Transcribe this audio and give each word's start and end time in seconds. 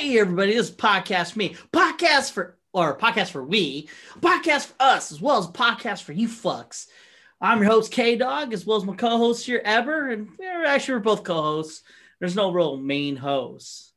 Hey 0.00 0.18
everybody, 0.18 0.54
this 0.54 0.70
is 0.70 0.74
podcast 0.74 1.36
me. 1.36 1.56
Podcast 1.74 2.32
for 2.32 2.56
or 2.72 2.96
podcast 2.96 3.32
for 3.32 3.44
we, 3.44 3.90
podcast 4.20 4.68
for 4.68 4.74
us, 4.80 5.12
as 5.12 5.20
well 5.20 5.36
as 5.36 5.46
podcast 5.48 6.04
for 6.04 6.14
you 6.14 6.26
fucks. 6.26 6.86
I'm 7.38 7.60
your 7.60 7.70
host 7.70 7.92
K 7.92 8.16
Dog, 8.16 8.54
as 8.54 8.64
well 8.64 8.78
as 8.78 8.84
my 8.84 8.96
co-host 8.96 9.44
here, 9.44 9.60
Ever, 9.62 10.08
and 10.08 10.30
we're 10.38 10.64
actually 10.64 10.94
we're 10.94 11.00
both 11.00 11.22
co-hosts. 11.22 11.82
There's 12.18 12.34
no 12.34 12.50
real 12.50 12.78
main 12.78 13.14
host. 13.14 13.92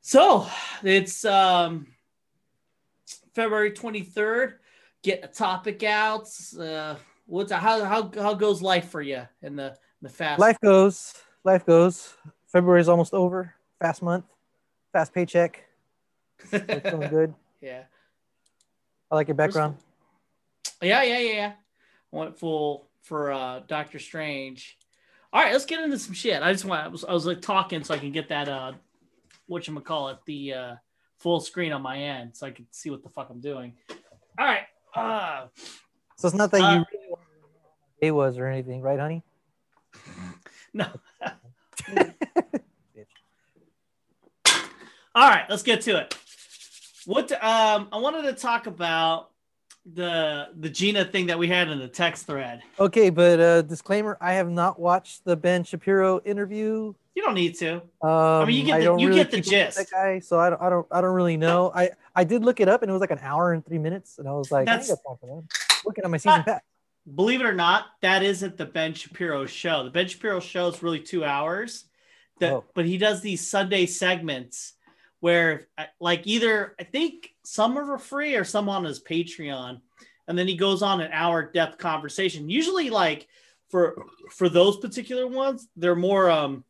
So 0.00 0.46
it's 0.82 1.26
um 1.26 1.88
February 3.34 3.72
23rd. 3.72 4.54
Get 5.02 5.26
a 5.26 5.28
topic 5.28 5.82
out. 5.82 6.26
Uh, 6.58 6.94
what's 7.26 7.52
how 7.52 7.84
how 7.84 8.10
how 8.14 8.32
goes 8.32 8.62
life 8.62 8.88
for 8.88 9.02
you 9.02 9.28
in 9.42 9.56
the 9.56 9.76
the 10.00 10.08
fast 10.08 10.40
Life 10.40 10.58
goes, 10.62 11.12
life 11.44 11.66
goes. 11.66 12.14
February 12.46 12.80
is 12.80 12.88
almost 12.88 13.12
over. 13.12 13.52
Fast 13.78 14.00
month, 14.00 14.24
fast 14.94 15.12
paycheck. 15.12 15.64
It's 16.52 16.90
going 16.90 17.10
good. 17.10 17.34
yeah. 17.60 17.82
I 19.10 19.16
like 19.16 19.26
your 19.28 19.34
background. 19.34 19.76
Yeah, 20.80 21.02
yeah, 21.02 21.18
yeah, 21.18 21.32
yeah. 21.32 21.52
Went 22.12 22.38
full 22.38 22.86
for 23.02 23.32
uh 23.32 23.60
Doctor 23.66 23.98
Strange. 23.98 24.78
All 25.32 25.42
right, 25.42 25.52
let's 25.52 25.66
get 25.66 25.80
into 25.80 25.98
some 25.98 26.14
shit. 26.14 26.42
I 26.42 26.52
just 26.52 26.64
want 26.64 26.84
I 26.84 26.88
was, 26.88 27.04
I 27.04 27.12
was 27.12 27.26
like 27.26 27.42
talking 27.42 27.82
so 27.82 27.92
I 27.92 27.98
can 27.98 28.12
get 28.12 28.28
that 28.28 28.48
uh 28.48 28.72
what 29.46 29.66
you 29.66 29.78
call 29.80 30.08
it 30.10 30.18
the 30.26 30.54
uh 30.54 30.74
full 31.18 31.40
screen 31.40 31.72
on 31.72 31.82
my 31.82 31.98
end 31.98 32.36
so 32.36 32.46
I 32.46 32.52
can 32.52 32.66
see 32.70 32.88
what 32.90 33.02
the 33.02 33.08
fuck 33.08 33.30
I'm 33.30 33.40
doing. 33.40 33.72
All 34.38 34.46
right. 34.46 34.66
Uh 34.94 35.48
So 36.16 36.28
it's 36.28 36.36
not 36.36 36.52
that 36.52 36.60
Uh, 36.60 36.70
you 36.72 36.84
really 36.92 37.10
want 37.10 37.22
to 37.22 37.40
know 37.40 37.48
how 37.64 38.06
my 38.06 38.10
was 38.12 38.38
or 38.38 38.46
anything, 38.46 38.80
right, 38.80 39.00
honey? 39.00 39.24
no. 40.72 40.86
All 45.14 45.28
right, 45.28 45.44
let's 45.48 45.62
get 45.62 45.80
to 45.82 45.98
it. 46.00 46.16
What 47.06 47.30
um 47.32 47.88
I 47.92 47.98
wanted 47.98 48.22
to 48.22 48.32
talk 48.32 48.66
about 48.66 49.30
the 49.92 50.48
the 50.58 50.70
Gina 50.70 51.04
thing 51.04 51.26
that 51.26 51.38
we 51.38 51.46
had 51.48 51.68
in 51.68 51.78
the 51.78 51.88
text 51.88 52.26
thread. 52.26 52.62
Okay, 52.80 53.10
but 53.10 53.38
uh, 53.38 53.62
disclaimer: 53.62 54.16
I 54.20 54.32
have 54.34 54.50
not 54.50 54.80
watched 54.80 55.24
the 55.24 55.36
Ben 55.36 55.62
Shapiro 55.64 56.20
interview. 56.24 56.94
You 57.14 57.22
don't 57.22 57.34
need 57.34 57.54
to. 57.58 57.74
Um, 57.76 57.82
I 58.10 58.44
mean, 58.46 58.56
you 58.56 58.64
get 58.64 58.78
the- 58.80 58.84
you 58.98 59.08
really 59.08 59.14
get 59.14 59.30
the 59.30 59.36
keep 59.40 59.46
up 59.46 59.52
with 59.52 59.74
gist. 59.74 59.76
That 59.78 59.90
guy, 59.92 60.18
so 60.18 60.40
I 60.40 60.50
don't, 60.50 60.60
I 60.60 60.68
don't, 60.68 60.86
I 60.90 61.00
don't 61.00 61.14
really 61.14 61.36
know. 61.36 61.70
I, 61.72 61.90
I 62.16 62.24
did 62.24 62.42
look 62.44 62.58
it 62.58 62.68
up, 62.68 62.82
and 62.82 62.90
it 62.90 62.92
was 62.92 63.00
like 63.00 63.12
an 63.12 63.20
hour 63.22 63.52
and 63.52 63.64
three 63.64 63.78
minutes, 63.78 64.18
and 64.18 64.26
I 64.26 64.32
was 64.32 64.50
like, 64.50 64.66
That's- 64.66 64.90
I 64.90 64.94
ain't 64.94 65.00
got 65.04 65.10
time 65.10 65.18
for 65.20 65.26
that. 65.42 65.82
Looking 65.86 66.04
at 66.04 66.10
my 66.10 66.16
season 66.16 66.42
pass. 66.42 66.60
believe 67.14 67.40
it 67.40 67.46
or 67.46 67.52
not, 67.54 67.84
that 68.02 68.24
isn't 68.24 68.56
the 68.56 68.64
Ben 68.64 68.94
Shapiro 68.94 69.46
show. 69.46 69.84
The 69.84 69.90
Ben 69.90 70.08
Shapiro 70.08 70.40
show 70.40 70.66
is 70.68 70.82
really 70.82 70.98
two 71.00 71.24
hours. 71.24 71.84
That, 72.40 72.52
Oh. 72.52 72.64
but 72.74 72.84
he 72.84 72.98
does 72.98 73.20
these 73.20 73.46
Sunday 73.48 73.86
segments 73.86 74.72
where, 75.24 75.68
like, 76.00 76.26
either 76.26 76.74
I 76.78 76.84
think 76.84 77.30
some 77.44 77.78
are 77.78 77.96
free 77.96 78.36
or 78.36 78.44
some 78.44 78.68
on 78.68 78.84
his 78.84 79.02
Patreon, 79.02 79.80
and 80.28 80.38
then 80.38 80.46
he 80.46 80.54
goes 80.54 80.82
on 80.82 81.00
an 81.00 81.12
hour 81.12 81.50
depth 81.50 81.78
conversation. 81.78 82.50
Usually, 82.50 82.90
like 82.90 83.26
for 83.70 84.04
for 84.30 84.50
those 84.50 84.76
particular 84.76 85.26
ones, 85.26 85.66
they're 85.76 85.96
more 85.96 86.30
um. 86.30 86.62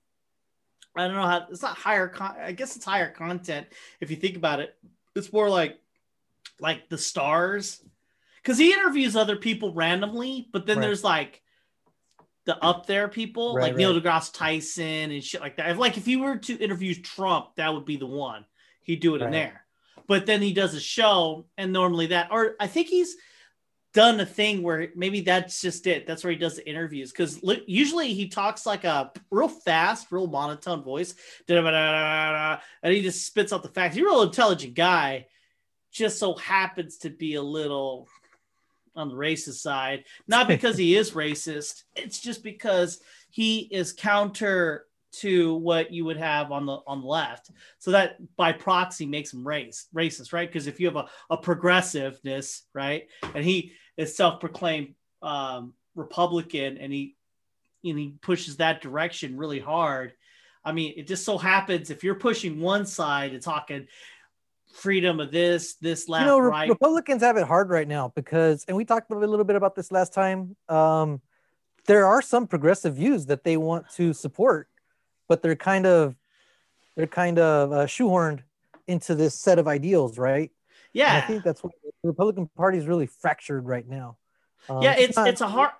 I 0.96 1.08
don't 1.08 1.16
know 1.16 1.26
how 1.26 1.48
it's 1.50 1.62
not 1.62 1.76
higher. 1.76 2.06
Con- 2.06 2.36
I 2.40 2.52
guess 2.52 2.76
it's 2.76 2.84
higher 2.84 3.10
content 3.10 3.66
if 4.00 4.08
you 4.12 4.16
think 4.16 4.36
about 4.36 4.60
it. 4.60 4.76
It's 5.16 5.32
more 5.32 5.50
like 5.50 5.80
like 6.60 6.88
the 6.88 6.98
stars 6.98 7.82
because 8.40 8.56
he 8.56 8.72
interviews 8.72 9.16
other 9.16 9.34
people 9.34 9.74
randomly, 9.74 10.48
but 10.52 10.64
then 10.64 10.76
Right. 10.78 10.86
there's 10.86 11.02
like 11.02 11.42
the 12.46 12.62
up 12.62 12.86
there 12.86 13.08
people 13.08 13.54
Right, 13.54 13.64
like 13.64 13.76
Neil 13.76 13.98
deGrasse 13.98 14.32
Tyson 14.32 15.10
and 15.10 15.24
shit 15.24 15.40
like 15.40 15.56
that. 15.56 15.70
If 15.70 15.78
like 15.78 15.96
if 15.96 16.04
he 16.04 16.16
were 16.16 16.36
to 16.36 16.54
interview 16.54 16.94
Trump, 16.94 17.56
that 17.56 17.72
would 17.72 17.84
be 17.84 17.96
the 17.96 18.06
one 18.06 18.44
he'd 18.82 19.00
do 19.00 19.14
it 19.14 19.22
in 19.22 19.30
there. 19.30 19.64
But 20.06 20.26
then 20.26 20.42
he 20.42 20.52
does 20.52 20.74
a 20.74 20.80
show, 20.80 21.46
and 21.56 21.72
normally 21.72 22.08
that, 22.08 22.28
or 22.30 22.56
I 22.60 22.66
think 22.66 22.88
he's 22.88 23.16
done 23.94 24.20
a 24.20 24.26
thing 24.26 24.62
where 24.62 24.88
maybe 24.96 25.20
that's 25.20 25.62
just 25.62 25.86
it. 25.86 26.06
That's 26.06 26.22
where 26.24 26.32
he 26.32 26.38
does 26.38 26.56
the 26.56 26.68
interviews 26.68 27.12
because 27.12 27.40
usually 27.66 28.12
he 28.12 28.28
talks 28.28 28.66
like 28.66 28.84
a 28.84 29.12
real 29.30 29.48
fast, 29.48 30.10
real 30.10 30.26
monotone 30.26 30.82
voice, 30.82 31.14
and 31.48 32.60
he 32.82 33.02
just 33.02 33.24
spits 33.24 33.52
out 33.52 33.62
the 33.62 33.68
facts. 33.68 33.94
He's 33.94 34.04
a 34.04 34.06
real 34.06 34.22
intelligent 34.22 34.74
guy, 34.74 35.26
just 35.92 36.18
so 36.18 36.34
happens 36.34 36.98
to 36.98 37.10
be 37.10 37.36
a 37.36 37.42
little 37.42 38.08
on 38.96 39.08
the 39.08 39.14
racist 39.14 39.60
side. 39.60 40.04
Not 40.28 40.48
because 40.48 40.76
he 40.76 40.96
is 40.96 41.12
racist, 41.12 41.84
it's 41.96 42.20
just 42.20 42.42
because 42.42 43.00
he 43.30 43.60
is 43.70 43.92
counter 43.92 44.86
to 45.20 45.54
what 45.56 45.92
you 45.92 46.04
would 46.04 46.16
have 46.16 46.50
on 46.50 46.66
the 46.66 46.78
on 46.86 47.00
the 47.00 47.06
left. 47.06 47.50
So 47.78 47.92
that 47.92 48.16
by 48.36 48.52
proxy 48.52 49.06
makes 49.06 49.32
him 49.32 49.46
race 49.46 49.86
racist, 49.94 50.32
right? 50.32 50.48
Because 50.48 50.66
if 50.66 50.80
you 50.80 50.86
have 50.86 50.96
a, 50.96 51.08
a 51.30 51.36
progressiveness, 51.36 52.62
right, 52.74 53.08
and 53.34 53.44
he 53.44 53.72
is 53.96 54.16
self-proclaimed 54.16 54.94
um, 55.22 55.72
Republican 55.94 56.78
and 56.78 56.92
he 56.92 57.16
and 57.84 57.98
he 57.98 58.14
pushes 58.22 58.56
that 58.56 58.80
direction 58.80 59.36
really 59.36 59.60
hard. 59.60 60.12
I 60.64 60.72
mean, 60.72 60.94
it 60.96 61.06
just 61.06 61.24
so 61.24 61.36
happens 61.36 61.90
if 61.90 62.02
you're 62.02 62.14
pushing 62.14 62.60
one 62.60 62.86
side 62.86 63.32
and 63.32 63.42
talking 63.42 63.86
freedom 64.74 65.20
of 65.20 65.30
this, 65.30 65.74
this 65.76 66.08
left, 66.08 66.22
you 66.22 66.26
know, 66.26 66.38
right, 66.38 66.68
Republicans 66.68 67.22
have 67.22 67.36
it 67.36 67.46
hard 67.46 67.70
right 67.70 67.86
now 67.86 68.12
because, 68.14 68.64
and 68.66 68.76
we 68.76 68.84
talked 68.84 69.10
a 69.10 69.14
little 69.14 69.44
bit 69.44 69.56
about 69.56 69.74
this 69.74 69.92
last 69.92 70.12
time. 70.12 70.56
Um, 70.68 71.20
there 71.86 72.06
are 72.06 72.20
some 72.20 72.46
progressive 72.46 72.96
views 72.96 73.26
that 73.26 73.44
they 73.44 73.56
want 73.56 73.88
to 73.96 74.12
support, 74.12 74.68
but 75.28 75.42
they're 75.42 75.56
kind 75.56 75.86
of, 75.86 76.16
they're 76.96 77.06
kind 77.06 77.38
of 77.38 77.72
uh, 77.72 77.86
shoehorned 77.86 78.40
into 78.86 79.14
this 79.14 79.34
set 79.38 79.58
of 79.58 79.68
ideals, 79.68 80.18
right? 80.18 80.50
And 80.50 80.50
yeah, 80.92 81.16
I 81.16 81.20
think 81.22 81.44
that's 81.44 81.62
what 81.62 81.72
the 81.82 82.08
Republican 82.08 82.48
Party 82.56 82.78
is 82.78 82.86
really 82.86 83.06
fractured 83.06 83.64
right 83.66 83.86
now. 83.88 84.16
Um, 84.68 84.82
yeah. 84.82 84.96
It's 84.96 85.16
not- 85.16 85.28
it's 85.28 85.40
a 85.40 85.48
hard. 85.48 85.70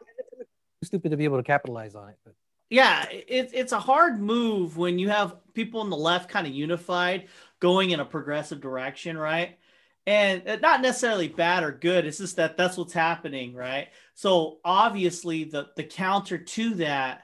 stupid 0.83 1.11
to 1.11 1.17
be 1.17 1.25
able 1.25 1.39
to 1.39 1.43
capitalize 1.43 1.95
on 1.95 2.11
it, 2.11 2.19
but 2.25 2.35
yeah, 2.71 3.07
it, 3.11 3.51
it's 3.53 3.73
a 3.73 3.79
hard 3.79 4.21
move 4.21 4.77
when 4.77 4.99
you 4.99 5.09
have 5.09 5.37
people 5.55 5.81
on 5.81 5.91
the 5.91 5.97
left 5.97 6.29
kind 6.29 6.47
of 6.47 6.53
unified 6.53 7.29
going 7.61 7.91
in 7.91 8.01
a 8.01 8.05
progressive 8.05 8.61
direction, 8.61 9.17
right? 9.17 9.59
And 10.07 10.47
uh, 10.47 10.57
not 10.57 10.83
necessarily 10.83 11.29
bad 11.29 11.65
or 11.65 11.73
good. 11.73 12.05
It's 12.05 12.19
just 12.19 12.37
that 12.37 12.57
that's 12.57 12.77
what's 12.77 12.93
happening, 12.93 13.55
right? 13.55 13.89
So 14.15 14.59
obviously, 14.65 15.45
the 15.45 15.69
the 15.77 15.85
counter 15.85 16.39
to 16.39 16.75
that 16.75 17.23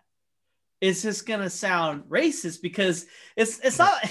is 0.81 1.03
just 1.03 1.27
gonna 1.27 1.51
sound 1.51 2.05
racist 2.05 2.63
because 2.63 3.07
it's 3.37 3.59
it's 3.61 3.79
not. 3.79 3.93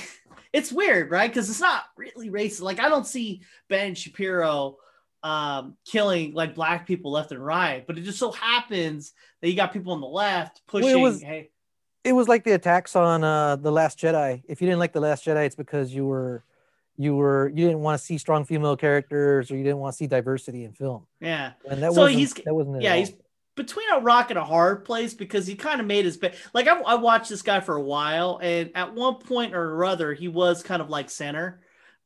It's 0.51 0.71
weird, 0.71 1.11
right? 1.11 1.29
Because 1.29 1.47
it's 1.47 1.59
not 1.59 1.83
really 1.95 2.31
racist. 2.31 2.61
Like 2.61 2.79
I 2.79 2.89
don't 2.89 3.05
see 3.05 3.43
Ben 3.69 3.93
Shapiro 3.93 4.77
um, 5.21 5.75
killing 5.85 6.33
like 6.33 6.55
black 6.55 6.87
people 6.87 7.11
left 7.11 7.31
and 7.31 7.45
right, 7.45 7.85
but 7.85 7.99
it 7.99 8.01
just 8.01 8.17
so 8.17 8.31
happens 8.31 9.13
that 9.41 9.49
you 9.49 9.55
got 9.55 9.73
people 9.73 9.93
on 9.93 10.01
the 10.01 10.07
left 10.07 10.61
pushing. 10.67 10.99
was- 11.01 11.21
hey, 11.21 11.51
it 12.03 12.13
was 12.13 12.27
like 12.27 12.43
the 12.43 12.51
attacks 12.53 12.95
on 12.95 13.23
uh, 13.23 13.55
the 13.57 13.71
Last 13.71 13.99
Jedi. 13.99 14.41
If 14.47 14.61
you 14.61 14.67
didn't 14.67 14.79
like 14.79 14.93
the 14.93 15.01
Last 15.01 15.25
Jedi, 15.25 15.45
it's 15.45 15.55
because 15.55 15.93
you 15.93 16.05
were, 16.05 16.43
you 16.97 17.15
were, 17.15 17.49
you 17.49 17.65
didn't 17.65 17.81
want 17.81 17.99
to 17.99 18.05
see 18.05 18.17
strong 18.17 18.45
female 18.45 18.75
characters 18.77 19.51
or 19.51 19.57
you 19.57 19.63
didn't 19.63 19.79
want 19.79 19.93
to 19.93 19.97
see 19.97 20.07
diversity 20.07 20.63
in 20.63 20.73
film. 20.73 21.05
yeah, 21.19 21.53
And 21.69 21.81
that 21.83 21.93
So 21.93 22.01
wasn't, 22.01 22.19
he's- 22.19 22.33
that 22.45 22.53
wasn't 22.53 22.81
yeah, 22.81 22.95
he's 22.95 23.11
between 23.55 23.89
a 23.93 23.99
rock 23.99 24.29
and 24.29 24.39
a 24.39 24.43
hard 24.45 24.85
place 24.85 25.13
because 25.13 25.45
he 25.45 25.55
kind 25.55 25.81
of 25.81 25.87
made 25.87 26.05
his 26.05 26.15
bed. 26.15 26.35
Like 26.53 26.67
I, 26.67 26.79
I 26.79 26.95
watched 26.95 27.29
this 27.29 27.41
guy 27.41 27.59
for 27.59 27.75
a 27.75 27.81
while, 27.81 28.39
and 28.41 28.71
at 28.73 28.93
one 28.95 29.15
point 29.15 29.53
or 29.53 29.83
other, 29.83 30.13
he 30.13 30.29
was 30.29 30.63
kind 30.63 30.81
of 30.81 30.89
like 30.89 31.09
center, 31.09 31.59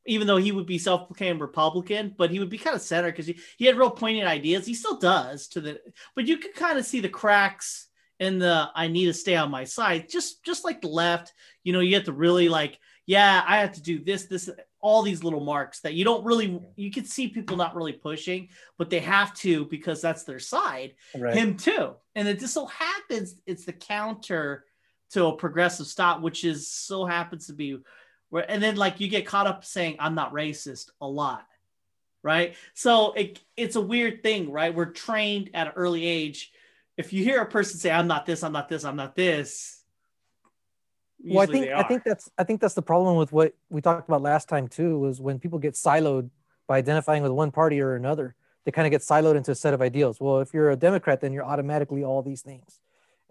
even 0.04 0.26
though 0.26 0.36
he 0.36 0.50
would 0.50 0.66
be 0.66 0.78
self-proclaimed 0.78 1.40
Republican, 1.40 2.12
but 2.18 2.32
he 2.32 2.40
would 2.40 2.50
be 2.50 2.58
kind 2.58 2.74
of 2.74 2.82
center 2.82 3.08
because 3.10 3.26
he, 3.28 3.38
he 3.56 3.66
had 3.66 3.76
real 3.76 3.90
poignant 3.90 4.26
ideas. 4.26 4.66
He 4.66 4.74
still 4.74 4.98
does 4.98 5.46
to 5.48 5.60
the, 5.60 5.80
but 6.16 6.26
you 6.26 6.38
could 6.38 6.54
kind 6.56 6.76
of 6.76 6.84
see 6.84 6.98
the 6.98 7.08
cracks 7.08 7.86
in 8.20 8.38
the 8.38 8.68
I 8.74 8.88
need 8.88 9.06
to 9.06 9.14
stay 9.14 9.36
on 9.36 9.50
my 9.50 9.64
side, 9.64 10.08
just 10.08 10.44
just 10.44 10.64
like 10.64 10.80
the 10.80 10.88
left. 10.88 11.32
You 11.62 11.72
know, 11.72 11.80
you 11.80 11.94
have 11.94 12.04
to 12.04 12.12
really 12.12 12.48
like, 12.48 12.78
yeah, 13.06 13.44
I 13.46 13.58
have 13.58 13.72
to 13.72 13.82
do 13.82 14.02
this, 14.02 14.26
this, 14.26 14.48
all 14.80 15.02
these 15.02 15.24
little 15.24 15.40
marks 15.44 15.80
that 15.80 15.94
you 15.94 16.04
don't 16.04 16.24
really. 16.24 16.60
You 16.76 16.90
can 16.90 17.04
see 17.04 17.28
people 17.28 17.56
not 17.56 17.74
really 17.74 17.92
pushing, 17.92 18.48
but 18.78 18.90
they 18.90 19.00
have 19.00 19.34
to 19.34 19.64
because 19.66 20.00
that's 20.00 20.24
their 20.24 20.38
side 20.38 20.94
Right. 21.14 21.34
him 21.34 21.56
too. 21.56 21.94
And 22.14 22.28
it 22.28 22.38
just 22.38 22.54
so 22.54 22.66
happens 22.66 23.34
it's 23.46 23.64
the 23.64 23.72
counter 23.72 24.64
to 25.10 25.26
a 25.26 25.36
progressive 25.36 25.86
stop, 25.86 26.22
which 26.22 26.44
is 26.44 26.68
so 26.68 27.04
happens 27.04 27.46
to 27.46 27.52
be 27.52 27.78
where, 28.30 28.50
and 28.50 28.62
then 28.62 28.76
like 28.76 29.00
you 29.00 29.08
get 29.08 29.26
caught 29.26 29.46
up 29.46 29.64
saying 29.64 29.96
I'm 29.98 30.14
not 30.14 30.32
racist 30.32 30.90
a 31.00 31.06
lot, 31.06 31.46
right? 32.22 32.56
So 32.74 33.12
it 33.12 33.40
it's 33.56 33.76
a 33.76 33.80
weird 33.80 34.22
thing, 34.22 34.50
right? 34.50 34.74
We're 34.74 34.86
trained 34.86 35.50
at 35.54 35.68
an 35.68 35.72
early 35.76 36.04
age. 36.04 36.52
If 36.96 37.12
you 37.12 37.24
hear 37.24 37.40
a 37.40 37.46
person 37.46 37.78
say 37.78 37.90
I'm 37.90 38.06
not 38.06 38.24
this, 38.26 38.42
I'm 38.42 38.52
not 38.52 38.68
this, 38.68 38.84
I'm 38.84 38.96
not 38.96 39.16
this. 39.16 39.82
well, 41.24 41.42
I 41.42 41.46
think 41.46 41.68
I 41.70 41.82
think 41.82 42.04
that's 42.04 42.30
I 42.38 42.44
think 42.44 42.60
that's 42.60 42.74
the 42.74 42.82
problem 42.82 43.16
with 43.16 43.32
what 43.32 43.54
we 43.70 43.80
talked 43.80 44.08
about 44.08 44.22
last 44.22 44.48
time 44.48 44.68
too. 44.68 44.98
Was 44.98 45.20
when 45.20 45.38
people 45.38 45.58
get 45.58 45.74
siloed 45.74 46.30
by 46.66 46.78
identifying 46.78 47.22
with 47.22 47.32
one 47.32 47.50
party 47.50 47.80
or 47.80 47.96
another, 47.96 48.36
they 48.64 48.72
kind 48.72 48.86
of 48.86 48.90
get 48.90 49.02
siloed 49.02 49.36
into 49.36 49.50
a 49.50 49.54
set 49.54 49.74
of 49.74 49.82
ideals. 49.82 50.20
Well, 50.20 50.40
if 50.40 50.54
you're 50.54 50.70
a 50.70 50.76
Democrat, 50.76 51.20
then 51.20 51.32
you're 51.32 51.44
automatically 51.44 52.04
all 52.04 52.22
these 52.22 52.42
things, 52.42 52.78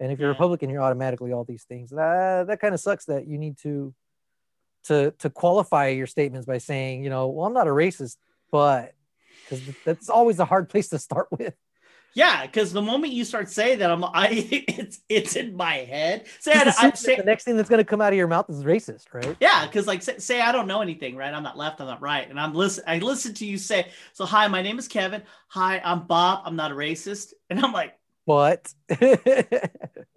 and 0.00 0.12
if 0.12 0.18
you're 0.18 0.28
a 0.28 0.32
Yeah. 0.32 0.34
Republican, 0.34 0.70
you're 0.70 0.82
automatically 0.82 1.32
all 1.32 1.44
these 1.44 1.64
things. 1.64 1.90
That 1.90 2.46
that 2.48 2.60
kind 2.60 2.74
of 2.74 2.80
sucks. 2.80 3.06
That 3.06 3.26
you 3.26 3.38
need 3.38 3.58
to 3.58 3.94
to 4.84 5.12
to 5.20 5.30
qualify 5.30 5.88
your 5.88 6.06
statements 6.06 6.46
by 6.46 6.58
saying, 6.58 7.02
you 7.04 7.10
know, 7.10 7.28
well, 7.28 7.46
I'm 7.46 7.54
not 7.54 7.66
a 7.68 7.70
racist, 7.70 8.16
but 8.50 8.94
because 9.44 9.72
that's 9.84 10.08
always 10.10 10.38
a 10.38 10.44
hard 10.44 10.68
place 10.68 10.88
to 10.90 10.98
start 10.98 11.28
with. 11.30 11.54
Yeah, 12.14 12.46
because 12.46 12.72
the 12.72 12.80
moment 12.80 13.12
you 13.12 13.24
start 13.24 13.50
saying 13.50 13.80
that, 13.80 13.90
I'm 13.90 14.04
I 14.14 14.28
it's 14.30 15.00
it's 15.08 15.36
in 15.36 15.56
my 15.56 15.74
head. 15.74 16.26
Say, 16.40 16.52
I, 16.52 16.72
I, 16.78 16.90
say 16.92 17.16
the 17.16 17.24
next 17.24 17.44
thing 17.44 17.56
that's 17.56 17.68
going 17.68 17.80
to 17.80 17.84
come 17.84 18.00
out 18.00 18.12
of 18.12 18.16
your 18.16 18.28
mouth 18.28 18.48
is 18.48 18.62
racist, 18.62 19.12
right? 19.12 19.36
Yeah, 19.40 19.66
because 19.66 19.86
like 19.86 20.02
say, 20.02 20.18
say, 20.18 20.40
I 20.40 20.52
don't 20.52 20.68
know 20.68 20.80
anything, 20.80 21.16
right? 21.16 21.34
I'm 21.34 21.42
not 21.42 21.58
left, 21.58 21.80
I'm 21.80 21.86
not 21.86 22.00
right, 22.00 22.28
and 22.28 22.38
I'm 22.38 22.54
listen. 22.54 22.84
I 22.86 22.98
listen 22.98 23.34
to 23.34 23.46
you 23.46 23.58
say, 23.58 23.88
so 24.12 24.24
hi, 24.24 24.46
my 24.48 24.62
name 24.62 24.78
is 24.78 24.88
Kevin. 24.88 25.22
Hi, 25.48 25.80
I'm 25.84 26.06
Bob. 26.06 26.42
I'm 26.44 26.56
not 26.56 26.70
a 26.70 26.74
racist, 26.74 27.32
and 27.50 27.60
I'm 27.60 27.72
like, 27.72 27.98
what? 28.24 28.72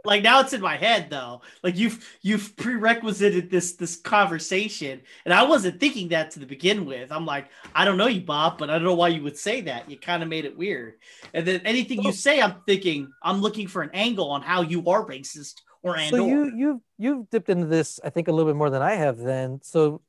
like 0.06 0.24
now 0.24 0.40
it's 0.40 0.54
in 0.54 0.62
my 0.62 0.78
head 0.78 1.10
though. 1.10 1.42
Like 1.64 1.78
you've 1.78 2.18
you've 2.22 2.56
prerequisited 2.56 3.50
this 3.50 3.74
this 3.74 3.98
conversation, 3.98 5.02
and 5.26 5.34
I 5.34 5.44
wasn't 5.44 5.80
thinking 5.80 6.10
that 6.10 6.32
to 6.32 6.40
the 6.40 6.46
begin 6.46 6.86
with. 6.86 7.12
I'm 7.12 7.26
like, 7.26 7.50
I 7.76 7.86
don't 7.86 7.98
know 7.98 8.08
you, 8.08 8.22
Bob, 8.22 8.58
but 8.58 8.70
I 8.70 8.74
don't 8.74 8.84
know 8.84 8.96
why 8.96 9.10
you 9.10 9.24
would 9.24 9.38
say 9.38 9.62
that. 9.62 9.90
You 9.90 9.98
kind 9.98 10.24
of 10.24 10.30
made 10.30 10.46
it 10.46 10.58
weird. 10.58 10.96
And 11.34 11.46
then 11.46 11.62
anything 11.66 12.02
you 12.02 12.12
say, 12.12 12.42
I'm 12.42 12.56
thinking 12.66 13.12
I'm 13.22 13.42
looking 13.42 13.68
for 13.68 13.82
an 13.82 13.92
angle 13.94 14.32
on 14.32 14.42
how 14.42 14.62
you 14.62 14.88
are 14.88 15.06
racist 15.06 15.62
or 15.84 15.98
and 15.98 16.10
so 16.10 16.26
you 16.26 16.52
you've 16.56 16.82
you've 16.98 17.30
dipped 17.30 17.50
into 17.50 17.66
this, 17.66 18.00
I 18.04 18.10
think, 18.10 18.28
a 18.28 18.32
little 18.32 18.50
bit 18.50 18.58
more 18.58 18.70
than 18.70 18.82
I 18.82 18.94
have. 18.94 19.18
Then 19.18 19.60
so 19.64 20.02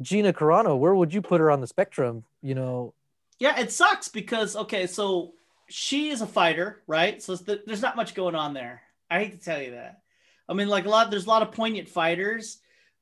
Gina 0.00 0.32
Carano, 0.32 0.78
where 0.78 0.94
would 0.94 1.12
you 1.12 1.22
put 1.22 1.40
her 1.40 1.50
on 1.50 1.60
the 1.60 1.66
spectrum? 1.66 2.24
You 2.42 2.54
know, 2.54 2.94
yeah, 3.38 3.58
it 3.58 3.72
sucks 3.72 4.08
because 4.08 4.56
okay, 4.56 4.86
so 4.86 5.32
she 5.68 6.10
is 6.10 6.20
a 6.20 6.26
fighter, 6.26 6.82
right? 6.86 7.22
So 7.22 7.36
there's 7.36 7.82
not 7.82 7.96
much 7.96 8.14
going 8.14 8.34
on 8.34 8.54
there. 8.54 8.82
I 9.10 9.20
hate 9.20 9.38
to 9.38 9.44
tell 9.44 9.60
you 9.60 9.72
that. 9.72 10.00
I 10.48 10.54
mean, 10.54 10.68
like 10.68 10.86
a 10.86 10.88
lot, 10.88 11.10
there's 11.10 11.26
a 11.26 11.28
lot 11.28 11.42
of 11.42 11.52
poignant 11.52 11.88
fighters, 11.88 12.58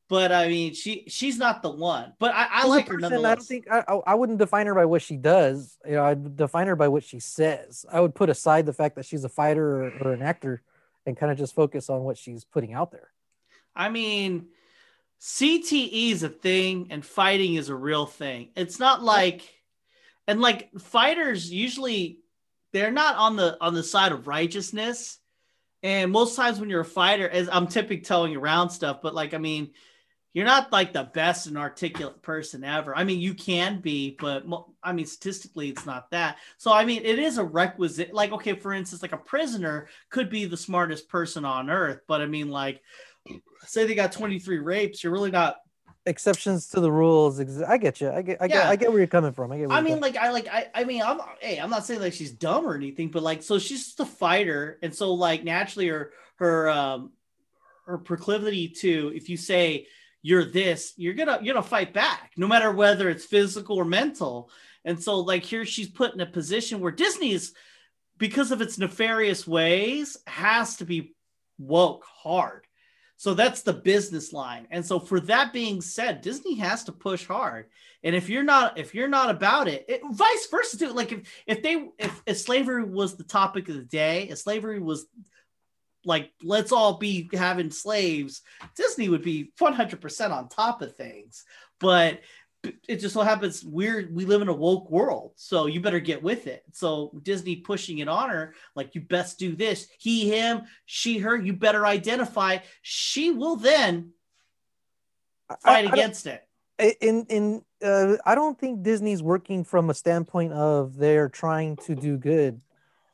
but 0.08 0.32
I 0.32 0.48
mean, 0.48 0.74
she 0.74 1.04
she's 1.08 1.38
not 1.38 1.62
the 1.62 1.70
one. 1.70 2.12
But 2.18 2.34
I, 2.34 2.48
I 2.50 2.66
like 2.66 2.88
her 2.88 2.98
nonetheless. 2.98 3.32
I 3.32 3.34
don't 3.34 3.44
think 3.44 3.66
I, 3.70 3.82
I 4.06 4.14
wouldn't 4.14 4.38
define 4.38 4.66
her 4.66 4.74
by 4.74 4.84
what 4.86 5.02
she 5.02 5.16
does. 5.16 5.78
You 5.84 5.92
know, 5.92 6.04
I'd 6.04 6.36
define 6.36 6.66
her 6.66 6.76
by 6.76 6.88
what 6.88 7.04
she 7.04 7.20
says. 7.20 7.84
I 7.90 8.00
would 8.00 8.14
put 8.14 8.30
aside 8.30 8.66
the 8.66 8.72
fact 8.72 8.96
that 8.96 9.04
she's 9.04 9.24
a 9.24 9.28
fighter 9.28 9.84
or, 9.84 9.92
or 10.00 10.12
an 10.12 10.22
actor, 10.22 10.62
and 11.06 11.16
kind 11.16 11.32
of 11.32 11.38
just 11.38 11.54
focus 11.54 11.90
on 11.90 12.02
what 12.02 12.18
she's 12.18 12.44
putting 12.44 12.72
out 12.72 12.92
there. 12.92 13.10
I 13.76 13.88
mean, 13.88 14.48
CTE 15.20 16.12
is 16.12 16.22
a 16.22 16.28
thing, 16.28 16.88
and 16.90 17.04
fighting 17.04 17.54
is 17.54 17.68
a 17.68 17.74
real 17.74 18.06
thing. 18.06 18.50
It's 18.56 18.78
not 18.78 19.02
like, 19.02 19.42
and 20.26 20.40
like 20.40 20.70
fighters 20.78 21.50
usually 21.50 22.20
they're 22.74 22.90
not 22.90 23.16
on 23.16 23.36
the 23.36 23.56
on 23.60 23.72
the 23.72 23.82
side 23.82 24.12
of 24.12 24.26
righteousness. 24.26 25.18
And 25.82 26.10
most 26.10 26.34
times 26.34 26.58
when 26.58 26.68
you're 26.68 26.80
a 26.80 26.84
fighter, 26.84 27.28
as 27.28 27.48
I'm 27.50 27.68
telling 27.68 28.36
around 28.36 28.70
stuff, 28.70 28.98
but 29.00 29.14
like 29.14 29.32
I 29.32 29.38
mean, 29.38 29.70
you're 30.32 30.44
not 30.44 30.72
like 30.72 30.92
the 30.92 31.04
best 31.14 31.46
and 31.46 31.56
articulate 31.56 32.20
person 32.20 32.64
ever. 32.64 32.96
I 32.96 33.04
mean, 33.04 33.20
you 33.20 33.34
can 33.34 33.80
be, 33.80 34.16
but 34.18 34.44
I 34.82 34.92
mean, 34.92 35.06
statistically, 35.06 35.68
it's 35.68 35.86
not 35.86 36.10
that. 36.10 36.38
So, 36.58 36.72
I 36.72 36.84
mean, 36.84 37.02
it 37.04 37.20
is 37.20 37.38
a 37.38 37.44
requisite. 37.44 38.12
Like, 38.12 38.32
okay, 38.32 38.54
for 38.54 38.72
instance, 38.72 39.02
like 39.02 39.12
a 39.12 39.18
prisoner 39.18 39.86
could 40.10 40.30
be 40.30 40.46
the 40.46 40.56
smartest 40.56 41.08
person 41.08 41.44
on 41.44 41.70
earth, 41.70 42.00
but 42.08 42.20
I 42.20 42.26
mean, 42.26 42.50
like, 42.50 42.82
say 43.64 43.86
they 43.86 43.94
got 43.94 44.10
23 44.10 44.58
rapes, 44.58 45.04
you're 45.04 45.12
really 45.12 45.30
not 45.30 45.58
exceptions 46.06 46.68
to 46.68 46.80
the 46.80 46.90
rules. 46.90 47.40
I 47.40 47.78
get 47.78 48.00
you. 48.00 48.10
I 48.10 48.22
get. 48.22 48.40
I 48.40 48.48
get. 48.48 48.66
I 48.66 48.76
get 48.76 48.90
where 48.90 48.98
you're 48.98 49.06
coming 49.06 49.32
from. 49.32 49.52
I 49.52 49.58
get. 49.58 49.70
I 49.70 49.80
mean, 49.80 50.00
like, 50.00 50.16
I 50.16 50.30
like. 50.30 50.48
I. 50.48 50.68
I 50.74 50.84
mean, 50.84 51.02
I'm. 51.02 51.20
Hey, 51.40 51.58
I'm 51.58 51.70
not 51.70 51.84
saying 51.84 52.00
like 52.00 52.12
she's 52.12 52.32
dumb 52.32 52.66
or 52.66 52.74
anything, 52.74 53.08
but 53.08 53.22
like, 53.22 53.42
so 53.42 53.58
she's 53.58 53.84
just 53.84 54.00
a 54.00 54.06
fighter, 54.06 54.78
and 54.82 54.94
so 54.94 55.14
like 55.14 55.44
naturally, 55.44 55.88
her 55.88 56.12
her 56.36 56.68
um 56.68 57.12
her 57.86 57.98
proclivity 57.98 58.68
to 58.68 59.12
if 59.14 59.28
you 59.28 59.36
say 59.36 59.86
you're 60.22 60.44
this, 60.44 60.94
you're 60.96 61.14
gonna 61.14 61.38
you're 61.42 61.54
gonna 61.54 61.66
fight 61.66 61.92
back, 61.92 62.32
no 62.36 62.46
matter 62.46 62.72
whether 62.72 63.08
it's 63.08 63.24
physical 63.24 63.76
or 63.76 63.84
mental. 63.84 64.50
And 64.84 65.02
so 65.02 65.20
like 65.20 65.44
here, 65.44 65.64
she's 65.64 65.88
put 65.88 66.14
in 66.14 66.20
a 66.20 66.26
position 66.26 66.80
where 66.80 66.92
Disney's 66.92 67.52
because 68.18 68.52
of 68.52 68.60
its 68.60 68.78
nefarious 68.78 69.46
ways 69.46 70.16
has 70.26 70.76
to 70.76 70.84
be 70.84 71.14
woke 71.58 72.04
hard 72.04 72.66
so 73.16 73.34
that's 73.34 73.62
the 73.62 73.72
business 73.72 74.32
line. 74.32 74.66
And 74.70 74.84
so 74.84 74.98
for 74.98 75.20
that 75.20 75.52
being 75.52 75.80
said, 75.80 76.20
Disney 76.20 76.56
has 76.56 76.84
to 76.84 76.92
push 76.92 77.26
hard. 77.26 77.66
And 78.02 78.14
if 78.14 78.28
you're 78.28 78.42
not 78.42 78.78
if 78.78 78.94
you're 78.94 79.08
not 79.08 79.30
about 79.30 79.68
it, 79.68 79.84
it 79.88 80.02
vice 80.10 80.46
versa 80.50 80.78
too. 80.78 80.92
Like 80.92 81.12
if 81.12 81.42
if 81.46 81.62
they 81.62 81.88
if, 81.98 82.22
if 82.26 82.38
slavery 82.38 82.84
was 82.84 83.16
the 83.16 83.24
topic 83.24 83.68
of 83.68 83.76
the 83.76 83.82
day, 83.82 84.28
if 84.28 84.38
slavery 84.38 84.80
was 84.80 85.06
like 86.04 86.32
let's 86.42 86.72
all 86.72 86.98
be 86.98 87.28
having 87.32 87.70
slaves, 87.70 88.42
Disney 88.76 89.08
would 89.08 89.22
be 89.22 89.52
100% 89.58 90.30
on 90.30 90.48
top 90.48 90.82
of 90.82 90.96
things. 90.96 91.44
But 91.80 92.20
it 92.88 92.96
just 92.96 93.14
so 93.14 93.22
happens 93.22 93.64
we're 93.64 94.08
we 94.12 94.24
live 94.24 94.42
in 94.42 94.48
a 94.48 94.52
woke 94.52 94.90
world 94.90 95.32
so 95.36 95.66
you 95.66 95.80
better 95.80 96.00
get 96.00 96.22
with 96.22 96.46
it. 96.46 96.62
So 96.72 97.12
disney 97.22 97.56
pushing 97.56 97.98
it 97.98 98.08
on 98.08 98.30
her 98.30 98.54
like 98.74 98.94
you 98.94 99.00
best 99.00 99.38
do 99.38 99.54
this. 99.54 99.88
He 99.98 100.30
him 100.30 100.62
she 100.86 101.18
her 101.18 101.36
you 101.36 101.52
better 101.52 101.86
identify. 101.86 102.58
She 102.82 103.30
will 103.30 103.56
then 103.56 104.10
fight 105.62 105.86
I, 105.86 105.88
I 105.88 105.92
against 105.92 106.26
it. 106.26 106.46
In 107.00 107.26
in 107.28 107.62
uh, 107.84 108.16
i 108.24 108.34
don't 108.34 108.58
think 108.58 108.82
disney's 108.82 109.22
working 109.22 109.62
from 109.62 109.90
a 109.90 109.94
standpoint 109.94 110.52
of 110.52 110.96
they're 110.96 111.28
trying 111.28 111.76
to 111.76 111.94
do 111.94 112.16
good. 112.16 112.60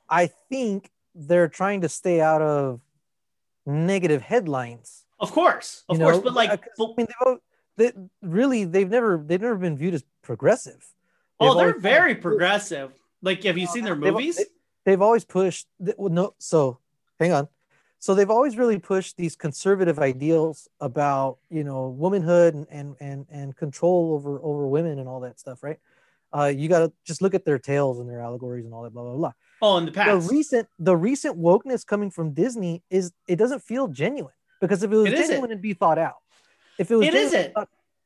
I 0.08 0.26
think 0.48 0.90
they're 1.14 1.48
trying 1.48 1.82
to 1.82 1.88
stay 1.88 2.20
out 2.20 2.42
of 2.42 2.80
negative 3.66 4.22
headlines. 4.22 5.04
Of 5.18 5.32
course 5.32 5.84
of 5.88 5.98
you 5.98 6.04
course 6.04 6.16
know? 6.16 6.22
but 6.22 6.32
like 6.34 6.50
but, 6.78 6.84
I 6.84 6.94
mean, 6.96 7.38
they, 7.76 7.92
really 8.22 8.64
they've 8.64 8.90
never 8.90 9.22
they've 9.24 9.40
never 9.40 9.56
been 9.56 9.76
viewed 9.76 9.94
as 9.94 10.04
progressive. 10.22 10.86
They've 11.38 11.50
oh, 11.50 11.54
they're 11.54 11.78
very 11.78 12.14
progressive. 12.14 12.92
Like, 13.22 13.42
have 13.44 13.58
you 13.58 13.66
seen 13.66 13.84
their 13.84 13.96
movies? 13.96 14.36
They've, 14.36 14.46
they've 14.84 15.02
always 15.02 15.24
pushed. 15.24 15.66
Well, 15.78 16.10
no, 16.10 16.34
so 16.38 16.78
hang 17.18 17.32
on. 17.32 17.48
So 17.98 18.14
they've 18.14 18.30
always 18.30 18.56
really 18.56 18.78
pushed 18.78 19.18
these 19.18 19.36
conservative 19.36 19.98
ideals 19.98 20.68
about 20.80 21.38
you 21.50 21.64
know 21.64 21.88
womanhood 21.88 22.54
and 22.54 22.66
and 22.70 22.96
and, 22.98 23.26
and 23.30 23.56
control 23.56 24.14
over 24.14 24.40
over 24.42 24.66
women 24.66 24.98
and 24.98 25.08
all 25.08 25.20
that 25.20 25.38
stuff, 25.38 25.62
right? 25.62 25.78
Uh, 26.32 26.46
you 26.46 26.68
got 26.68 26.78
to 26.78 26.92
just 27.04 27.22
look 27.22 27.34
at 27.34 27.44
their 27.44 27.58
tales 27.58 27.98
and 27.98 28.08
their 28.08 28.20
allegories 28.20 28.64
and 28.64 28.72
all 28.72 28.82
that, 28.82 28.92
blah 28.92 29.02
blah 29.02 29.16
blah. 29.16 29.32
Oh, 29.62 29.76
in 29.76 29.86
the 29.86 29.92
past, 29.92 30.28
the 30.28 30.32
recent 30.32 30.68
the 30.78 30.96
recent 30.96 31.38
wokeness 31.38 31.84
coming 31.84 32.10
from 32.10 32.32
Disney 32.32 32.82
is 32.88 33.12
it 33.26 33.36
doesn't 33.36 33.62
feel 33.62 33.88
genuine 33.88 34.34
because 34.60 34.82
if 34.82 34.90
it 34.90 34.96
was 34.96 35.12
it 35.12 35.16
genuine, 35.16 35.50
it'd 35.50 35.62
be 35.62 35.74
thought 35.74 35.98
out. 35.98 36.16
If 36.80 36.90
it 36.90 36.96
was, 36.96 37.06
it 37.06 37.14
isn't. 37.14 37.52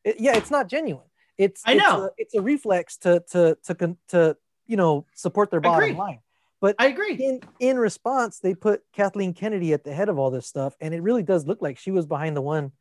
It, 0.03 0.17
yeah, 0.19 0.37
it's 0.37 0.51
not 0.51 0.69
genuine. 0.69 1.07
It's 1.39 1.63
I 1.65 1.75
know 1.75 2.05
it's 2.05 2.05
a, 2.05 2.11
it's 2.19 2.35
a 2.35 2.43
reflex 2.43 2.97
to 2.99 3.23
to 3.31 3.57
to 3.67 3.97
to 4.09 4.37
you 4.67 4.77
know 4.77 5.07
support 5.15 5.53
their 5.53 5.61
bottom 5.61 5.97
line. 5.97 6.19
But 6.61 6.75
I 6.81 6.87
agree. 6.87 7.15
In 7.15 7.41
in 7.61 7.79
response, 7.79 8.41
they 8.41 8.55
put 8.55 8.83
Kathleen 8.93 9.33
Kennedy 9.33 9.73
at 9.75 9.85
the 9.85 9.95
head 9.95 10.09
of 10.09 10.19
all 10.19 10.33
this 10.33 10.49
stuff, 10.49 10.75
and 10.81 10.93
it 10.93 11.03
really 11.03 11.23
does 11.23 11.47
look 11.47 11.63
like 11.63 11.79
she 11.79 11.93
was 11.93 12.05
behind 12.05 12.37
the 12.37 12.43
one, 12.43 12.73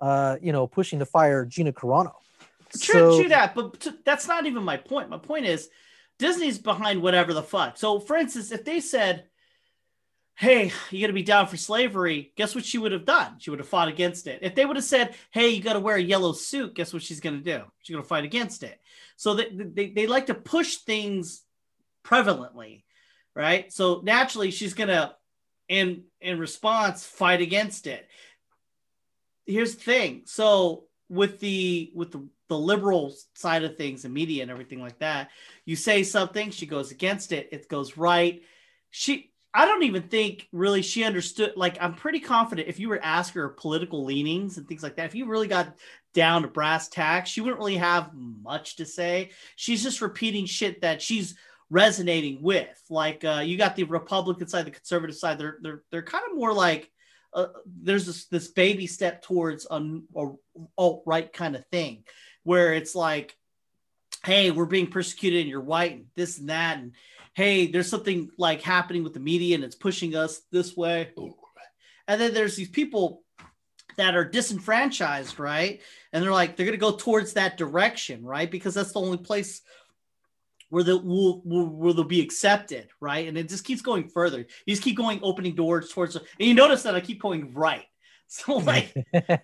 uh, 0.00 0.36
you 0.40 0.52
know, 0.52 0.66
pushing 0.66 1.00
to 1.00 1.04
fire 1.04 1.44
Gina 1.44 1.72
Carano. 1.72 2.14
True, 2.80 3.12
so, 3.12 3.20
true 3.20 3.28
that, 3.28 3.54
but 3.54 3.78
t- 3.78 3.90
that's 4.06 4.26
not 4.26 4.46
even 4.46 4.62
my 4.62 4.78
point. 4.78 5.10
My 5.10 5.18
point 5.18 5.44
is, 5.44 5.68
Disney's 6.18 6.58
behind 6.58 7.02
whatever 7.02 7.34
the 7.34 7.42
fuck. 7.42 7.76
So, 7.76 8.00
for 8.00 8.16
instance, 8.16 8.52
if 8.52 8.64
they 8.64 8.80
said, 8.80 9.26
hey, 10.34 10.72
you 10.90 11.00
got 11.00 11.08
to 11.08 11.12
be 11.12 11.22
down 11.22 11.46
for 11.46 11.56
slavery, 11.56 12.32
guess 12.36 12.54
what 12.54 12.64
she 12.64 12.78
would 12.78 12.92
have 12.92 13.04
done? 13.04 13.36
She 13.38 13.50
would 13.50 13.58
have 13.58 13.68
fought 13.68 13.88
against 13.88 14.26
it. 14.26 14.40
If 14.42 14.54
they 14.54 14.64
would 14.64 14.76
have 14.76 14.84
said, 14.84 15.14
hey, 15.30 15.50
you 15.50 15.62
got 15.62 15.74
to 15.74 15.80
wear 15.80 15.96
a 15.96 16.02
yellow 16.02 16.32
suit, 16.32 16.74
guess 16.74 16.92
what 16.92 17.02
she's 17.02 17.20
going 17.20 17.42
to 17.42 17.44
do? 17.44 17.64
She's 17.80 17.94
going 17.94 18.02
to 18.02 18.08
fight 18.08 18.24
against 18.24 18.62
it. 18.62 18.80
So 19.16 19.34
they, 19.34 19.48
they, 19.50 19.90
they 19.90 20.06
like 20.06 20.26
to 20.26 20.34
push 20.34 20.76
things 20.78 21.42
prevalently, 22.04 22.82
right? 23.34 23.72
So 23.72 24.00
naturally, 24.02 24.50
she's 24.50 24.74
going 24.74 24.88
to, 24.88 25.14
in 25.68 26.04
in 26.20 26.38
response, 26.38 27.06
fight 27.06 27.40
against 27.40 27.86
it. 27.86 28.06
Here's 29.46 29.76
the 29.76 29.82
thing. 29.82 30.22
So 30.26 30.84
with 31.08 31.40
the 31.40 31.92
with 31.94 32.12
the 32.12 32.28
the 32.48 32.58
liberal 32.58 33.14
side 33.34 33.64
of 33.64 33.76
things 33.76 34.04
and 34.04 34.12
media 34.12 34.42
and 34.42 34.50
everything 34.50 34.80
like 34.80 34.98
that, 34.98 35.30
you 35.64 35.76
say 35.76 36.02
something, 36.02 36.50
she 36.50 36.66
goes 36.66 36.90
against 36.90 37.32
it, 37.32 37.48
it 37.52 37.68
goes 37.68 37.96
right. 37.96 38.42
She 38.90 39.31
I 39.54 39.66
don't 39.66 39.82
even 39.82 40.04
think 40.04 40.48
really 40.52 40.80
she 40.82 41.04
understood. 41.04 41.52
Like, 41.56 41.76
I'm 41.80 41.94
pretty 41.94 42.20
confident 42.20 42.68
if 42.68 42.80
you 42.80 42.88
were 42.88 42.96
to 42.96 43.06
ask 43.06 43.34
her 43.34 43.50
political 43.50 44.04
leanings 44.04 44.56
and 44.56 44.66
things 44.66 44.82
like 44.82 44.96
that, 44.96 45.06
if 45.06 45.14
you 45.14 45.26
really 45.26 45.48
got 45.48 45.76
down 46.14 46.42
to 46.42 46.48
brass 46.48 46.88
tacks, 46.88 47.30
she 47.30 47.40
wouldn't 47.40 47.58
really 47.58 47.76
have 47.76 48.10
much 48.14 48.76
to 48.76 48.86
say. 48.86 49.30
She's 49.56 49.82
just 49.82 50.00
repeating 50.00 50.46
shit 50.46 50.80
that 50.80 51.02
she's 51.02 51.34
resonating 51.68 52.40
with. 52.42 52.80
Like, 52.88 53.24
uh, 53.24 53.42
you 53.44 53.58
got 53.58 53.76
the 53.76 53.84
Republican 53.84 54.48
side, 54.48 54.66
the 54.66 54.70
conservative 54.70 55.16
side. 55.16 55.38
They're 55.38 55.58
they're 55.60 55.82
they're 55.90 56.02
kind 56.02 56.24
of 56.30 56.36
more 56.36 56.52
like 56.54 56.90
uh, 57.34 57.48
there's 57.66 58.06
this 58.06 58.26
this 58.26 58.48
baby 58.48 58.86
step 58.86 59.22
towards 59.22 59.66
a, 59.70 59.76
a 60.16 60.32
alt 60.78 61.02
right 61.06 61.30
kind 61.32 61.56
of 61.56 61.66
thing, 61.66 62.04
where 62.42 62.72
it's 62.72 62.94
like, 62.94 63.36
hey, 64.24 64.50
we're 64.50 64.66
being 64.66 64.86
persecuted 64.86 65.40
and 65.40 65.48
you're 65.50 65.60
white 65.60 65.92
and 65.92 66.06
this 66.14 66.38
and 66.38 66.48
that 66.48 66.78
and 66.78 66.92
hey, 67.34 67.66
there's 67.66 67.88
something 67.88 68.30
like 68.36 68.62
happening 68.62 69.02
with 69.04 69.14
the 69.14 69.20
media 69.20 69.54
and 69.54 69.64
it's 69.64 69.74
pushing 69.74 70.14
us 70.14 70.42
this 70.50 70.76
way. 70.76 71.10
And 72.08 72.20
then 72.20 72.34
there's 72.34 72.56
these 72.56 72.68
people 72.68 73.22
that 73.96 74.14
are 74.14 74.24
disenfranchised, 74.24 75.38
right? 75.38 75.80
And 76.12 76.22
they're 76.22 76.32
like 76.32 76.56
they're 76.56 76.66
going 76.66 76.78
to 76.78 76.80
go 76.80 76.96
towards 76.96 77.34
that 77.34 77.56
direction, 77.56 78.24
right? 78.24 78.50
Because 78.50 78.74
that's 78.74 78.92
the 78.92 79.00
only 79.00 79.18
place 79.18 79.62
where 80.68 80.82
the 80.82 80.96
will, 80.96 81.42
will 81.44 81.66
where 81.66 81.92
they'll 81.92 82.04
be 82.04 82.22
accepted, 82.22 82.88
right? 83.00 83.28
And 83.28 83.36
it 83.36 83.48
just 83.48 83.64
keeps 83.64 83.82
going 83.82 84.08
further. 84.08 84.38
You 84.38 84.46
just 84.74 84.82
keep 84.82 84.96
going, 84.96 85.20
opening 85.22 85.54
doors 85.54 85.90
towards. 85.90 86.16
And 86.16 86.24
you 86.38 86.54
notice 86.54 86.82
that 86.84 86.94
I 86.94 87.00
keep 87.00 87.20
going 87.20 87.52
right. 87.52 87.84
So 88.46 88.56
like, 88.56 88.94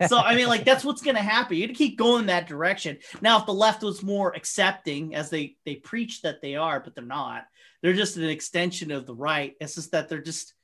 so 0.09 0.17
I 0.19 0.35
mean, 0.35 0.47
like 0.49 0.65
that's 0.65 0.83
what's 0.83 1.03
gonna 1.03 1.21
happen. 1.21 1.59
You 1.59 1.67
to 1.67 1.75
keep 1.75 1.99
going 1.99 2.27
that 2.27 2.49
direction. 2.49 2.97
Now, 3.21 3.39
if 3.39 3.45
the 3.45 3.53
left 3.53 3.83
was 3.83 4.03
more 4.03 4.35
accepting, 4.35 5.15
as 5.15 5.29
they 5.29 5.57
they 5.67 5.75
preach 5.75 6.23
that 6.23 6.41
they 6.41 6.57
are, 6.57 6.81
but 6.81 6.95
they're 6.95 7.05
not. 7.05 7.45
They're 7.83 7.93
just 7.93 8.17
an 8.17 8.25
extension 8.25 8.91
of 8.91 9.05
the 9.05 9.15
right. 9.15 9.55
It's 9.61 9.75
just 9.75 9.93
that 9.93 10.09
they're 10.09 10.23
just 10.23 10.55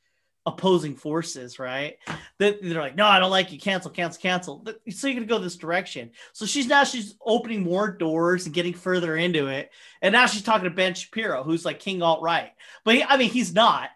opposing 0.47 0.97
forces, 0.97 1.59
right? 1.59 1.99
They're 2.39 2.57
like, 2.63 2.97
no, 2.97 3.07
I 3.07 3.19
don't 3.19 3.31
like 3.31 3.53
you. 3.53 3.59
Cancel, 3.59 3.91
cancel, 3.91 4.23
cancel. 4.23 4.67
So 4.89 5.07
you're 5.07 5.17
gonna 5.17 5.27
go 5.27 5.39
this 5.39 5.57
direction. 5.57 6.11
So 6.33 6.47
she's 6.47 6.67
now 6.67 6.85
she's 6.85 7.17
opening 7.25 7.63
more 7.63 7.91
doors 7.91 8.47
and 8.47 8.55
getting 8.55 8.75
further 8.75 9.17
into 9.19 9.49
it. 9.49 9.71
And 10.01 10.15
now 10.15 10.25
she's 10.27 10.43
talking 10.43 10.65
to 10.65 10.75
Ben 10.75 10.95
Shapiro, 10.95 11.43
who's 11.43 11.67
like 11.67 11.79
king 11.79 12.01
alt 12.01 12.23
right. 12.23 12.53
But 12.87 12.95
he, 12.95 13.03
I 13.03 13.19
mean, 13.19 13.31
he's 13.31 13.53
not. 13.53 13.91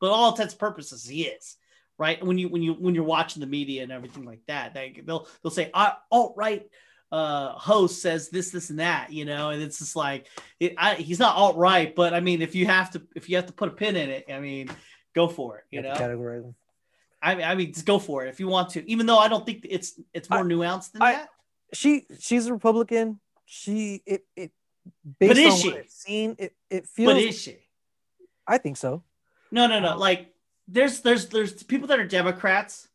But 0.00 0.10
all 0.10 0.32
intents 0.32 0.54
purposes, 0.54 1.06
he 1.06 1.22
is. 1.24 1.56
Right. 2.00 2.24
When 2.24 2.38
you 2.38 2.48
when 2.48 2.62
you 2.62 2.72
when 2.72 2.94
you're 2.94 3.04
watching 3.04 3.40
the 3.40 3.46
media 3.46 3.82
and 3.82 3.92
everything 3.92 4.24
like 4.24 4.40
that, 4.48 4.74
they, 4.74 5.00
they'll 5.04 5.28
they'll 5.42 5.50
say 5.50 5.70
alt 5.74 6.34
right 6.36 6.66
uh 7.12 7.50
host 7.54 8.00
says 8.00 8.28
this 8.28 8.50
this 8.50 8.70
and 8.70 8.78
that 8.78 9.12
you 9.12 9.24
know 9.24 9.50
and 9.50 9.60
it's 9.60 9.80
just 9.80 9.96
like 9.96 10.28
it, 10.60 10.74
I, 10.78 10.94
he's 10.94 11.18
not 11.18 11.34
alt 11.34 11.56
right 11.56 11.92
but 11.92 12.14
i 12.14 12.20
mean 12.20 12.40
if 12.40 12.54
you 12.54 12.66
have 12.66 12.92
to 12.92 13.02
if 13.16 13.28
you 13.28 13.34
have 13.34 13.46
to 13.46 13.52
put 13.52 13.68
a 13.68 13.72
pin 13.72 13.96
in 13.96 14.10
it 14.10 14.26
i 14.32 14.38
mean 14.38 14.70
go 15.14 15.28
for 15.28 15.58
it. 15.58 15.64
You, 15.70 15.82
know. 15.82 16.54
I 17.22 17.34
mean, 17.34 17.44
I 17.44 17.54
mean, 17.54 17.72
just 17.72 17.86
go 17.86 17.98
for 17.98 18.24
it 18.24 18.28
if 18.28 18.40
you 18.40 18.48
want 18.48 18.70
to. 18.70 18.90
Even 18.90 19.06
though 19.06 19.18
I 19.18 19.28
don't 19.28 19.44
think 19.44 19.66
it's 19.68 20.00
it's 20.14 20.30
more 20.30 20.40
I, 20.40 20.42
nuanced 20.42 20.92
than 20.92 21.02
I, 21.02 21.12
that. 21.12 21.28
She 21.72 22.06
she's 22.18 22.46
a 22.46 22.52
Republican. 22.52 23.20
She 23.44 24.02
it 24.06 24.24
it 24.36 24.52
based 25.18 25.30
but 25.30 25.38
is 25.38 25.52
on 25.52 25.58
she? 25.58 25.68
what 25.68 25.78
I've 25.78 25.90
seen 25.90 26.36
it 26.38 26.54
it 26.70 26.86
feels. 26.86 27.12
But 27.12 27.22
is 27.22 27.40
she? 27.40 27.56
I 28.46 28.58
think 28.58 28.76
so. 28.76 29.02
No, 29.50 29.66
no, 29.66 29.80
no. 29.80 29.96
Like 29.96 30.32
there's 30.70 31.00
there's 31.00 31.26
there's 31.26 31.62
people 31.62 31.88
that 31.88 31.98
are 31.98 32.06
Democrats, 32.06 32.88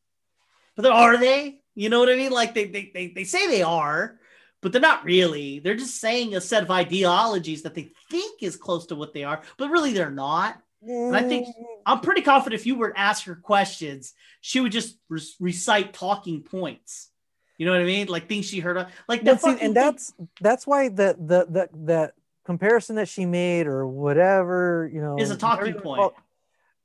but 0.75 0.85
are 0.85 1.17
they? 1.17 1.61
You 1.75 1.89
know 1.89 1.99
what 1.99 2.09
I 2.09 2.15
mean? 2.15 2.31
Like 2.31 2.53
they 2.53 2.65
they 2.65 2.91
they, 2.93 3.07
they 3.07 3.23
say 3.23 3.47
they 3.47 3.61
are, 3.61 4.17
but 4.61 4.71
they're 4.71 4.81
not 4.81 5.03
really. 5.03 5.59
They're 5.59 5.75
just 5.75 5.99
saying 5.99 6.35
a 6.35 6.41
set 6.41 6.63
of 6.63 6.71
ideologies 6.71 7.63
that 7.63 7.75
they 7.75 7.91
think 8.09 8.41
is 8.41 8.55
close 8.55 8.87
to 8.87 8.95
what 8.95 9.13
they 9.13 9.23
are, 9.23 9.41
but 9.57 9.69
really 9.69 9.93
they're 9.93 10.09
not. 10.09 10.61
And 10.81 11.15
I 11.15 11.23
think 11.23 11.47
I'm 11.85 11.99
pretty 11.99 12.21
confident 12.21 12.59
if 12.59 12.67
you 12.67 12.75
were 12.75 12.91
to 12.91 12.99
ask 12.99 13.25
her 13.25 13.35
questions, 13.35 14.13
she 14.41 14.59
would 14.59 14.71
just 14.71 14.97
re- 15.09 15.21
recite 15.39 15.93
talking 15.93 16.43
points. 16.43 17.09
You 17.57 17.65
know 17.65 17.71
what 17.71 17.81
I 17.81 17.85
mean? 17.85 18.07
Like 18.07 18.27
things 18.27 18.45
she 18.45 18.59
heard 18.59 18.77
of, 18.77 18.87
like. 19.07 19.21
See, 19.21 19.57
and 19.61 19.75
that's 19.75 20.13
that's 20.41 20.67
why 20.67 20.89
the 20.89 21.15
the 21.17 21.45
the 21.49 21.69
that 21.85 22.13
comparison 22.45 22.97
that 22.97 23.07
she 23.07 23.25
made 23.25 23.65
or 23.65 23.87
whatever 23.87 24.89
you 24.93 25.01
know 25.01 25.17
is 25.17 25.31
a 25.31 25.37
talking 25.37 25.73
point. 25.73 26.13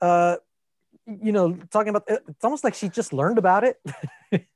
Uh, 0.00 0.36
you 1.22 1.32
know, 1.32 1.54
talking 1.70 1.90
about 1.90 2.04
it's 2.08 2.44
almost 2.44 2.64
like 2.64 2.74
she 2.74 2.88
just 2.88 3.12
learned 3.12 3.38
about 3.38 3.64
it. 3.64 3.80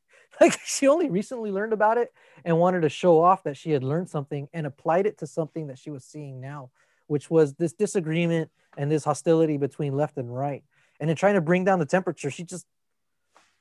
like 0.40 0.58
she 0.64 0.88
only 0.88 1.10
recently 1.10 1.50
learned 1.50 1.72
about 1.72 1.98
it 1.98 2.12
and 2.44 2.58
wanted 2.58 2.82
to 2.82 2.88
show 2.88 3.20
off 3.22 3.44
that 3.44 3.56
she 3.56 3.70
had 3.70 3.82
learned 3.82 4.08
something 4.08 4.48
and 4.52 4.66
applied 4.66 5.06
it 5.06 5.18
to 5.18 5.26
something 5.26 5.68
that 5.68 5.78
she 5.78 5.90
was 5.90 6.04
seeing 6.04 6.40
now, 6.40 6.70
which 7.06 7.30
was 7.30 7.54
this 7.54 7.72
disagreement 7.72 8.50
and 8.76 8.90
this 8.90 9.04
hostility 9.04 9.56
between 9.56 9.96
left 9.96 10.16
and 10.16 10.34
right. 10.34 10.64
And 11.00 11.10
in 11.10 11.16
trying 11.16 11.34
to 11.34 11.40
bring 11.40 11.64
down 11.64 11.78
the 11.78 11.86
temperature, 11.86 12.30
she 12.30 12.44
just 12.44 12.66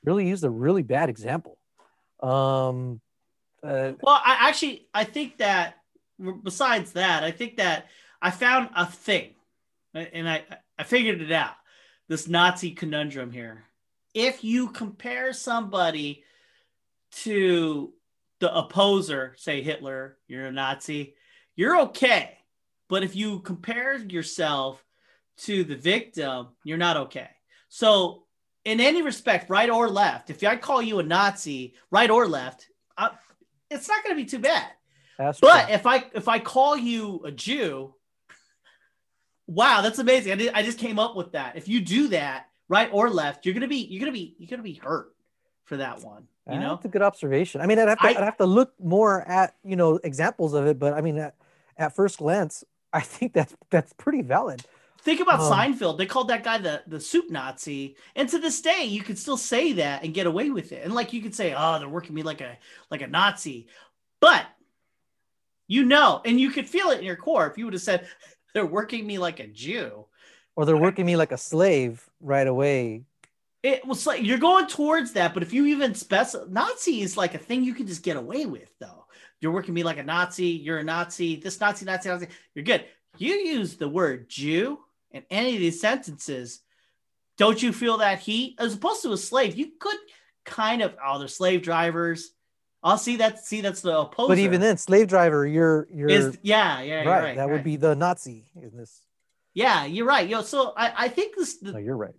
really 0.04 0.28
used 0.28 0.44
a 0.44 0.50
really 0.50 0.82
bad 0.82 1.08
example. 1.08 1.58
Um, 2.20 3.00
uh, 3.62 3.92
well, 4.02 4.20
I 4.24 4.48
actually 4.48 4.88
I 4.92 5.04
think 5.04 5.38
that 5.38 5.76
besides 6.42 6.92
that, 6.92 7.24
I 7.24 7.30
think 7.30 7.56
that 7.56 7.86
I 8.20 8.30
found 8.30 8.70
a 8.76 8.86
thing, 8.86 9.34
and 9.94 10.28
I 10.28 10.44
I 10.78 10.84
figured 10.84 11.20
it 11.20 11.32
out. 11.32 11.54
This 12.08 12.28
Nazi 12.28 12.72
conundrum 12.72 13.30
here. 13.30 13.64
If 14.12 14.44
you 14.44 14.68
compare 14.68 15.32
somebody 15.32 16.22
to 17.22 17.92
the 18.40 18.54
opposer, 18.54 19.34
say 19.38 19.62
Hitler, 19.62 20.18
you're 20.28 20.46
a 20.46 20.52
Nazi, 20.52 21.14
you're 21.56 21.80
okay. 21.82 22.38
But 22.88 23.02
if 23.02 23.16
you 23.16 23.40
compare 23.40 23.96
yourself 23.96 24.84
to 25.38 25.64
the 25.64 25.76
victim, 25.76 26.48
you're 26.62 26.78
not 26.78 26.96
okay. 26.96 27.30
So, 27.68 28.24
in 28.64 28.80
any 28.80 29.02
respect, 29.02 29.50
right 29.50 29.68
or 29.68 29.88
left, 29.88 30.30
if 30.30 30.42
I 30.44 30.56
call 30.56 30.80
you 30.80 30.98
a 30.98 31.02
Nazi, 31.02 31.74
right 31.90 32.10
or 32.10 32.26
left, 32.26 32.68
I, 32.96 33.10
it's 33.70 33.88
not 33.88 34.04
going 34.04 34.16
to 34.16 34.22
be 34.22 34.28
too 34.28 34.38
bad. 34.38 34.66
That's 35.18 35.40
but 35.40 35.70
if 35.70 35.86
I 35.86 36.04
if 36.14 36.28
I 36.28 36.38
call 36.38 36.76
you 36.76 37.22
a 37.24 37.30
Jew, 37.30 37.94
wow, 39.46 39.80
that's 39.80 39.98
amazing. 39.98 40.32
I, 40.32 40.36
did, 40.36 40.52
I 40.54 40.62
just 40.62 40.78
came 40.78 40.98
up 40.98 41.16
with 41.16 41.32
that. 41.32 41.56
If 41.56 41.68
you 41.68 41.80
do 41.80 42.08
that, 42.08 42.48
right 42.68 42.88
or 42.92 43.10
left, 43.10 43.44
you're 43.44 43.54
gonna 43.54 43.68
be 43.68 43.78
you're 43.78 44.00
gonna 44.00 44.12
be 44.12 44.34
you're 44.38 44.48
gonna 44.48 44.62
be 44.62 44.74
hurt 44.74 45.14
for 45.64 45.76
that 45.76 46.02
one. 46.02 46.28
You 46.50 46.60
know, 46.60 46.74
that's 46.74 46.84
a 46.84 46.88
good 46.88 47.02
observation. 47.02 47.62
I 47.62 47.66
mean, 47.66 47.78
I'd 47.78 47.88
have 47.88 47.98
to 48.00 48.06
I, 48.06 48.12
would 48.12 48.22
have 48.22 48.36
to 48.36 48.46
look 48.46 48.74
more 48.78 49.22
at 49.22 49.54
you 49.64 49.76
know 49.76 49.98
examples 50.04 50.52
of 50.52 50.66
it, 50.66 50.78
but 50.78 50.92
I 50.92 51.00
mean, 51.00 51.16
at, 51.18 51.34
at 51.78 51.96
first 51.96 52.18
glance, 52.18 52.64
I 52.92 53.00
think 53.00 53.32
that's 53.32 53.54
that's 53.70 53.92
pretty 53.94 54.22
valid. 54.22 54.62
Think 55.00 55.20
about 55.20 55.40
um, 55.40 55.52
Seinfeld. 55.52 55.98
They 55.98 56.06
called 56.06 56.28
that 56.28 56.42
guy 56.42 56.56
the, 56.56 56.82
the 56.86 56.98
soup 56.98 57.30
Nazi. 57.30 57.94
And 58.16 58.26
to 58.30 58.38
this 58.38 58.62
day, 58.62 58.84
you 58.84 59.02
could 59.02 59.18
still 59.18 59.36
say 59.36 59.74
that 59.74 60.02
and 60.02 60.14
get 60.14 60.26
away 60.26 60.48
with 60.48 60.72
it. 60.72 60.82
And 60.82 60.94
like 60.94 61.12
you 61.12 61.20
could 61.20 61.34
say, 61.34 61.54
oh, 61.54 61.78
they're 61.78 61.90
working 61.90 62.14
me 62.14 62.22
like 62.22 62.40
a 62.40 62.56
like 62.90 63.02
a 63.02 63.06
Nazi. 63.06 63.66
But 64.20 64.46
you 65.66 65.84
know, 65.84 66.20
and 66.24 66.40
you 66.40 66.50
could 66.50 66.68
feel 66.68 66.90
it 66.90 66.98
in 66.98 67.04
your 67.04 67.16
core 67.16 67.46
if 67.50 67.58
you 67.58 67.64
would 67.64 67.74
have 67.74 67.82
said 67.82 68.06
they're 68.54 68.64
working 68.64 69.06
me 69.06 69.18
like 69.18 69.40
a 69.40 69.46
Jew. 69.46 70.06
Or 70.56 70.64
they're 70.64 70.76
working 70.76 71.04
me 71.04 71.16
like 71.16 71.32
a 71.32 71.38
slave 71.38 72.08
right 72.20 72.46
away. 72.46 73.02
It 73.62 73.86
was 73.86 74.06
like 74.06 74.22
you're 74.22 74.38
going 74.38 74.66
towards 74.66 75.12
that, 75.12 75.34
but 75.34 75.42
if 75.42 75.52
you 75.52 75.66
even 75.66 75.94
specify 75.94 76.44
Nazi 76.48 77.00
is 77.00 77.16
like 77.16 77.34
a 77.34 77.38
thing 77.38 77.64
you 77.64 77.74
can 77.74 77.86
just 77.86 78.02
get 78.02 78.16
away 78.16 78.46
with, 78.46 78.68
though. 78.78 79.06
You're 79.40 79.52
working 79.52 79.74
me 79.74 79.82
like 79.82 79.98
a 79.98 80.02
Nazi, 80.02 80.46
you're 80.46 80.78
a 80.78 80.84
Nazi, 80.84 81.36
this 81.36 81.60
Nazi, 81.60 81.84
Nazi, 81.84 82.08
Nazi, 82.08 82.28
you're 82.54 82.64
good. 82.64 82.84
You 83.18 83.34
use 83.34 83.76
the 83.76 83.88
word 83.88 84.28
Jew 84.28 84.78
in 85.10 85.22
any 85.30 85.54
of 85.54 85.60
these 85.60 85.80
sentences, 85.80 86.60
don't 87.38 87.62
you 87.62 87.72
feel 87.72 87.98
that 87.98 88.18
heat? 88.18 88.56
As 88.58 88.74
opposed 88.74 89.02
to 89.02 89.12
a 89.12 89.16
slave, 89.16 89.56
you 89.56 89.72
could 89.78 89.96
kind 90.44 90.82
of 90.82 90.94
oh, 91.04 91.18
they're 91.18 91.28
slave 91.28 91.62
drivers. 91.62 92.32
I'll 92.84 92.98
see 92.98 93.16
that. 93.16 93.44
See, 93.44 93.62
that's 93.62 93.80
the 93.80 93.94
opposite. 93.94 94.28
But 94.28 94.38
even 94.38 94.60
then, 94.60 94.76
slave 94.76 95.08
driver, 95.08 95.46
you're 95.46 95.88
you're 95.90 96.10
is, 96.10 96.38
yeah, 96.42 96.82
yeah, 96.82 96.96
right. 96.96 97.06
right. 97.06 97.36
That 97.36 97.44
right. 97.44 97.52
would 97.52 97.64
be 97.64 97.76
the 97.76 97.96
Nazi 97.96 98.44
in 98.54 98.76
this. 98.76 99.00
Yeah, 99.54 99.86
you're 99.86 100.06
right. 100.06 100.28
Yo, 100.28 100.42
so 100.42 100.74
I 100.76 101.06
I 101.06 101.08
think 101.08 101.34
this. 101.34 101.56
The, 101.56 101.72
no, 101.72 101.78
you're 101.78 101.96
right. 101.96 102.14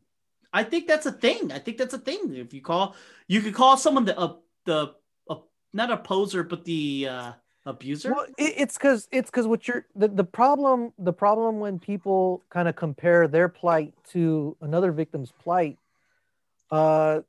I 0.52 0.64
think 0.64 0.88
that's 0.88 1.06
a 1.06 1.12
thing. 1.12 1.52
I 1.52 1.60
think 1.60 1.78
that's 1.78 1.94
a 1.94 2.00
thing. 2.00 2.34
If 2.34 2.54
you 2.54 2.62
call, 2.62 2.96
you 3.28 3.42
could 3.42 3.54
call 3.54 3.78
someone 3.78 4.06
the 4.06 4.18
uh, 4.18 4.34
the 4.66 4.96
uh, 5.30 5.36
not 5.72 5.92
a 5.92 5.98
poser, 5.98 6.44
but 6.44 6.66
the 6.66 7.10
uh, 7.12 7.32
abuser 7.66 8.14
well, 8.14 8.26
it, 8.38 8.54
it's 8.58 8.78
because 8.78 9.08
it's 9.12 9.30
because 9.30 9.48
what 9.48 9.68
you're 9.68 9.86
the, 9.96 10.08
the 10.08 10.24
problem 10.24 10.94
the 11.00 11.14
problem 11.14 11.60
when 11.60 11.80
people 11.80 12.44
kind 12.50 12.68
of 12.68 12.76
compare 12.76 13.28
their 13.28 13.50
plight 13.50 13.94
to 14.12 14.56
another 14.62 14.92
victim's 14.92 15.32
plight 15.32 15.78
uh 16.72 17.22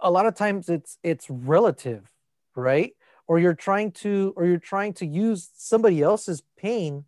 a 0.00 0.10
lot 0.10 0.26
of 0.26 0.34
times 0.34 0.68
it's 0.68 0.98
it's 1.02 1.28
relative 1.28 2.10
right 2.54 2.92
or 3.26 3.38
you're 3.38 3.54
trying 3.54 3.92
to 3.92 4.32
or 4.36 4.46
you're 4.46 4.58
trying 4.58 4.92
to 4.92 5.06
use 5.06 5.50
somebody 5.56 6.02
else's 6.02 6.42
pain 6.56 7.04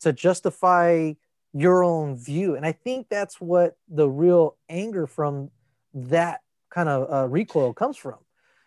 to 0.00 0.12
justify 0.12 1.12
your 1.52 1.84
own 1.84 2.16
view 2.16 2.54
and 2.54 2.66
i 2.66 2.72
think 2.72 3.08
that's 3.08 3.40
what 3.40 3.76
the 3.88 4.08
real 4.08 4.56
anger 4.68 5.06
from 5.06 5.50
that 5.92 6.40
kind 6.70 6.88
of 6.88 7.12
uh, 7.12 7.28
recoil 7.28 7.72
comes 7.72 7.96
from 7.96 8.18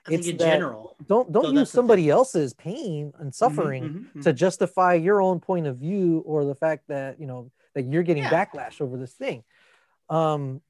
I 0.08 0.14
it's 0.14 0.28
in 0.28 0.38
general. 0.38 0.96
Don't 1.08 1.32
don't 1.32 1.46
so 1.46 1.52
use 1.52 1.70
somebody 1.70 2.10
else's 2.10 2.54
pain 2.54 3.12
and 3.20 3.28
mm-hmm, 3.28 3.30
suffering 3.32 3.84
mm-hmm, 3.84 3.98
mm-hmm, 3.98 4.22
to 4.22 4.34
justify 4.34 4.94
your 4.94 5.22
own 5.22 5.40
point 5.40 5.68
of 5.68 5.78
view 5.78 6.24
or 6.26 6.46
the 6.46 6.56
fact 6.56 6.88
that 6.88 7.20
you 7.20 7.28
know 7.28 7.52
that 7.76 7.86
you're 7.86 8.04
getting 8.04 8.24
yeah. 8.24 8.46
backlash 8.46 8.82
over 8.82 8.98
this 8.98 9.14
thing. 9.14 9.44
Um, 10.10 10.62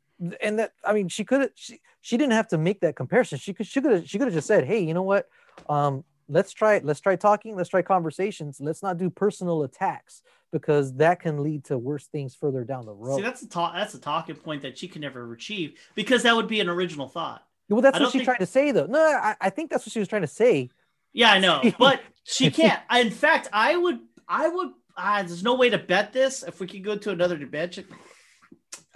and 0.41 0.59
that 0.59 0.73
I 0.83 0.93
mean, 0.93 1.07
she 1.07 1.23
could 1.23 1.51
she 1.55 1.79
she 2.01 2.17
didn't 2.17 2.33
have 2.33 2.47
to 2.49 2.57
make 2.57 2.81
that 2.81 2.95
comparison. 2.95 3.37
She 3.37 3.53
could 3.53 3.67
she 3.67 3.81
could 3.81 3.91
have 3.91 4.09
she 4.09 4.17
could 4.17 4.27
have 4.27 4.33
just 4.33 4.47
said, 4.47 4.65
hey, 4.65 4.79
you 4.79 4.93
know 4.93 5.03
what? 5.03 5.27
Um, 5.69 6.03
let's 6.27 6.53
try 6.53 6.79
let's 6.83 6.99
try 6.99 7.15
talking. 7.15 7.55
Let's 7.55 7.69
try 7.69 7.81
conversations. 7.81 8.59
Let's 8.59 8.83
not 8.83 8.97
do 8.97 9.09
personal 9.09 9.63
attacks 9.63 10.21
because 10.51 10.93
that 10.95 11.19
can 11.19 11.43
lead 11.43 11.65
to 11.65 11.77
worse 11.77 12.07
things 12.07 12.35
further 12.35 12.63
down 12.63 12.85
the 12.85 12.93
road. 12.93 13.17
See, 13.17 13.21
that's 13.21 13.41
a 13.41 13.49
talk. 13.49 13.73
That's 13.75 13.93
a 13.93 13.99
talking 13.99 14.35
point 14.35 14.61
that 14.61 14.77
she 14.77 14.87
can 14.87 15.01
never 15.01 15.31
achieve 15.33 15.79
because 15.95 16.23
that 16.23 16.35
would 16.35 16.47
be 16.47 16.59
an 16.59 16.69
original 16.69 17.07
thought. 17.07 17.43
Well, 17.69 17.81
that's 17.81 17.99
what 17.99 18.11
she 18.11 18.19
think... 18.19 18.25
trying 18.25 18.39
to 18.39 18.45
say, 18.45 18.71
though. 18.71 18.85
No, 18.85 18.99
I, 18.99 19.35
I 19.41 19.49
think 19.49 19.69
that's 19.69 19.85
what 19.85 19.91
she 19.91 19.99
was 19.99 20.07
trying 20.07 20.21
to 20.21 20.27
say. 20.27 20.69
Yeah, 21.13 21.31
I 21.31 21.39
know, 21.39 21.61
but 21.79 22.01
she 22.23 22.49
can't. 22.51 22.79
In 22.95 23.11
fact, 23.11 23.49
I 23.51 23.75
would, 23.75 23.99
I 24.27 24.47
would. 24.47 24.71
Uh, 24.95 25.21
there's 25.23 25.43
no 25.43 25.55
way 25.55 25.69
to 25.69 25.77
bet 25.77 26.13
this. 26.13 26.43
If 26.43 26.59
we 26.59 26.67
could 26.67 26.83
go 26.83 26.97
to 26.97 27.11
another 27.11 27.37
debate, 27.37 27.83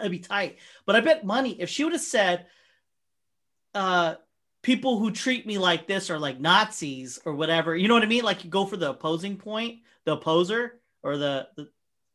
it'd 0.02 0.12
be 0.12 0.20
tight. 0.20 0.58
But 0.86 0.96
I 0.96 1.02
bet 1.02 1.26
money 1.26 1.60
if 1.60 1.70
she 1.70 1.84
would 1.84 1.94
have 1.94 2.02
said, 2.02 2.48
uh, 3.74 4.16
people 4.62 5.00
who 5.00 5.12
treat 5.12 5.48
me 5.48 5.58
like 5.58 5.88
this 5.88 6.10
are 6.10 6.20
like 6.20 6.40
Nazis 6.40 7.20
or 7.26 7.34
whatever. 7.34 7.76
You 7.76 7.88
know 7.88 7.94
what 7.94 8.04
I 8.04 8.08
mean? 8.08 8.24
Like 8.24 8.44
you 8.44 8.50
go 8.50 8.66
for 8.66 8.78
the 8.78 8.92
opposing 8.92 9.38
point, 9.38 9.80
the 10.06 10.14
opposer, 10.14 10.80
or 11.04 11.18
the, 11.18 11.48
the 11.56 11.70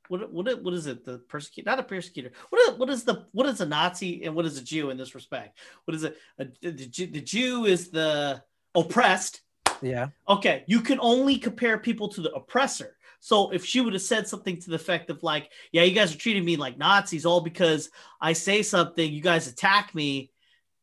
what 0.09 0.33
what 0.33 0.63
what 0.63 0.75
is 0.75 0.87
it? 0.87 1.05
The 1.05 1.19
persecutor, 1.19 1.69
not 1.69 1.81
a 1.81 1.83
persecutor. 1.83 2.33
What 2.51 2.61
is 2.69 2.79
what 2.79 2.91
is 2.91 3.05
the 3.05 3.27
what 3.33 3.47
is 3.47 3.61
a 3.61 3.67
Nazi 3.67 4.25
and 4.25 4.35
what 4.35 4.47
is 4.47 4.59
a 4.59 4.63
Jew 4.63 4.91
in 4.91 4.97
this 4.97 5.15
respect? 5.15 5.59
What 5.85 5.95
is 5.95 6.05
it? 6.05 6.17
A, 6.39 6.47
the, 6.63 7.07
the 7.07 7.21
Jew 7.21 7.65
is 7.65 7.91
the 7.91 8.43
oppressed. 8.75 9.41
Yeah. 9.83 10.09
Okay, 10.29 10.65
you 10.67 10.81
can 10.81 10.99
only 11.01 11.39
compare 11.39 11.79
people 11.79 12.09
to 12.11 12.23
the 12.23 12.33
oppressor. 12.33 12.96
So 13.27 13.51
if 13.51 13.65
she 13.65 13.81
would 13.81 13.93
have 13.93 14.03
said 14.03 14.29
something 14.29 14.57
to 14.61 14.71
the 14.71 14.77
effect 14.77 15.11
of 15.11 15.25
like, 15.25 15.51
"Yeah, 15.73 15.83
you 15.83 15.97
guys 15.97 16.15
are 16.15 16.17
treating 16.17 16.45
me 16.45 16.55
like 16.55 16.79
Nazis 16.79 17.27
all 17.27 17.41
because 17.41 17.91
I 18.21 18.35
say 18.35 18.63
something, 18.63 19.13
you 19.13 19.21
guys 19.21 19.49
attack 19.49 19.93
me," 19.97 20.31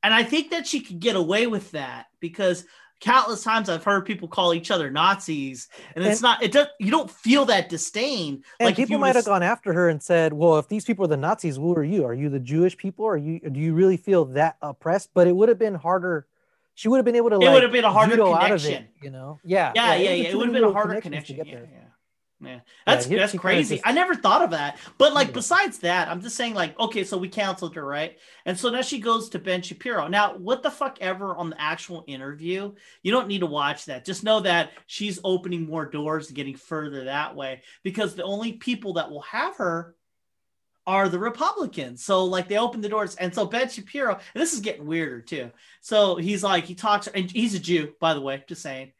and 0.03 0.13
I 0.13 0.23
think 0.23 0.51
that 0.51 0.67
she 0.67 0.81
could 0.81 0.99
get 0.99 1.15
away 1.15 1.47
with 1.47 1.71
that 1.71 2.07
because 2.19 2.65
countless 2.99 3.43
times 3.43 3.69
I've 3.69 3.85
heard 3.85 4.05
people 4.05 4.27
call 4.27 4.53
each 4.53 4.71
other 4.71 4.91
Nazis, 4.91 5.69
and, 5.95 6.03
and 6.03 6.11
it's 6.11 6.21
not. 6.21 6.43
It 6.43 6.51
does. 6.51 6.67
You 6.81 6.91
don't 6.91 7.09
feel 7.09 7.45
that 7.45 7.69
disdain. 7.69 8.43
And 8.59 8.67
like 8.67 8.75
people 8.75 8.97
might 8.97 9.15
have 9.15 9.23
gone 9.23 9.41
after 9.41 9.71
her 9.71 9.87
and 9.87 10.03
said, 10.03 10.33
"Well, 10.33 10.59
if 10.59 10.67
these 10.67 10.83
people 10.83 11.05
are 11.05 11.07
the 11.07 11.15
Nazis, 11.15 11.55
who 11.55 11.73
are 11.75 11.81
you? 11.81 12.03
Are 12.03 12.13
you 12.13 12.27
the 12.27 12.41
Jewish 12.41 12.75
people? 12.75 13.05
Are 13.05 13.15
you? 13.15 13.39
Do 13.39 13.57
you 13.57 13.73
really 13.73 13.95
feel 13.95 14.25
that 14.25 14.57
oppressed?" 14.61 15.11
But 15.13 15.27
it 15.27 15.31
would 15.33 15.47
have 15.47 15.59
been 15.59 15.75
harder. 15.75 16.27
She 16.75 16.89
would 16.89 16.97
have 16.97 17.05
been 17.05 17.15
able 17.15 17.29
to. 17.29 17.37
It 17.37 17.39
like, 17.39 17.53
would 17.53 17.63
have 17.63 17.71
been 17.71 17.85
a 17.85 17.93
harder 17.93 18.17
connection. 18.17 18.83
It, 18.83 18.89
you 19.01 19.11
know? 19.11 19.39
Yeah. 19.45 19.71
Yeah, 19.75 19.95
yeah, 19.95 20.09
yeah. 20.09 20.09
It, 20.09 20.31
it 20.31 20.37
would 20.37 20.47
have 20.47 20.53
been 20.53 20.63
a 20.65 20.73
harder 20.73 20.99
connection. 20.99 21.37
Yeah, 21.45 21.59
yeah. 22.45 22.59
That's 22.85 23.07
yeah, 23.07 23.19
that's 23.19 23.35
crazy. 23.35 23.75
Just... 23.75 23.87
I 23.87 23.91
never 23.91 24.15
thought 24.15 24.41
of 24.41 24.51
that. 24.51 24.77
But 24.97 25.13
like, 25.13 25.27
yeah. 25.27 25.33
besides 25.33 25.79
that, 25.79 26.07
I'm 26.07 26.21
just 26.21 26.35
saying, 26.35 26.53
like, 26.53 26.77
okay, 26.79 27.03
so 27.03 27.17
we 27.17 27.29
canceled 27.29 27.75
her, 27.75 27.85
right? 27.85 28.17
And 28.45 28.57
so 28.57 28.69
now 28.69 28.81
she 28.81 28.99
goes 28.99 29.29
to 29.29 29.39
Ben 29.39 29.61
Shapiro. 29.61 30.07
Now, 30.07 30.35
what 30.37 30.63
the 30.63 30.71
fuck 30.71 30.97
ever 31.01 31.35
on 31.35 31.49
the 31.49 31.61
actual 31.61 32.03
interview? 32.07 32.73
You 33.01 33.11
don't 33.11 33.27
need 33.27 33.39
to 33.39 33.45
watch 33.45 33.85
that. 33.85 34.05
Just 34.05 34.23
know 34.23 34.41
that 34.41 34.71
she's 34.87 35.19
opening 35.23 35.65
more 35.65 35.85
doors 35.85 36.27
and 36.27 36.35
getting 36.35 36.55
further 36.55 37.05
that 37.05 37.35
way 37.35 37.61
because 37.83 38.15
the 38.15 38.23
only 38.23 38.53
people 38.53 38.93
that 38.93 39.09
will 39.09 39.21
have 39.21 39.57
her 39.57 39.95
are 40.85 41.09
the 41.09 41.19
Republicans. 41.19 42.03
So 42.03 42.25
like 42.25 42.47
they 42.47 42.57
open 42.57 42.81
the 42.81 42.89
doors, 42.89 43.15
and 43.15 43.33
so 43.33 43.45
Ben 43.45 43.69
Shapiro, 43.69 44.13
and 44.13 44.41
this 44.41 44.53
is 44.53 44.59
getting 44.59 44.85
weirder 44.85 45.21
too. 45.21 45.51
So 45.81 46.15
he's 46.15 46.43
like, 46.43 46.65
he 46.65 46.75
talks, 46.75 47.07
and 47.07 47.29
he's 47.31 47.55
a 47.55 47.59
Jew, 47.59 47.93
by 47.99 48.13
the 48.13 48.21
way, 48.21 48.43
just 48.47 48.61
saying. 48.61 48.91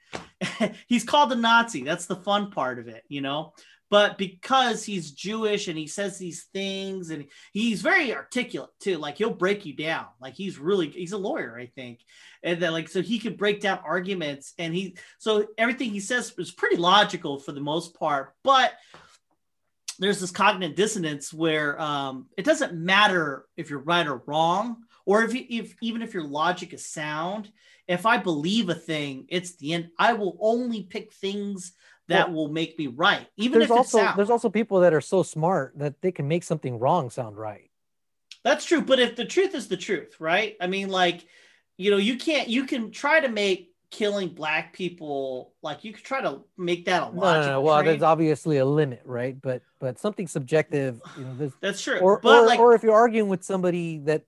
he's 0.88 1.04
called 1.04 1.32
a 1.32 1.36
Nazi. 1.36 1.84
That's 1.84 2.06
the 2.06 2.16
fun 2.16 2.52
part 2.52 2.80
of 2.80 2.88
it, 2.88 3.04
you 3.08 3.22
know. 3.22 3.54
But 3.90 4.18
because 4.18 4.84
he's 4.84 5.12
Jewish 5.12 5.68
and 5.68 5.78
he 5.78 5.86
says 5.86 6.18
these 6.18 6.46
things 6.52 7.12
and 7.12 7.26
he's 7.52 7.84
very 7.84 8.12
articulate 8.12 8.72
too, 8.80 8.98
like 8.98 9.20
he'll 9.20 9.36
break 9.36 9.68
you 9.68 9.76
down. 9.76 10.08
Like 10.20 10.34
he's 10.34 10.58
really 10.58 10.90
he's 10.90 11.12
a 11.12 11.18
lawyer, 11.18 11.60
I 11.60 11.68
think, 11.68 12.00
and 12.42 12.60
then 12.60 12.72
like 12.72 12.90
so 12.90 13.04
he 13.04 13.20
could 13.20 13.38
break 13.38 13.62
down 13.62 13.80
arguments 13.86 14.56
and 14.58 14.74
he 14.74 14.98
so 15.20 15.46
everything 15.60 15.92
he 15.92 16.00
says 16.00 16.34
is 16.40 16.52
pretty 16.52 16.78
logical 16.78 17.38
for 17.40 17.52
the 17.52 17.62
most 17.62 17.94
part. 17.94 18.34
But 18.44 18.74
there's 20.00 20.20
this 20.20 20.32
cognitive 20.32 20.76
dissonance 20.76 21.32
where 21.32 21.80
um, 21.80 22.26
it 22.36 22.46
doesn't 22.46 22.74
matter 22.74 23.46
if 23.58 23.70
you're 23.70 23.78
right 23.78 24.08
or 24.08 24.24
wrong, 24.26 24.78
or 25.06 25.24
if, 25.24 25.34
if 25.36 25.76
even 25.82 26.02
if 26.02 26.14
your 26.14 26.24
logic 26.24 26.74
is 26.74 26.86
sound 26.86 27.50
if 27.88 28.06
I 28.06 28.18
believe 28.18 28.70
a 28.70 28.76
thing, 28.76 29.26
it's 29.30 29.56
the 29.56 29.74
end. 29.74 29.90
I 29.98 30.14
will 30.14 30.38
only 30.40 30.84
pick 30.84 31.12
things 31.14 31.74
that 32.08 32.30
well, 32.30 32.36
will 32.48 32.54
make 32.54 32.78
me 32.78 32.88
right, 32.88 33.28
even 33.38 33.60
there's 33.60 33.72
if 33.72 33.78
also 33.78 33.98
sound. 34.00 34.18
there's 34.18 34.30
also 34.30 34.50
people 34.50 34.82
that 34.82 34.94
are 34.94 35.02
so 35.02 35.24
smart 35.24 35.74
that 35.78 36.02
they 36.02 36.12
can 36.12 36.28
make 36.28 36.44
something 36.44 36.78
wrong 36.78 37.10
sound 37.10 37.38
right. 37.38 37.70
That's 38.44 38.66
true, 38.66 38.82
but 38.82 39.00
if 39.00 39.16
the 39.16 39.24
truth 39.24 39.56
is 39.56 39.70
the 39.70 39.78
truth, 39.78 40.16
right? 40.20 40.58
I 40.60 40.68
mean, 40.68 40.90
like, 40.90 41.26
you 41.78 41.92
know, 41.92 41.98
you 41.98 42.18
can't 42.18 42.50
you 42.50 42.66
can 42.66 42.92
try 42.92 43.22
to 43.22 43.30
make 43.30 43.74
killing 43.90 44.28
black 44.28 44.74
people 44.74 45.54
like 45.62 45.84
you 45.86 45.94
could 45.94 46.04
try 46.04 46.20
to 46.20 46.42
make 46.58 46.86
that 46.86 47.04
a 47.04 47.06
logic. 47.06 47.22
No, 47.22 47.42
no, 47.42 47.48
no. 47.48 47.62
Well, 47.62 47.84
there's 47.84 48.02
obviously 48.02 48.58
a 48.58 48.66
limit, 48.66 49.02
right? 49.06 49.40
But 49.42 49.62
but 49.80 49.98
something 49.98 50.28
subjective, 50.28 51.02
you 51.18 51.24
know, 51.24 51.52
that's 51.62 51.82
true. 51.82 52.00
Or 52.00 52.20
but 52.20 52.44
or, 52.44 52.46
like, 52.46 52.60
or 52.60 52.76
if 52.76 52.84
you're 52.84 52.94
arguing 52.94 53.30
with 53.30 53.44
somebody 53.44 54.00
that 54.00 54.26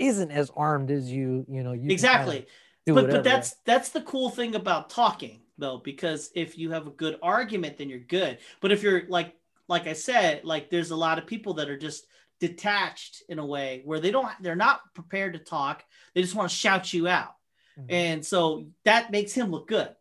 isn't 0.00 0.30
as 0.30 0.50
armed 0.56 0.90
as 0.90 1.10
you, 1.10 1.44
you 1.48 1.62
know, 1.62 1.72
you 1.72 1.90
exactly. 1.90 2.46
But 2.86 2.94
whatever. 2.94 3.12
but 3.12 3.24
that's 3.24 3.54
that's 3.64 3.90
the 3.90 4.00
cool 4.00 4.30
thing 4.30 4.54
about 4.54 4.90
talking 4.90 5.42
though 5.58 5.78
because 5.78 6.30
if 6.34 6.56
you 6.56 6.70
have 6.70 6.86
a 6.86 6.90
good 6.90 7.18
argument 7.22 7.76
then 7.76 7.88
you're 7.88 7.98
good. 7.98 8.38
But 8.60 8.72
if 8.72 8.82
you're 8.82 9.02
like 9.08 9.36
like 9.68 9.86
i 9.86 9.92
said 9.92 10.44
like 10.44 10.68
there's 10.68 10.90
a 10.90 10.96
lot 10.96 11.18
of 11.18 11.26
people 11.26 11.54
that 11.54 11.68
are 11.68 11.78
just 11.78 12.04
detached 12.40 13.22
in 13.28 13.38
a 13.38 13.46
way 13.46 13.82
where 13.84 14.00
they 14.00 14.10
don't 14.10 14.28
they're 14.40 14.56
not 14.56 14.80
prepared 14.94 15.34
to 15.34 15.38
talk. 15.38 15.84
They 16.14 16.22
just 16.22 16.34
want 16.34 16.50
to 16.50 16.56
shout 16.56 16.92
you 16.92 17.06
out. 17.06 17.34
Mm-hmm. 17.78 17.92
and 17.94 18.26
so 18.26 18.66
that 18.84 19.12
makes 19.12 19.32
him 19.32 19.50
look 19.50 19.68
good. 19.68 19.94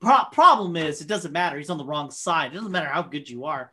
Pro- 0.00 0.24
problem 0.32 0.76
is 0.76 1.00
it 1.00 1.06
doesn't 1.06 1.30
matter. 1.30 1.56
He's 1.56 1.70
on 1.70 1.78
the 1.78 1.84
wrong 1.84 2.10
side. 2.10 2.50
It 2.50 2.56
doesn't 2.56 2.72
matter 2.72 2.88
how 2.88 3.02
good 3.02 3.30
you 3.30 3.44
are 3.44 3.70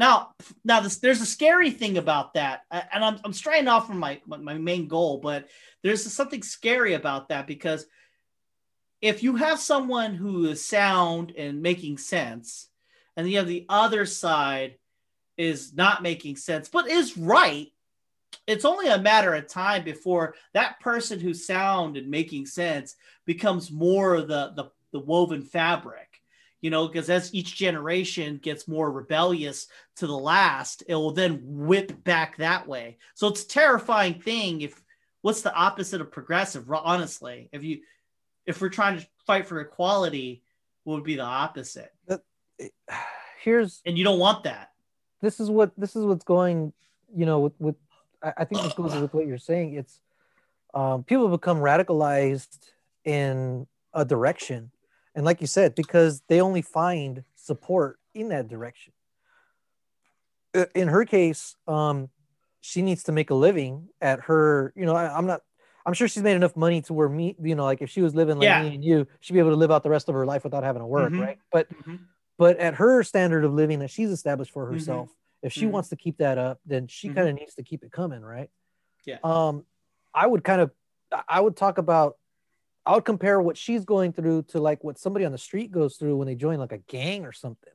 now, 0.00 0.30
now 0.64 0.80
this, 0.80 0.96
there's 0.96 1.20
a 1.20 1.26
scary 1.26 1.70
thing 1.70 1.98
about 1.98 2.32
that, 2.32 2.62
and 2.70 3.04
I'm, 3.04 3.20
I'm 3.22 3.34
straying 3.34 3.68
off 3.68 3.86
from 3.86 3.98
my 3.98 4.18
my 4.26 4.54
main 4.54 4.88
goal, 4.88 5.18
but 5.18 5.48
there's 5.82 6.10
something 6.10 6.42
scary 6.42 6.94
about 6.94 7.28
that 7.28 7.46
because 7.46 7.84
if 9.02 9.22
you 9.22 9.36
have 9.36 9.60
someone 9.60 10.14
who 10.14 10.46
is 10.46 10.64
sound 10.64 11.34
and 11.36 11.60
making 11.60 11.98
sense, 11.98 12.68
and 13.14 13.30
you 13.30 13.36
have 13.36 13.46
the 13.46 13.66
other 13.68 14.06
side 14.06 14.76
is 15.36 15.74
not 15.74 16.02
making 16.02 16.36
sense 16.36 16.68
but 16.70 16.88
is 16.88 17.18
right, 17.18 17.68
it's 18.46 18.64
only 18.64 18.88
a 18.88 18.98
matter 18.98 19.34
of 19.34 19.48
time 19.48 19.84
before 19.84 20.34
that 20.54 20.80
person 20.80 21.20
who's 21.20 21.46
sound 21.46 21.98
and 21.98 22.08
making 22.08 22.46
sense 22.46 22.96
becomes 23.26 23.70
more 23.70 24.22
the 24.22 24.52
the, 24.56 24.70
the 24.92 25.00
woven 25.00 25.42
fabric 25.42 26.09
you 26.60 26.70
know, 26.70 26.86
because 26.86 27.08
as 27.08 27.34
each 27.34 27.56
generation 27.56 28.38
gets 28.38 28.68
more 28.68 28.90
rebellious 28.90 29.66
to 29.96 30.06
the 30.06 30.16
last, 30.16 30.82
it 30.86 30.94
will 30.94 31.12
then 31.12 31.40
whip 31.42 32.04
back 32.04 32.36
that 32.36 32.66
way. 32.66 32.98
So 33.14 33.28
it's 33.28 33.44
a 33.44 33.48
terrifying 33.48 34.20
thing. 34.20 34.60
If 34.60 34.82
what's 35.22 35.42
the 35.42 35.54
opposite 35.54 36.00
of 36.00 36.10
progressive? 36.10 36.70
Honestly, 36.70 37.48
if 37.52 37.64
you 37.64 37.80
if 38.46 38.60
we're 38.60 38.68
trying 38.68 38.98
to 38.98 39.06
fight 39.26 39.46
for 39.46 39.60
equality, 39.60 40.42
what 40.84 40.96
would 40.96 41.04
be 41.04 41.16
the 41.16 41.22
opposite? 41.22 41.92
Here's 43.42 43.80
and 43.86 43.96
you 43.96 44.04
don't 44.04 44.18
want 44.18 44.44
that. 44.44 44.70
This 45.22 45.40
is 45.40 45.50
what 45.50 45.72
this 45.78 45.96
is 45.96 46.04
what's 46.04 46.24
going. 46.24 46.72
You 47.14 47.26
know, 47.26 47.40
with, 47.40 47.54
with 47.58 47.74
I 48.22 48.44
think 48.44 48.62
this 48.62 48.74
goes 48.74 48.94
with 48.94 49.14
what 49.14 49.26
you're 49.26 49.38
saying. 49.38 49.74
It's 49.74 49.98
um, 50.74 51.04
people 51.04 51.28
become 51.28 51.58
radicalized 51.58 52.58
in 53.04 53.66
a 53.94 54.04
direction 54.04 54.70
and 55.14 55.24
like 55.24 55.40
you 55.40 55.46
said, 55.46 55.74
because 55.74 56.22
they 56.28 56.40
only 56.40 56.62
find 56.62 57.24
support 57.34 57.98
in 58.14 58.28
that 58.28 58.48
direction. 58.48 58.92
In 60.74 60.88
her 60.88 61.04
case, 61.04 61.56
um, 61.68 62.08
she 62.60 62.82
needs 62.82 63.04
to 63.04 63.12
make 63.12 63.30
a 63.30 63.34
living 63.34 63.88
at 64.00 64.20
her, 64.22 64.72
you 64.76 64.84
know, 64.84 64.94
I, 64.94 65.16
am 65.16 65.26
not, 65.26 65.40
I'm 65.86 65.94
sure 65.94 66.08
she's 66.08 66.22
made 66.22 66.36
enough 66.36 66.56
money 66.56 66.82
to 66.82 66.92
where 66.92 67.08
me, 67.08 67.36
you 67.40 67.54
know, 67.54 67.64
like 67.64 67.82
if 67.82 67.90
she 67.90 68.02
was 68.02 68.14
living 68.14 68.38
like 68.38 68.44
yeah. 68.44 68.62
me 68.62 68.74
and 68.74 68.84
you, 68.84 69.06
she'd 69.20 69.32
be 69.32 69.38
able 69.38 69.50
to 69.50 69.56
live 69.56 69.70
out 69.70 69.82
the 69.82 69.90
rest 69.90 70.08
of 70.08 70.14
her 70.14 70.26
life 70.26 70.44
without 70.44 70.62
having 70.62 70.80
to 70.80 70.86
work, 70.86 71.12
mm-hmm. 71.12 71.20
right? 71.20 71.38
But, 71.50 71.72
mm-hmm. 71.72 71.96
but 72.36 72.58
at 72.58 72.74
her 72.74 73.02
standard 73.02 73.44
of 73.44 73.52
living 73.52 73.78
that 73.78 73.90
she's 73.90 74.10
established 74.10 74.52
for 74.52 74.64
mm-hmm. 74.64 74.74
herself, 74.74 75.08
mm-hmm. 75.08 75.46
if 75.46 75.52
she 75.52 75.62
mm-hmm. 75.62 75.72
wants 75.72 75.88
to 75.90 75.96
keep 75.96 76.18
that 76.18 76.36
up, 76.36 76.60
then 76.66 76.86
she 76.86 77.08
mm-hmm. 77.08 77.16
kind 77.16 77.28
of 77.28 77.34
needs 77.36 77.54
to 77.54 77.62
keep 77.62 77.82
it 77.82 77.92
coming, 77.92 78.22
right? 78.22 78.50
Yeah. 79.06 79.18
Um, 79.24 79.64
I 80.12 80.26
would 80.26 80.44
kind 80.44 80.60
of, 80.60 80.70
I 81.28 81.40
would 81.40 81.56
talk 81.56 81.78
about 81.78 82.16
I 82.86 82.94
would 82.94 83.04
compare 83.04 83.40
what 83.40 83.56
she's 83.56 83.84
going 83.84 84.12
through 84.12 84.42
to 84.48 84.60
like 84.60 84.82
what 84.82 84.98
somebody 84.98 85.24
on 85.24 85.32
the 85.32 85.38
street 85.38 85.70
goes 85.70 85.96
through 85.96 86.16
when 86.16 86.26
they 86.26 86.34
join 86.34 86.58
like 86.58 86.72
a 86.72 86.78
gang 86.78 87.24
or 87.24 87.32
something. 87.32 87.72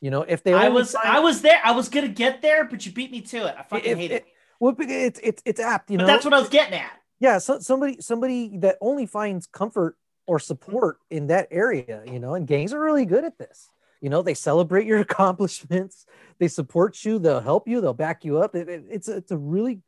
You 0.00 0.10
know, 0.10 0.22
if 0.22 0.42
they 0.42 0.52
I 0.52 0.68
was 0.68 0.92
find... 0.92 1.08
I 1.08 1.20
was 1.20 1.42
there, 1.42 1.60
I 1.64 1.72
was 1.72 1.88
gonna 1.88 2.08
get 2.08 2.42
there, 2.42 2.64
but 2.64 2.84
you 2.86 2.92
beat 2.92 3.10
me 3.10 3.22
to 3.22 3.46
it. 3.46 3.56
I 3.58 3.62
fucking 3.62 3.90
if, 3.90 3.98
hate 3.98 4.10
it. 4.10 4.22
it. 4.22 4.26
Well, 4.60 4.74
it's 4.78 5.20
it's 5.22 5.42
it's 5.44 5.60
apt, 5.60 5.90
you 5.90 5.98
but 5.98 6.04
know. 6.04 6.06
That's 6.06 6.24
what 6.24 6.34
I 6.34 6.38
was 6.38 6.48
getting 6.48 6.74
at. 6.78 6.92
Yeah, 7.18 7.38
so 7.38 7.58
somebody 7.60 8.00
somebody 8.00 8.58
that 8.58 8.76
only 8.80 9.06
finds 9.06 9.46
comfort 9.46 9.96
or 10.26 10.38
support 10.38 10.98
in 11.10 11.28
that 11.28 11.48
area, 11.50 12.02
you 12.06 12.18
know, 12.18 12.34
and 12.34 12.46
gangs 12.46 12.72
are 12.72 12.80
really 12.80 13.06
good 13.06 13.24
at 13.24 13.38
this. 13.38 13.68
You 14.00 14.10
know, 14.10 14.22
they 14.22 14.34
celebrate 14.34 14.86
your 14.86 14.98
accomplishments, 15.00 16.04
they 16.38 16.48
support 16.48 17.04
you, 17.04 17.18
they'll 17.18 17.40
help 17.40 17.66
you, 17.66 17.80
they'll 17.80 17.94
back 17.94 18.24
you 18.24 18.38
up. 18.38 18.54
It, 18.54 18.68
it, 18.68 18.84
it's 18.90 19.08
a, 19.08 19.16
it's 19.16 19.30
a 19.30 19.38
really 19.38 19.80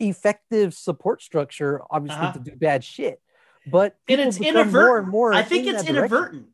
effective 0.00 0.74
support 0.74 1.22
structure, 1.22 1.82
obviously, 1.90 2.20
uh-huh. 2.20 2.32
to 2.32 2.38
do 2.40 2.56
bad 2.56 2.82
shit 2.82 3.20
but 3.66 3.96
and 4.08 4.20
it's 4.20 4.38
inadvertent. 4.38 4.72
More 4.72 4.98
and 4.98 5.08
more 5.08 5.32
I 5.32 5.42
think 5.42 5.66
it's 5.66 5.84
inadvertent. 5.84 6.46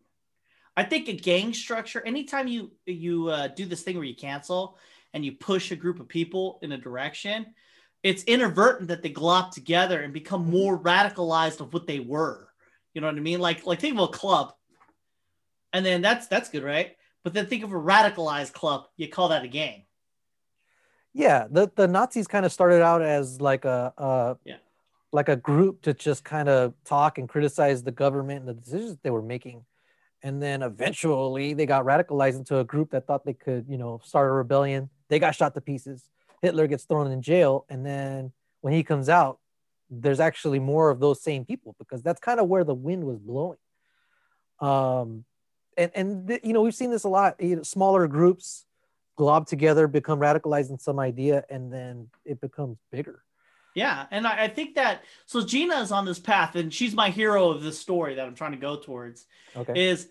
I 0.76 0.84
think 0.84 1.08
a 1.08 1.12
gang 1.12 1.52
structure. 1.52 2.02
Anytime 2.06 2.46
you 2.46 2.72
you 2.86 3.28
uh, 3.28 3.48
do 3.48 3.66
this 3.66 3.82
thing 3.82 3.96
where 3.96 4.04
you 4.04 4.14
cancel 4.14 4.78
and 5.12 5.24
you 5.24 5.32
push 5.32 5.70
a 5.70 5.76
group 5.76 6.00
of 6.00 6.08
people 6.08 6.58
in 6.62 6.72
a 6.72 6.78
direction, 6.78 7.46
it's 8.02 8.22
inadvertent 8.24 8.88
that 8.88 9.02
they 9.02 9.10
glop 9.10 9.50
together 9.50 10.00
and 10.00 10.12
become 10.12 10.48
more 10.48 10.78
radicalized 10.78 11.60
of 11.60 11.74
what 11.74 11.86
they 11.86 12.00
were. 12.00 12.48
You 12.94 13.00
know 13.00 13.08
what 13.08 13.16
I 13.16 13.20
mean? 13.20 13.40
Like 13.40 13.66
like 13.66 13.80
think 13.80 13.98
of 13.98 14.00
a 14.00 14.08
club, 14.08 14.54
and 15.72 15.84
then 15.84 16.02
that's 16.02 16.28
that's 16.28 16.48
good, 16.48 16.62
right? 16.62 16.96
But 17.24 17.34
then 17.34 17.46
think 17.46 17.64
of 17.64 17.72
a 17.72 17.76
radicalized 17.76 18.52
club. 18.52 18.86
You 18.96 19.08
call 19.08 19.28
that 19.28 19.44
a 19.44 19.48
gang. 19.48 19.84
Yeah, 21.12 21.46
the 21.50 21.70
the 21.74 21.88
Nazis 21.88 22.26
kind 22.26 22.46
of 22.46 22.52
started 22.52 22.82
out 22.82 23.02
as 23.02 23.40
like 23.40 23.64
a, 23.64 23.92
a 23.98 24.36
yeah 24.44 24.56
like 25.12 25.28
a 25.28 25.36
group 25.36 25.82
to 25.82 25.94
just 25.94 26.24
kind 26.24 26.48
of 26.48 26.74
talk 26.84 27.18
and 27.18 27.28
criticize 27.28 27.82
the 27.82 27.90
government 27.90 28.40
and 28.40 28.48
the 28.48 28.54
decisions 28.54 28.98
they 29.02 29.10
were 29.10 29.22
making. 29.22 29.64
And 30.22 30.42
then 30.42 30.62
eventually 30.62 31.54
they 31.54 31.66
got 31.66 31.84
radicalized 31.84 32.36
into 32.36 32.58
a 32.58 32.64
group 32.64 32.90
that 32.90 33.06
thought 33.06 33.24
they 33.24 33.34
could 33.34 33.66
you 33.68 33.78
know 33.78 34.00
start 34.04 34.28
a 34.30 34.32
rebellion. 34.32 34.90
They 35.08 35.18
got 35.18 35.34
shot 35.34 35.54
to 35.54 35.60
pieces. 35.60 36.08
Hitler 36.42 36.66
gets 36.66 36.84
thrown 36.84 37.10
in 37.10 37.22
jail. 37.22 37.66
And 37.68 37.84
then 37.84 38.32
when 38.60 38.72
he 38.72 38.82
comes 38.82 39.08
out 39.08 39.38
there's 39.92 40.20
actually 40.20 40.60
more 40.60 40.88
of 40.88 41.00
those 41.00 41.20
same 41.20 41.44
people 41.44 41.74
because 41.76 42.00
that's 42.00 42.20
kind 42.20 42.38
of 42.38 42.46
where 42.46 42.62
the 42.62 42.74
wind 42.74 43.04
was 43.04 43.18
blowing. 43.18 43.58
Um 44.60 45.24
and 45.76 45.90
and 45.94 46.28
th- 46.28 46.40
you 46.44 46.52
know 46.52 46.62
we've 46.62 46.74
seen 46.74 46.90
this 46.90 47.04
a 47.04 47.08
lot. 47.08 47.40
You 47.40 47.56
know, 47.56 47.62
smaller 47.62 48.06
groups 48.06 48.66
glob 49.16 49.46
together 49.46 49.88
become 49.88 50.20
radicalized 50.20 50.70
in 50.70 50.78
some 50.78 50.98
idea 51.00 51.44
and 51.50 51.72
then 51.72 52.08
it 52.24 52.40
becomes 52.40 52.78
bigger 52.92 53.24
yeah, 53.80 54.04
and 54.10 54.26
I, 54.26 54.44
I, 54.44 54.48
think 54.48 54.74
that 54.74 55.04
so 55.24 55.42
Gina 55.42 55.80
is 55.80 55.90
on 55.90 56.04
this 56.04 56.18
path, 56.18 56.54
and 56.54 56.72
she's 56.72 56.94
my 56.94 57.08
hero 57.08 57.48
of 57.48 57.62
this 57.62 57.78
story 57.78 58.16
that 58.16 58.26
I'm 58.26 58.34
trying 58.34 58.50
to 58.52 58.58
go 58.58 58.76
towards. 58.76 59.24
Okay, 59.56 59.88
is 59.88 60.06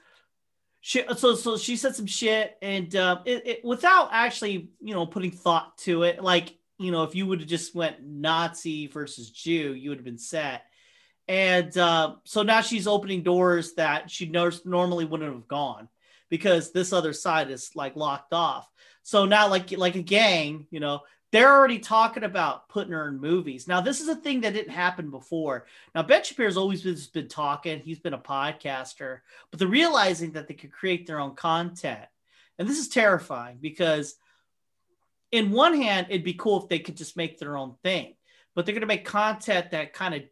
she 0.81 1.03
so 1.15 1.35
so 1.35 1.55
she 1.55 1.77
said 1.77 1.95
some 1.95 2.07
shit, 2.07 2.57
and 2.63 2.95
uh, 2.95 3.21
it, 3.25 3.47
it, 3.47 3.63
without 3.63 4.09
actually 4.11 4.71
you 4.81 4.95
know 4.95 5.05
putting 5.05 5.29
thought 5.29 5.77
to 5.79 6.01
it, 6.01 6.23
like 6.23 6.57
you 6.79 6.91
know 6.91 7.03
if 7.03 7.13
you 7.13 7.27
would 7.27 7.41
have 7.41 7.47
just 7.47 7.75
went 7.75 8.03
Nazi 8.03 8.87
versus 8.87 9.29
Jew, 9.29 9.75
you 9.75 9.89
would 9.89 9.99
have 9.99 10.05
been 10.05 10.17
set. 10.17 10.63
And 11.27 11.77
uh, 11.77 12.15
so 12.23 12.41
now 12.41 12.61
she's 12.61 12.87
opening 12.87 13.21
doors 13.21 13.75
that 13.75 14.09
she 14.09 14.25
knows 14.25 14.65
normally 14.65 15.05
wouldn't 15.05 15.31
have 15.31 15.47
gone 15.47 15.87
because 16.29 16.71
this 16.71 16.91
other 16.91 17.13
side 17.13 17.51
is 17.51 17.69
like 17.75 17.95
locked 17.95 18.33
off. 18.33 18.67
So 19.03 19.25
now, 19.25 19.47
like 19.47 19.69
like 19.77 19.95
a 19.95 20.01
gang, 20.01 20.65
you 20.71 20.79
know, 20.79 21.01
they're 21.31 21.53
already 21.53 21.79
talking 21.79 22.23
about 22.23 22.69
putting 22.69 22.93
her 22.93 23.07
in 23.07 23.19
movies. 23.19 23.67
Now, 23.67 23.81
this 23.81 24.01
is 24.01 24.07
a 24.07 24.15
thing 24.15 24.41
that 24.41 24.53
didn't 24.53 24.73
happen 24.73 25.11
before. 25.11 25.67
Now, 25.93 26.01
Ben 26.01 26.23
Shapiro's 26.23 26.57
always 26.57 26.81
been, 26.81 26.97
been 27.13 27.27
talking, 27.27 27.79
he's 27.79 27.99
been 27.99 28.15
a 28.15 28.19
podcaster, 28.19 29.19
but 29.51 29.59
they're 29.59 29.67
realizing 29.67 30.31
that 30.31 30.47
they 30.47 30.55
could 30.55 30.71
create 30.71 31.05
their 31.05 31.19
own 31.19 31.35
content. 31.35 32.05
And 32.57 32.67
this 32.67 32.79
is 32.79 32.87
terrifying 32.87 33.59
because, 33.61 34.15
in 35.31 35.51
one 35.51 35.75
hand, 35.75 36.07
it'd 36.09 36.23
be 36.23 36.33
cool 36.33 36.63
if 36.63 36.69
they 36.69 36.79
could 36.79 36.97
just 36.97 37.15
make 37.15 37.37
their 37.37 37.57
own 37.57 37.75
thing, 37.83 38.15
but 38.55 38.65
they're 38.65 38.73
going 38.73 38.81
to 38.81 38.87
make 38.87 39.05
content 39.05 39.71
that 39.71 39.93
kind 39.93 40.15
of 40.15 40.23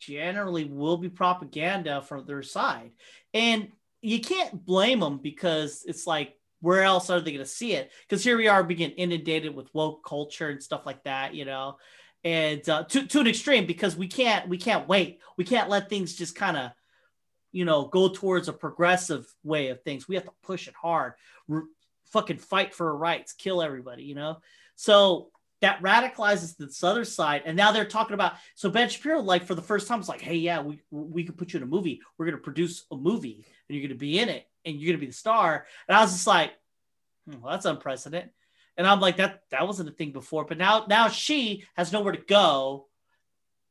generally 0.00 0.64
will 0.64 0.96
be 0.96 1.08
propaganda 1.08 2.02
from 2.02 2.26
their 2.26 2.42
side. 2.42 2.90
And 3.32 3.68
you 4.02 4.20
can't 4.20 4.64
blame 4.64 5.00
them 5.00 5.18
because 5.18 5.84
it's 5.86 6.06
like 6.06 6.34
where 6.60 6.82
else 6.82 7.10
are 7.10 7.20
they 7.20 7.32
going 7.32 7.44
to 7.44 7.50
see 7.50 7.72
it? 7.72 7.90
Because 8.08 8.22
here 8.22 8.36
we 8.36 8.48
are 8.48 8.62
being 8.62 8.90
inundated 8.90 9.54
with 9.54 9.74
woke 9.74 10.04
culture 10.04 10.48
and 10.48 10.62
stuff 10.62 10.86
like 10.86 11.02
that, 11.04 11.34
you 11.34 11.44
know, 11.44 11.78
and 12.22 12.66
uh, 12.68 12.84
to 12.84 13.06
to 13.06 13.20
an 13.20 13.26
extreme 13.26 13.66
because 13.66 13.96
we 13.96 14.06
can't 14.06 14.48
we 14.48 14.58
can't 14.58 14.88
wait. 14.88 15.20
We 15.36 15.44
can't 15.44 15.70
let 15.70 15.88
things 15.88 16.14
just 16.14 16.34
kind 16.34 16.56
of, 16.56 16.70
you 17.52 17.64
know, 17.64 17.86
go 17.86 18.08
towards 18.08 18.48
a 18.48 18.52
progressive 18.52 19.26
way 19.42 19.68
of 19.68 19.82
things. 19.82 20.06
We 20.06 20.16
have 20.16 20.24
to 20.24 20.32
push 20.42 20.68
it 20.68 20.74
hard, 20.74 21.14
fucking 22.06 22.38
fight 22.38 22.74
for 22.74 22.88
our 22.88 22.96
rights, 22.96 23.32
kill 23.32 23.62
everybody, 23.62 24.04
you 24.04 24.14
know. 24.14 24.38
So 24.76 25.30
that 25.62 25.82
radicalizes 25.82 26.56
this 26.56 26.82
other 26.84 27.04
side, 27.04 27.42
and 27.46 27.56
now 27.56 27.72
they're 27.72 27.84
talking 27.86 28.14
about. 28.14 28.34
So 28.54 28.68
Ben 28.68 28.90
Shapiro, 28.90 29.20
like 29.20 29.46
for 29.46 29.54
the 29.54 29.62
first 29.62 29.88
time, 29.88 30.00
is 30.00 30.08
like, 30.08 30.20
hey, 30.20 30.36
yeah, 30.36 30.60
we 30.60 30.82
we 30.90 31.24
could 31.24 31.38
put 31.38 31.54
you 31.54 31.56
in 31.56 31.62
a 31.62 31.66
movie. 31.66 32.02
We're 32.18 32.26
gonna 32.26 32.38
produce 32.38 32.84
a 32.90 32.96
movie, 32.96 33.46
and 33.68 33.78
you're 33.78 33.88
gonna 33.88 33.98
be 33.98 34.18
in 34.18 34.28
it 34.28 34.46
and 34.64 34.76
you're 34.76 34.92
gonna 34.92 35.00
be 35.00 35.06
the 35.06 35.12
star. 35.12 35.66
And 35.88 35.96
I 35.96 36.00
was 36.00 36.12
just 36.12 36.26
like, 36.26 36.52
hmm, 37.26 37.40
well, 37.40 37.52
that's 37.52 37.66
unprecedented. 37.66 38.30
And 38.76 38.86
I'm 38.86 39.00
like, 39.00 39.16
that 39.16 39.42
that 39.50 39.66
wasn't 39.66 39.88
a 39.88 39.92
thing 39.92 40.12
before, 40.12 40.44
but 40.44 40.58
now 40.58 40.86
now 40.88 41.08
she 41.08 41.64
has 41.76 41.92
nowhere 41.92 42.12
to 42.12 42.22
go. 42.22 42.86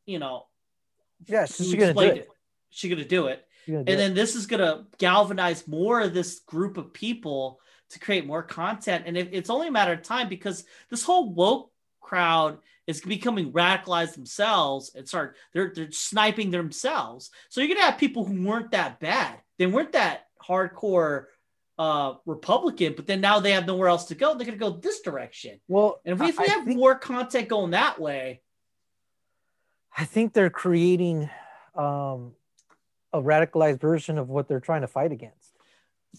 You 0.06 0.19
know, 0.19 0.45
yeah, 1.28 1.45
she's 1.45 1.73
gonna 1.73 1.93
do 1.93 2.02
it. 2.02 2.17
it. 2.17 2.30
She's 2.69 2.91
gonna 2.91 3.06
do 3.06 3.28
it. 3.28 3.45
and 3.67 3.88
then 3.88 4.13
this 4.13 4.36
is 4.36 4.47
gonna 4.47 4.86
galvanize 4.97 5.67
more 5.67 6.02
of 6.02 6.13
this 6.13 6.39
group 6.39 6.78
of 6.78 6.93
people 6.93 7.60
to 7.91 7.99
create 7.99 8.25
more 8.25 8.43
content. 8.43 9.06
And 9.08 9.17
it, 9.17 9.30
it's 9.32 9.49
only 9.49 9.67
a 9.67 9.71
matter 9.71 9.93
of 9.93 10.04
time 10.04 10.30
because 10.30 10.63
this 10.89 11.04
whole 11.04 11.34
woke 11.34 11.71
crowd 12.02 12.60
is 12.88 13.02
becoming 13.02 13.52
radicalized 13.52 14.13
themselves 14.13 14.91
and 14.95 15.08
start 15.08 15.38
they're 15.54 15.71
they're 15.75 15.91
sniping 15.91 16.52
themselves. 16.52 17.30
So 17.49 17.62
you're 17.62 17.67
gonna 17.67 17.86
have 17.86 17.99
people 17.99 18.25
who 18.25 18.43
weren't 18.43 18.71
that 18.71 18.99
bad. 18.99 19.39
They 19.58 19.67
weren't 19.67 19.91
that 19.93 20.25
hardcore 20.41 21.25
uh, 21.80 22.15
Republican, 22.25 22.93
but 22.95 23.08
then 23.08 23.21
now 23.21 23.39
they 23.39 23.54
have 23.54 23.65
nowhere 23.65 23.88
else 23.88 24.06
to 24.06 24.15
go. 24.15 24.36
They're 24.36 24.45
going 24.45 24.60
to 24.60 24.63
go 24.63 24.71
this 24.71 25.02
direction. 25.02 25.60
Well, 25.67 26.02
and 26.06 26.13
if 26.13 26.19
we, 26.19 26.28
if 26.28 26.38
we 26.38 26.47
have 26.47 26.65
think, 26.65 26.78
more 26.78 26.95
content 26.95 27.47
going 27.47 27.71
that 27.71 27.99
way, 27.99 28.41
I 29.97 30.06
think 30.06 30.34
they're 30.34 30.49
creating 30.49 31.30
um, 31.75 32.34
a 33.13 33.21
radicalized 33.21 33.80
version 33.80 34.17
of 34.17 34.30
what 34.30 34.47
they're 34.47 34.60
trying 34.60 34.82
to 34.82 34.88
fight 34.88 35.12
against. 35.12 35.56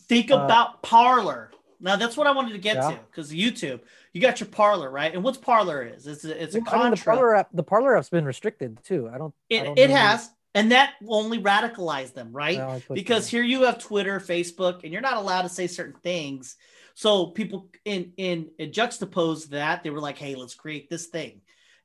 Think 0.09 0.31
uh, 0.31 0.37
about 0.37 0.83
Parler. 0.83 1.51
Now 1.79 1.97
that's 1.97 2.17
what 2.17 2.27
I 2.27 2.33
wanted 2.33 2.53
to 2.53 2.59
get 2.59 2.77
yeah. 2.77 2.91
to 2.91 2.99
because 3.11 3.33
YouTube, 3.33 3.81
you 4.13 4.21
got 4.21 4.41
your 4.41 4.49
Parler, 4.49 4.91
right? 4.91 5.13
And 5.13 5.23
what's 5.23 5.39
Parler 5.39 5.83
is? 5.83 6.07
It's 6.07 6.25
a, 6.25 6.43
it's 6.43 6.55
a 6.55 6.61
well, 6.61 6.75
I 6.75 6.83
mean, 6.85 6.91
the 6.93 7.03
Parler 7.03 7.37
app. 7.37 7.49
The 7.53 7.63
Parler 7.63 7.97
app's 7.97 8.11
been 8.11 8.25
restricted 8.25 8.83
too. 8.85 9.11
I 9.13 9.19
don't. 9.19 9.35
It, 9.49 9.63
I 9.63 9.65
don't 9.65 9.79
it 9.79 9.91
has 9.91 10.31
and 10.55 10.73
that 10.73 10.95
will 11.01 11.17
only 11.17 11.39
radicalize 11.39 12.13
them 12.13 12.33
right? 12.33 12.83
Because 12.93 13.29
here 13.29 13.43
you 13.43 13.63
have 13.63 13.79
twitter 13.79 14.21
facebook 14.21 14.85
and 14.85 14.93
you're 14.93 15.03
not 15.03 15.17
allowed 15.17 15.43
to 15.43 15.49
say 15.49 15.67
certain 15.67 16.01
things. 16.03 16.57
So 16.95 17.29
people 17.29 17.69
in 17.85 18.13
in, 18.17 18.51
in 18.59 18.71
juxtapose 18.71 19.49
that 19.51 19.83
they 19.83 19.91
were 19.91 20.01
like 20.01 20.19
hey 20.19 20.35
let's 20.35 20.55
create 20.55 20.89
this 20.89 21.07
thing. 21.07 21.41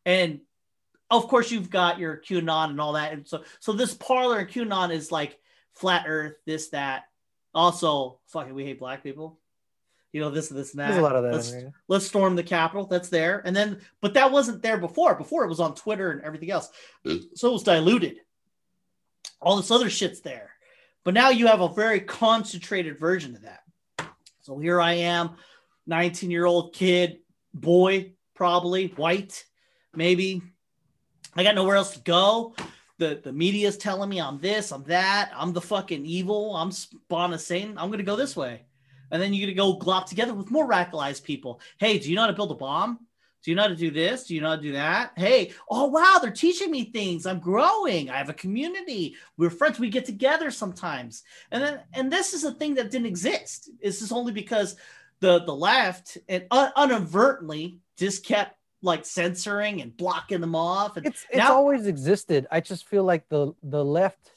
And 0.05 0.41
of 1.09 1.27
course 1.27 1.51
you've 1.51 1.69
got 1.69 1.99
your 1.99 2.17
qanon 2.17 2.71
and 2.71 2.81
all 2.81 2.93
that. 2.93 3.13
And 3.13 3.27
so 3.27 3.43
so 3.59 3.73
this 3.73 3.93
Parler 3.93 4.39
and 4.39 4.49
qanon 4.49 4.91
is 4.91 5.11
like 5.11 5.37
flat 5.73 6.05
earth 6.07 6.35
this 6.45 6.69
that. 6.69 7.03
Also 7.53 8.19
fucking 8.27 8.53
we 8.53 8.65
hate 8.65 8.79
black 8.79 9.03
people. 9.03 9.39
You 10.11 10.21
know 10.21 10.29
this 10.29 10.49
and 10.49 10.57
this 10.57 10.71
and 10.71 10.79
that. 10.79 10.87
There's 10.87 10.99
a 10.99 11.03
lot 11.03 11.17
of 11.17 11.23
that. 11.23 11.33
Let's, 11.33 11.53
let's 11.89 12.05
storm 12.05 12.37
the 12.37 12.43
Capitol. 12.43 12.85
That's 12.85 13.09
there, 13.09 13.41
and 13.43 13.53
then 13.53 13.81
but 13.99 14.13
that 14.13 14.31
wasn't 14.31 14.61
there 14.61 14.77
before. 14.77 15.15
Before 15.15 15.43
it 15.43 15.49
was 15.49 15.59
on 15.59 15.75
Twitter 15.75 16.11
and 16.11 16.21
everything 16.21 16.51
else, 16.51 16.69
mm. 17.05 17.21
so 17.35 17.49
it 17.49 17.51
was 17.51 17.63
diluted 17.63 18.21
all 19.41 19.57
this 19.57 19.71
other 19.71 19.89
shit's 19.89 20.21
there. 20.21 20.51
But 21.03 21.13
now 21.13 21.29
you 21.29 21.47
have 21.47 21.61
a 21.61 21.69
very 21.69 21.99
concentrated 21.99 22.99
version 22.99 23.35
of 23.35 23.43
that. 23.43 23.61
So 24.41 24.57
here 24.57 24.81
I 24.81 24.93
am, 24.93 25.35
19 25.87 26.31
year 26.31 26.45
old 26.45 26.73
kid, 26.73 27.19
boy, 27.53 28.13
probably 28.35 28.87
white, 28.87 29.43
maybe. 29.95 30.41
I 31.35 31.43
got 31.43 31.55
nowhere 31.55 31.75
else 31.75 31.93
to 31.93 31.99
go. 31.99 32.55
The, 32.97 33.19
the 33.23 33.33
media 33.33 33.67
is 33.67 33.77
telling 33.77 34.09
me 34.09 34.21
I'm 34.21 34.39
this, 34.39 34.71
I'm 34.71 34.83
that, 34.85 35.31
I'm 35.35 35.51
the 35.51 35.61
fucking 35.61 36.05
evil, 36.05 36.55
I'm 36.55 36.71
spawn 36.71 37.33
of 37.33 37.41
Satan. 37.41 37.77
I'm 37.77 37.91
gonna 37.91 38.03
go 38.03 38.15
this 38.15 38.35
way. 38.35 38.65
And 39.11 39.21
then 39.21 39.33
you're 39.33 39.47
gonna 39.47 39.55
go 39.55 39.77
glop 39.77 40.05
together 40.05 40.33
with 40.33 40.49
more 40.49 40.67
radicalized 40.67 41.23
people. 41.23 41.59
Hey, 41.77 41.99
do 41.99 42.09
you 42.09 42.15
know 42.15 42.21
how 42.21 42.27
to 42.27 42.33
build 42.33 42.51
a 42.51 42.55
bomb? 42.55 43.04
Do 43.45 43.51
you 43.51 43.55
know 43.55 43.61
how 43.61 43.67
to 43.67 43.75
do 43.75 43.91
this? 43.91 44.23
Do 44.23 44.33
you 44.33 44.41
know 44.41 44.49
how 44.49 44.55
to 44.55 44.61
do 44.61 44.71
that? 44.71 45.11
Hey, 45.15 45.53
oh 45.69 45.85
wow, 45.85 46.17
they're 46.19 46.31
teaching 46.31 46.71
me 46.71 46.85
things. 46.85 47.27
I'm 47.27 47.39
growing. 47.39 48.09
I 48.09 48.17
have 48.17 48.29
a 48.29 48.33
community. 48.33 49.15
We're 49.37 49.51
friends. 49.51 49.77
We 49.77 49.89
get 49.89 50.03
together 50.03 50.49
sometimes. 50.49 51.21
And 51.51 51.61
then 51.61 51.79
and 51.93 52.11
this 52.11 52.33
is 52.33 52.43
a 52.43 52.51
thing 52.51 52.73
that 52.73 52.89
didn't 52.89 53.05
exist. 53.05 53.69
This 53.83 54.01
is 54.01 54.11
only 54.11 54.33
because 54.33 54.77
the 55.19 55.45
the 55.45 55.55
left 55.55 56.17
and 56.27 56.45
un- 56.49 56.71
inadvertently 56.75 57.77
just 57.97 58.25
kept 58.25 58.57
like 58.81 59.05
censoring 59.05 59.79
and 59.79 59.95
blocking 59.95 60.41
them 60.41 60.55
off. 60.55 60.97
And 60.97 61.05
it's 61.05 61.23
it's 61.29 61.37
now, 61.37 61.53
always 61.53 61.85
existed. 61.85 62.47
I 62.49 62.61
just 62.61 62.87
feel 62.87 63.03
like 63.03 63.29
the 63.29 63.53
the 63.61 63.85
left 63.85 64.31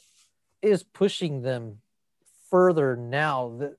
is 0.61 0.83
pushing 0.83 1.40
them 1.40 1.79
further 2.51 2.94
now. 2.94 3.57
The 3.59 3.77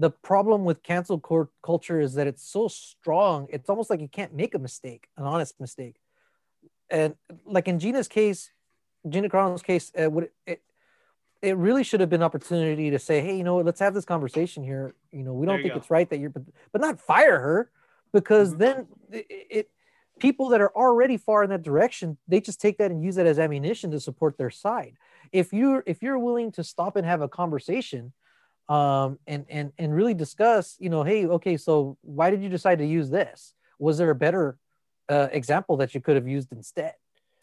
the 0.00 0.10
problem 0.10 0.64
with 0.64 0.82
cancel 0.82 1.20
culture 1.62 2.00
is 2.00 2.14
that 2.14 2.26
it's 2.26 2.42
so 2.42 2.68
strong 2.68 3.46
it's 3.50 3.68
almost 3.68 3.90
like 3.90 4.00
you 4.00 4.08
can't 4.08 4.34
make 4.34 4.54
a 4.54 4.58
mistake 4.58 5.06
an 5.16 5.24
honest 5.24 5.60
mistake 5.60 5.96
and 6.90 7.14
like 7.44 7.68
in 7.68 7.78
gina's 7.78 8.08
case 8.08 8.50
gina 9.08 9.28
carano's 9.28 9.62
case 9.62 9.92
uh, 10.02 10.10
would 10.10 10.30
it, 10.46 10.62
it 11.42 11.56
really 11.56 11.84
should 11.84 12.00
have 12.00 12.10
been 12.10 12.22
opportunity 12.22 12.90
to 12.90 12.98
say 12.98 13.20
hey 13.20 13.36
you 13.36 13.44
know 13.44 13.58
let's 13.58 13.80
have 13.80 13.94
this 13.94 14.06
conversation 14.06 14.64
here 14.64 14.94
you 15.12 15.22
know 15.22 15.34
we 15.34 15.46
don't 15.46 15.60
think 15.60 15.74
go. 15.74 15.78
it's 15.78 15.90
right 15.90 16.08
that 16.08 16.18
you're 16.18 16.30
but, 16.30 16.42
but 16.72 16.80
not 16.80 16.98
fire 16.98 17.38
her 17.38 17.70
because 18.12 18.50
mm-hmm. 18.50 18.58
then 18.58 18.86
it, 19.12 19.26
it 19.50 19.70
people 20.18 20.48
that 20.48 20.60
are 20.60 20.74
already 20.74 21.18
far 21.18 21.44
in 21.44 21.50
that 21.50 21.62
direction 21.62 22.16
they 22.26 22.40
just 22.40 22.60
take 22.60 22.78
that 22.78 22.90
and 22.90 23.02
use 23.02 23.16
that 23.16 23.26
as 23.26 23.38
ammunition 23.38 23.90
to 23.90 24.00
support 24.00 24.38
their 24.38 24.50
side 24.50 24.96
if 25.30 25.52
you're 25.52 25.82
if 25.86 26.02
you're 26.02 26.18
willing 26.18 26.50
to 26.50 26.64
stop 26.64 26.96
and 26.96 27.06
have 27.06 27.20
a 27.20 27.28
conversation 27.28 28.12
um, 28.70 29.18
and 29.26 29.44
and 29.50 29.72
and 29.78 29.94
really 29.94 30.14
discuss, 30.14 30.76
you 30.78 30.88
know, 30.88 31.02
hey, 31.02 31.26
okay, 31.26 31.56
so 31.56 31.98
why 32.02 32.30
did 32.30 32.40
you 32.40 32.48
decide 32.48 32.78
to 32.78 32.86
use 32.86 33.10
this? 33.10 33.52
Was 33.80 33.98
there 33.98 34.10
a 34.10 34.14
better 34.14 34.56
uh, 35.08 35.28
example 35.32 35.76
that 35.78 35.92
you 35.92 36.00
could 36.00 36.14
have 36.14 36.28
used 36.28 36.52
instead? 36.52 36.94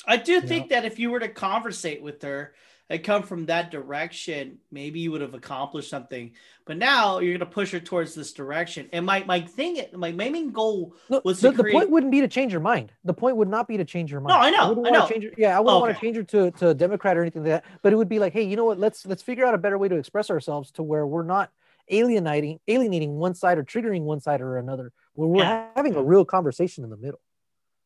I 0.08 0.16
do 0.16 0.32
you 0.32 0.42
think 0.42 0.70
know? 0.70 0.78
that 0.78 0.86
if 0.86 0.98
you 1.00 1.12
were 1.12 1.20
to 1.20 1.28
conversate 1.28 2.02
with 2.02 2.22
her 2.22 2.54
had 2.89 3.04
come 3.04 3.23
from 3.23 3.47
that 3.47 3.69
direction, 3.69 4.60
maybe 4.71 5.00
you 5.02 5.12
would 5.12 5.21
have 5.21 5.34
accomplished 5.34 5.89
something. 5.89 6.32
But 6.65 6.78
now 6.78 7.19
you're 7.19 7.32
going 7.38 7.39
to 7.39 7.45
push 7.54 7.71
her 7.71 7.80
towards 7.80 8.15
this 8.15 8.32
direction. 8.34 8.88
And 8.93 9.06
my 9.06 9.23
my 9.26 9.41
thing, 9.41 9.82
my 9.93 10.12
main 10.12 10.52
goal 10.52 10.95
No, 11.10 11.21
was 11.26 11.41
the, 11.41 11.52
to 11.52 11.58
the 11.58 11.63
point 11.71 11.89
wouldn't 11.89 12.12
be 12.12 12.21
to 12.21 12.28
change 12.28 12.52
your 12.54 12.62
mind. 12.62 12.93
The 13.04 13.13
point 13.13 13.36
would 13.38 13.50
not 13.50 13.67
be 13.67 13.78
to 13.78 13.86
change 13.86 14.12
your 14.12 14.21
mind. 14.21 14.36
No, 14.36 14.39
I 14.39 14.50
know, 14.52 14.69
wouldn't 14.69 14.88
I 14.88 14.91
wanna 14.91 15.04
know. 15.04 15.10
Change 15.10 15.23
her, 15.26 15.32
yeah, 15.38 15.58
I 15.58 15.60
wouldn't 15.60 15.82
want 15.82 15.91
Okay. 15.91 16.00
to 16.00 16.06
change 16.06 16.15
her 16.17 16.23
to, 16.23 16.52
to 16.60 16.69
a 16.69 16.73
Democrat 16.73 17.17
or 17.17 17.21
anything 17.21 17.43
like 17.43 17.63
that. 17.63 17.65
But 17.82 17.91
it 17.93 17.97
would 17.97 18.10
be 18.10 18.19
like, 18.19 18.32
hey, 18.34 18.43
you 18.43 18.56
know 18.56 18.65
what? 18.65 18.80
Let's 18.80 19.06
let's 19.06 19.21
figure 19.23 19.45
out 19.45 19.54
a 19.54 19.58
better 19.58 19.78
way 19.78 19.89
to 19.89 19.95
express 19.95 20.30
ourselves 20.30 20.71
to 20.71 20.84
where 20.84 21.06
we're 21.06 21.23
not 21.23 21.52
alienating 21.89 22.60
alienating 22.67 23.15
one 23.15 23.34
side 23.34 23.58
or 23.58 23.63
triggering 23.63 24.02
one 24.04 24.19
side 24.21 24.41
or 24.41 24.58
another. 24.58 24.91
Where 25.13 25.28
we're 25.28 25.43
Yeah. 25.43 25.67
having 25.76 25.95
a 25.95 26.04
real 26.04 26.26
conversation 26.26 26.84
in 26.84 26.89
the 26.89 26.97
middle. 26.97 27.19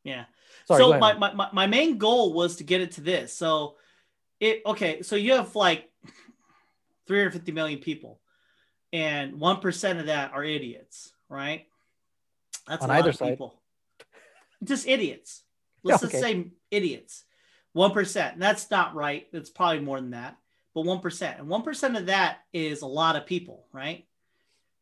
yeah. 0.04 0.26
Sorry. 0.68 0.80
so 0.80 0.90
ahead, 0.90 1.02
my, 1.02 1.12
man. 1.14 1.20
my, 1.20 1.34
my, 1.34 1.50
my 1.54 1.68
main 1.68 1.98
goal 1.98 2.34
was 2.34 2.58
to 2.58 2.64
get 2.64 2.82
it 2.82 2.92
to 2.94 3.02
this. 3.02 3.34
So 3.34 3.78
it 4.42 4.62
okay, 4.66 5.04
so 5.04 5.16
you 5.16 5.34
have 5.34 5.56
like 5.56 5.90
350 7.08 7.52
million 7.54 7.80
people, 7.80 8.20
and 8.92 9.40
one 9.40 9.62
percent 9.62 10.00
of 10.00 10.08
that 10.08 10.34
are 10.34 10.44
idiots, 10.44 11.14
right? 11.30 11.68
That's 12.68 12.84
On 12.84 12.90
a 12.90 12.94
lot 12.94 13.00
either 13.00 13.12
of 13.12 13.16
side. 13.16 13.30
people. 13.30 13.62
Just 14.64 14.88
idiots. 14.88 15.44
Let's 15.84 16.04
Yeah, 16.04 16.10
just 16.10 16.22
say 16.22 16.52
idiots. 16.70 17.24
One 17.74 17.92
percent. 17.92 18.34
And 18.34 18.42
that's 18.42 18.70
not 18.70 18.94
right. 18.94 19.28
It's 19.32 19.50
probably 19.50 19.80
more 19.80 20.00
than 20.00 20.12
that, 20.12 20.38
but 20.76 20.86
one 20.86 21.00
percent. 21.00 21.40
And 21.40 21.48
one 21.48 21.64
percent 21.64 21.98
of 21.98 22.08
that 22.08 22.40
is 22.54 22.82
a 22.82 22.88
lot 22.88 23.16
of 23.16 23.26
people, 23.26 23.66
right? 23.72 24.06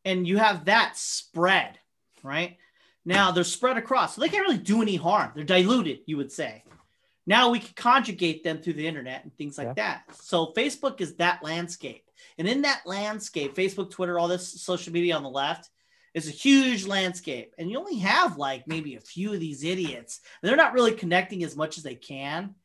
And 0.03 0.27
you 0.27 0.37
have 0.37 0.65
that 0.65 0.97
spread, 0.97 1.77
right? 2.23 2.57
Now 3.05 3.31
they're 3.31 3.43
spread 3.45 3.77
across, 3.77 4.15
so 4.15 4.21
they 4.21 4.29
can't 4.29 4.45
really 4.45 4.57
do 4.57 4.81
any 4.81 4.95
harm. 4.97 5.31
They're 5.35 5.43
diluted, 5.45 5.99
you 6.05 6.17
would 6.17 6.31
say. 6.31 6.63
Now 7.29 7.49
we 7.51 7.59
can 7.59 7.75
conjugate 7.75 8.43
them 8.43 8.57
through 8.57 8.73
the 8.73 8.87
internet 8.87 9.23
and 9.23 9.31
things 9.37 9.55
like 9.55 9.67
Yeah. 9.67 9.73
that. 9.75 10.15
So 10.19 10.51
Facebook 10.57 10.99
is 10.99 11.15
that 11.17 11.43
landscape. 11.43 12.03
And 12.39 12.47
in 12.47 12.63
that 12.63 12.81
landscape, 12.87 13.53
Facebook, 13.55 13.91
Twitter, 13.91 14.17
all 14.17 14.27
this 14.27 14.59
social 14.63 14.91
media 14.91 15.15
on 15.15 15.21
the 15.21 15.29
left 15.29 15.69
is 16.15 16.27
a 16.27 16.31
huge 16.31 16.87
landscape. 16.87 17.53
And 17.59 17.69
you 17.69 17.77
only 17.77 17.99
have 17.99 18.37
like 18.37 18.67
maybe 18.67 18.95
a 18.95 18.99
few 18.99 19.31
of 19.31 19.39
these 19.39 19.63
idiots. 19.63 20.21
They're 20.41 20.55
not 20.55 20.73
really 20.73 20.91
connecting 20.93 21.43
as 21.43 21.55
much 21.55 21.77
as 21.77 21.83
they 21.83 21.93
can. 21.93 22.55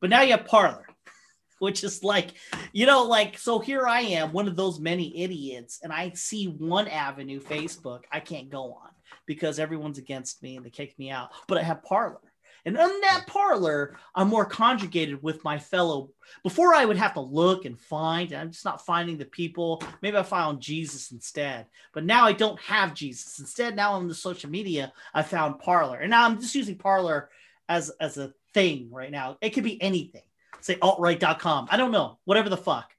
But 0.00 0.10
now 0.10 0.22
you 0.22 0.30
have 0.36 0.46
Parler, 0.46 0.86
which 1.58 1.82
is 1.82 2.04
like, 2.04 2.34
you 2.72 2.86
know, 2.86 3.02
like, 3.02 3.38
so 3.38 3.58
here 3.58 3.88
I 3.88 4.02
am, 4.02 4.32
one 4.32 4.46
of 4.46 4.54
those 4.54 4.78
many 4.78 5.20
idiots, 5.20 5.80
and 5.82 5.92
I 5.92 6.12
see 6.14 6.46
one 6.46 6.86
avenue, 6.86 7.40
Facebook, 7.40 8.02
I 8.12 8.20
can't 8.20 8.50
go 8.50 8.74
on 8.74 8.90
because 9.26 9.58
everyone's 9.58 9.98
against 9.98 10.44
me 10.44 10.56
and 10.56 10.64
they 10.64 10.70
kick 10.70 10.96
me 10.96 11.10
out. 11.10 11.30
But 11.48 11.58
I 11.58 11.64
have 11.64 11.82
Parler. 11.82 12.20
And 12.64 12.76
in 12.76 13.00
that 13.00 13.24
Parler, 13.26 13.96
I'm 14.14 14.28
more 14.28 14.44
conjugated 14.44 15.22
with 15.22 15.42
my 15.42 15.58
fellow. 15.58 16.10
Before 16.42 16.74
I 16.74 16.84
would 16.84 16.96
have 16.96 17.14
to 17.14 17.20
look 17.20 17.64
and 17.64 17.78
find, 17.78 18.30
and 18.30 18.40
I'm 18.40 18.50
just 18.52 18.64
not 18.64 18.86
finding 18.86 19.18
the 19.18 19.24
people. 19.24 19.82
Maybe 20.00 20.16
I 20.16 20.22
found 20.22 20.60
Jesus 20.60 21.10
instead. 21.10 21.66
But 21.92 22.04
now 22.04 22.24
I 22.24 22.32
don't 22.32 22.60
have 22.60 22.94
Jesus. 22.94 23.40
Instead, 23.40 23.74
now 23.74 23.92
on 23.92 24.06
the 24.06 24.14
social 24.14 24.48
media, 24.48 24.92
I 25.12 25.22
found 25.22 25.58
Parler. 25.58 25.98
And 25.98 26.10
now 26.10 26.24
I'm 26.24 26.40
just 26.40 26.54
using 26.54 26.76
Parler 26.76 27.30
as, 27.68 27.90
as 28.00 28.16
a 28.16 28.32
thing 28.54 28.88
right 28.92 29.10
now. 29.10 29.38
It 29.40 29.50
could 29.50 29.64
be 29.64 29.82
anything. 29.82 30.22
Say 30.60 30.76
altright.com. 30.76 31.68
I 31.70 31.76
don't 31.76 31.90
know. 31.90 32.18
Whatever 32.24 32.48
the 32.48 32.56
fuck. 32.56 32.92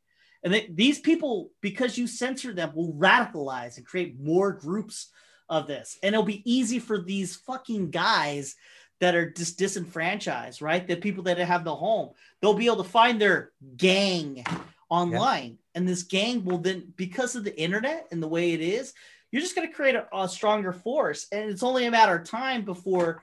And 0.43 0.53
they, 0.53 0.67
these 0.69 0.99
people, 0.99 1.51
because 1.61 1.97
you 1.97 2.05
censor 2.05 2.53
them, 2.53 2.73
will 2.75 2.93
radicalize 2.93 3.77
and 3.77 3.85
create 3.85 4.19
more 4.19 4.51
groups 4.51 5.07
of 5.47 5.67
this. 5.67 5.97
And 6.03 6.13
it'll 6.13 6.25
be 6.25 6.49
easy 6.51 6.79
for 6.79 7.01
these 7.01 7.35
fucking 7.37 7.91
guys 7.91 8.55
that 9.03 9.15
are 9.15 9.29
just 9.29 9.59
disenfranchised, 9.59 10.61
right? 10.61 10.87
The 10.87 10.95
people 10.95 11.25
that 11.25 11.37
have 11.37 11.65
no 11.65 11.75
home, 11.75 12.11
they'll 12.39 12.53
be 12.53 12.67
able 12.67 12.81
to 12.81 12.89
find 12.89 13.19
their 13.19 13.51
gang 13.75 14.45
online. 14.87 15.57
And 15.75 15.85
this 15.85 16.03
gang 16.03 16.45
will 16.45 16.59
then, 16.59 16.93
because 16.95 17.35
of 17.35 17.43
the 17.43 17.59
internet 17.59 18.07
and 18.11 18.23
the 18.23 18.29
way 18.29 18.53
it 18.53 18.61
is, 18.61 18.93
you're 19.29 19.41
just 19.41 19.57
going 19.57 19.67
to 19.67 19.73
create 19.73 19.95
a, 19.95 20.07
a 20.15 20.29
stronger 20.29 20.71
force. 20.71 21.27
And 21.33 21.49
it's 21.49 21.63
only 21.63 21.85
a 21.85 21.91
matter 21.91 22.15
of 22.15 22.29
time 22.29 22.63
before, 22.63 23.21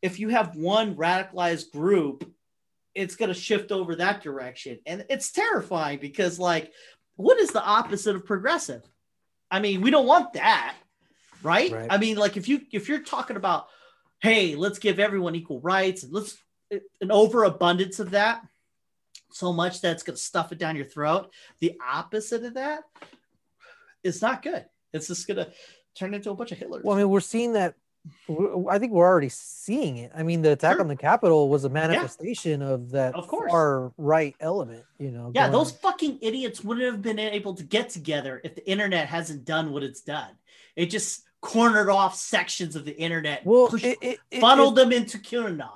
if 0.00 0.18
you 0.18 0.30
have 0.30 0.56
one 0.56 0.94
radicalized 0.94 1.72
group, 1.72 2.32
it's 2.94 3.14
going 3.14 3.28
to 3.28 3.38
shift 3.38 3.70
over 3.70 3.96
that 3.96 4.22
direction. 4.22 4.78
And 4.86 5.04
it's 5.10 5.30
terrifying 5.30 5.98
because, 5.98 6.38
like, 6.38 6.72
what 7.16 7.38
is 7.38 7.50
the 7.50 7.62
opposite 7.62 8.16
of 8.16 8.24
progressive? 8.24 8.82
I 9.50 9.60
mean, 9.60 9.82
we 9.82 9.90
don't 9.90 10.06
want 10.06 10.32
that, 10.32 10.74
right? 11.42 11.70
Right. 11.70 11.86
I 11.90 11.98
mean, 11.98 12.16
like 12.16 12.38
if 12.38 12.48
you 12.48 12.62
if 12.72 12.88
you're 12.88 13.00
talking 13.02 13.36
about, 13.36 13.66
hey, 14.22 14.54
let's 14.54 14.78
give 14.78 14.98
everyone 14.98 15.34
equal 15.34 15.60
rights 15.60 16.04
and 16.04 16.12
let's 16.12 16.38
an 17.02 17.10
overabundance 17.10 17.98
of 18.00 18.12
that, 18.12 18.40
so 19.32 19.52
much 19.52 19.80
that's 19.82 20.02
going 20.02 20.16
to 20.16 20.22
stuff 20.22 20.52
it 20.52 20.58
down 20.58 20.76
your 20.76 20.86
throat. 20.86 21.30
The 21.60 21.78
opposite 21.86 22.44
of 22.44 22.54
that 22.54 22.84
is 24.02 24.22
not 24.22 24.42
good. 24.42 24.64
It's 24.94 25.08
just 25.08 25.26
going 25.26 25.36
to 25.38 25.52
turn 25.94 26.14
into 26.14 26.30
a 26.30 26.34
bunch 26.34 26.52
of 26.52 26.58
Hitlers. 26.58 26.82
Well, 26.82 26.96
I 26.96 27.00
mean, 27.00 27.10
we're 27.10 27.20
seeing 27.20 27.52
that. 27.54 27.74
I 28.70 28.78
think 28.80 28.92
we're 28.92 29.06
already 29.06 29.28
seeing 29.28 29.98
it. 29.98 30.10
I 30.16 30.22
mean, 30.24 30.42
the 30.42 30.52
attack 30.52 30.72
Sure. 30.74 30.80
on 30.80 30.88
the 30.88 30.96
Capitol 30.96 31.48
was 31.48 31.64
a 31.64 31.68
manifestation 31.68 32.60
of 32.60 32.90
that 32.90 33.14
Of 33.14 33.28
course. 33.28 33.50
far 33.52 33.92
right 33.96 34.34
element. 34.40 34.84
You 34.98 35.12
know. 35.12 35.30
Yeah, 35.34 35.48
those 35.48 35.70
fucking 35.70 36.18
idiots 36.20 36.64
wouldn't 36.64 36.86
have 36.86 37.00
been 37.00 37.20
able 37.20 37.54
to 37.54 37.62
get 37.62 37.90
together 37.90 38.40
if 38.42 38.56
the 38.56 38.68
internet 38.68 39.06
hasn't 39.08 39.44
done 39.44 39.72
what 39.72 39.82
it's 39.84 40.00
done. 40.00 40.30
It 40.74 40.86
just 40.86 41.22
cornered 41.42 41.90
off 41.90 42.14
sections 42.16 42.74
of 42.76 42.84
the 42.86 42.96
internet, 42.96 43.44
Well, 43.44 43.68
pushed- 43.68 43.84
it, 43.84 43.98
it, 44.00 44.18
it- 44.30 44.40
funneled 44.40 44.76
them 44.76 44.90
into 44.92 45.18
QAnon. 45.18 45.68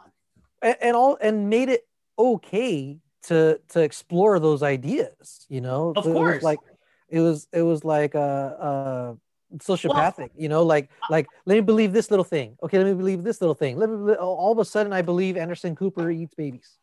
and, 0.63 0.77
and 0.81 0.97
all 0.97 1.19
and 1.21 1.51
made 1.51 1.69
it 1.69 1.83
okay 2.19 2.99
to 3.25 3.61
to 3.71 3.81
explore 3.81 4.39
those 4.39 4.63
ideas 4.63 5.45
you 5.51 5.61
know? 5.61 5.93
Of 5.97 6.05
So 6.05 6.11
it 6.11 6.15
was 6.15 6.23
course. 6.23 6.43
like 6.45 6.61
it 7.09 7.21
was 7.21 7.49
it 7.53 7.63
was 7.63 7.85
like 7.85 8.15
uh 8.15 8.19
uh 8.19 9.15
sociopathic 9.59 10.31
you 10.37 10.49
know? 10.49 10.63
Like 10.63 10.89
like 11.11 11.27
let 11.47 11.55
me 11.57 11.61
believe 11.61 11.93
this 11.93 12.11
little 12.11 12.25
thing. 12.25 12.57
Okay 12.63 12.79
let 12.79 12.87
me 12.87 12.95
believe 12.95 13.23
this 13.25 13.41
little 13.41 13.55
thing. 13.55 13.77
Let 13.79 13.91
me 13.91 14.15
all 14.15 14.53
of 14.53 14.59
a 14.59 14.65
sudden 14.65 14.93
i 14.93 15.03
believe 15.03 15.37
anderson 15.37 15.75
cooper 15.77 16.11
eats 16.11 16.35
babies 16.35 16.79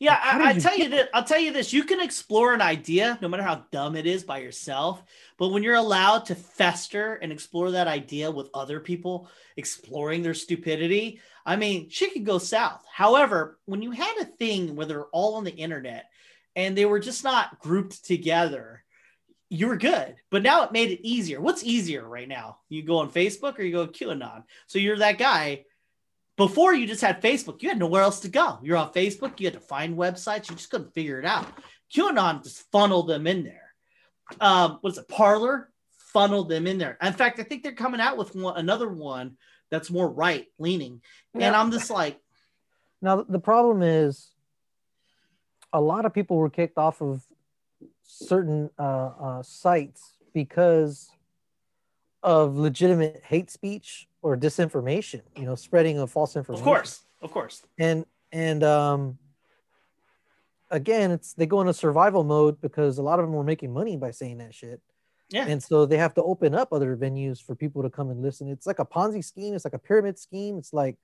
Yeah, 0.00 0.12
Like, 0.12 0.46
I, 0.46 0.50
I 0.50 0.58
tell 0.58 0.78
you 0.78 0.88
this. 0.88 1.08
I'll 1.12 1.24
tell 1.24 1.40
you 1.40 1.52
this. 1.52 1.72
You 1.72 1.82
can 1.82 2.00
explore 2.00 2.54
an 2.54 2.62
idea, 2.62 3.18
no 3.20 3.26
matter 3.26 3.42
how 3.42 3.64
dumb 3.72 3.96
it 3.96 4.06
is, 4.06 4.22
by 4.22 4.38
yourself. 4.38 5.02
But 5.38 5.48
when 5.48 5.64
you're 5.64 5.74
allowed 5.74 6.26
to 6.26 6.36
fester 6.36 7.14
and 7.14 7.32
explore 7.32 7.72
that 7.72 7.88
idea 7.88 8.30
with 8.30 8.50
other 8.54 8.78
people 8.78 9.28
exploring 9.56 10.22
their 10.22 10.34
stupidity, 10.34 11.20
I 11.44 11.56
mean, 11.56 11.88
shit 11.90 12.12
could 12.12 12.24
go 12.24 12.38
south. 12.38 12.84
However, 12.92 13.58
when 13.64 13.82
you 13.82 13.90
had 13.90 14.18
a 14.20 14.24
thing 14.24 14.76
where 14.76 14.86
they're 14.86 15.06
all 15.06 15.34
on 15.34 15.44
the 15.44 15.54
internet 15.54 16.10
and 16.54 16.76
they 16.76 16.84
were 16.84 17.00
just 17.00 17.24
not 17.24 17.58
grouped 17.58 18.04
together, 18.04 18.84
you 19.48 19.66
were 19.66 19.76
good. 19.76 20.14
But 20.30 20.42
now 20.42 20.62
it 20.62 20.72
made 20.72 20.90
it 20.92 21.06
easier. 21.06 21.40
What's 21.40 21.64
easier 21.64 22.06
right 22.06 22.28
now? 22.28 22.58
You 22.68 22.82
go 22.84 22.98
on 22.98 23.10
Facebook 23.10 23.58
or 23.58 23.62
you 23.62 23.72
go 23.72 23.86
QAnon. 23.88 24.44
So 24.66 24.78
you're 24.78 24.98
that 24.98 25.18
guy 25.18 25.64
before 26.38 26.72
you 26.72 26.86
just 26.86 27.02
had 27.02 27.20
Facebook, 27.20 27.62
you 27.62 27.68
had 27.68 27.78
nowhere 27.78 28.02
else 28.02 28.20
to 28.20 28.28
go. 28.28 28.58
You're 28.62 28.76
on 28.76 28.92
Facebook, 28.92 29.40
you 29.40 29.46
had 29.48 29.54
to 29.54 29.60
find 29.60 29.98
websites, 29.98 30.48
you 30.48 30.56
just 30.56 30.70
couldn't 30.70 30.94
figure 30.94 31.18
it 31.18 31.26
out. 31.26 31.46
QAnon 31.92 32.44
just 32.44 32.70
funneled 32.70 33.08
them 33.08 33.26
in 33.26 33.42
there. 33.42 33.74
Um, 34.40 34.78
what 34.80 34.92
is 34.92 34.98
it, 34.98 35.08
Parler? 35.08 35.68
Funneled 36.12 36.48
them 36.48 36.66
in 36.66 36.78
there. 36.78 36.96
In 37.02 37.12
fact, 37.12 37.40
I 37.40 37.42
think 37.42 37.62
they're 37.64 37.72
coming 37.72 38.00
out 38.00 38.16
with 38.16 38.34
one, 38.36 38.56
another 38.56 38.88
one 38.88 39.36
that's 39.70 39.90
more 39.90 40.08
right 40.08 40.46
leaning. 40.58 41.02
And 41.34 41.42
Yeah. 41.42 41.60
I'm 41.60 41.72
just 41.72 41.90
like, 41.90 42.18
now 43.02 43.22
the 43.28 43.40
problem 43.40 43.82
is 43.82 44.30
a 45.72 45.80
lot 45.80 46.06
of 46.06 46.14
people 46.14 46.36
were 46.36 46.50
kicked 46.50 46.78
off 46.78 47.02
of 47.02 47.22
certain 48.02 48.70
uh, 48.78 48.82
uh, 49.20 49.42
sites 49.42 50.14
because 50.32 51.10
of 52.22 52.56
legitimate 52.56 53.22
hate 53.24 53.50
speech 53.50 54.07
or 54.22 54.36
disinformation 54.36 55.22
you 55.36 55.44
know 55.44 55.54
spreading 55.54 55.98
of 55.98 56.10
false 56.10 56.36
information 56.36 56.62
of 56.62 56.64
course, 56.74 57.02
of 57.22 57.30
course. 57.30 57.62
and 57.78 58.04
and 58.32 58.62
um 58.64 59.18
again 60.70 61.10
it's 61.10 61.32
they 61.34 61.46
go 61.46 61.60
into 61.60 61.72
survival 61.72 62.24
mode 62.24 62.60
because 62.60 62.98
a 62.98 63.02
lot 63.02 63.18
of 63.18 63.24
them 63.26 63.32
were 63.34 63.44
making 63.44 63.72
money 63.72 63.96
by 63.96 64.10
saying 64.10 64.38
that 64.38 64.54
shit 64.54 64.80
Yeah. 65.30 65.46
and 65.46 65.62
so 65.62 65.86
they 65.86 65.96
have 65.96 66.14
to 66.14 66.22
open 66.22 66.54
up 66.54 66.72
other 66.72 66.96
venues 66.96 67.42
for 67.42 67.54
people 67.54 67.82
to 67.82 67.90
come 67.90 68.10
and 68.10 68.20
listen 68.20 68.48
it's 68.48 68.66
like 68.66 68.78
a 68.78 68.84
ponzi 68.84 69.24
scheme 69.24 69.54
it's 69.54 69.64
like 69.64 69.74
a 69.74 69.78
pyramid 69.78 70.18
scheme 70.18 70.58
it's 70.58 70.72
like 70.72 70.96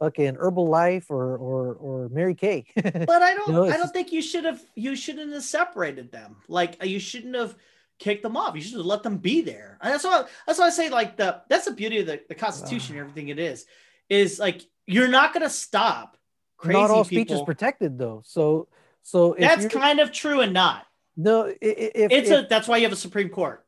fucking 0.00 0.34
herbalife 0.34 1.08
or 1.10 1.36
or 1.36 1.74
or 1.74 2.08
mary 2.08 2.34
kay 2.34 2.64
But 2.82 3.22
I 3.22 3.34
don't 3.34 3.46
You 3.48 3.54
know, 3.54 3.64
I 3.66 3.76
don't 3.76 3.92
think 3.92 4.10
you 4.10 4.20
should 4.22 4.44
have 4.44 4.60
you 4.74 4.96
shouldn't 4.96 5.32
have 5.32 5.44
separated 5.44 6.10
them. 6.10 6.36
Like 6.48 6.82
you 6.84 6.98
shouldn't 6.98 7.36
have 7.36 7.54
kicked 8.04 8.22
them 8.22 8.36
off. 8.36 8.54
You 8.54 8.60
should 8.60 8.76
have 8.76 8.84
let 8.84 9.02
them 9.02 9.16
be 9.16 9.40
there. 9.40 9.78
And 9.80 9.92
that's 9.92 10.04
why 10.04 10.24
that's 10.46 10.58
why 10.58 10.66
I 10.66 10.70
say 10.70 10.90
like 10.90 11.16
the 11.16 11.40
that's 11.48 11.64
the 11.64 11.72
beauty 11.72 12.00
of 12.00 12.06
the, 12.06 12.20
the 12.28 12.34
Constitution 12.34 12.96
and 12.96 13.00
everything 13.00 13.28
it 13.28 13.38
is. 13.38 13.64
Is 14.10 14.38
like 14.38 14.62
you're 14.86 15.08
not 15.08 15.32
gonna 15.32 15.48
stop 15.48 16.18
crazy 16.58 16.78
not 16.78 16.90
all 16.90 17.04
speech 17.04 17.30
is 17.30 17.40
protected 17.42 17.98
though 17.98 18.22
so 18.24 18.68
so 19.02 19.32
if 19.32 19.40
That's 19.40 19.66
kind 19.74 19.98
of 19.98 20.12
true 20.12 20.40
and 20.40 20.52
not. 20.52 20.86
no 21.16 21.46
if, 21.46 21.56
It's 21.60 22.30
if- 22.30 22.44
a 22.44 22.46
that's 22.48 22.68
why 22.68 22.76
you 22.76 22.84
have 22.84 22.92
a 22.92 22.96
Supreme 22.96 23.30
Court. 23.30 23.64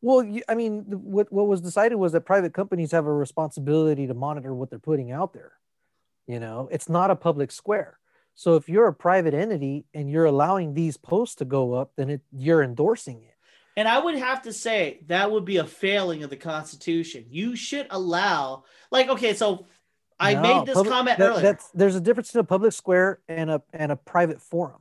Well, 0.00 0.22
you, 0.22 0.42
I 0.48 0.54
mean, 0.54 0.84
what 0.86 1.32
what 1.32 1.48
was 1.48 1.60
decided 1.60 1.96
was 1.96 2.12
that 2.12 2.20
private 2.20 2.54
companies 2.54 2.92
have 2.92 3.06
a 3.06 3.12
responsibility 3.12 4.06
to 4.06 4.14
monitor 4.14 4.54
what 4.54 4.70
they're 4.70 4.78
putting 4.78 5.10
out 5.10 5.32
there. 5.32 5.52
You 6.28 6.38
know, 6.38 6.68
it's 6.70 6.88
not 6.88 7.10
a 7.10 7.16
public 7.16 7.50
square. 7.50 7.98
So 8.36 8.54
if 8.54 8.68
you're 8.68 8.86
a 8.86 8.94
private 8.94 9.34
entity 9.34 9.86
and 9.92 10.08
you're 10.08 10.26
allowing 10.26 10.74
these 10.74 10.96
posts 10.96 11.34
to 11.36 11.44
go 11.44 11.74
up, 11.74 11.94
then 11.96 12.10
it, 12.10 12.20
you're 12.30 12.62
endorsing 12.62 13.24
it. 13.24 13.34
And 13.78 13.86
I 13.86 14.00
would 14.00 14.16
have 14.16 14.42
to 14.42 14.52
say 14.52 14.98
that 15.06 15.30
would 15.30 15.44
be 15.44 15.58
a 15.58 15.64
failing 15.64 16.24
of 16.24 16.30
the 16.30 16.36
Constitution. 16.36 17.26
You 17.30 17.54
should 17.54 17.86
allow, 17.90 18.64
like, 18.90 19.08
okay, 19.08 19.34
so 19.34 19.66
I 20.18 20.34
No, 20.34 20.42
made 20.42 20.66
this 20.66 20.74
public- 20.74 20.92
comment 20.92 21.18
that- 21.18 21.30
earlier. 21.30 21.42
That's 21.42 21.70
there's 21.70 21.94
a 21.94 22.00
difference 22.00 22.34
in 22.34 22.40
a 22.40 22.44
public 22.44 22.72
square 22.72 23.20
and 23.28 23.48
a 23.48 23.62
and 23.72 23.92
a 23.92 23.96
private 23.96 24.40
forum. 24.42 24.80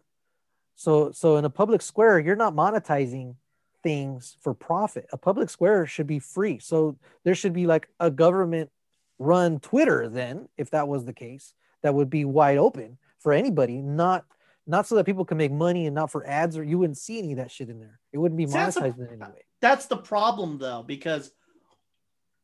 So 0.74 1.12
so 1.12 1.38
in 1.38 1.46
a 1.46 1.50
public 1.52 1.84
square, 1.84 2.18
you're 2.18 2.36
not 2.36 2.56
monetizing 2.56 3.36
things 3.84 4.36
for 4.42 4.56
profit. 4.56 5.06
A 5.14 5.18
public 5.18 5.52
square 5.52 5.86
should 5.86 6.08
be 6.08 6.18
free. 6.18 6.58
So 6.58 6.98
there 7.24 7.36
should 7.36 7.54
be 7.54 7.68
like 7.68 7.90
a 8.00 8.10
government 8.10 8.72
run 9.20 9.60
Twitter 9.60 10.10
then, 10.10 10.50
if 10.58 10.72
that 10.72 10.88
was 10.88 11.06
the 11.06 11.14
case, 11.14 11.54
that 11.84 11.94
would 11.94 12.10
be 12.10 12.26
wide 12.26 12.58
open 12.58 12.98
for 13.20 13.32
anybody, 13.32 13.80
not 13.80 14.26
not 14.68 14.86
so 14.86 14.96
that 14.96 15.06
people 15.06 15.26
can 15.26 15.38
make 15.38 15.52
money 15.52 15.86
and 15.86 15.96
not 15.96 16.12
for 16.12 16.26
ads 16.28 16.58
or 16.58 16.64
you 16.64 16.78
wouldn't 16.78 16.98
see 16.98 17.18
any 17.20 17.32
of 17.32 17.38
that 17.38 17.50
shit 17.52 17.70
in 17.70 17.80
there. 17.80 18.00
It 18.12 18.18
wouldn't 18.18 18.38
be 18.38 18.46
that's 18.46 18.76
a- 18.78 18.86
in 18.86 18.94
any 19.00 19.18
way 19.18 19.46
That's 19.62 19.86
the 19.88 19.98
problem, 19.98 20.58
though, 20.58 20.84
because 20.84 21.32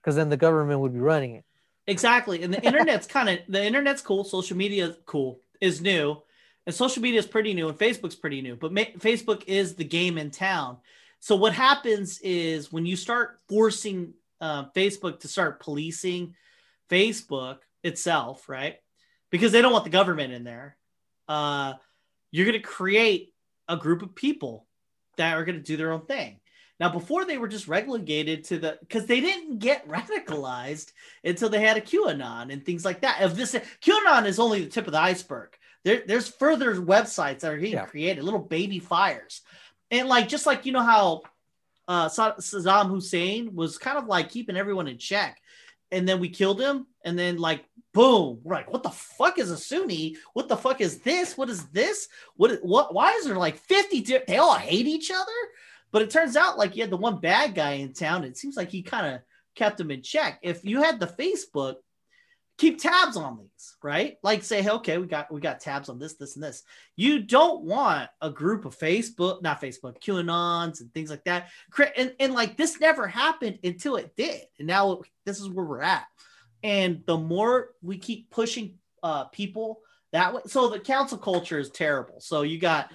because 0.02 0.16
then 0.16 0.30
the 0.30 0.38
government 0.38 0.80
would 0.82 0.94
be 0.94 1.00
running 1.00 1.36
it. 1.36 1.46
exactly, 1.88 2.44
and 2.44 2.54
the 2.54 2.62
internet's 2.66 3.08
kind 3.08 3.30
of 3.30 3.40
the 3.48 3.64
internet's 3.64 4.02
cool. 4.02 4.24
Social 4.24 4.58
media 4.58 4.88
is 4.88 4.98
cool, 5.06 5.40
is 5.62 5.82
new, 5.82 6.22
and 6.66 6.74
social 6.76 7.02
media 7.02 7.20
is 7.20 7.26
pretty 7.28 7.54
new, 7.54 7.70
and 7.70 7.78
Facebook's 7.78 8.16
pretty 8.16 8.42
new. 8.42 8.56
But 8.56 8.74
ma- 8.74 8.82
Facebook 9.00 9.44
is 9.48 9.76
the 9.76 9.84
game 9.86 10.18
in 10.18 10.32
town. 10.32 10.78
So 11.20 11.36
what 11.38 11.54
happens 11.54 12.20
is 12.20 12.72
when 12.72 12.86
you 12.86 12.96
start 12.98 13.40
forcing 13.48 14.14
uh, 14.42 14.66
Facebook 14.72 15.22
to 15.22 15.28
start 15.30 15.62
policing 15.62 16.36
Facebook 16.90 17.60
itself, 17.82 18.50
right? 18.50 18.78
Because 19.30 19.52
they 19.54 19.62
don't 19.62 19.72
want 19.72 19.86
the 19.86 19.90
government 19.90 20.34
in 20.34 20.44
there. 20.44 20.78
Uh, 21.30 21.74
you're 22.34 22.48
going 22.48 22.60
to 22.62 22.68
create 22.68 23.32
a 23.70 23.78
group 23.78 24.02
of 24.02 24.16
people 24.16 24.68
that 25.18 25.38
are 25.38 25.46
going 25.46 25.56
to 25.58 25.64
do 25.64 25.78
their 25.78 25.92
own 25.92 26.06
thing. 26.06 26.40
Now, 26.80 26.90
before 26.90 27.24
they 27.24 27.38
were 27.38 27.48
just 27.48 27.68
relegated 27.68 28.44
to 28.46 28.58
the 28.58 28.78
because 28.82 29.06
they 29.06 29.22
didn't 29.22 29.60
get 29.60 29.88
radicalized 29.98 30.92
until 31.24 31.48
they 31.50 31.62
had 31.62 31.78
a 31.78 31.82
QAnon 31.82 32.52
and 32.52 32.66
things 32.66 32.84
like 32.84 33.02
that. 33.02 33.22
If 33.22 33.36
this 33.36 33.54
QAnon 33.86 34.26
is 34.26 34.40
only 34.40 34.64
the 34.64 34.70
tip 34.72 34.88
of 34.88 34.94
the 34.94 35.00
iceberg, 35.00 35.56
there, 35.86 36.02
there's 36.08 36.28
further 36.28 36.76
websites 36.76 37.42
that 37.42 37.54
are 37.54 37.58
getting 37.58 37.76
Yeah. 37.76 37.86
created, 37.86 38.24
little 38.24 38.40
baby 38.40 38.80
fires, 38.80 39.42
and 39.92 40.10
like 40.10 40.28
just 40.28 40.48
like 40.48 40.66
you 40.66 40.72
know 40.72 40.82
how 40.82 41.22
uh, 41.88 42.10
Sa- 42.10 42.38
Saddam 42.38 42.90
Hussein 42.90 43.54
was 43.56 43.78
kind 43.78 43.98
of 43.98 44.08
like 44.08 44.30
keeping 44.30 44.58
everyone 44.58 44.88
in 44.88 44.98
check, 44.98 45.38
and 45.92 46.10
then 46.10 46.20
we 46.20 46.30
killed 46.30 46.60
him, 46.60 46.88
and 47.04 47.18
then 47.18 47.38
like 47.38 47.66
boom, 47.94 48.40
we're 48.44 48.56
like, 48.56 48.72
what 48.72 48.84
the 48.84 48.90
fuck 48.90 49.38
is 49.38 49.52
a 49.52 49.58
Sunni? 49.58 50.18
What 50.34 50.50
the 50.50 50.58
fuck 50.58 50.82
is 50.82 51.00
this? 51.00 51.38
What 51.38 51.50
is 51.50 51.66
this? 51.68 52.08
What? 52.36 52.60
What? 52.64 52.94
Why 52.94 53.12
is 53.14 53.26
there 53.26 53.38
like 53.38 53.58
fifty? 53.58 54.02
Di- 54.02 54.24
they 54.28 54.38
all 54.38 54.56
hate 54.56 54.88
each 54.88 55.12
other. 55.12 55.32
But 55.92 56.02
it 56.02 56.10
turns 56.10 56.36
out 56.36 56.58
like 56.58 56.76
you 56.76 56.82
had 56.82 56.90
the 56.90 56.98
one 56.98 57.20
bad 57.20 57.54
guy 57.54 57.74
in 57.74 57.94
town. 57.94 58.24
It 58.24 58.38
seems 58.38 58.58
like 58.58 58.72
he 58.72 58.82
kind 58.82 59.16
of 59.16 59.22
kept 59.56 59.78
them 59.78 59.92
in 59.92 60.02
check. 60.02 60.40
If 60.42 60.66
you 60.66 60.82
had 60.82 61.00
the 61.00 61.06
Facebook, 61.06 61.76
keep 62.58 62.82
tabs 62.82 63.16
on 63.16 63.38
these, 63.38 63.76
right? 63.84 64.18
Like 64.24 64.44
say, 64.44 64.64
hey, 64.64 64.72
okay, 64.72 64.98
we 64.98 65.06
got 65.06 65.32
we 65.32 65.40
got 65.40 65.60
tabs 65.60 65.90
on 65.90 66.00
this, 66.00 66.16
this, 66.16 66.36
and 66.36 66.44
this. 66.44 66.64
You 66.96 67.22
don't 67.22 67.64
want 67.64 68.10
a 68.22 68.32
group 68.32 68.66
of 68.66 68.78
Facebook, 68.78 69.44
not 69.44 69.62
Facebook, 69.62 70.02
QAnons 70.02 70.82
and 70.82 70.92
things 70.94 71.12
like 71.12 71.24
that. 71.26 71.50
And, 71.96 72.14
and 72.20 72.34
like 72.34 72.58
this 72.58 72.80
never 72.80 73.08
happened 73.08 73.60
until 73.64 73.98
it 73.98 74.16
did. 74.16 74.42
And 74.58 74.68
now 74.68 75.02
this 75.26 75.40
is 75.40 75.50
where 75.50 75.66
we're 75.66 75.82
at. 75.82 76.06
And 76.64 77.04
the 77.06 77.18
more 77.18 77.70
we 77.82 77.98
keep 77.98 78.30
pushing 78.30 78.78
uh 79.02 79.26
people 79.26 79.82
that 80.12 80.34
way, 80.34 80.42
so 80.46 80.70
the 80.70 80.80
cancel 80.80 81.18
culture 81.18 81.60
is 81.60 81.70
terrible. 81.70 82.20
So 82.22 82.44
you 82.44 82.60
got 82.60 82.92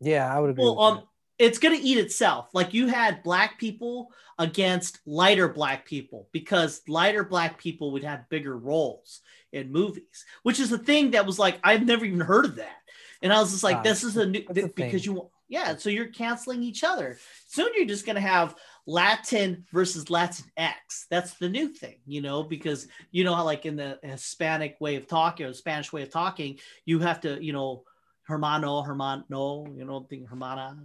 Yeah, 0.00 0.34
I 0.34 0.40
would 0.40 0.50
agree. 0.50 0.64
well, 0.64 0.80
um, 0.80 1.02
it's 1.38 1.58
gonna 1.58 1.78
eat 1.80 1.98
itself. 1.98 2.48
Like 2.54 2.74
you 2.74 2.86
had 2.86 3.22
black 3.22 3.58
people 3.58 4.12
against 4.38 4.98
lighter 5.06 5.48
black 5.48 5.84
people 5.84 6.28
because 6.32 6.82
lighter 6.88 7.24
black 7.24 7.58
people 7.58 7.92
would 7.92 8.04
have 8.04 8.28
bigger 8.28 8.56
roles 8.56 9.20
in 9.52 9.70
movies, 9.70 10.24
which 10.42 10.60
is 10.60 10.72
a 10.72 10.78
thing 10.78 11.12
that 11.12 11.26
was 11.26 11.38
like 11.38 11.58
I've 11.62 11.84
never 11.84 12.04
even 12.04 12.20
heard 12.20 12.44
of 12.44 12.56
that. 12.56 12.76
And 13.22 13.32
I 13.32 13.40
was 13.40 13.52
just 13.52 13.64
like, 13.64 13.78
Ah, 13.78 13.82
this 13.82 14.04
is 14.04 14.16
a 14.16 14.26
new 14.26 14.44
a 14.48 14.68
because 14.68 15.04
you 15.04 15.30
yeah, 15.48 15.76
so 15.76 15.90
you're 15.90 16.06
canceling 16.06 16.62
each 16.62 16.84
other. 16.84 17.18
Soon 17.48 17.70
you're 17.76 17.86
just 17.86 18.06
gonna 18.06 18.20
have 18.20 18.54
Latin 18.86 19.64
versus 19.72 20.10
Latin 20.10 20.46
X. 20.56 21.06
That's 21.10 21.34
the 21.34 21.48
new 21.48 21.68
thing, 21.68 21.96
you 22.06 22.20
know, 22.20 22.42
because 22.42 22.88
you 23.10 23.24
know 23.24 23.34
how 23.34 23.44
like 23.44 23.66
in 23.66 23.76
the 23.76 23.98
Hispanic 24.02 24.76
way 24.80 24.96
of 24.96 25.06
talking 25.06 25.46
or 25.46 25.50
the 25.50 25.54
Spanish 25.54 25.92
way 25.92 26.02
of 26.02 26.10
talking, 26.10 26.58
you 26.84 26.98
have 27.00 27.20
to, 27.22 27.42
you 27.42 27.52
know, 27.52 27.84
hermano, 28.24 28.82
hermano, 28.82 29.66
you 29.74 29.84
know, 29.84 30.06
think 30.08 30.28
hermana, 30.28 30.76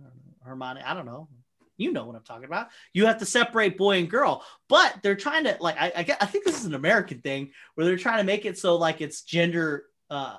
hermana, 0.46 0.84
I 0.86 0.94
don't 0.94 1.06
know. 1.06 1.28
You 1.78 1.94
know 1.94 2.06
what 2.06 2.16
I'm 2.16 2.24
talking 2.24 2.46
about. 2.46 2.68
You 2.94 3.06
have 3.06 3.20
to 3.20 3.26
separate 3.26 3.78
boy 3.78 4.00
and 4.00 4.10
girl, 4.10 4.44
but 4.68 4.98
they're 5.02 5.16
trying 5.16 5.46
to 5.46 5.58
like 5.62 5.78
I 5.80 5.92
I, 5.96 6.04
get, 6.04 6.18
I 6.22 6.26
think 6.26 6.44
this 6.44 6.60
is 6.60 6.66
an 6.66 6.74
American 6.74 7.22
thing 7.22 7.52
where 7.76 7.86
they're 7.86 7.98
trying 7.98 8.18
to 8.18 8.26
make 8.26 8.46
it 8.46 8.58
so 8.58 8.76
like 8.76 9.00
it's 9.00 9.22
gender 9.22 9.86
uh 10.10 10.38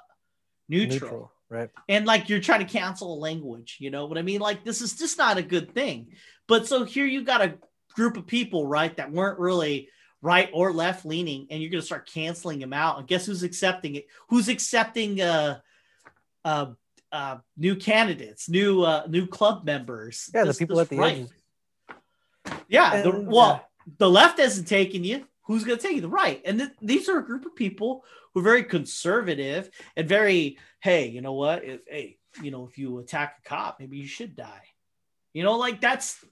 neutral 0.68 1.32
right? 1.50 1.68
and 1.88 2.06
like 2.06 2.28
you're 2.28 2.40
trying 2.40 2.64
to 2.64 2.72
cancel 2.72 3.14
a 3.14 3.18
language 3.18 3.76
you 3.80 3.90
know 3.90 4.06
what 4.06 4.16
i 4.16 4.22
mean 4.22 4.40
like 4.40 4.64
this 4.64 4.80
is 4.80 4.96
just 4.96 5.18
not 5.18 5.36
a 5.36 5.42
good 5.42 5.74
thing 5.74 6.06
but 6.50 6.66
so 6.66 6.84
here 6.84 7.06
you 7.06 7.22
got 7.22 7.40
a 7.40 7.54
group 7.94 8.16
of 8.16 8.26
people 8.26 8.66
right 8.66 8.96
that 8.96 9.12
weren't 9.12 9.38
really 9.38 9.88
right 10.20 10.50
or 10.52 10.72
left 10.72 11.06
leaning 11.06 11.46
and 11.48 11.62
you're 11.62 11.70
going 11.70 11.80
to 11.80 11.86
start 11.86 12.10
canceling 12.10 12.58
them 12.58 12.72
out. 12.72 12.98
And 12.98 13.06
guess 13.06 13.24
who's 13.24 13.42
accepting 13.44 13.94
it? 13.94 14.06
Who's 14.28 14.48
accepting 14.48 15.20
uh 15.20 15.60
uh 16.44 16.66
uh 17.12 17.38
new 17.56 17.76
candidates 17.76 18.48
new 18.48 18.82
uh 18.82 19.06
new 19.08 19.26
club 19.26 19.64
members? 19.64 20.28
Yeah, 20.34 20.44
This- 20.44 20.58
the 20.58 20.66
people 20.66 20.80
at 20.80 20.88
the 20.88 20.96
right. 20.98 21.16
edges. 21.18 21.32
yeah 22.68 23.02
the, 23.02 23.12
well 23.12 23.64
the 23.98 24.10
left 24.10 24.38
isn't 24.40 24.66
taking 24.66 25.04
you. 25.04 25.26
Who's 25.46 25.64
going 25.64 25.78
to 25.78 25.82
take 25.82 25.96
you? 25.96 26.02
The 26.02 26.08
right. 26.08 26.40
And 26.44 26.58
th- 26.60 26.70
these 26.80 27.08
are 27.08 27.18
a 27.18 27.24
group 27.24 27.44
of 27.44 27.56
people 27.56 28.04
who 28.32 28.40
are 28.40 28.42
very 28.44 28.62
conservative 28.64 29.70
and 29.96 30.08
very 30.08 30.58
hey 30.80 31.08
you 31.08 31.20
know 31.22 31.34
what? 31.34 31.64
If 31.64 31.80
hey 31.86 32.18
you 32.42 32.50
know 32.50 32.66
if 32.66 32.76
you 32.76 32.98
attack 32.98 33.38
a 33.44 33.48
cop 33.48 33.78
maybe 33.80 33.98
you 33.98 34.06
should 34.06 34.34
die. 34.36 34.66
You 35.32 35.44
know 35.44 35.56
like 35.56 35.80
that's 35.80 36.24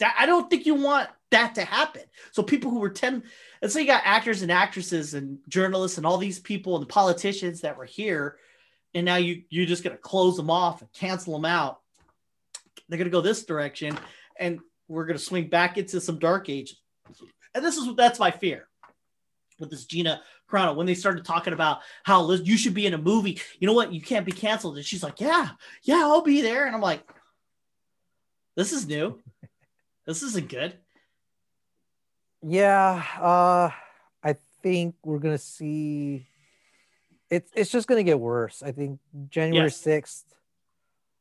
that 0.00 0.14
i 0.18 0.26
don't 0.26 0.50
think 0.50 0.66
you 0.66 0.74
want 0.74 1.08
that 1.30 1.54
to 1.54 1.64
happen 1.64 2.02
so 2.32 2.42
people 2.42 2.70
who 2.70 2.80
were 2.80 2.90
10 2.90 3.22
let's 3.62 3.72
say 3.72 3.82
you 3.82 3.86
got 3.86 4.02
actors 4.04 4.42
and 4.42 4.50
actresses 4.50 5.14
and 5.14 5.38
journalists 5.48 5.96
and 5.96 6.06
all 6.06 6.18
these 6.18 6.40
people 6.40 6.74
and 6.74 6.82
the 6.82 6.92
politicians 6.92 7.60
that 7.60 7.76
were 7.76 7.84
here 7.84 8.36
and 8.94 9.04
now 9.04 9.16
you 9.16 9.42
you're 9.48 9.66
just 9.66 9.84
to 9.94 10.02
close 10.02 10.36
them 10.36 10.50
off 10.50 10.80
and 10.80 10.92
cancel 10.92 11.32
them 11.32 11.44
out 11.44 11.80
they're 12.88 12.98
to 13.04 13.10
go 13.10 13.20
this 13.20 13.44
direction 13.44 13.96
and 14.38 14.58
we're 14.88 15.06
to 15.18 15.24
swing 15.24 15.48
back 15.48 15.78
into 15.78 16.00
some 16.00 16.18
dark 16.18 16.48
ages 16.48 16.80
and 17.54 17.64
this 17.64 17.76
is 17.76 17.88
that's 17.94 18.18
my 18.18 18.30
fear 18.30 18.66
with 19.60 19.70
this 19.70 19.84
Gina 19.84 20.22
Carano 20.50 20.74
when 20.74 20.86
they 20.86 20.94
started 20.94 21.24
talking 21.24 21.52
about 21.52 21.80
how 22.02 22.22
Liz, 22.22 22.42
you 22.44 22.56
should 22.56 22.74
be 22.74 22.86
in 22.86 22.94
a 22.94 22.98
movie. 22.98 23.40
You 23.58 23.66
know 23.66 23.74
what? 23.74 23.92
You 23.92 24.00
can't 24.00 24.26
be 24.26 24.32
canceled. 24.32 24.76
And 24.76 24.84
she's 24.84 25.02
like, 25.02 25.20
Yeah, 25.20 25.50
yeah, 25.82 26.00
I'll 26.02 26.22
be 26.22 26.40
there. 26.42 26.66
And 26.66 26.74
I'm 26.74 26.80
like, 26.80 27.02
This 28.56 28.72
is 28.72 28.86
new. 28.86 29.20
This 30.06 30.22
isn't 30.22 30.48
good. 30.48 30.74
Yeah, 32.42 33.04
uh, 33.20 33.70
I 34.24 34.36
think 34.62 34.94
we're 35.04 35.18
gonna 35.18 35.38
see. 35.38 36.26
It's 37.28 37.50
it's 37.54 37.70
just 37.70 37.86
gonna 37.86 38.02
get 38.02 38.18
worse. 38.18 38.62
I 38.62 38.72
think 38.72 38.98
January 39.28 39.66
Yes. 39.66 39.76
sixth 39.76 40.24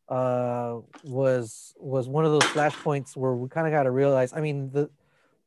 uh, 0.08 0.80
was 1.04 1.74
was 1.78 2.08
one 2.08 2.26
of 2.26 2.32
those 2.32 2.50
flashpoints 2.50 3.16
where 3.16 3.34
we 3.34 3.48
kind 3.50 3.68
of 3.68 3.74
got 3.74 3.84
to 3.84 3.92
realize. 3.92 4.34
I 4.34 4.42
mean, 4.42 4.72
the 4.72 4.90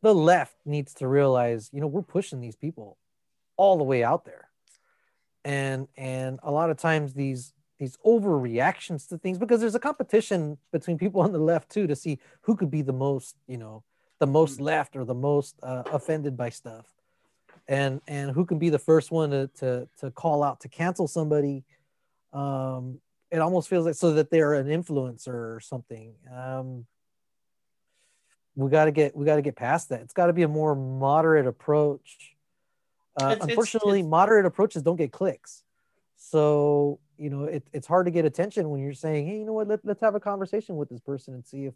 the 0.03 0.15
left 0.15 0.55
needs 0.65 0.95
to 0.95 1.09
realize, 1.09 1.71
you 1.73 1.81
know, 1.81 1.87
we're 1.87 2.03
pushing 2.03 2.41
these 2.41 2.57
people 2.57 2.99
all 3.57 3.79
the 3.79 3.85
way 3.85 4.05
out 4.05 4.25
there, 4.25 4.49
and 5.45 5.89
and 5.97 6.39
a 6.43 6.51
lot 6.51 6.71
of 6.71 6.77
times 6.77 7.15
these 7.15 7.55
these 7.83 7.97
overreactions 8.07 9.09
to 9.09 9.19
things 9.19 9.39
because 9.39 9.61
there's 9.61 9.75
a 9.75 9.81
competition 9.81 10.57
between 10.71 10.97
people 10.97 11.21
on 11.21 11.33
the 11.33 11.39
left 11.39 11.69
too 11.69 11.89
to 11.89 11.97
see 11.97 12.21
who 12.43 12.55
could 12.55 12.71
be 12.71 12.81
the 12.81 12.93
most, 12.93 13.35
you 13.49 13.59
know, 13.59 13.83
the 14.21 14.27
most 14.27 14.61
left 14.61 14.95
or 14.95 15.05
the 15.05 15.15
most 15.15 15.57
uh, 15.65 15.83
offended 15.93 16.37
by 16.37 16.49
stuff. 16.49 16.87
And 17.67 18.01
and 18.07 18.31
who 18.31 18.45
can 18.47 18.59
be 18.61 18.69
the 18.71 18.79
first 18.79 19.11
one 19.11 19.31
to 19.31 19.49
to, 19.59 19.89
to 19.99 20.11
call 20.13 20.45
out 20.45 20.61
to 20.61 20.69
cancel 20.69 21.09
somebody. 21.09 21.65
Um 22.33 23.01
it 23.33 23.39
almost 23.41 23.69
feels 23.69 23.85
like 23.87 23.97
so 23.97 24.13
that 24.15 24.31
they're 24.31 24.55
an 24.55 24.69
influencer 24.69 25.27
or 25.57 25.59
something. 25.61 26.15
Um 26.33 26.87
we 28.55 28.71
got 28.71 28.85
to 28.85 28.93
get 28.93 29.17
we 29.17 29.25
got 29.25 29.37
to 29.37 29.43
get 29.43 29.57
past 29.57 29.89
that. 29.89 30.03
It's 30.03 30.13
got 30.13 30.27
to 30.27 30.33
be 30.33 30.43
a 30.43 30.49
more 30.49 30.75
moderate 30.77 31.47
approach. 31.49 32.37
Uh, 33.21 33.25
It's- 33.25 33.37
it's- 33.37 33.49
unfortunately 33.49 34.01
it's- 34.01 34.11
moderate 34.11 34.47
approaches 34.47 34.83
don't 34.83 34.97
get 34.97 35.11
clicks 35.11 35.65
so 36.31 37.01
you 37.19 37.31
know 37.31 37.45
it, 37.45 37.67
it's 37.73 37.87
hard 37.87 38.07
to 38.07 38.13
get 38.13 38.25
attention 38.25 38.71
when 38.71 38.81
you're 38.81 38.95
saying 38.95 39.27
hey 39.27 39.39
you 39.39 39.45
know 39.45 39.53
what 39.53 39.67
Let, 39.69 39.81
let's 39.85 40.01
have 40.01 40.15
a 40.15 40.21
conversation 40.21 40.77
with 40.77 40.89
this 40.89 41.01
person 41.01 41.35
and 41.35 41.45
see 41.45 41.67
if 41.67 41.75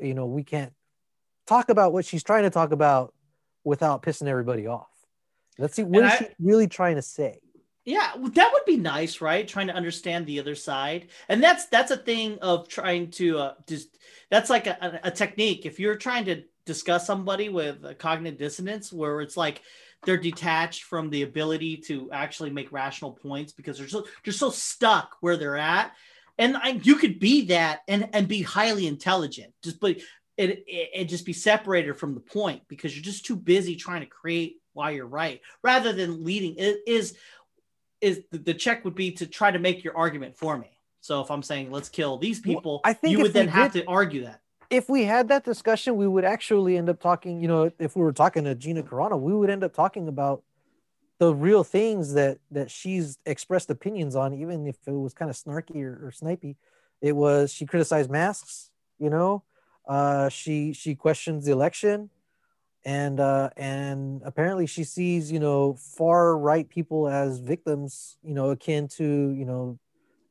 you 0.00 0.14
know 0.14 0.26
we 0.26 0.42
can't 0.44 0.72
talk 1.46 1.70
about 1.70 1.92
what 1.92 2.04
she's 2.04 2.22
trying 2.22 2.42
to 2.42 2.50
talk 2.50 2.72
about 2.72 3.14
without 3.64 4.02
pissing 4.02 4.26
everybody 4.26 4.66
off 4.66 4.90
let's 5.58 5.74
see 5.74 5.82
what 5.82 6.04
is 6.04 6.12
I- 6.12 6.18
she 6.18 6.26
really 6.38 6.68
trying 6.68 6.96
to 6.96 7.02
say 7.02 7.40
Yeah, 7.84 8.12
that 8.16 8.50
would 8.52 8.66
be 8.66 8.76
nice, 8.76 9.22
right? 9.22 9.48
Trying 9.48 9.68
to 9.68 9.74
understand 9.74 10.26
the 10.26 10.40
other 10.40 10.54
side, 10.54 11.08
and 11.30 11.42
that's 11.42 11.66
that's 11.66 11.90
a 11.90 11.96
thing 11.96 12.38
of 12.42 12.68
trying 12.68 13.10
to 13.12 13.38
uh, 13.38 13.54
just 13.66 13.96
that's 14.30 14.50
like 14.50 14.66
a, 14.66 15.00
a 15.04 15.10
technique. 15.10 15.64
If 15.64 15.80
you're 15.80 15.96
trying 15.96 16.26
to 16.26 16.42
discuss 16.66 17.06
somebody 17.06 17.48
with 17.48 17.82
a 17.86 17.94
cognitive 17.94 18.38
dissonance, 18.38 18.92
where 18.92 19.22
it's 19.22 19.38
like 19.38 19.62
they're 20.04 20.16
detached 20.16 20.84
from 20.84 21.10
the 21.10 21.22
ability 21.22 21.78
to 21.88 22.10
actually 22.12 22.50
make 22.50 22.72
rational 22.72 23.12
points 23.12 23.52
because 23.52 23.78
they're 23.78 23.88
so 23.88 24.06
they're 24.24 24.32
so 24.32 24.50
stuck 24.50 25.16
where 25.20 25.36
they're 25.36 25.56
at, 25.56 25.92
and 26.38 26.56
I, 26.56 26.80
you 26.82 26.96
could 26.96 27.18
be 27.18 27.46
that 27.46 27.80
and 27.88 28.08
and 28.12 28.28
be 28.28 28.42
highly 28.42 28.86
intelligent, 28.86 29.52
just 29.62 29.80
but 29.80 29.96
it, 30.36 30.64
it, 30.66 30.90
it 30.94 31.04
just 31.06 31.26
be 31.26 31.32
separated 31.32 31.94
from 31.94 32.14
the 32.14 32.20
point 32.20 32.62
because 32.68 32.94
you're 32.94 33.02
just 33.02 33.26
too 33.26 33.36
busy 33.36 33.74
trying 33.74 34.00
to 34.00 34.06
create 34.06 34.56
why 34.72 34.90
you're 34.90 35.06
right 35.06 35.40
rather 35.62 35.92
than 35.92 36.24
leading. 36.24 36.54
It 36.56 36.78
is 36.86 37.16
is 38.00 38.22
the 38.30 38.54
check 38.54 38.84
would 38.84 38.94
be 38.94 39.12
to 39.12 39.26
try 39.26 39.50
to 39.50 39.58
make 39.58 39.82
your 39.82 39.96
argument 39.96 40.36
for 40.36 40.56
me. 40.56 40.70
So 41.00 41.20
if 41.20 41.30
I'm 41.30 41.42
saying 41.42 41.72
let's 41.72 41.88
kill 41.88 42.18
these 42.18 42.40
people, 42.40 42.74
well, 42.74 42.80
I 42.84 42.92
think 42.92 43.12
you 43.12 43.22
would 43.22 43.32
then 43.32 43.48
have 43.48 43.72
did, 43.72 43.82
to 43.82 43.88
argue 43.88 44.24
that. 44.24 44.40
If 44.70 44.88
we 44.88 45.04
had 45.04 45.28
that 45.28 45.44
discussion, 45.44 45.96
we 45.96 46.06
would 46.06 46.24
actually 46.24 46.76
end 46.76 46.88
up 46.88 47.00
talking. 47.00 47.40
You 47.40 47.48
know, 47.48 47.72
if 47.78 47.96
we 47.96 48.02
were 48.02 48.12
talking 48.12 48.44
to 48.44 48.54
Gina 48.54 48.82
Carano, 48.82 49.18
we 49.18 49.32
would 49.32 49.50
end 49.50 49.64
up 49.64 49.72
talking 49.72 50.08
about 50.08 50.42
the 51.18 51.34
real 51.34 51.64
things 51.64 52.14
that 52.14 52.38
that 52.50 52.70
she's 52.70 53.18
expressed 53.24 53.70
opinions 53.70 54.14
on, 54.14 54.34
even 54.34 54.66
if 54.66 54.76
it 54.86 54.92
was 54.92 55.14
kind 55.14 55.30
of 55.30 55.36
snarky 55.36 55.82
or, 55.82 56.08
or 56.08 56.10
snipey. 56.10 56.56
It 57.00 57.16
was 57.16 57.52
she 57.52 57.66
criticized 57.66 58.10
masks. 58.10 58.70
You 58.98 59.10
know, 59.10 59.42
uh, 59.88 60.28
she 60.28 60.72
she 60.72 60.94
questions 60.94 61.46
the 61.46 61.52
election 61.52 62.10
and 62.84 63.20
uh, 63.20 63.50
and 63.56 64.22
apparently 64.24 64.66
she 64.66 64.84
sees 64.84 65.30
you 65.32 65.40
know 65.40 65.74
far 65.74 66.38
right 66.38 66.68
people 66.68 67.08
as 67.08 67.38
victims 67.38 68.16
you 68.22 68.34
know 68.34 68.50
akin 68.50 68.88
to 68.88 69.04
you 69.04 69.44
know 69.44 69.78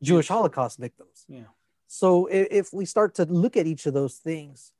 jewish 0.02 0.28
holocaust 0.28 0.80
victims 0.80 1.26
yeah 1.28 1.42
so 1.88 2.26
if, 2.28 2.48
if 2.52 2.74
we 2.74 2.86
start 2.86 3.16
to 3.16 3.26
look 3.26 3.58
at 3.58 3.68
each 3.68 3.86
of 3.86 3.94
those 3.94 4.16
things 4.16 4.72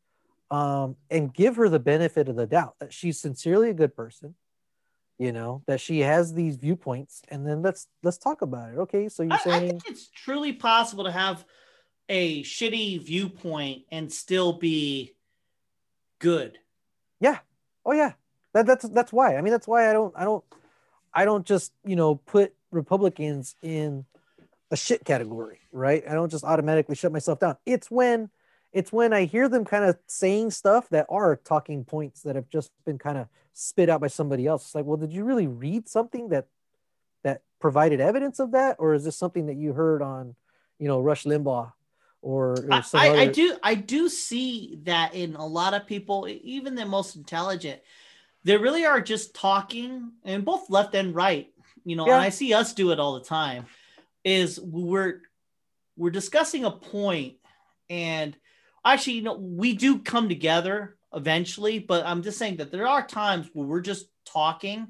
um, 0.52 0.96
and 1.10 1.34
give 1.34 1.56
her 1.56 1.70
the 1.70 1.80
benefit 1.80 2.30
of 2.30 2.36
the 2.36 2.48
doubt 2.48 2.76
that 2.80 2.94
she's 2.94 3.20
sincerely 3.20 3.70
a 3.70 3.74
good 3.74 3.96
person 3.96 4.36
you 5.18 5.32
know 5.32 5.64
that 5.66 5.82
she 5.82 6.00
has 6.00 6.34
these 6.34 6.58
viewpoints 6.58 7.22
and 7.30 7.48
then 7.48 7.62
let's 7.62 7.88
let's 8.04 8.18
talk 8.18 8.42
about 8.42 8.72
it. 8.72 8.78
Okay 8.78 9.10
so 9.10 9.24
you're 9.24 9.34
I, 9.34 9.38
saying 9.38 9.64
I 9.64 9.68
think 9.70 9.84
it's 9.88 10.10
truly 10.10 10.54
possible 10.54 11.04
to 11.06 11.12
have 11.12 11.44
a 12.10 12.44
shitty 12.44 13.02
viewpoint 13.02 13.84
and 13.92 14.12
still 14.12 14.54
be 14.54 15.16
good. 16.20 16.58
Yeah. 17.20 17.40
Oh 17.86 17.94
yeah, 17.94 18.14
that, 18.54 18.66
that's 18.66 18.88
that's 18.90 19.14
why. 19.14 19.38
I 19.38 19.42
mean, 19.42 19.52
that's 19.52 19.68
why 19.68 19.90
I 19.90 19.94
don't 19.94 20.14
I 20.16 20.24
don't 20.24 20.44
I 21.14 21.26
don't 21.26 21.46
just 21.46 21.74
you 21.86 21.96
know 21.96 22.16
put 22.16 22.54
Republicans 22.72 23.56
in 23.62 24.06
a 24.72 24.78
shit 24.78 25.06
category, 25.06 25.60
right? 25.72 26.04
I 26.08 26.14
don't 26.14 26.30
just 26.30 26.44
automatically 26.44 26.96
shut 26.96 27.12
myself 27.12 27.40
down. 27.40 27.58
It's 27.66 27.90
when 27.90 28.30
it's 28.74 28.92
when 28.92 29.14
I 29.14 29.26
hear 29.26 29.48
them 29.48 29.66
kind 29.66 29.86
of 29.86 29.98
saying 30.08 30.52
stuff 30.52 30.90
that 30.90 31.06
are 31.10 31.38
talking 31.38 31.86
points 31.86 32.24
that 32.24 32.36
have 32.36 32.50
just 32.50 32.72
been 32.86 32.98
kind 32.98 33.18
of 33.18 33.28
spit 33.54 33.90
out 33.90 34.02
by 34.02 34.08
somebody 34.08 34.46
else. 34.46 34.66
It's 34.66 34.76
like, 34.76 34.86
well, 34.86 34.98
did 34.98 35.14
you 35.14 35.24
really 35.24 35.48
read 35.48 35.88
something 35.88 36.30
that 36.30 36.48
that 37.24 37.42
provided 37.60 38.00
evidence 38.00 38.40
of 38.40 38.52
that, 38.52 38.76
or 38.80 38.94
is 38.94 39.04
this 39.04 39.18
something 39.18 39.48
that 39.48 39.56
you 39.56 39.74
heard 39.74 40.02
on, 40.02 40.36
you 40.80 40.88
know, 40.88 41.00
Rush 41.02 41.24
Limbaugh 41.24 41.72
or, 42.22 42.54
or 42.54 42.74
I, 42.74 42.84
I. 42.94 43.08
I, 43.22 43.28
do 43.28 43.58
I 43.64 43.76
do 43.76 44.10
see 44.10 44.80
that 44.84 45.14
in 45.14 45.36
a 45.36 45.46
lot 45.46 45.74
of 45.74 45.88
people, 45.88 46.28
even 46.30 46.76
the 46.76 46.86
most 46.86 47.16
intelligent, 47.16 47.82
they 48.44 48.58
really 48.58 48.86
are 48.86 49.02
just 49.02 49.34
talking 49.34 50.12
and 50.24 50.44
both 50.44 50.70
left 50.70 50.96
and 50.96 51.14
right, 51.16 51.52
you 51.86 51.96
know, 51.96 52.08
yeah. 52.08 52.16
and 52.16 52.22
I 52.22 52.30
see 52.30 52.54
us 52.54 52.74
do 52.74 52.92
it 52.92 53.00
all 53.00 53.16
the 53.16 53.26
time, 53.26 53.66
is 54.24 54.60
we're 54.60 55.22
we're 55.96 56.12
discussing 56.12 56.64
a 56.66 56.72
point 56.72 57.38
and 57.90 58.38
actually, 58.86 59.14
you 59.14 59.24
know, 59.24 59.36
we 59.36 59.74
do 59.74 60.00
come 60.00 60.30
together 60.30 60.98
eventually, 61.14 61.80
but 61.80 62.06
I'm 62.06 62.22
just 62.22 62.38
saying 62.38 62.58
that 62.58 62.72
there 62.72 62.88
are 62.88 63.06
times 63.06 63.50
where 63.54 63.66
we're 63.66 63.82
just 63.82 64.08
talking 64.26 64.88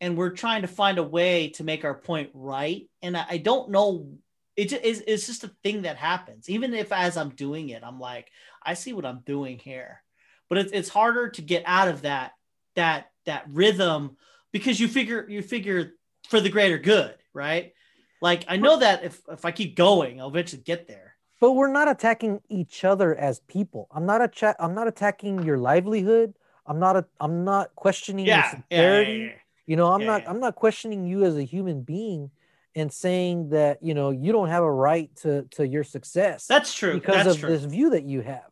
and 0.00 0.16
we're 0.16 0.30
trying 0.30 0.62
to 0.62 0.68
find 0.68 0.98
a 0.98 1.02
way 1.02 1.50
to 1.50 1.64
make 1.64 1.84
our 1.84 1.94
point 1.94 2.30
right. 2.34 2.88
And 3.02 3.16
I, 3.16 3.26
I 3.30 3.36
don't 3.38 3.70
know 3.70 4.18
it 4.58 4.72
is 4.72 5.04
it's 5.06 5.26
just 5.26 5.44
a 5.44 5.52
thing 5.62 5.82
that 5.82 5.96
happens. 5.96 6.50
Even 6.50 6.74
if 6.74 6.90
as 6.90 7.16
I'm 7.16 7.28
doing 7.30 7.68
it, 7.68 7.84
I'm 7.84 8.00
like, 8.00 8.28
I 8.60 8.74
see 8.74 8.92
what 8.92 9.06
I'm 9.06 9.20
doing 9.24 9.58
here. 9.58 10.02
But 10.48 10.58
it's 10.58 10.72
it's 10.72 10.88
harder 10.88 11.30
to 11.30 11.42
get 11.42 11.62
out 11.64 11.86
of 11.86 12.02
that 12.02 12.32
that 12.74 13.10
that 13.24 13.44
rhythm 13.48 14.16
because 14.52 14.80
you 14.80 14.88
figure 14.88 15.24
you 15.28 15.42
figure 15.42 15.92
for 16.28 16.40
the 16.40 16.48
greater 16.48 16.78
good, 16.78 17.14
right? 17.32 17.72
Like 18.20 18.44
I 18.48 18.56
know 18.56 18.78
that 18.78 19.04
if 19.04 19.20
if 19.28 19.44
I 19.44 19.50
keep 19.50 19.76
going, 19.76 20.20
I'll 20.20 20.28
eventually 20.28 20.62
get 20.62 20.88
there. 20.88 21.16
But 21.40 21.52
we're 21.52 21.72
not 21.72 21.88
attacking 21.88 22.40
each 22.48 22.84
other 22.84 23.14
as 23.14 23.40
people. 23.40 23.86
I'm 23.92 24.06
not 24.06 24.20
a 24.20 24.28
chat. 24.28 24.56
I'm 24.58 24.74
not 24.74 24.88
attacking 24.88 25.44
your 25.44 25.56
livelihood. 25.56 26.34
I'm 26.66 26.80
not 26.80 26.96
a. 26.96 27.06
I'm 27.20 27.44
not 27.44 27.74
questioning 27.76 28.26
yeah, 28.26 28.36
your 28.36 28.50
sincerity. 28.50 29.12
Yeah, 29.12 29.24
yeah, 29.26 29.32
you 29.66 29.76
know, 29.76 29.92
I'm 29.92 30.04
not. 30.04 30.24
I'm 30.26 30.40
not 30.40 30.56
questioning 30.56 31.06
you 31.06 31.24
as 31.24 31.36
a 31.36 31.44
human 31.44 31.82
being 31.82 32.30
and 32.78 32.92
saying 32.92 33.50
that 33.50 33.82
you 33.82 33.94
know 33.94 34.10
you 34.10 34.32
don't 34.32 34.48
have 34.48 34.62
a 34.62 34.70
right 34.70 35.14
to 35.16 35.42
to 35.50 35.66
your 35.66 35.84
success 35.84 36.46
that's 36.46 36.72
true 36.72 36.94
because 36.94 37.24
that's 37.24 37.36
of 37.36 37.40
true. 37.40 37.48
this 37.48 37.64
view 37.64 37.90
that 37.90 38.04
you 38.04 38.20
have 38.20 38.50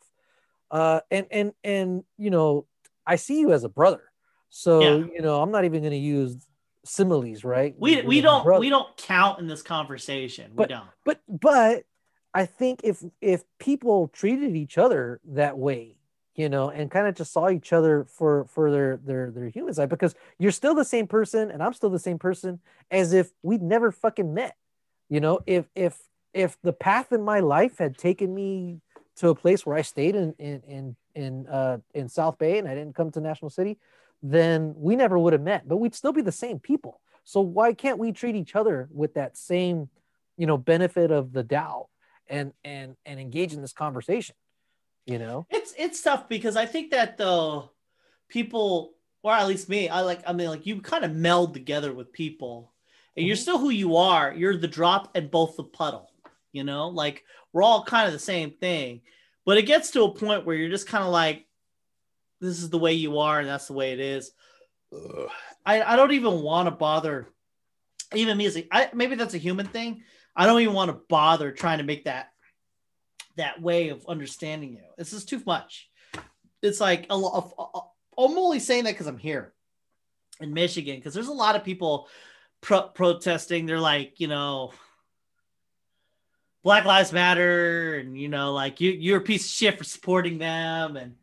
uh 0.71 1.01
and 1.11 1.27
and 1.31 1.53
and 1.63 2.05
you 2.17 2.31
know 2.31 2.67
i 3.07 3.17
see 3.17 3.41
you 3.41 3.53
as 3.53 3.65
a 3.65 3.69
brother 3.69 4.03
so 4.49 4.81
you 4.81 5.21
know 5.21 5.41
i'm 5.41 5.51
not 5.51 5.65
even 5.65 5.81
going 5.81 5.93
to 5.93 5.97
use 5.97 6.37
similes 6.87 7.45
right? 7.45 7.75
We 7.79 8.03
we 8.03 8.21
don't 8.21 8.61
we 8.61 8.69
don't 8.69 8.97
count 8.97 9.39
in 9.41 9.47
this 9.47 9.63
conversation. 9.63 10.53
But, 10.55 10.69
we 10.69 10.75
don't. 10.75 10.89
but 11.05 11.21
but 11.29 11.85
i 12.35 12.45
think 12.45 12.81
if 12.85 13.03
if 13.21 13.45
people 13.59 14.09
treated 14.09 14.55
each 14.55 14.77
other 14.77 15.21
that 15.25 15.57
way 15.57 15.97
you 16.37 16.51
know, 16.51 16.69
and 16.69 16.91
kind 16.91 17.07
of 17.07 17.15
just 17.15 17.33
saw 17.33 17.49
each 17.49 17.73
other 17.73 18.05
for 18.05 18.45
for 18.45 18.71
their 18.71 18.99
their 18.99 19.31
their 19.31 19.49
human 19.49 19.73
side 19.73 19.89
because 19.89 20.15
you're 20.39 20.53
still 20.53 20.75
the 20.75 20.85
same 20.85 21.07
person 21.07 21.51
and 21.51 21.63
I'm 21.63 21.73
still 21.73 21.89
the 21.89 21.99
same 21.99 22.19
person 22.19 22.61
as 22.91 23.15
if 23.15 23.31
we'd 23.43 23.63
never 23.63 23.91
fucking 23.91 24.35
met. 24.35 24.55
You 25.09 25.21
know, 25.21 25.41
if 25.47 25.67
if 25.75 25.99
if 26.35 26.61
the 26.63 26.75
path 26.75 27.11
in 27.13 27.23
my 27.23 27.41
life 27.41 27.79
had 27.79 27.97
taken 27.97 28.35
me 28.35 28.83
to 29.17 29.31
a 29.31 29.35
place 29.35 29.65
where 29.65 29.77
I 29.77 29.83
stayed 29.83 30.15
in 30.15 30.35
in 30.39 30.63
in 30.69 30.97
in 31.15 31.47
uh 31.47 31.79
in 31.95 32.11
South 32.11 32.37
Bay 32.39 32.59
and 32.59 32.69
I 32.69 32.75
didn't 32.75 32.95
come 32.95 33.11
to 33.13 33.21
National 33.21 33.51
City, 33.51 33.79
then 34.23 34.75
we 34.77 34.97
never 34.97 35.19
would 35.19 35.33
have 35.33 35.43
met, 35.43 35.69
but 35.69 35.77
we'd 35.77 35.95
still 35.95 36.13
be 36.13 36.23
the 36.23 36.33
same 36.33 36.59
people. 36.59 37.01
So 37.25 37.41
why 37.41 37.73
can't 37.75 37.99
we 37.99 38.13
treat 38.13 38.37
each 38.37 38.55
other 38.55 38.89
with 38.93 39.15
that 39.15 39.37
same, 39.37 39.89
you 40.37 40.47
know, 40.47 40.57
benefit 40.57 41.11
of 41.11 41.33
the 41.33 41.43
doubt 41.43 41.89
and 42.29 42.53
and 42.65 42.97
and 43.05 43.21
engage 43.21 43.53
in 43.53 43.63
this 43.63 43.73
conversation? 43.73 44.35
you 45.07 45.19
know 45.19 45.47
it's 45.51 45.73
it's 45.79 46.03
tough 46.03 46.29
because 46.29 46.57
i 46.57 46.67
think 46.67 46.91
that 46.91 47.17
the 47.17 47.63
people 48.29 48.95
or 49.23 49.33
at 49.33 49.47
least 49.47 49.69
me 49.69 49.89
i 49.89 50.01
like 50.01 50.21
i 50.27 50.33
mean 50.33 50.49
like 50.49 50.67
you 50.67 50.81
kind 50.81 51.05
of 51.05 51.15
meld 51.15 51.55
together 51.55 51.93
with 51.93 52.13
people 52.13 52.73
and 53.17 53.23
mm-hmm. 53.23 53.29
you're 53.29 53.37
still 53.37 53.59
who 53.59 53.71
you 53.71 53.97
are 53.97 54.35
you're 54.35 54.57
the 54.57 54.69
drop 54.69 55.11
and 55.15 55.31
both 55.31 55.57
the 55.57 55.65
puddle 55.65 56.11
you 56.53 56.65
know 56.65 56.89
like 56.89 57.25
we're 57.53 57.63
all 57.63 57.85
kind 57.85 58.07
of 58.07 58.13
the 58.13 58.19
same 58.19 58.51
thing 58.51 59.01
but 59.45 59.57
it 59.57 59.63
gets 59.63 59.93
to 59.93 60.03
a 60.03 60.15
point 60.15 60.45
where 60.45 60.57
you're 60.57 60.69
just 60.69 60.89
kind 60.89 61.05
of 61.05 61.11
like 61.11 61.46
this 62.41 62.63
is 62.63 62.71
the 62.71 62.79
way 62.79 62.93
you 62.93 63.19
are 63.19 63.41
and 63.41 63.49
that's 63.49 63.67
the 63.67 63.73
way 63.73 63.93
it 63.93 64.01
is 64.01 64.33
I, 65.65 65.83
I 65.83 65.97
don't 65.97 66.13
even 66.13 66.43
want 66.43 66.67
to 66.67 66.71
bother 66.71 67.29
even 68.15 68.41
a, 68.41 68.67
I, 68.71 68.89
maybe 68.95 69.17
that's 69.17 69.35
a 69.35 69.39
human 69.39 69.67
thing 69.67 70.03
i 70.35 70.47
don't 70.47 70.61
even 70.61 70.75
want 70.75 70.91
to 70.91 71.01
bother 71.09 71.51
trying 71.51 71.79
to 71.79 71.85
make 71.85 72.05
that 72.05 72.31
that 73.37 73.61
way 73.61 73.91
of 73.91 74.05
understanding 74.09 74.73
you. 74.73 74.83
This 74.99 75.13
is 75.13 75.25
too 75.25 75.43
much. 75.47 75.89
It's 76.63 76.81
like 76.81 77.07
a 77.11 77.17
lot 77.17 77.35
of, 77.35 77.55
uh, 77.59 77.79
uh, 77.79 77.83
I'm 78.19 78.39
only 78.39 78.59
saying 78.59 78.85
that 78.85 78.93
because 78.93 79.07
I'm 79.07 79.19
here 79.19 79.53
in 80.41 80.53
Michigan 80.53 80.97
because 80.97 81.15
there's 81.15 81.29
a 81.29 81.33
lot 81.33 81.55
of 81.55 81.65
people 81.65 82.09
pro- 82.61 82.89
protesting. 82.89 83.67
They're 83.67 83.79
like, 83.79 84.21
you 84.21 84.29
know, 84.29 84.73
Black 86.63 86.85
Lives 86.85 87.13
Matter, 87.13 87.97
and 87.97 88.19
you 88.19 88.29
know, 88.29 88.53
like 88.53 88.81
you 88.81 88.91
you're 88.91 89.19
a 89.19 89.23
piece 89.23 89.45
of 89.45 89.51
shit 89.51 89.79
for 89.79 89.85
supporting 89.85 90.39
them, 90.39 90.97
and 90.97 91.15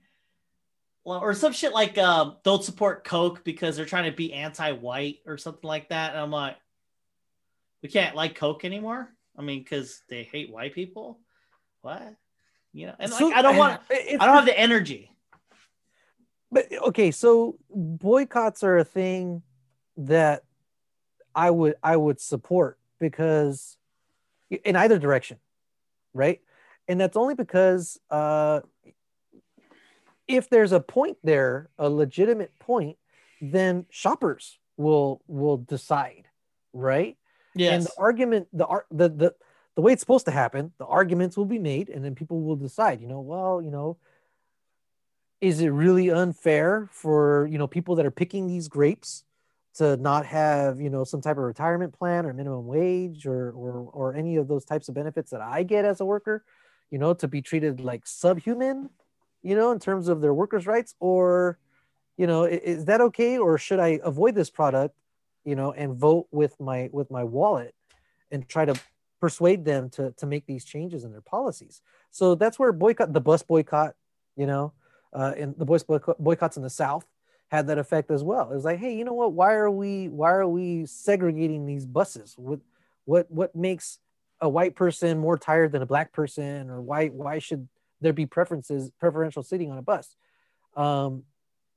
or 1.06 1.34
some 1.34 1.54
shit 1.54 1.74
like 1.74 1.98
um, 1.98 2.38
don't 2.44 2.64
support 2.64 3.04
Coke 3.04 3.44
because 3.44 3.76
they're 3.76 3.86
trying 3.86 4.10
to 4.10 4.16
be 4.16 4.34
anti-white 4.34 5.20
or 5.26 5.38
something 5.38 5.68
like 5.68 5.90
that. 5.90 6.12
And 6.12 6.20
I'm 6.20 6.32
like, 6.32 6.56
we 7.82 7.90
can't 7.90 8.16
like 8.16 8.36
Coke 8.36 8.64
anymore. 8.64 9.10
I 9.38 9.42
mean, 9.42 9.60
because 9.60 10.02
they 10.10 10.24
hate 10.24 10.52
white 10.52 10.74
people 10.74 11.20
what? 11.84 12.16
You 12.72 12.88
know, 12.88 12.96
and 12.98 13.14
so, 13.14 13.28
like 13.28 13.36
I 13.36 13.42
don't 13.44 13.58
want 13.58 13.82
I 13.92 14.18
don't 14.18 14.36
have 14.36 14.46
the 14.46 14.60
energy. 14.60 15.12
But 16.52 16.72
okay, 16.88 17.12
so 17.12 17.58
boycotts 17.70 18.64
are 18.64 18.78
a 18.78 18.84
thing 18.84 19.44
that 19.98 20.44
I 21.36 21.52
would 21.52 21.76
I 21.84 21.96
would 21.96 22.20
support 22.20 22.80
because 23.00 23.78
in 24.50 24.76
either 24.76 24.98
direction, 24.98 25.38
right? 26.14 26.42
And 26.88 27.00
that's 27.00 27.18
only 27.18 27.36
because 27.36 28.00
uh, 28.10 28.62
if 30.28 30.50
there's 30.50 30.72
a 30.72 30.80
point 30.80 31.18
there, 31.24 31.70
a 31.78 31.90
legitimate 31.90 32.58
point, 32.60 32.98
then 33.42 33.86
shoppers 33.90 34.58
will 34.78 35.22
will 35.28 35.58
decide, 35.58 36.28
right? 36.74 37.18
Yes. 37.56 37.74
And 37.74 37.86
the 37.86 37.92
argument, 37.98 38.48
the 38.54 38.66
art, 38.66 38.86
the 38.92 39.10
the 39.10 39.36
the 39.76 39.82
way 39.82 39.94
it's 39.94 40.02
supposed 40.02 40.26
to 40.26 40.32
happen, 40.32 40.72
the 40.78 40.86
arguments 40.86 41.36
will 41.36 41.46
be 41.46 41.60
made, 41.60 41.90
and 41.90 42.04
then 42.04 42.16
people 42.16 42.42
will 42.42 42.56
decide. 42.56 43.02
You 43.02 43.08
know, 43.08 43.20
well, 43.20 43.62
you 43.62 43.72
know, 43.72 43.98
is 45.42 45.60
it 45.62 45.70
really 45.70 46.10
unfair 46.10 46.90
for 46.92 47.48
you 47.52 47.58
know 47.58 47.68
people 47.68 47.96
that 47.96 48.06
are 48.06 48.12
picking 48.12 48.48
these 48.48 48.68
grapes 48.68 49.24
to 49.76 49.98
not 49.98 50.26
have 50.26 50.80
you 50.80 50.90
know 50.90 51.04
some 51.04 51.22
type 51.22 51.38
of 51.38 51.44
retirement 51.44 51.94
plan 51.94 52.26
or 52.26 52.34
minimum 52.34 52.66
wage 52.66 53.26
or 53.26 53.52
or 53.52 53.90
or 53.92 54.16
any 54.16 54.38
of 54.38 54.48
those 54.48 54.66
types 54.66 54.88
of 54.88 54.96
benefits 54.96 55.32
that 55.32 55.42
I 55.42 55.64
get 55.64 55.86
as 55.86 56.00
a 56.00 56.06
worker, 56.06 56.46
you 56.92 56.98
know, 56.98 57.14
to 57.16 57.28
be 57.28 57.42
treated 57.42 57.80
like 57.80 58.06
subhuman, 58.06 58.90
you 59.44 59.56
know, 59.56 59.72
in 59.72 59.80
terms 59.80 60.08
of 60.08 60.22
their 60.22 60.34
workers' 60.34 60.66
rights, 60.66 60.96
or 61.00 61.60
you 62.18 62.28
know, 62.28 62.46
is 62.46 62.86
that 62.86 63.02
okay, 63.02 63.38
or 63.38 63.58
should 63.58 63.80
I 63.80 64.00
avoid 64.04 64.36
this 64.36 64.50
product, 64.50 64.96
you 65.44 65.56
know, 65.56 65.72
and 65.72 65.96
vote 65.96 66.28
with 66.32 66.60
my 66.60 66.90
with 66.92 67.12
my 67.12 67.24
wallet 67.24 67.76
and 68.32 68.48
try 68.48 68.66
to 68.66 68.80
persuade 69.20 69.66
them 69.66 69.90
to 69.92 70.12
to 70.12 70.26
make 70.26 70.46
these 70.46 70.66
changes 70.66 71.04
in 71.04 71.12
their 71.12 71.22
policies? 71.22 71.82
So 72.12 72.36
that's 72.36 72.58
where 72.58 72.72
boycott 72.72 73.14
the 73.14 73.22
bus 73.22 73.44
boycott, 73.44 73.96
you 74.36 74.48
know, 74.48 74.74
uh, 75.12 75.34
and 75.38 75.56
the 75.58 75.66
bus 75.66 75.84
boycott, 75.84 76.24
boycotts 76.24 76.58
in 76.58 76.64
the 76.64 76.70
South 76.70 77.06
had 77.52 77.68
that 77.68 77.78
effect 77.78 78.10
as 78.10 78.24
well. 78.24 78.52
It 78.52 78.56
was 78.56 78.66
like, 78.66 78.80
hey, 78.80 78.96
you 78.96 79.06
know 79.06 79.14
what? 79.14 79.34
Why 79.34 79.54
are 79.54 79.70
we 79.70 80.08
why 80.08 80.32
are 80.32 80.48
we 80.48 80.86
segregating 80.86 81.66
these 81.66 81.86
buses? 81.86 82.36
What 82.38 82.60
what 83.06 83.30
what 83.30 83.56
makes 83.56 84.00
a 84.40 84.50
white 84.50 84.76
person 84.76 85.20
more 85.20 85.38
tired 85.38 85.72
than 85.72 85.82
a 85.82 85.86
black 85.86 86.12
person, 86.14 86.70
or 86.70 86.82
why 86.82 87.08
why 87.08 87.40
should 87.40 87.68
there 88.04 88.14
be 88.14 88.26
preferences 88.26 88.92
preferential 89.00 89.44
seating 89.44 89.72
on 89.72 89.78
a 89.78 89.82
bus? 89.82 90.16
Um, 90.76 91.24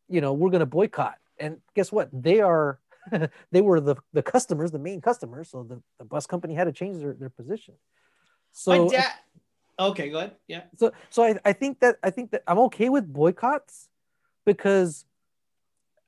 you 0.08 0.20
know, 0.20 0.32
we're 0.32 0.50
going 0.50 0.60
to 0.60 0.66
boycott. 0.66 1.16
And 1.38 1.58
guess 1.74 1.90
what? 1.90 2.10
They 2.12 2.40
are 2.40 2.78
they 3.52 3.60
were 3.60 3.80
the 3.80 3.96
the 4.12 4.22
customers, 4.22 4.70
the 4.70 4.78
main 4.78 5.00
customers. 5.00 5.50
So 5.50 5.62
the, 5.62 5.80
the 5.98 6.04
bus 6.04 6.26
company 6.26 6.54
had 6.54 6.64
to 6.64 6.72
change 6.72 7.00
their, 7.00 7.14
their 7.14 7.30
position. 7.30 7.74
So 8.52 8.86
My 8.86 8.90
dad. 8.90 9.12
Okay, 9.78 10.08
go 10.08 10.18
ahead. 10.18 10.36
Yeah. 10.48 10.62
so 10.78 10.92
so 11.10 11.22
I, 11.22 11.38
I 11.44 11.52
think 11.52 11.80
that 11.80 11.96
I 12.02 12.10
think 12.10 12.30
that 12.30 12.42
I'm 12.46 12.58
okay 12.60 12.88
with 12.88 13.12
boycotts 13.12 13.88
because 14.44 15.04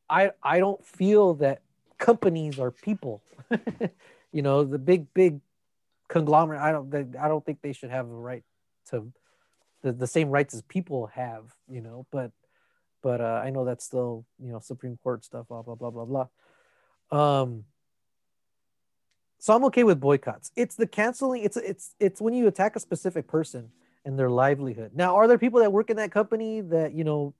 I 0.08 0.30
I 0.42 0.58
don't 0.58 0.82
feel 0.84 1.34
that 1.34 1.60
companies 1.98 2.58
are 2.58 2.70
people. 2.70 3.22
you 4.32 4.42
know, 4.42 4.64
the 4.64 4.78
big 4.78 5.12
big 5.12 5.40
conglomerate. 6.08 6.60
I 6.60 6.72
don't 6.72 6.94
I 7.16 7.28
don't 7.28 7.44
think 7.44 7.60
they 7.60 7.74
should 7.74 7.90
have 7.90 8.06
a 8.06 8.14
right 8.14 8.44
to 8.90 9.12
the, 9.82 9.92
the 9.92 10.06
same 10.06 10.30
rights 10.30 10.54
as 10.54 10.62
people 10.62 11.06
have. 11.08 11.54
You 11.68 11.80
know, 11.80 12.06
but 12.10 12.32
but 13.02 13.20
uh, 13.20 13.40
I 13.44 13.50
know 13.50 13.64
that's 13.64 13.84
still 13.84 14.24
you 14.42 14.52
know 14.52 14.58
Supreme 14.60 14.98
Court 15.02 15.24
stuff. 15.24 15.48
Blah 15.48 15.62
blah 15.62 15.74
blah 15.74 15.90
blah 15.90 16.26
blah. 17.10 17.40
Um. 17.42 17.64
So 19.40 19.54
I'm 19.54 19.64
okay 19.66 19.84
with 19.84 20.00
boycotts. 20.00 20.50
It's 20.56 20.74
the 20.74 20.86
canceling. 20.86 21.44
It's 21.44 21.56
it's 21.56 21.94
it's 22.00 22.20
when 22.20 22.34
you 22.34 22.48
attack 22.48 22.74
a 22.76 22.80
specific 22.80 23.28
person 23.28 23.70
and 24.04 24.18
their 24.18 24.30
livelihood. 24.30 24.92
Now, 24.94 25.16
are 25.16 25.28
there 25.28 25.38
people 25.38 25.60
that 25.60 25.72
work 25.72 25.90
in 25.90 25.96
that 25.96 26.10
company 26.10 26.60
that 26.62 26.94
you 26.94 27.04
know 27.04 27.34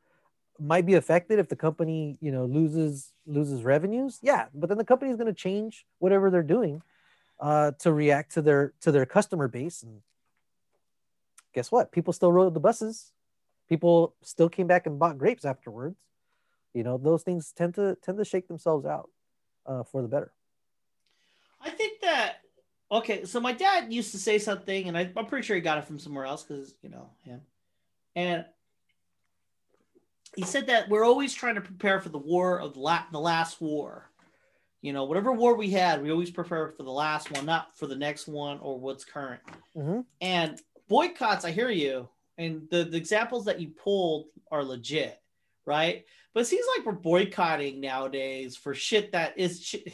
might 0.61 0.87
be 0.87 0.95
affected 0.95 1.39
if 1.39 1.49
the 1.49 1.57
company 1.57 2.19
you 2.21 2.31
know 2.31 2.45
loses 2.45 3.13
loses 3.27 3.63
revenues? 3.63 4.19
Yeah, 4.23 4.47
but 4.55 4.69
then 4.69 4.79
the 4.79 4.85
company 4.85 5.11
is 5.11 5.17
going 5.17 5.27
to 5.27 5.35
change 5.35 5.87
whatever 5.99 6.31
they're 6.31 6.43
doing 6.43 6.83
uh, 7.41 7.73
to 7.81 7.93
react 7.93 8.35
to 8.35 8.43
their 8.43 8.75
to 8.83 8.93
their 8.93 9.07
customer 9.07 9.49
base. 9.49 9.83
And 9.83 10.01
guess 11.55 11.71
what? 11.71 11.93
People 11.93 12.13
still 12.13 12.33
rode 12.33 12.55
the 12.55 12.61
buses. 12.61 13.13
People 13.69 14.15
still 14.23 14.49
came 14.49 14.67
back 14.67 14.87
and 14.87 14.99
bought 14.99 15.19
grapes 15.19 15.45
afterwards. 15.45 15.99
You 16.75 16.85
know, 16.85 16.99
those 16.99 17.23
things 17.23 17.53
tend 17.53 17.75
to 17.75 17.97
tend 18.03 18.19
to 18.19 18.25
shake 18.25 18.49
themselves 18.49 18.87
out 18.87 19.11
uh, 19.67 19.83
for 19.83 20.03
the 20.03 20.09
better. 20.09 20.33
I 21.61 21.71
think 21.71 22.01
that 22.03 22.37
okay. 22.91 23.25
So 23.25 23.41
my 23.41 23.53
dad 23.53 23.93
used 23.93 24.13
to 24.13 24.19
say 24.19 24.39
something, 24.39 24.89
and 24.89 24.97
I, 24.97 25.11
I'm 25.17 25.27
pretty 25.27 25.47
sure 25.47 25.57
he 25.57 25.63
got 25.63 25.79
it 25.79 25.85
from 25.85 25.99
somewhere 25.99 26.25
else 26.25 26.45
because 26.45 26.75
you 26.83 26.89
know 26.89 27.11
him. 27.25 27.41
And 28.15 28.45
he 30.37 30.43
said 30.43 30.67
that 30.67 30.89
we're 30.89 31.05
always 31.05 31.35
trying 31.35 31.57
to 31.57 31.61
prepare 31.61 32.01
for 32.01 32.11
the 32.11 32.19
war 32.19 32.61
of 32.61 32.75
the, 32.75 32.81
la- 32.81 33.05
the 33.11 33.21
last 33.21 33.61
war. 33.61 34.11
You 34.83 34.93
know, 34.93 35.05
whatever 35.05 35.33
war 35.33 35.57
we 35.57 35.71
had, 35.71 36.03
we 36.03 36.13
always 36.13 36.31
prepare 36.31 36.69
for 36.69 36.85
the 36.85 36.93
last 36.93 37.33
one, 37.33 37.45
not 37.45 37.77
for 37.77 37.87
the 37.87 37.97
next 37.97 38.29
one 38.29 38.61
or 38.61 38.79
what's 38.79 39.05
current. 39.05 39.41
Mhm. 39.77 40.05
And 40.21 40.61
boycotts, 40.89 41.45
I 41.45 41.51
hear 41.51 41.71
you, 41.71 42.09
and 42.37 42.69
the, 42.71 42.85
the 42.85 42.97
examples 42.97 43.45
that 43.47 43.61
you 43.61 43.69
pulled 43.69 44.27
are 44.51 44.65
legit, 44.65 45.21
right? 45.67 46.05
But 46.35 46.41
it 46.41 46.47
seems 46.47 46.67
like 46.77 46.87
we're 46.87 46.93
boycotting 46.93 47.81
nowadays 47.81 48.57
for 48.57 48.75
shit 48.75 49.13
that 49.13 49.39
is 49.39 49.63
shit, 49.63 49.89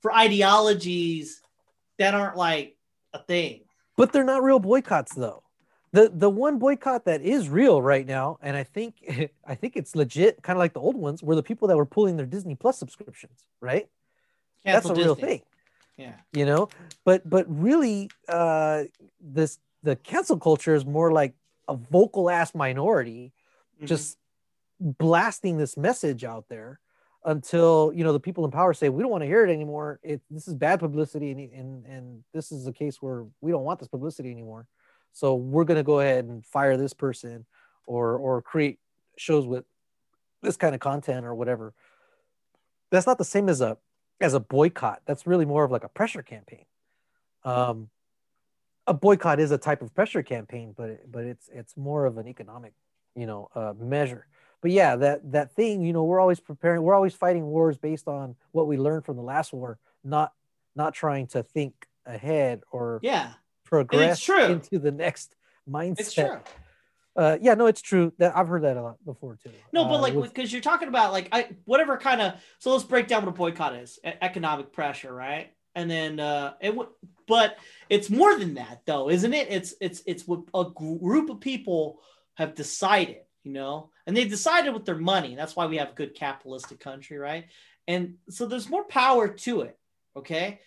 for 0.00 0.12
ideologies 0.14 1.40
that 1.98 2.14
aren't 2.14 2.36
like 2.36 2.76
a 3.12 3.18
thing. 3.22 3.60
but 3.96 4.12
they're 4.12 4.24
not 4.24 4.42
real 4.42 4.58
boycotts 4.58 5.14
though 5.14 5.42
the 5.92 6.10
the 6.14 6.28
one 6.28 6.58
boycott 6.58 7.06
that 7.06 7.22
is 7.22 7.48
real 7.48 7.80
right 7.80 8.06
now 8.06 8.36
and 8.42 8.54
i 8.56 8.62
think 8.62 9.30
i 9.46 9.54
think 9.54 9.74
it's 9.76 9.96
legit 9.96 10.42
kind 10.42 10.56
of 10.56 10.58
like 10.58 10.74
the 10.74 10.80
old 10.80 10.96
ones 10.96 11.22
were 11.22 11.34
the 11.34 11.42
people 11.42 11.66
that 11.68 11.76
were 11.76 11.86
pulling 11.86 12.16
their 12.16 12.26
disney 12.26 12.54
plus 12.54 12.76
subscriptions 12.76 13.46
right 13.60 13.88
Cancel 14.64 14.90
that's 14.90 14.98
a 15.00 15.02
real 15.02 15.14
thing 15.14 15.40
Yeah. 15.96 16.12
you 16.32 16.44
know 16.44 16.68
but 17.04 17.28
but 17.28 17.46
really 17.48 18.10
uh 18.28 18.84
this 19.20 19.58
the 19.86 19.96
cancel 19.96 20.38
culture 20.38 20.74
is 20.74 20.84
more 20.84 21.10
like 21.20 21.34
a 21.68 21.76
vocal 21.76 22.28
ass 22.28 22.54
minority 22.54 23.32
Mm-hmm. 23.76 23.86
just 23.86 24.16
blasting 24.80 25.58
this 25.58 25.76
message 25.76 26.24
out 26.24 26.46
there 26.48 26.80
until 27.26 27.92
you 27.94 28.04
know 28.04 28.12
the 28.14 28.20
people 28.20 28.44
in 28.46 28.50
power 28.50 28.72
say 28.72 28.88
we 28.88 29.02
don't 29.02 29.10
want 29.10 29.22
to 29.22 29.26
hear 29.26 29.44
it 29.44 29.52
anymore. 29.52 30.00
It 30.02 30.22
this 30.30 30.48
is 30.48 30.54
bad 30.54 30.80
publicity 30.80 31.30
and 31.30 31.40
and, 31.52 31.84
and 31.84 32.24
this 32.32 32.52
is 32.52 32.66
a 32.66 32.72
case 32.72 33.02
where 33.02 33.26
we 33.42 33.50
don't 33.50 33.64
want 33.64 33.78
this 33.80 33.88
publicity 33.88 34.30
anymore. 34.30 34.66
So 35.12 35.34
we're 35.34 35.64
going 35.64 35.76
to 35.76 35.82
go 35.82 36.00
ahead 36.00 36.24
and 36.24 36.42
fire 36.42 36.78
this 36.78 36.94
person 36.94 37.44
or 37.84 38.16
or 38.16 38.40
create 38.40 38.78
shows 39.18 39.46
with 39.46 39.66
this 40.40 40.56
kind 40.56 40.74
of 40.74 40.80
content 40.80 41.26
or 41.26 41.34
whatever. 41.34 41.74
That's 42.90 43.06
not 43.06 43.18
the 43.18 43.24
same 43.24 43.50
as 43.50 43.60
a 43.60 43.76
as 44.22 44.32
a 44.32 44.40
boycott. 44.40 45.02
That's 45.04 45.26
really 45.26 45.44
more 45.44 45.64
of 45.64 45.70
like 45.70 45.84
a 45.84 45.90
pressure 45.90 46.22
campaign. 46.22 46.64
Um 47.44 47.90
a 48.86 48.94
boycott 48.94 49.40
is 49.40 49.50
a 49.50 49.58
type 49.58 49.82
of 49.82 49.94
pressure 49.94 50.22
campaign 50.22 50.74
but 50.76 51.10
but 51.10 51.24
it's 51.24 51.48
it's 51.52 51.76
more 51.76 52.06
of 52.06 52.18
an 52.18 52.28
economic 52.28 52.72
you 53.14 53.26
know 53.26 53.48
uh, 53.54 53.72
measure 53.78 54.26
but 54.60 54.70
yeah 54.70 54.96
that 54.96 55.32
that 55.32 55.52
thing 55.52 55.82
you 55.82 55.92
know 55.92 56.04
we're 56.04 56.20
always 56.20 56.40
preparing 56.40 56.82
we're 56.82 56.94
always 56.94 57.14
fighting 57.14 57.44
wars 57.44 57.78
based 57.78 58.08
on 58.08 58.36
what 58.52 58.66
we 58.66 58.76
learned 58.76 59.04
from 59.04 59.16
the 59.16 59.22
last 59.22 59.52
war 59.52 59.78
not 60.04 60.32
not 60.74 60.94
trying 60.94 61.26
to 61.26 61.42
think 61.42 61.72
ahead 62.04 62.62
or 62.70 63.00
yeah. 63.02 63.32
progress 63.64 64.20
true. 64.20 64.44
into 64.44 64.78
the 64.78 64.92
next 64.92 65.34
mindset 65.68 66.00
It's 66.00 66.14
true. 66.14 66.38
uh 67.16 67.38
yeah 67.40 67.54
no 67.54 67.66
it's 67.66 67.82
true 67.82 68.12
that 68.18 68.36
i've 68.36 68.46
heard 68.46 68.62
that 68.62 68.76
a 68.76 68.82
lot 68.82 69.04
before 69.04 69.36
too 69.42 69.50
No, 69.72 69.84
but 69.86 69.94
Uh, 69.94 70.00
like 70.02 70.14
because 70.22 70.52
you're 70.52 70.62
talking 70.62 70.88
about 70.88 71.10
like 71.12 71.28
I 71.32 71.48
whatever 71.64 71.96
kind 71.96 72.20
of 72.20 72.34
so 72.58 72.70
let's 72.72 72.84
break 72.84 73.08
down 73.08 73.24
what 73.24 73.30
a 73.30 73.36
boycott 73.36 73.74
is. 73.74 73.98
Economic 74.04 74.72
pressure, 74.72 75.12
right? 75.12 75.52
And 75.76 75.88
then 75.88 76.18
uh 76.18 76.54
it 76.60 76.74
would 76.74 76.88
but 77.28 77.58
it's 77.88 78.10
more 78.10 78.36
than 78.38 78.54
that 78.54 78.82
though, 78.86 79.10
isn't 79.10 79.34
it? 79.34 79.48
It's 79.50 79.74
it's 79.80 80.02
it's 80.06 80.26
what 80.26 80.42
a 80.54 80.64
group 80.64 81.30
of 81.30 81.40
people 81.40 82.00
have 82.34 82.54
decided, 82.54 83.22
you 83.44 83.52
know, 83.52 83.90
and 84.06 84.16
they've 84.16 84.28
decided 84.28 84.74
with 84.74 84.84
their 84.84 84.96
money. 84.98 85.34
That's 85.34 85.54
why 85.54 85.66
we 85.66 85.76
have 85.76 85.90
a 85.90 85.94
good 85.94 86.14
capitalistic 86.14 86.80
country, 86.80 87.18
right? 87.18 87.46
And 87.86 88.14
so 88.30 88.46
there's 88.46 88.68
more 88.68 88.84
power 88.84 89.28
to 89.28 89.60
it. 89.62 89.78
Okay. 90.16 90.60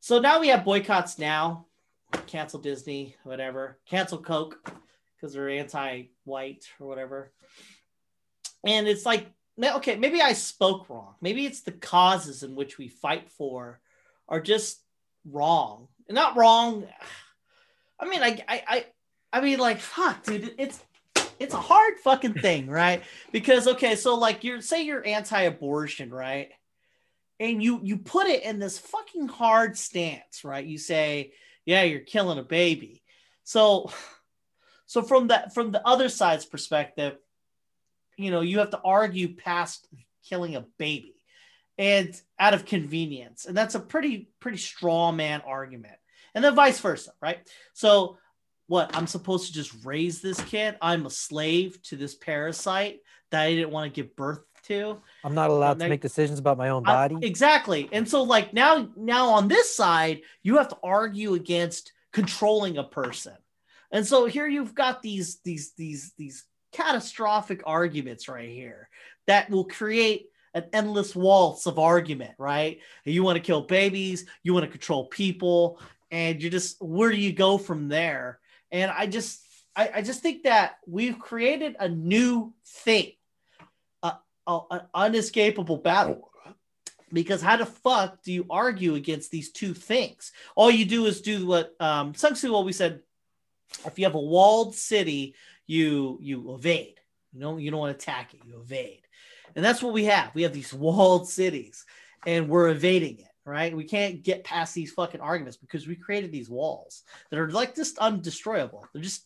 So 0.00 0.18
now 0.20 0.40
we 0.40 0.48
have 0.48 0.64
boycotts 0.64 1.18
now. 1.18 1.66
Cancel 2.26 2.60
Disney, 2.60 3.16
whatever. 3.24 3.78
Cancel 3.88 4.18
Coke 4.18 4.58
because 5.16 5.32
they're 5.32 5.48
anti-white 5.48 6.68
or 6.78 6.86
whatever. 6.86 7.32
And 8.64 8.86
it's 8.86 9.06
like, 9.06 9.26
okay, 9.60 9.96
maybe 9.96 10.20
I 10.20 10.32
spoke 10.34 10.88
wrong. 10.88 11.14
Maybe 11.20 11.46
it's 11.46 11.62
the 11.62 11.72
causes 11.72 12.42
in 12.42 12.54
which 12.54 12.78
we 12.78 12.88
fight 12.88 13.30
for 13.30 13.80
are 14.28 14.40
just 14.40 14.80
wrong. 15.30 15.88
Not 16.08 16.36
wrong. 16.36 16.86
I 17.98 18.08
mean, 18.08 18.22
I, 18.22 18.38
I, 18.48 18.62
I, 18.68 18.84
I 19.32 19.40
mean, 19.40 19.58
like, 19.58 19.80
fuck, 19.80 20.24
dude, 20.24 20.54
it's 20.58 20.80
it's 21.38 21.54
a 21.54 21.60
hard 21.60 21.94
fucking 22.02 22.34
thing, 22.34 22.66
right? 22.70 23.02
Because 23.32 23.66
okay, 23.66 23.96
so 23.96 24.14
like 24.14 24.44
you're 24.44 24.60
say 24.60 24.82
you're 24.82 25.06
anti-abortion, 25.06 26.10
right? 26.10 26.50
And 27.38 27.62
you 27.62 27.80
you 27.82 27.98
put 27.98 28.26
it 28.26 28.44
in 28.44 28.58
this 28.58 28.78
fucking 28.78 29.28
hard 29.28 29.76
stance, 29.76 30.44
right? 30.44 30.64
You 30.64 30.78
say, 30.78 31.32
yeah, 31.64 31.82
you're 31.82 32.00
killing 32.00 32.38
a 32.38 32.42
baby. 32.42 33.02
So 33.44 33.90
so 34.86 35.02
from 35.02 35.28
that 35.28 35.52
from 35.52 35.72
the 35.72 35.86
other 35.86 36.08
side's 36.08 36.46
perspective, 36.46 37.16
you 38.16 38.30
know, 38.30 38.40
you 38.40 38.60
have 38.60 38.70
to 38.70 38.80
argue 38.82 39.34
past 39.34 39.86
killing 40.24 40.56
a 40.56 40.64
baby 40.78 41.15
and 41.78 42.20
out 42.38 42.54
of 42.54 42.64
convenience. 42.64 43.46
And 43.46 43.56
that's 43.56 43.74
a 43.74 43.80
pretty 43.80 44.30
pretty 44.40 44.58
straw 44.58 45.12
man 45.12 45.42
argument. 45.46 45.96
And 46.34 46.44
then 46.44 46.54
vice 46.54 46.80
versa, 46.80 47.12
right? 47.20 47.38
So 47.72 48.18
what 48.66 48.94
I'm 48.96 49.06
supposed 49.06 49.46
to 49.46 49.52
just 49.52 49.84
raise 49.84 50.20
this 50.20 50.40
kid? 50.42 50.76
I'm 50.82 51.06
a 51.06 51.10
slave 51.10 51.80
to 51.84 51.96
this 51.96 52.14
parasite 52.14 53.00
that 53.30 53.42
I 53.42 53.54
didn't 53.54 53.70
want 53.70 53.92
to 53.92 54.02
give 54.02 54.16
birth 54.16 54.40
to. 54.64 55.00
I'm 55.24 55.34
not 55.34 55.50
allowed 55.50 55.78
to 55.78 55.88
make 55.88 56.00
decisions 56.00 56.38
about 56.38 56.58
my 56.58 56.70
own 56.70 56.86
I- 56.86 57.08
body. 57.08 57.26
exactly. 57.26 57.88
And 57.92 58.08
so 58.08 58.22
like 58.22 58.52
now 58.52 58.88
now 58.96 59.30
on 59.30 59.48
this 59.48 59.74
side, 59.76 60.22
you 60.42 60.56
have 60.58 60.68
to 60.68 60.78
argue 60.82 61.34
against 61.34 61.92
controlling 62.12 62.78
a 62.78 62.84
person. 62.84 63.36
And 63.92 64.06
so 64.06 64.26
here 64.26 64.48
you've 64.48 64.74
got 64.74 65.02
these 65.02 65.38
these 65.44 65.72
these 65.74 66.12
these 66.18 66.44
catastrophic 66.72 67.62
arguments 67.64 68.28
right 68.28 68.50
here 68.50 68.88
that 69.26 69.48
will 69.48 69.64
create 69.64 70.26
an 70.56 70.64
endless 70.72 71.14
waltz 71.14 71.66
of 71.66 71.78
argument, 71.78 72.32
right? 72.38 72.80
You 73.04 73.22
want 73.22 73.36
to 73.36 73.42
kill 73.42 73.60
babies, 73.60 74.24
you 74.42 74.54
want 74.54 74.64
to 74.64 74.70
control 74.70 75.04
people, 75.04 75.78
and 76.10 76.42
you 76.42 76.48
just 76.48 76.82
where 76.82 77.10
do 77.10 77.18
you 77.18 77.34
go 77.34 77.58
from 77.58 77.88
there? 77.88 78.40
And 78.72 78.90
I 78.90 79.06
just 79.06 79.42
I, 79.76 79.90
I 79.96 80.02
just 80.02 80.22
think 80.22 80.44
that 80.44 80.78
we've 80.86 81.18
created 81.18 81.76
a 81.78 81.90
new 81.90 82.54
thing, 82.64 83.12
an 84.02 84.80
unescapable 84.94 85.76
battle. 85.76 86.30
Because 87.12 87.42
how 87.42 87.58
the 87.58 87.66
fuck 87.66 88.22
do 88.22 88.32
you 88.32 88.46
argue 88.48 88.94
against 88.94 89.30
these 89.30 89.52
two 89.52 89.74
things? 89.74 90.32
All 90.56 90.70
you 90.70 90.86
do 90.86 91.04
is 91.04 91.20
do 91.20 91.46
what 91.46 91.74
um, 91.80 92.14
Sun 92.14 92.34
Tzu 92.34 92.52
always 92.52 92.76
said: 92.76 93.02
if 93.84 93.98
you 93.98 94.06
have 94.06 94.14
a 94.14 94.20
walled 94.20 94.74
city, 94.74 95.34
you 95.66 96.18
you 96.22 96.54
evade. 96.54 96.98
You 97.32 97.40
know, 97.40 97.58
you 97.58 97.70
don't 97.70 97.78
want 97.78 97.96
to 97.96 98.02
attack 98.02 98.32
it; 98.32 98.40
you 98.44 98.58
evade. 98.58 99.05
And 99.56 99.64
that's 99.64 99.82
what 99.82 99.92
we 99.94 100.04
have. 100.04 100.32
We 100.34 100.42
have 100.42 100.52
these 100.52 100.72
walled 100.72 101.28
cities, 101.28 101.84
and 102.26 102.48
we're 102.48 102.68
evading 102.68 103.18
it. 103.18 103.26
Right? 103.44 103.76
We 103.76 103.84
can't 103.84 104.24
get 104.24 104.42
past 104.42 104.74
these 104.74 104.92
fucking 104.92 105.20
arguments 105.20 105.56
because 105.56 105.86
we 105.86 105.94
created 105.94 106.32
these 106.32 106.50
walls 106.50 107.04
that 107.30 107.38
are 107.38 107.50
like 107.50 107.76
just 107.76 107.96
undestroyable. 107.96 108.84
They're 108.92 109.02
just 109.02 109.24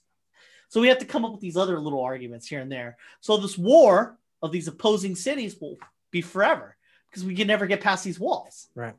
so 0.70 0.80
we 0.80 0.88
have 0.88 0.98
to 0.98 1.04
come 1.04 1.24
up 1.24 1.32
with 1.32 1.40
these 1.40 1.56
other 1.56 1.80
little 1.80 2.00
arguments 2.00 2.46
here 2.46 2.60
and 2.60 2.70
there. 2.70 2.96
So 3.20 3.36
this 3.38 3.58
war 3.58 4.18
of 4.40 4.52
these 4.52 4.68
opposing 4.68 5.16
cities 5.16 5.56
will 5.60 5.78
be 6.12 6.22
forever 6.22 6.76
because 7.08 7.24
we 7.24 7.34
can 7.34 7.48
never 7.48 7.66
get 7.66 7.80
past 7.80 8.04
these 8.04 8.20
walls. 8.20 8.68
Right. 8.74 8.94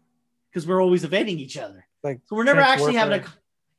Because 0.49 0.67
we're 0.67 0.81
always 0.81 1.05
evading 1.05 1.39
each 1.39 1.57
other. 1.57 1.87
Like 2.03 2.19
So 2.25 2.35
we're 2.35 2.43
never 2.43 2.59
actually 2.59 2.95
having 2.95 3.21
a 3.21 3.25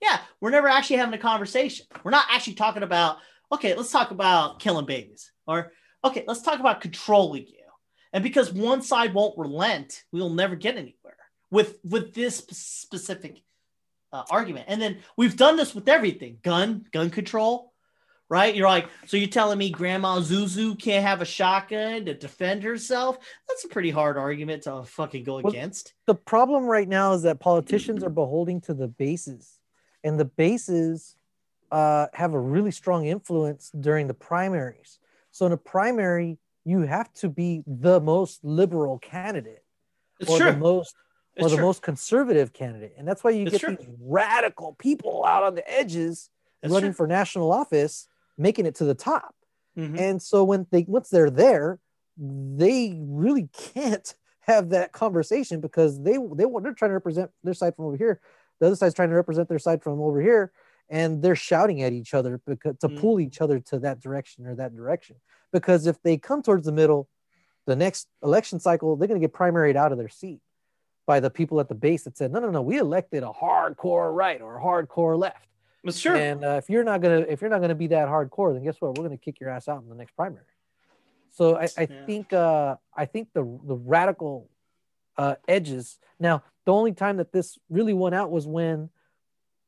yeah, 0.00 0.20
we're 0.40 0.50
never 0.50 0.68
actually 0.68 0.96
having 0.96 1.14
a 1.14 1.18
conversation. 1.18 1.86
We're 2.03 2.12
not 2.12 2.24
actually 2.30 2.55
talking 2.55 2.82
about 2.82 3.18
okay, 3.53 3.74
let's 3.74 3.90
talk 3.90 4.11
about 4.11 4.59
killing 4.59 4.86
babies 4.86 5.30
or 5.46 5.72
okay, 6.05 6.24
let's 6.26 6.42
talk 6.42 6.61
about 6.61 6.80
controlling 6.80 7.46
you. 7.46 7.57
And 8.12 8.22
because 8.22 8.53
one 8.53 8.82
side 8.82 9.14
won't 9.14 9.38
relent, 9.38 10.03
we 10.12 10.20
will 10.20 10.30
never 10.30 10.57
get 10.57 10.76
anywhere 10.76 11.16
with 11.50 11.78
with 11.84 12.14
this 12.14 12.36
specific 12.36 13.42
uh, 14.12 14.24
argument. 14.30 14.66
And 14.68 14.80
then 14.80 14.98
we've 15.16 15.36
done 15.36 15.57
this 15.57 15.74
with 15.74 15.88
everything: 15.88 16.38
gun, 16.42 16.86
gun 16.92 17.11
control. 17.11 17.70
Right? 18.28 18.55
You're 18.55 18.68
like, 18.68 18.88
so 19.05 19.18
you're 19.18 19.28
telling 19.28 19.59
me 19.59 19.68
Grandma 19.68 20.18
Zuzu 20.20 20.78
can't 20.80 21.05
have 21.05 21.20
a 21.20 21.24
shotgun 21.26 22.07
to 22.07 22.14
defend 22.14 22.62
herself? 22.62 23.18
That's 23.46 23.64
a 23.64 23.68
pretty 23.68 23.90
hard 23.90 24.16
argument 24.16 24.62
to 24.62 24.84
fucking 24.84 25.24
go 25.24 25.34
Well, 25.34 25.53
against. 25.53 25.92
the 26.07 26.14
problem 26.14 26.64
right 26.64 26.88
now 26.88 27.12
is 27.12 27.22
that 27.24 27.40
politicians 27.40 28.03
are 28.03 28.09
beholding 28.09 28.62
to 28.62 28.72
the 28.72 28.88
bases, 28.88 29.59
and 30.03 30.18
the 30.18 30.24
bases 30.24 31.14
uh, 31.70 32.07
have 32.14 32.32
a 32.32 32.38
really 32.40 32.70
strong 32.70 33.05
influence 33.05 33.70
during 33.78 34.07
the 34.07 34.14
primaries. 34.14 34.98
So 35.33 35.47
in 35.47 35.53
a 35.53 35.57
primary, 35.57 36.39
you 36.64 36.83
have 36.83 37.12
to 37.14 37.28
be 37.28 37.64
the 37.66 38.01
most 38.01 38.45
liberal 38.45 38.99
candidate 38.99 39.64
It's 40.20 40.30
or 40.30 40.39
true. 40.39 40.53
the 40.53 40.57
most 40.57 40.95
or 41.39 41.45
It's 41.47 41.51
the 41.51 41.57
true. 41.57 41.64
most 41.64 41.83
conservative 41.83 42.53
candidate, 42.53 42.93
and 42.99 43.09
that's 43.09 43.24
why 43.24 43.30
you 43.30 43.47
It's 43.47 43.53
get 43.53 43.62
true. 43.62 43.76
these 43.76 43.89
radical 44.01 44.74
people 44.74 45.24
out 45.24 45.43
on 45.43 45.55
the 45.55 45.68
edges 45.68 46.28
That's 46.61 46.72
running 46.72 46.93
for 46.93 47.07
national 47.07 47.51
office, 47.51 48.07
making 48.37 48.66
it 48.66 48.74
to 48.76 48.85
the 48.85 48.95
top. 48.95 49.35
Mhm. 49.76 49.99
And 49.99 50.22
so 50.22 50.45
when 50.45 50.66
they 50.70 50.85
once 50.87 51.09
they're 51.09 51.30
there, 51.30 51.80
they 52.18 52.99
really 53.01 53.49
can't 53.53 54.14
have 54.41 54.68
that 54.70 54.93
conversation 54.93 55.61
because 55.61 56.03
they 56.03 56.18
they 56.35 56.45
they're 56.45 56.74
trying 56.74 56.91
to 56.91 56.95
represent 56.95 57.30
their 57.43 57.55
side 57.55 57.74
from 57.76 57.87
over 57.87 57.97
here, 57.97 58.20
the 58.61 58.66
other 58.66 58.76
side's 58.76 58.95
trying 58.95 59.09
to 59.09 59.14
represent 59.16 59.49
their 59.49 59.59
side 59.59 59.83
from 59.83 60.01
over 60.01 60.20
here, 60.20 60.53
and 60.93 61.22
they're 61.22 61.34
shouting 61.34 61.82
at 61.82 61.93
each 61.95 62.12
other 62.12 62.40
because 62.47 62.76
to 62.78 62.88
Mm. 62.88 63.01
pull 63.01 63.18
each 63.18 63.40
other 63.40 63.59
to 63.59 63.78
that 63.80 63.99
direction 63.99 64.47
or 64.47 64.55
that 64.55 64.76
direction. 64.76 65.16
Because 65.51 65.86
if 65.86 66.01
they 66.03 66.18
come 66.18 66.43
towards 66.43 66.66
the 66.66 66.72
middle, 66.72 67.09
the 67.66 67.74
next 67.74 68.09
election 68.22 68.61
cycle, 68.61 68.95
they're 68.95 69.09
going 69.09 69.20
to 69.20 69.26
get 69.26 69.32
primaried 69.34 69.74
out 69.74 69.90
of 69.90 69.99
their 69.99 70.11
seat 70.11 70.40
by 71.07 71.18
the 71.18 71.30
people 71.30 71.59
at 71.61 71.68
the 71.68 71.74
base 71.74 72.05
that 72.05 72.16
said, 72.18 72.30
no, 72.30 72.40
no, 72.40 72.51
no, 72.51 72.61
we 72.61 72.76
elected 72.76 73.22
a 73.22 73.30
hardcore 73.30 74.14
right 74.14 74.40
or 74.43 74.59
a 74.59 74.62
hardcore 74.62 75.18
left. 75.18 75.49
It's 75.82 76.01
true. 76.01 76.18
And 76.18 76.45
uh, 76.45 76.61
if 76.62 76.68
you're 76.68 76.84
not 76.84 77.01
gonna 77.01 77.20
if 77.28 77.40
you're 77.40 77.51
not 77.51 77.61
gonna 77.61 77.74
be 77.74 77.88
that 77.88 78.07
hardcore, 78.09 78.53
then 78.53 78.62
guess 78.62 78.76
what? 78.80 78.97
We're 78.97 79.03
gonna 79.05 79.16
kick 79.16 79.40
your 79.40 79.49
ass 79.51 79.66
out 79.66 79.82
in 79.82 79.88
the 79.88 79.97
next 79.97 80.14
primary. 80.14 80.45
So 81.30 81.57
I, 81.57 81.68
I 81.76 81.88
Yeah. 81.90 82.07
think 82.07 82.32
uh, 82.32 82.76
I 82.95 83.07
think 83.07 83.28
the 83.32 83.43
the 83.64 83.74
radical 83.74 84.49
uh, 85.16 85.36
edges. 85.49 85.99
Now 86.20 86.45
the 86.66 86.72
only 86.72 86.93
time 86.93 87.16
that 87.16 87.32
this 87.32 87.59
really 87.68 87.95
went 87.95 88.14
out 88.14 88.30
was 88.30 88.47
when 88.47 88.90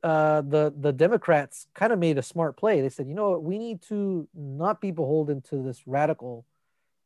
uh, 0.05 0.43
the 0.43 0.73
the 0.79 0.93
Democrats 0.93 1.67
kind 1.75 1.91
of 1.91 1.99
made 1.99 2.19
a 2.19 2.23
smart 2.23 2.59
play. 2.59 2.83
They 2.83 2.91
said, 2.91 3.09
you 3.09 3.15
know 3.15 3.31
what, 3.31 3.43
we 3.43 3.59
need 3.59 3.81
to 3.89 4.29
not 4.35 4.79
be 4.79 4.91
beholden 4.91 5.41
to 5.49 5.63
this 5.63 5.83
radical 5.87 6.45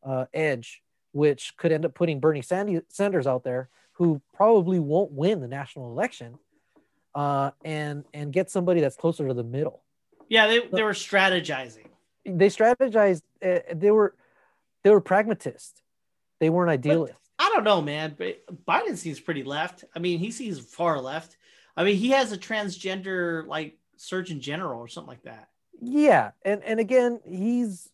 uh, 0.03 0.25
edge, 0.35 0.83
which 1.13 1.57
could 1.57 1.71
end 1.71 1.85
up 1.85 1.95
putting 1.95 2.19
Bernie 2.19 2.43
Sandy, 2.43 2.81
Sanders 2.89 3.29
out 3.29 3.45
there, 3.45 3.69
who 3.93 4.21
probably 4.35 4.81
won't 4.81 5.13
win 5.13 5.41
the 5.41 5.47
national 5.47 5.93
election, 5.93 6.41
uh, 7.15 7.53
and 7.65 8.05
and 8.13 8.33
get 8.33 8.51
somebody 8.51 8.81
that's 8.81 8.97
closer 8.97 9.29
to 9.29 9.35
the 9.35 9.45
middle. 9.45 9.85
Yeah, 10.29 10.49
they, 10.49 10.67
they 10.67 10.83
were 10.83 10.93
strategizing. 10.93 11.87
They 12.27 12.49
strategized. 12.49 13.23
Uh, 13.41 13.61
they 13.73 13.93
were 13.93 14.17
they 14.83 14.91
were 14.91 15.01
pragmatists. 15.01 15.83
They 16.41 16.51
weren't 16.51 16.71
idealists. 16.71 17.17
I 17.39 17.49
don't 17.55 17.63
know, 17.63 17.81
man, 17.81 18.17
but 18.19 18.45
Biden 18.67 18.97
seems 18.97 19.21
pretty 19.21 19.45
left. 19.45 19.85
I 19.95 20.01
mean, 20.01 20.19
he 20.19 20.33
seems 20.33 20.59
far 20.59 21.01
left. 21.01 21.37
I 21.79 21.85
mean, 21.85 21.97
he 21.97 22.11
has 22.11 22.33
a 22.33 22.37
transgender 22.37 23.47
like 23.47 23.79
surgeon 23.97 24.41
general 24.41 24.81
or 24.81 24.89
something 24.89 25.09
like 25.11 25.23
that. 25.23 25.49
Yeah, 25.81 26.33
and 26.45 26.61
and 26.65 26.81
again, 26.81 27.21
he's 27.25 27.89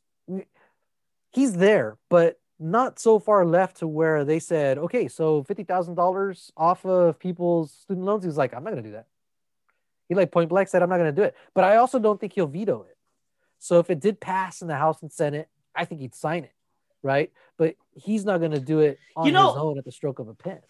he's 1.32 1.53
there, 1.53 1.99
but 2.09 2.41
not 2.59 2.99
so 2.99 3.18
far 3.18 3.45
left 3.45 3.76
to 3.78 3.87
where 3.87 4.24
they 4.24 4.39
said, 4.39 4.78
okay, 4.78 5.07
so 5.07 5.43
fifty 5.43 5.64
thousand 5.64 5.97
dollars 5.97 6.51
off 6.57 6.87
of 6.87 7.18
people's 7.18 7.72
student 7.72 8.07
loans. 8.07 8.24
He's 8.24 8.39
like, 8.39 8.55
I'm 8.55 8.64
not 8.64 8.70
gonna 8.70 8.80
do 8.82 8.93
that. 8.93 9.07
He 10.09 10.14
like 10.14 10.32
point 10.32 10.49
blank 10.49 10.68
said, 10.68 10.82
I'm 10.82 10.89
not 10.89 10.97
gonna 10.97 11.12
do 11.12 11.22
it. 11.22 11.37
But 11.53 11.64
I 11.64 11.76
also 11.76 11.99
don't 11.99 12.18
think 12.18 12.32
he'll 12.32 12.47
veto 12.47 12.87
it. 12.89 12.97
So 13.59 13.80
if 13.80 13.91
it 13.91 14.01
did 14.01 14.18
pass 14.18 14.62
in 14.62 14.68
the 14.68 14.76
House 14.76 15.03
and 15.03 15.12
Senate, 15.12 15.49
I 15.74 15.85
think 15.85 16.01
he'd 16.01 16.14
sign 16.14 16.45
it, 16.45 16.53
right? 17.03 17.30
But 17.59 17.76
he's 17.95 18.24
not 18.24 18.41
gonna 18.41 18.61
do 18.61 18.80
it 18.80 18.99
on 19.14 19.26
You 19.26 19.32
know- 19.32 19.49
his 19.49 19.59
own 19.59 19.76
at 19.76 19.85
the 19.85 19.93
stroke 19.93 20.20
of 20.20 20.28
a 20.28 20.35
pen. 20.35 20.61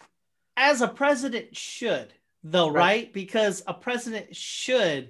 As 0.57 0.81
a 0.81 0.87
president 0.89 1.55
should, 1.55 2.13
though, 2.47 2.67
Right. 2.69 2.75
right? 2.79 3.13
Because 3.13 3.63
a 3.67 3.73
president 3.73 4.35
should 4.35 5.09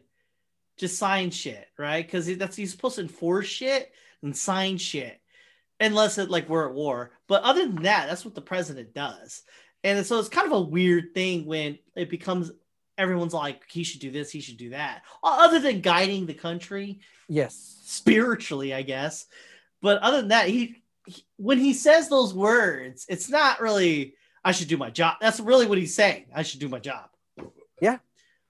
just 0.77 0.97
sign 0.97 1.31
shit, 1.31 1.67
right? 1.77 2.05
Because 2.05 2.35
that's 2.37 2.55
he's 2.55 2.71
supposed 2.71 2.95
to 2.95 3.01
enforce 3.01 3.47
shit 3.47 3.91
and 4.23 4.35
sign 4.35 4.77
shit, 4.77 5.19
unless 5.79 6.17
it 6.17 6.29
like 6.29 6.47
we're 6.49 6.67
at 6.69 6.73
war. 6.73 7.11
But 7.27 7.43
other 7.43 7.65
than 7.65 7.83
that, 7.83 8.07
that's 8.07 8.25
what 8.25 8.35
the 8.35 8.41
president 8.41 8.93
does. 8.93 9.43
And 9.83 10.03
so 10.05 10.17
it's 10.19 10.29
kind 10.29 10.47
of 10.47 10.53
a 10.53 10.61
weird 10.61 11.13
thing 11.13 11.45
when 11.45 11.77
it 11.95 12.09
becomes 12.09 12.51
everyone's 12.97 13.33
like 13.33 13.69
he 13.69 13.83
should 13.83 13.99
do 14.01 14.11
this, 14.11 14.31
he 14.31 14.39
should 14.41 14.57
do 14.57 14.69
that. 14.69 15.03
Other 15.23 15.59
than 15.59 15.81
guiding 15.81 16.25
the 16.25 16.33
country, 16.33 16.99
Yes. 17.27 17.81
spiritually, 17.83 18.73
I 18.73 18.81
guess. 18.81 19.25
But 19.81 20.01
other 20.01 20.17
than 20.17 20.29
that, 20.29 20.47
he, 20.47 20.81
he 21.05 21.25
when 21.37 21.59
he 21.59 21.73
says 21.73 22.07
those 22.09 22.33
words, 22.33 23.05
it's 23.09 23.29
not 23.29 23.59
really 23.61 24.15
I 24.43 24.51
should 24.53 24.67
do 24.69 24.77
my 24.77 24.89
job. 24.89 25.17
That's 25.21 25.39
really 25.39 25.67
what 25.67 25.77
he's 25.77 25.93
saying. 25.95 26.27
I 26.33 26.43
should 26.43 26.59
do 26.61 26.69
my 26.69 26.79
job. 26.79 27.09
Yeah. 27.81 27.97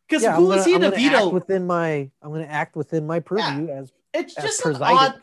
Because 0.07 0.23
Yeah, 0.23 0.35
who 0.35 0.51
I'm 0.51 0.59
is 0.59 0.65
gonna, 0.65 0.95
he 0.97 1.09
to 1.09 1.15
veto? 1.15 1.29
within 1.29 1.65
my 1.67 2.09
I'm 2.21 2.31
gonna 2.31 2.45
act 2.45 2.75
within 2.75 3.07
my 3.07 3.19
purview 3.19 3.69
as 3.69 3.91
it's 4.13 4.37
as 4.37 4.43
just 4.43 4.65
an 4.65 4.77
odd. 4.81 5.19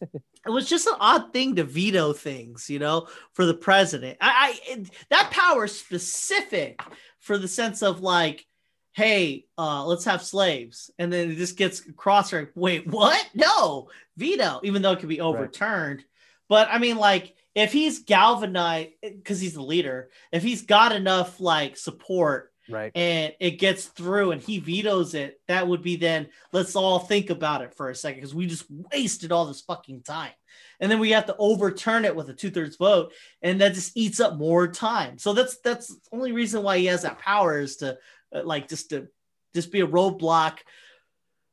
It 0.44 0.50
was 0.50 0.68
just 0.68 0.88
an 0.88 0.94
odd 0.98 1.32
thing 1.32 1.54
to 1.54 1.62
veto 1.64 2.12
things, 2.12 2.68
you 2.68 2.80
know, 2.80 3.06
for 3.32 3.46
the 3.46 3.54
president. 3.54 4.18
I, 4.20 4.58
I 4.66 4.72
it, 4.72 4.90
that 5.10 5.30
power 5.30 5.68
specific 5.68 6.82
for 7.20 7.38
the 7.38 7.46
sense 7.46 7.80
of 7.80 8.00
like, 8.00 8.44
hey, 8.92 9.44
uh, 9.56 9.86
let's 9.86 10.04
have 10.06 10.20
slaves, 10.20 10.90
and 10.98 11.12
then 11.12 11.30
it 11.30 11.36
just 11.36 11.56
gets 11.56 11.86
across. 11.86 12.32
Like, 12.32 12.50
wait, 12.56 12.88
what? 12.88 13.24
No, 13.34 13.88
veto, 14.16 14.60
even 14.64 14.82
though 14.82 14.92
it 14.92 14.98
could 14.98 15.08
be 15.08 15.20
overturned. 15.20 16.04
But 16.48 16.68
I 16.70 16.78
mean, 16.78 16.96
like, 16.96 17.36
if 17.54 17.72
he's 17.72 18.00
galvanized 18.00 18.90
because 19.00 19.40
he's 19.40 19.54
the 19.54 19.62
leader, 19.62 20.10
if 20.32 20.42
he's 20.42 20.62
got 20.62 20.90
enough 20.92 21.38
like 21.38 21.76
support 21.76 22.51
right. 22.68 22.92
and 22.94 23.32
it 23.40 23.52
gets 23.52 23.86
through 23.86 24.32
and 24.32 24.42
he 24.42 24.58
vetoes 24.58 25.14
it, 25.14 25.40
that 25.48 25.66
would 25.66 25.82
be 25.82 25.96
then 25.96 26.28
let's 26.52 26.76
all 26.76 26.98
think 26.98 27.30
about 27.30 27.62
it 27.62 27.74
for 27.74 27.90
a 27.90 27.94
second 27.94 28.18
because 28.18 28.34
we 28.34 28.46
just 28.46 28.64
wasted 28.70 29.32
all 29.32 29.46
this 29.46 29.62
fucking 29.62 30.02
time. 30.02 30.32
And 30.80 30.90
then 30.90 30.98
we 30.98 31.12
have 31.12 31.26
to 31.26 31.36
overturn 31.38 32.04
it 32.04 32.16
with 32.16 32.28
a 32.28 32.34
two 32.34 32.50
thirds 32.50 32.76
vote, 32.76 33.12
and 33.40 33.60
that 33.60 33.74
just 33.74 33.96
eats 33.96 34.20
up 34.20 34.36
more 34.36 34.68
time. 34.68 35.16
So 35.16 35.32
that's 35.32 35.58
that's 35.60 35.88
the 35.88 36.00
only 36.12 36.32
reason 36.32 36.62
why 36.62 36.78
he 36.78 36.86
has 36.86 37.02
that 37.02 37.20
power 37.20 37.58
is 37.58 37.76
to 37.76 37.98
uh, 38.34 38.42
like 38.44 38.68
just 38.68 38.90
to 38.90 39.08
just 39.54 39.70
be 39.70 39.80
a 39.80 39.86
roadblock 39.86 40.58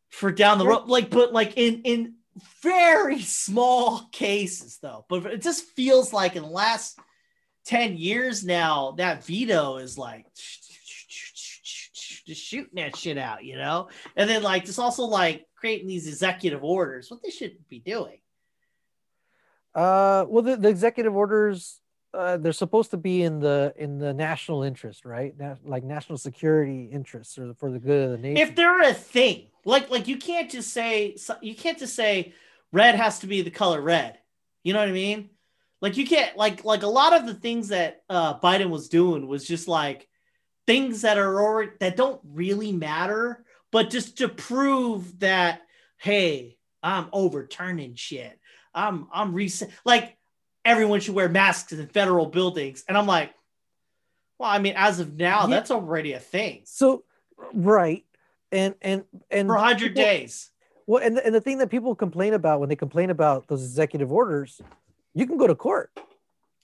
for 0.10 0.32
down 0.32 0.58
the 0.58 0.66
road. 0.66 0.88
Like, 0.88 1.12
but 1.12 1.32
like 1.32 1.54
in 1.58 1.84
in 1.84 2.16
very 2.62 3.20
small 3.22 4.10
cases 4.12 4.80
though, 4.82 5.06
but 5.10 5.26
it 5.28 5.42
just 5.42 5.66
feels 5.76 6.12
like 6.12 6.36
in 6.36 6.44
the 6.44 6.50
last 6.50 7.00
10 7.66 7.98
years 7.98 8.44
now, 8.44 8.96
that 8.98 9.24
veto 9.24 9.78
is 9.78 9.98
like 9.98 10.26
just 12.30 12.42
shooting 12.42 12.76
that 12.76 12.96
shit 12.96 13.18
out, 13.18 13.44
you 13.44 13.58
know? 13.58 13.90
And 14.16 14.30
then 14.30 14.44
like 14.44 14.66
just 14.66 14.80
also 14.80 15.04
like 15.04 15.46
creating 15.56 15.88
these 15.88 16.08
executive 16.08 16.64
orders, 16.64 17.10
what 17.12 17.22
they 17.22 17.32
should 17.32 17.58
be 17.68 17.80
doing. 17.80 18.20
Uh 19.76 20.26
well 20.28 20.44
the, 20.44 20.56
the 20.56 20.70
executive 20.70 21.16
orders 21.16 21.82
uh, 22.12 22.38
they're 22.38 22.52
supposed 22.52 22.90
to 22.92 22.98
be 22.98 23.22
in 23.22 23.40
the 23.40 23.74
in 23.78 24.00
the 24.00 24.14
national 24.14 24.64
interest, 24.64 25.06
right? 25.06 25.38
Na- 25.38 25.56
like 25.64 25.84
national 25.84 26.18
security 26.18 26.90
interests 26.92 27.38
or 27.38 27.54
for 27.54 27.72
the 27.72 27.80
good 27.80 28.06
of 28.06 28.12
the 28.12 28.18
nation. 28.18 28.38
If 28.38 28.56
they're 28.56 28.82
a 28.82 28.94
thing, 28.94 29.48
like 29.64 29.90
like 29.90 30.08
you 30.08 30.18
can't 30.18 30.50
just 30.50 30.74
say 30.74 31.16
you 31.42 31.56
can't 31.56 31.78
just 31.78 31.96
say 31.96 32.34
red 32.72 32.96
has 32.96 33.20
to 33.20 33.28
be 33.28 33.42
the 33.42 33.52
color 33.52 33.80
red. 33.80 34.18
You 34.64 34.74
know 34.74 34.80
what 34.80 34.90
I 34.90 34.94
mean? 34.94 35.30
Like 35.82 35.98
you 35.98 36.06
can't 36.06 36.36
like 36.36 36.66
like 36.66 36.84
a 36.84 36.88
lot 36.88 37.14
of 37.14 37.28
the 37.28 37.36
things 37.36 37.68
that 37.70 38.02
uh, 38.10 38.40
Biden 38.40 38.70
was 38.70 38.90
doing 38.90 39.28
was 39.28 39.48
just 39.48 39.68
like 39.68 40.09
things 40.70 41.02
that 41.02 41.18
are 41.18 41.42
already 41.42 41.72
that 41.80 41.98
don't 41.98 42.22
really 42.24 42.72
matter, 42.72 43.44
but 43.72 43.90
just 43.90 44.20
to 44.20 44.30
prove 44.30 45.20
that 45.20 45.62
hey, 45.98 46.58
I'm 46.84 47.08
overturning 47.12 47.96
shit. 47.96 48.40
I'm 48.76 49.08
I'm 49.12 49.34
reset 49.34 49.72
like 49.84 50.16
everyone 50.64 51.00
should 51.00 51.16
wear 51.16 51.28
masks 51.28 51.72
in 51.72 51.88
federal 51.88 52.28
buildings. 52.28 52.84
And 52.88 52.96
I'm 52.96 53.08
like, 53.08 53.34
well, 54.38 54.52
I 54.52 54.60
mean, 54.60 54.76
as 54.78 55.00
of 55.00 55.18
now, 55.18 55.42
yeah. 55.42 55.48
that's 55.48 55.72
already 55.72 56.14
a 56.14 56.20
thing. 56.20 56.62
So, 56.66 57.04
right. 57.52 58.06
And, 58.52 58.76
and, 58.84 59.04
and 59.32 59.48
for 59.48 59.56
100 59.56 59.96
days. 59.96 60.52
Well, 60.86 61.04
and 61.04 61.18
the, 61.18 61.26
and 61.26 61.34
the 61.34 61.42
thing 61.42 61.58
that 61.60 61.72
people 61.72 61.96
complain 61.96 62.34
about 62.34 62.60
when 62.60 62.70
they 62.70 62.76
complain 62.76 63.10
about 63.10 63.48
those 63.48 63.64
executive 63.64 64.12
orders, 64.12 64.62
you 65.16 65.26
can 65.26 65.38
go 65.38 65.48
to 65.48 65.56
court. 65.56 65.92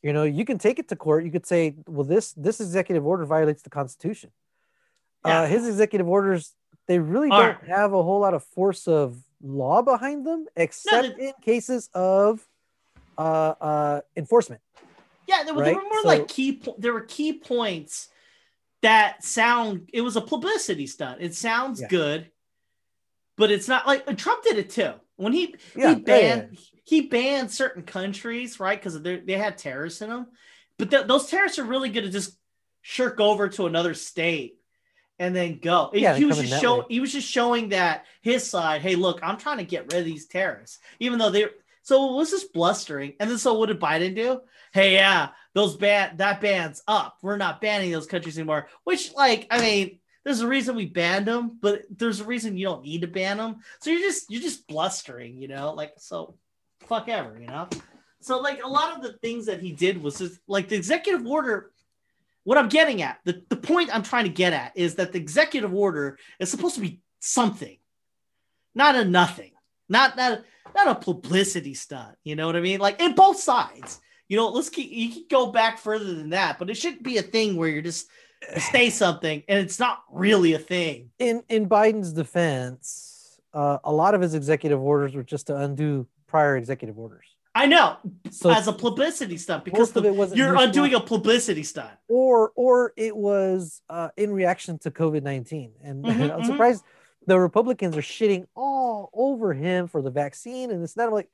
You 0.06 0.14
know, 0.14 0.22
you 0.22 0.46
can 0.46 0.60
take 0.60 0.78
it 0.78 0.88
to 0.90 0.96
court. 0.96 1.26
You 1.26 1.32
could 1.32 1.48
say, 1.48 1.74
well, 1.88 2.04
this, 2.04 2.32
this 2.34 2.62
executive 2.62 3.08
order 3.08 3.26
violates 3.26 3.64
the 3.64 3.72
constitution. 3.72 4.30
Yeah. 5.26 5.42
Uh, 5.42 5.48
his 5.48 5.68
executive 5.68 6.08
orders, 6.08 6.54
they 6.88 7.00
really 7.00 7.32
All 7.32 7.42
don't 7.42 7.64
have 7.64 7.92
a 7.92 8.04
whole 8.04 8.20
lot 8.20 8.36
of 8.36 8.44
force 8.44 8.88
of 8.88 9.18
law 9.42 9.82
behind 9.82 10.24
them, 10.24 10.46
except 10.56 11.18
no, 11.18 11.26
in 11.26 11.34
cases 11.42 11.90
of 11.96 12.48
uh, 13.18 13.56
uh, 13.60 14.02
enforcement. 14.16 14.62
Yeah, 15.28 15.42
there, 15.44 15.56
right? 15.56 15.66
there 15.66 15.74
were 15.74 15.82
more 15.82 16.02
so, 16.04 16.08
like 16.08 16.28
key. 16.28 16.58
Po- 16.58 16.76
there 16.78 16.94
were 16.94 17.02
key 17.02 17.34
points 17.34 18.10
that 18.84 19.24
sound. 19.24 19.90
It 19.92 20.02
was 20.02 20.16
a 20.16 20.22
publicity 20.22 20.86
stunt. 20.86 21.20
It 21.20 21.34
sounds 21.34 21.82
yeah. 21.82 21.88
good, 21.88 22.30
but 23.38 23.50
it's 23.50 23.68
not 23.68 23.88
like 23.88 24.06
Trump 24.18 24.44
did 24.44 24.60
it 24.60 24.70
too. 24.70 24.94
When 25.18 25.34
he 25.34 25.56
yeah, 25.76 25.90
he 25.90 25.96
banned 25.96 26.50
yeah, 26.52 26.60
he 26.84 27.02
banned 27.02 27.52
certain 27.52 27.84
countries, 27.84 28.60
right? 28.60 28.80
Because 28.80 29.02
they 29.02 29.38
had 29.38 29.58
terrorists 29.58 30.02
in 30.02 30.10
them. 30.10 30.28
But 30.78 30.92
th- 30.92 31.08
those 31.08 31.28
terrorists 31.28 31.60
are 31.60 31.64
really 31.64 31.90
good 31.90 32.04
to 32.04 32.10
just 32.10 32.38
shirk 32.82 33.20
over 33.20 33.50
to 33.50 33.66
another 33.66 33.94
state 33.94 34.58
and 35.18 35.36
then 35.36 35.60
go. 35.60 35.90
Yeah, 35.94 36.16
he 36.16 36.26
was 36.26 36.40
just 36.40 36.62
show 36.62 36.86
he 36.90 37.00
was 37.00 37.12
just 37.12 37.30
showing 37.30 37.70
that 37.70 38.06
his 38.22 38.50
side, 38.50 38.82
hey, 38.82 38.96
look, 38.96 39.20
I'm 39.24 39.38
trying 39.38 39.58
to 39.58 39.64
get 39.64 39.92
rid 39.92 40.02
of 40.02 40.06
these 40.06 40.28
terrorists, 40.28 40.80
even 41.00 41.20
though 41.20 41.30
they 41.30 41.46
so 41.82 42.10
it 42.10 42.16
was 42.16 42.32
just 42.32 42.52
blustering. 42.52 43.14
And 43.20 43.30
then 43.30 43.38
so 43.38 43.54
what 43.54 43.68
did 43.68 43.80
Biden 43.80 44.16
do? 44.16 44.42
Hey, 44.74 44.94
yeah, 44.94 45.30
those 45.54 45.78
ban 45.78 46.18
that 46.18 46.42
ban's 46.42 46.82
up. 46.88 47.18
We're 47.22 47.38
not 47.38 47.62
banning 47.62 47.92
those 47.92 48.08
countries 48.08 48.38
anymore. 48.38 48.68
Which, 48.84 49.14
like, 49.14 49.48
I 49.52 49.62
mean, 49.62 50.00
there's 50.26 50.42
a 50.42 50.48
reason 50.48 50.76
we 50.76 50.88
banned 50.88 51.28
them, 51.28 51.58
but 51.62 51.84
there's 51.90 52.20
a 52.20 52.26
reason 52.26 52.58
you 52.58 52.66
don't 52.66 52.84
need 52.84 53.02
to 53.02 53.08
ban 53.08 53.38
them. 53.38 53.58
So 53.80 53.92
you're 53.92 54.02
just 54.02 54.30
you're 54.30 54.42
just 54.42 54.68
blustering, 54.68 55.38
you 55.38 55.48
know, 55.48 55.72
like 55.74 55.94
so 55.98 56.36
fuck 56.82 57.08
ever, 57.08 57.40
you 57.40 57.48
know. 57.48 57.70
So 58.22 58.40
like 58.40 58.62
a 58.64 58.68
lot 58.68 58.96
of 58.96 59.04
the 59.04 59.14
things 59.20 59.46
that 59.46 59.62
he 59.62 59.72
did 59.72 60.02
was 60.02 60.18
just 60.18 60.40
like 60.48 60.68
the 60.68 60.76
executive 60.76 61.26
order. 61.26 61.72
What 62.44 62.58
I'm 62.58 62.70
getting 62.70 63.02
at, 63.02 63.20
the, 63.24 63.44
the 63.50 63.56
point 63.56 63.90
I'm 63.96 64.04
trying 64.04 64.26
to 64.26 64.30
get 64.30 64.54
at 64.54 64.74
is 64.76 64.96
that 64.96 65.12
the 65.12 65.18
executive 65.20 65.74
order 65.74 66.20
is 66.40 66.52
supposed 66.52 66.76
to 66.76 66.82
be 66.82 67.02
something, 67.20 67.78
not 68.76 68.96
a 68.96 69.06
nothing. 69.06 69.52
Not 69.88 70.18
not 70.18 70.44
not 70.74 70.88
a 70.88 70.96
publicity 70.96 71.76
stunt. 71.76 72.18
You 72.24 72.36
know 72.36 72.48
what 72.48 72.56
I 72.56 72.62
mean? 72.62 72.80
Like 72.80 73.00
in 73.00 73.14
both 73.14 73.40
sides. 73.40 74.02
You 74.28 74.38
know, 74.38 74.50
let's 74.50 74.70
keep 74.70 74.90
you 74.92 75.10
can 75.10 75.26
go 75.30 75.52
back 75.52 75.78
further 75.78 76.16
than 76.16 76.32
that, 76.32 76.58
but 76.58 76.72
it 76.72 76.78
shouldn't 76.78 77.04
be 77.04 77.20
a 77.20 77.22
thing 77.22 77.56
where 77.56 77.70
you're 77.70 77.84
just 77.84 78.08
say 78.58 78.90
something 78.90 79.44
and 79.48 79.60
it's 79.60 79.80
not 79.80 80.04
really 80.12 80.54
a 80.54 80.60
thing. 80.60 81.10
In 81.20 81.44
in 81.50 81.68
Biden's 81.68 82.14
defense, 82.14 83.40
uh, 83.54 83.80
a 83.84 83.92
lot 83.92 84.16
of 84.16 84.22
his 84.22 84.34
executive 84.34 84.82
orders 84.82 85.16
were 85.16 85.24
just 85.24 85.48
to 85.48 85.56
undo 85.56 86.08
prior 86.28 86.58
executive 86.58 86.98
orders. 86.98 87.26
I 87.58 87.68
know, 87.68 87.96
so 88.32 88.50
as 88.50 88.68
a 88.68 88.74
publicity 88.74 89.38
stunt 89.38 89.64
because 89.64 89.94
the, 89.94 90.02
you're 90.36 90.56
undoing 90.58 90.94
a 90.94 91.00
publicity 91.00 91.64
stunt, 91.64 91.94
or 92.10 92.52
or 92.56 92.92
it 92.98 93.16
was 93.16 93.82
uh, 93.90 94.10
in 94.18 94.32
reaction 94.32 94.78
to 94.80 94.92
COVID 94.92 95.24
nineteen, 95.24 95.72
and 95.82 96.04
mm-hmm, 96.04 96.22
I'm 96.24 96.30
mm-hmm. 96.30 96.46
surprised 96.46 96.84
the 97.28 97.40
Republicans 97.40 97.98
are 97.98 98.02
shitting 98.02 98.46
all 98.56 99.10
over 99.14 99.54
him 99.54 99.88
for 99.88 100.02
the 100.02 100.12
vaccine 100.12 100.72
and 100.72 100.84
it's 100.84 100.98
not 100.98 101.12
like 101.12 101.30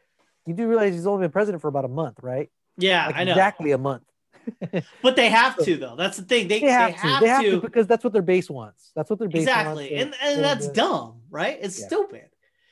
you 0.45 0.53
do 0.53 0.67
realize 0.67 0.93
he's 0.93 1.07
only 1.07 1.23
been 1.23 1.31
president 1.31 1.61
for 1.61 1.67
about 1.67 1.85
a 1.85 1.89
month, 1.89 2.19
right? 2.21 2.49
Yeah, 2.77 3.07
like 3.07 3.15
I 3.15 3.23
know 3.25 3.31
exactly 3.31 3.71
a 3.71 3.77
month. 3.77 4.03
but 5.01 5.15
they 5.15 5.29
have 5.29 5.57
to 5.63 5.77
though. 5.77 5.95
That's 5.95 6.17
the 6.17 6.23
thing. 6.23 6.47
They, 6.47 6.59
they, 6.59 6.67
have, 6.67 6.91
they 6.91 6.97
have, 6.97 7.19
to. 7.19 7.25
They 7.25 7.29
have 7.29 7.41
to. 7.43 7.61
because 7.61 7.87
that's 7.87 8.03
what 8.03 8.13
their 8.13 8.21
base 8.21 8.49
wants. 8.49 8.91
That's 8.95 9.09
what 9.09 9.19
their 9.19 9.27
base 9.27 9.43
exactly. 9.43 9.91
wants. 9.91 9.91
Exactly, 9.91 10.27
and, 10.27 10.35
and 10.35 10.43
that's 10.43 10.67
dumb, 10.69 11.21
right? 11.29 11.57
It's 11.61 11.79
yeah. 11.79 11.87
stupid. 11.87 12.29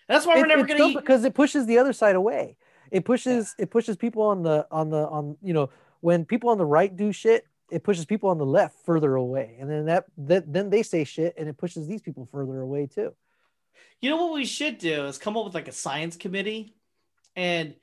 That's 0.07 0.25
why 0.25 0.35
we're 0.37 0.47
never 0.47 0.65
going 0.65 0.79
to 0.79 0.85
eat 0.85 0.95
because 0.97 1.23
it 1.23 1.35
pushes 1.35 1.67
the 1.67 1.77
other 1.77 1.93
side 1.93 2.15
away. 2.15 2.57
It 2.91 3.05
pushes 3.05 3.55
yeah. 3.57 3.63
it 3.63 3.71
pushes 3.71 3.95
people 3.95 4.23
on 4.23 4.41
the 4.43 4.67
on 4.71 4.89
the 4.89 5.07
on 5.07 5.37
you 5.41 5.53
know 5.53 5.69
when 6.01 6.25
people 6.25 6.49
on 6.49 6.57
the 6.57 6.65
right 6.65 6.95
do 6.95 7.11
shit, 7.11 7.45
it 7.69 7.83
pushes 7.83 8.05
people 8.05 8.29
on 8.29 8.37
the 8.37 8.45
left 8.45 8.79
further 8.85 9.15
away, 9.15 9.57
and 9.59 9.69
then 9.69 9.85
that, 9.85 10.05
that 10.17 10.51
then 10.51 10.69
they 10.69 10.83
say 10.83 11.03
shit, 11.03 11.35
and 11.37 11.47
it 11.47 11.57
pushes 11.57 11.87
these 11.87 12.01
people 12.01 12.27
further 12.31 12.59
away 12.61 12.87
too. 12.87 13.13
You 14.01 14.09
know 14.09 14.17
what 14.17 14.33
we 14.33 14.45
should 14.45 14.77
do 14.77 15.05
is 15.05 15.17
come 15.17 15.37
up 15.37 15.45
with 15.45 15.53
like 15.53 15.67
a 15.67 15.73
science 15.73 16.15
committee, 16.15 16.75
and 17.35 17.75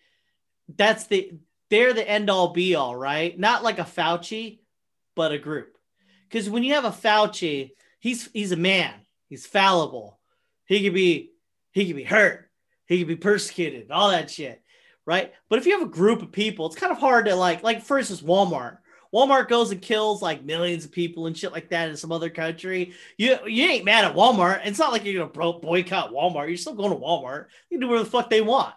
that's 0.74 1.07
the 1.07 1.32
they're 1.70 1.92
the 1.92 2.08
end 2.08 2.30
all 2.30 2.48
be 2.48 2.74
all, 2.74 2.94
right? 2.94 3.38
Not 3.38 3.62
like 3.62 3.78
a 3.78 3.84
Fauci, 3.84 4.60
but 5.14 5.32
a 5.32 5.38
group. 5.38 5.76
Because 6.28 6.50
when 6.50 6.64
you 6.64 6.74
have 6.74 6.84
a 6.84 6.90
Fauci, 6.90 7.72
he's 8.00 8.28
he's 8.32 8.52
a 8.52 8.56
man, 8.56 8.94
he's 9.28 9.46
fallible. 9.46 10.18
He 10.66 10.82
could 10.82 10.94
be 10.94 11.32
he 11.72 11.86
could 11.86 11.96
be 11.96 12.04
hurt, 12.04 12.50
he 12.86 12.98
could 12.98 13.08
be 13.08 13.16
persecuted, 13.16 13.90
all 13.90 14.10
that 14.10 14.30
shit, 14.30 14.62
right? 15.04 15.32
But 15.48 15.58
if 15.58 15.66
you 15.66 15.78
have 15.78 15.86
a 15.86 15.90
group 15.90 16.22
of 16.22 16.32
people, 16.32 16.66
it's 16.66 16.76
kind 16.76 16.92
of 16.92 16.98
hard 16.98 17.26
to 17.26 17.34
like 17.34 17.62
like 17.62 17.82
for 17.82 17.98
instance 17.98 18.22
Walmart 18.22 18.78
Walmart 19.16 19.48
goes 19.48 19.70
and 19.70 19.80
kills 19.80 20.20
like 20.20 20.44
millions 20.44 20.84
of 20.84 20.92
people 20.92 21.26
and 21.26 21.36
shit 21.36 21.52
like 21.52 21.70
that 21.70 21.88
in 21.88 21.96
some 21.96 22.12
other 22.12 22.30
country. 22.30 22.92
You 23.16 23.38
you 23.46 23.64
ain't 23.64 23.84
mad 23.84 24.04
at 24.04 24.14
Walmart. 24.14 24.60
It's 24.64 24.78
not 24.78 24.92
like 24.92 25.04
you're 25.04 25.26
gonna 25.26 25.58
boycott 25.58 26.12
Walmart. 26.12 26.48
You're 26.48 26.56
still 26.56 26.74
going 26.74 26.90
to 26.90 26.96
Walmart. 26.96 27.46
You 27.70 27.80
do 27.80 27.88
whatever 27.88 28.04
the 28.04 28.10
fuck 28.10 28.30
they 28.30 28.40
want. 28.40 28.74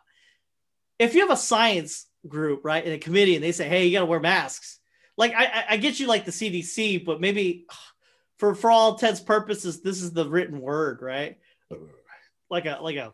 If 0.98 1.14
you 1.14 1.22
have 1.22 1.32
a 1.32 1.38
science 1.38 2.06
group, 2.28 2.62
right, 2.64 2.84
in 2.84 2.94
a 2.94 2.98
committee, 2.98 3.36
and 3.36 3.44
they 3.44 3.52
say, 3.52 3.68
"Hey, 3.68 3.86
you 3.86 3.94
got 3.94 4.00
to 4.00 4.06
wear 4.06 4.20
masks," 4.20 4.80
like 5.18 5.34
I, 5.36 5.66
I 5.70 5.78
get 5.78 6.00
you 6.00 6.08
like 6.08 6.26
the 6.26 6.32
CDC, 6.32 7.06
but 7.06 7.22
maybe 7.22 7.66
for 8.38 8.56
for 8.56 8.72
all 8.72 8.94
intents 8.94 9.20
purposes, 9.20 9.82
this 9.82 10.02
is 10.02 10.12
the 10.12 10.30
written 10.30 10.60
word, 10.60 11.02
right? 11.02 11.38
Like 12.50 12.66
a 12.66 12.80
like 12.82 12.96
a 12.96 13.14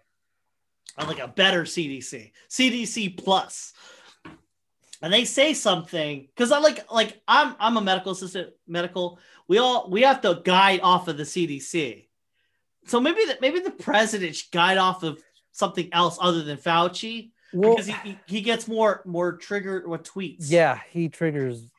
like 0.97 1.20
a 1.20 1.28
better 1.28 1.64
CDC, 1.64 2.32
CDC 2.49 3.18
plus. 3.18 3.74
And 5.01 5.14
they 5.14 5.26
say 5.26 5.53
something 5.53 6.28
because 6.34 6.51
I 6.51 6.60
like 6.60 6.91
like 6.91 7.22
I'm 7.28 7.56
I'm 7.60 7.78
a 7.78 7.82
medical 7.82 8.14
assistant 8.14 8.51
medical. 8.68 9.20
We 9.47 9.58
all 9.58 9.89
we 9.89 10.03
have 10.03 10.22
to 10.22 10.41
guide 10.43 10.80
off 10.82 11.08
of 11.08 11.18
the 11.18 11.24
CDC 11.24 12.06
so 12.86 12.99
maybe 12.99 13.26
that 13.26 13.41
maybe 13.41 13.60
the 13.60 13.72
president 13.72 14.36
should 14.36 14.51
guide 14.51 14.78
off 14.78 15.03
of 15.03 15.22
something 15.51 15.89
else 15.91 16.18
other 16.22 16.43
than 16.43 16.58
Fauci 16.58 17.32
well, 17.54 17.76
because 17.76 17.88
he, 17.88 18.18
he 18.26 18.41
gets 18.41 18.68
more 18.68 19.02
more 19.06 19.38
triggered 19.38 19.88
with 19.88 20.04
tweets. 20.04 20.50
Yeah 20.52 20.80
he 20.89 21.10
triggers 21.10 21.72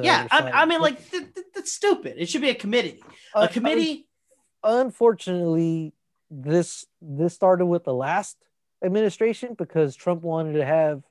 yeah 0.00 0.26
I, 0.30 0.50
I, 0.62 0.64
mean 0.64 0.80
like 0.80 1.10
th- 1.10 1.34
th- 1.34 1.46
that's 1.54 1.72
stupid. 1.72 2.14
It 2.16 2.28
should 2.28 2.40
be 2.40 2.50
a 2.50 2.54
committee. 2.54 3.02
A 3.34 3.40
uh, 3.40 3.46
committee 3.48 4.06
unfortunately 4.62 5.92
this 6.30 6.86
this 7.00 7.34
started 7.34 7.66
with 7.66 7.84
the 7.84 7.94
last 7.94 8.36
administration 8.84 9.54
because 9.54 9.94
Trump 9.96 10.22
wanted 10.22 10.54
to 10.54 10.64
have 10.64 11.02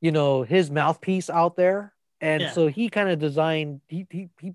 you 0.00 0.12
know 0.12 0.42
his 0.42 0.70
mouthpiece 0.70 1.30
out 1.30 1.56
there. 1.56 1.92
And 2.20 2.42
yeah. 2.42 2.50
so 2.50 2.66
he 2.66 2.88
kind 2.88 3.08
of 3.10 3.18
designed 3.18 3.80
he, 3.88 4.06
he 4.10 4.28
he 4.40 4.54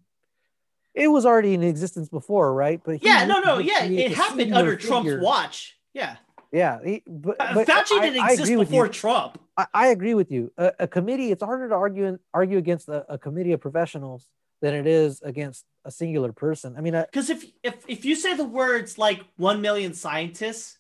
it 0.94 1.08
was 1.08 1.26
already 1.26 1.54
in 1.54 1.64
existence 1.64 2.10
before 2.10 2.54
right? 2.54 2.82
But 2.84 3.04
yeah 3.04 3.26
no 3.26 3.40
no 3.40 3.60
yeah 3.60 3.84
it 3.84 4.14
happened 4.14 4.54
under 4.54 4.78
figure. 4.78 4.88
trump's 4.88 5.24
watch. 5.24 5.78
Yeah 5.94 6.18
yeah 6.54 6.80
he, 6.84 7.04
but, 7.06 7.36
uh, 7.40 7.54
but 7.54 7.68
Fauci 7.68 8.00
I, 8.00 8.10
didn't 8.10 8.30
exist 8.30 8.56
before 8.58 8.88
Trump. 8.88 9.40
I, 9.58 9.68
I, 9.74 9.88
agree 9.88 10.14
with 10.14 10.32
you. 10.32 10.52
A, 10.58 10.72
a, 10.80 10.88
committee, 10.88 11.32
it's 11.32 11.44
harder 11.44 11.68
to 11.70 11.76
argue 11.76 12.18
argue 12.34 12.58
against 12.58 12.88
a, 12.88 13.06
a, 13.14 13.18
committee 13.18 13.52
of 13.52 13.60
professionals 13.60 14.28
than 14.62 14.74
it 14.74 14.88
is 14.88 15.22
against 15.22 15.66
a 15.84 15.92
singular 15.92 16.32
person. 16.32 16.76
I 16.78 16.82
mean, 16.82 16.94
because 16.94 17.30
if 17.30 17.46
if 17.64 17.84
if 17.88 18.06
you 18.06 18.16
say 18.16 18.36
the 18.36 18.46
words 18.46 18.98
like 18.98 19.22
one 19.36 19.62
million 19.62 19.94
scientists, 19.94 20.78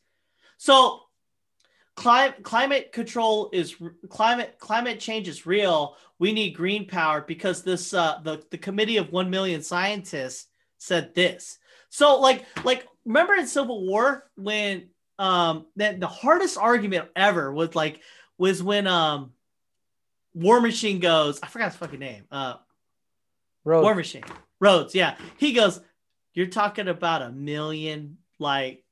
so 0.57 1.01
climate 1.95 2.43
climate 2.43 2.91
control 2.91 3.49
is 3.51 3.76
climate 4.09 4.55
climate 4.59 4.99
change 4.99 5.28
is 5.28 5.45
real. 5.45 5.97
We 6.19 6.32
need 6.32 6.51
green 6.51 6.88
power 6.88 7.21
because 7.21 7.63
this 7.63 7.93
uh, 7.93 8.19
the 8.24 8.43
the 8.51 8.57
committee 8.57 8.97
of 8.97 9.11
one 9.11 9.30
million 9.30 9.61
scientists 9.61 10.47
said 10.78 11.13
this. 11.13 11.59
So 11.89 12.19
like 12.19 12.45
like 12.63 12.88
remember 13.05 13.34
in 13.36 13.47
Civil 13.47 13.86
War 13.86 14.30
when 14.36 14.89
um 15.20 15.66
that 15.76 15.99
the 15.99 16.07
hardest 16.07 16.57
argument 16.57 17.09
ever 17.16 17.51
was 17.51 17.76
like 17.76 18.01
was 18.38 18.61
when 18.61 18.88
um 18.88 19.32
War 20.34 20.59
Machine 20.61 20.99
goes 20.99 21.39
I 21.43 21.47
forgot 21.47 21.72
his 21.72 21.76
fucking 21.78 21.99
name 21.99 22.24
uh 22.32 22.55
Rhodes. 23.64 23.84
War 23.84 23.95
Machine 23.95 24.24
Rhodes 24.59 24.95
yeah 24.95 25.16
he 25.38 25.53
goes 25.53 25.80
you're 26.34 26.47
talking 26.47 26.88
about 26.88 27.22
a 27.22 27.32
million 27.32 28.18
like 28.39 28.84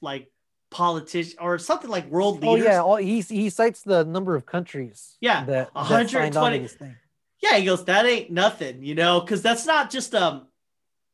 like 0.00 0.30
politician 0.70 1.38
or 1.40 1.58
something 1.58 1.90
like 1.90 2.06
world 2.06 2.42
leaders. 2.42 2.66
Oh 2.66 2.70
yeah, 2.70 2.82
all, 2.82 2.96
he 2.96 3.20
he 3.20 3.50
cites 3.50 3.82
the 3.82 4.04
number 4.04 4.36
of 4.36 4.46
countries. 4.46 5.16
Yeah, 5.20 5.44
that, 5.44 5.70
that 5.74 5.86
signed 5.88 6.14
on 6.16 6.32
to 6.32 6.38
120 6.40 6.58
this 6.58 6.74
thing. 6.74 6.96
Yeah, 7.42 7.56
he 7.56 7.64
goes, 7.64 7.84
that 7.86 8.04
ain't 8.04 8.30
nothing, 8.30 8.82
you 8.82 8.94
know, 8.94 9.20
because 9.20 9.42
that's 9.42 9.66
not 9.66 9.90
just 9.90 10.14
um, 10.14 10.46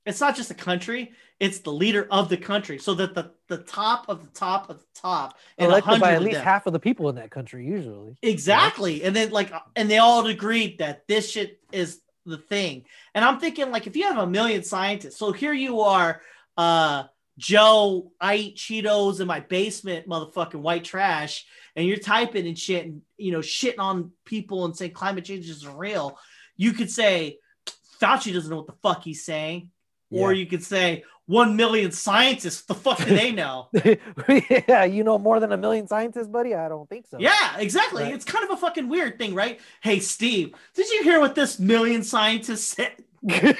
it's 0.04 0.20
not 0.20 0.36
just 0.36 0.50
a 0.50 0.54
country, 0.54 1.12
it's 1.38 1.58
the 1.60 1.72
leader 1.72 2.06
of 2.10 2.28
the 2.28 2.36
country. 2.36 2.78
So 2.78 2.94
that 2.94 3.14
the 3.14 3.32
the 3.48 3.58
top 3.58 4.08
of 4.08 4.22
the 4.22 4.30
top 4.30 4.70
of 4.70 4.78
the 4.78 5.00
top, 5.00 5.36
and 5.58 5.68
Elected 5.70 6.00
by 6.00 6.14
at 6.14 6.22
least 6.22 6.36
them. 6.36 6.44
half 6.44 6.66
of 6.66 6.72
the 6.72 6.80
people 6.80 7.08
in 7.08 7.16
that 7.16 7.30
country 7.30 7.66
usually. 7.66 8.16
Exactly. 8.22 9.02
And 9.02 9.14
then 9.14 9.30
like 9.30 9.52
and 9.74 9.90
they 9.90 9.98
all 9.98 10.26
agreed 10.26 10.78
that 10.78 11.06
this 11.06 11.30
shit 11.30 11.60
is 11.72 12.00
the 12.24 12.38
thing. 12.38 12.84
And 13.14 13.24
I'm 13.24 13.38
thinking 13.38 13.70
like 13.70 13.86
if 13.86 13.96
you 13.96 14.04
have 14.04 14.18
a 14.18 14.26
million 14.26 14.62
scientists, 14.62 15.18
so 15.18 15.32
here 15.32 15.52
you 15.52 15.80
are, 15.80 16.22
uh 16.56 17.04
Joe, 17.38 18.12
I 18.18 18.36
eat 18.36 18.56
Cheetos 18.56 19.20
in 19.20 19.26
my 19.26 19.40
basement, 19.40 20.08
motherfucking 20.08 20.54
white 20.54 20.84
trash, 20.84 21.44
and 21.76 21.86
you're 21.86 21.98
typing 21.98 22.46
and 22.46 22.58
shit 22.58 22.86
and 22.86 23.02
you 23.18 23.30
know, 23.30 23.40
shitting 23.40 23.78
on 23.78 24.12
people 24.24 24.64
and 24.64 24.74
saying 24.74 24.92
climate 24.92 25.26
change 25.26 25.48
isn't 25.50 25.76
real. 25.76 26.18
You 26.56 26.72
could 26.72 26.90
say 26.90 27.38
Fauci 28.00 28.32
doesn't 28.32 28.50
know 28.50 28.56
what 28.56 28.66
the 28.66 28.72
fuck 28.82 29.04
he's 29.04 29.24
saying. 29.24 29.70
Or 30.10 30.32
you 30.32 30.46
could 30.46 30.62
say 30.62 31.02
one 31.26 31.56
million 31.56 31.90
scientists, 31.92 32.62
the 32.62 32.74
fuck 32.74 32.98
do 32.98 33.04
they 33.06 33.32
know? 33.32 33.68
yeah, 34.68 34.84
you 34.84 35.02
know 35.04 35.18
more 35.18 35.40
than 35.40 35.52
a 35.52 35.56
million 35.56 35.86
scientists, 35.86 36.28
buddy. 36.28 36.54
I 36.54 36.68
don't 36.68 36.88
think 36.88 37.06
so. 37.10 37.18
Yeah, 37.18 37.58
exactly. 37.58 38.04
Right. 38.04 38.14
It's 38.14 38.24
kind 38.24 38.44
of 38.44 38.50
a 38.50 38.56
fucking 38.56 38.88
weird 38.88 39.18
thing, 39.18 39.34
right? 39.34 39.60
Hey, 39.82 39.98
Steve, 40.00 40.54
did 40.74 40.88
you 40.90 41.02
hear 41.02 41.18
what 41.20 41.34
this 41.34 41.58
million 41.58 42.02
scientists 42.02 42.66
said? 42.76 42.92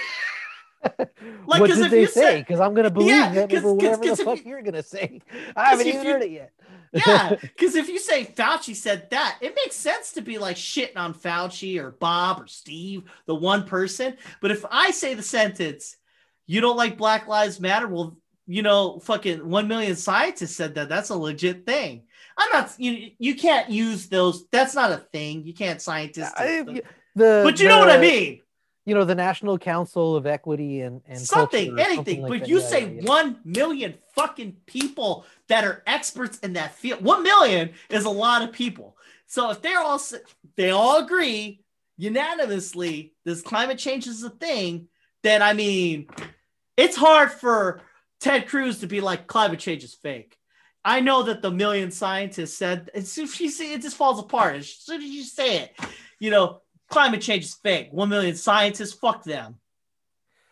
Like, 1.49 1.61
what 1.61 1.67
did 1.71 1.79
if 1.81 1.91
they 1.91 2.01
you 2.03 2.07
say? 2.07 2.39
Because 2.41 2.61
I'm 2.61 2.73
gonna 2.75 2.91
believe 2.91 3.09
Yeah, 3.09 3.33
them 3.33 3.49
'cause- 3.49 3.65
over 3.65 3.75
'cause- 3.81 3.99
whatever 3.99 4.03
'cause 4.05 4.19
the 4.19 4.25
fuck 4.25 4.39
you- 4.45 4.51
you're 4.51 4.63
gonna 4.63 4.83
say. 4.85 5.21
I 5.57 5.71
haven't 5.71 5.87
even 5.89 6.05
you- 6.05 6.13
heard 6.13 6.23
it 6.23 6.31
yet. 6.31 6.53
Yeah, 6.93 7.31
because 7.41 7.75
if 7.75 7.89
you 7.89 7.99
say 7.99 8.25
Fauci 8.25 8.75
said 8.77 9.11
that, 9.11 9.39
it 9.41 9.55
makes 9.57 9.75
sense 9.75 10.13
to 10.13 10.23
be 10.23 10.39
like 10.39 10.57
shitting 10.57 10.97
on 10.97 11.13
Fauci 11.13 11.81
or 11.81 11.91
Bob 11.91 12.41
or 12.41 12.47
Steve, 12.47 13.03
the 13.27 13.35
one 13.35 13.65
person. 13.65 14.17
But 14.41 14.53
if 14.53 14.65
I 14.71 14.93
say 14.93 15.15
the 15.15 15.23
sentence, 15.25 15.97
you 16.47 16.61
don't 16.61 16.77
like 16.77 16.97
Black 16.97 17.27
Lives 17.27 17.61
Matter, 17.61 17.89
well, 17.89 18.17
you 18.47 18.63
know, 18.63 19.01
fucking 19.01 19.49
one 19.49 19.67
million 19.69 19.97
scientists 19.97 20.57
said 20.57 20.75
that. 20.77 20.89
That's 20.89 21.11
a 21.11 21.17
legit 21.17 21.67
thing. 21.67 22.03
I'm 22.39 22.49
not. 22.53 22.73
You 22.79 23.11
you 23.19 23.35
can't 23.35 23.71
use 23.71 24.09
those. 24.09 24.47
That's 24.49 24.75
not 24.75 24.93
a 24.93 24.99
thing. 24.99 25.45
You 25.45 25.55
can't 25.55 25.81
scientists. 25.83 26.33
I- 26.37 26.83
the, 27.17 27.41
but 27.45 27.59
you 27.61 27.69
know 27.69 27.79
what 27.79 27.91
I 27.91 27.99
mean. 27.99 28.43
You 28.85 28.95
know 28.95 29.05
the 29.05 29.15
National 29.17 29.59
Council 29.59 30.15
of 30.15 30.27
Equity 30.27 30.83
and 30.83 31.01
and 31.09 31.19
something, 31.19 31.69
Culture 31.71 31.81
anything. 31.81 31.97
something 31.97 32.23
like 32.23 32.29
but 32.31 32.41
that. 32.41 32.49
you 32.49 32.61
Yeah, 32.61 32.67
say 32.67 32.81
yeah, 32.85 33.01
yeah. 33.01 33.09
one 33.09 33.41
million 33.45 33.95
fucking 34.15 34.59
people 34.67 35.25
that 35.49 35.65
are 35.65 35.83
experts 35.87 36.39
in 36.41 36.53
that 36.53 36.75
field. 36.77 37.03
One 37.03 37.23
million 37.25 37.71
is 37.91 38.05
a 38.05 38.11
lot 38.11 38.43
of 38.43 38.53
people. 38.53 38.97
So 39.27 39.51
if 39.51 39.61
they're 39.61 39.81
all 39.81 40.01
they 40.57 40.71
all 40.71 41.03
agree 41.03 41.63
unanimously 41.97 43.15
this 43.25 43.43
climate 43.43 43.79
change 43.79 44.07
is 44.07 44.23
a 44.23 44.31
thing, 44.31 44.89
then 45.23 45.43
I 45.43 45.53
mean, 45.53 46.07
it's 46.77 46.97
hard 46.97 47.31
for 47.33 47.81
Ted 48.21 48.49
Cruz 48.49 48.81
to 48.81 48.87
be 48.87 49.01
like 49.01 49.27
climate 49.27 49.59
change 49.59 49.85
is 49.85 49.95
fake. 49.95 50.37
I 50.85 51.01
know 51.01 51.25
that 51.25 51.43
the 51.43 51.51
million 51.51 51.91
scientists 51.91 52.57
said 52.57 52.91
as 52.95 53.11
soon 53.11 53.25
as 53.25 53.41
you 53.41 53.49
see 53.51 53.73
it 53.73 53.83
just 53.83 53.97
falls 53.97 54.21
apart 54.21 54.57
as 54.57 54.69
soon 54.69 55.03
as 55.03 55.09
you 55.09 55.25
say 55.25 55.59
it. 55.59 55.77
You 56.21 56.31
know, 56.31 56.63
climate 56.89 57.21
change 57.21 57.45
is 57.45 57.55
fake. 57.55 57.89
One 57.91 58.09
million 58.09 58.37
scientists, 58.37 58.93
fuck 58.93 59.25
them. 59.25 59.57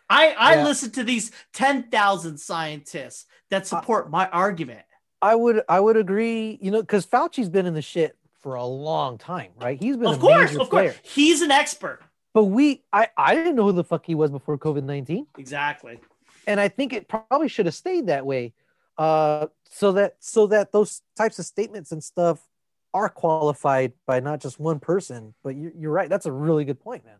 I 0.09 0.35
I 0.37 0.55
Yeah. 0.55 0.63
listen 0.65 0.91
to 0.91 1.03
these 1.03 1.31
ten 1.53 1.89
thousand 1.89 2.37
scientists 2.39 3.25
that 3.49 3.65
support 3.65 4.09
my 4.09 4.27
argument. 4.29 4.81
I 5.21 5.35
would 5.35 5.61
I 5.69 5.79
would 5.79 5.97
agree. 5.97 6.59
You 6.61 6.71
know, 6.71 6.81
because 6.81 7.05
Fauci's 7.05 7.49
been 7.49 7.65
in 7.65 7.73
the 7.73 7.81
shit 7.81 8.15
for 8.41 8.55
a 8.55 8.65
long 8.65 9.17
time, 9.17 9.51
right? 9.59 9.81
He's 9.81 9.97
been 9.97 10.07
Of 10.07 10.17
a 10.17 10.19
course, 10.19 10.55
of 10.55 10.69
course, 10.69 10.95
he's 11.01 11.41
an 11.41 11.49
expert. 11.51 12.01
But 12.33 12.43
we, 12.45 12.83
I, 12.91 13.07
I 13.17 13.33
didn't 13.33 13.55
know 13.55 13.63
who 13.63 13.71
the 13.71 13.83
fuck 13.85 14.05
he 14.05 14.13
was 14.13 14.29
before 14.29 14.57
COVID 14.57 14.83
nineteen, 14.83 15.25
Exactly. 15.37 15.99
And 16.47 16.59
I 16.59 16.67
think 16.67 16.93
it 16.93 17.07
probably 17.07 17.47
should 17.47 17.65
have 17.65 17.75
stayed 17.75 18.07
that 18.07 18.25
way, 18.25 18.53
uh, 18.97 19.47
so 19.69 19.91
that 19.93 20.15
so 20.19 20.47
that 20.47 20.71
those 20.71 21.01
types 21.17 21.39
of 21.39 21.45
statements 21.45 21.91
and 21.91 22.03
stuff 22.03 22.45
are 22.93 23.09
qualified 23.09 23.93
by 24.05 24.19
not 24.19 24.39
just 24.39 24.59
one 24.59 24.79
person. 24.79 25.33
But 25.43 25.55
you're, 25.55 25.71
you're 25.75 25.91
right. 25.91 26.09
That's 26.09 26.25
a 26.25 26.31
really 26.31 26.65
good 26.65 26.79
point, 26.79 27.05
man. 27.05 27.17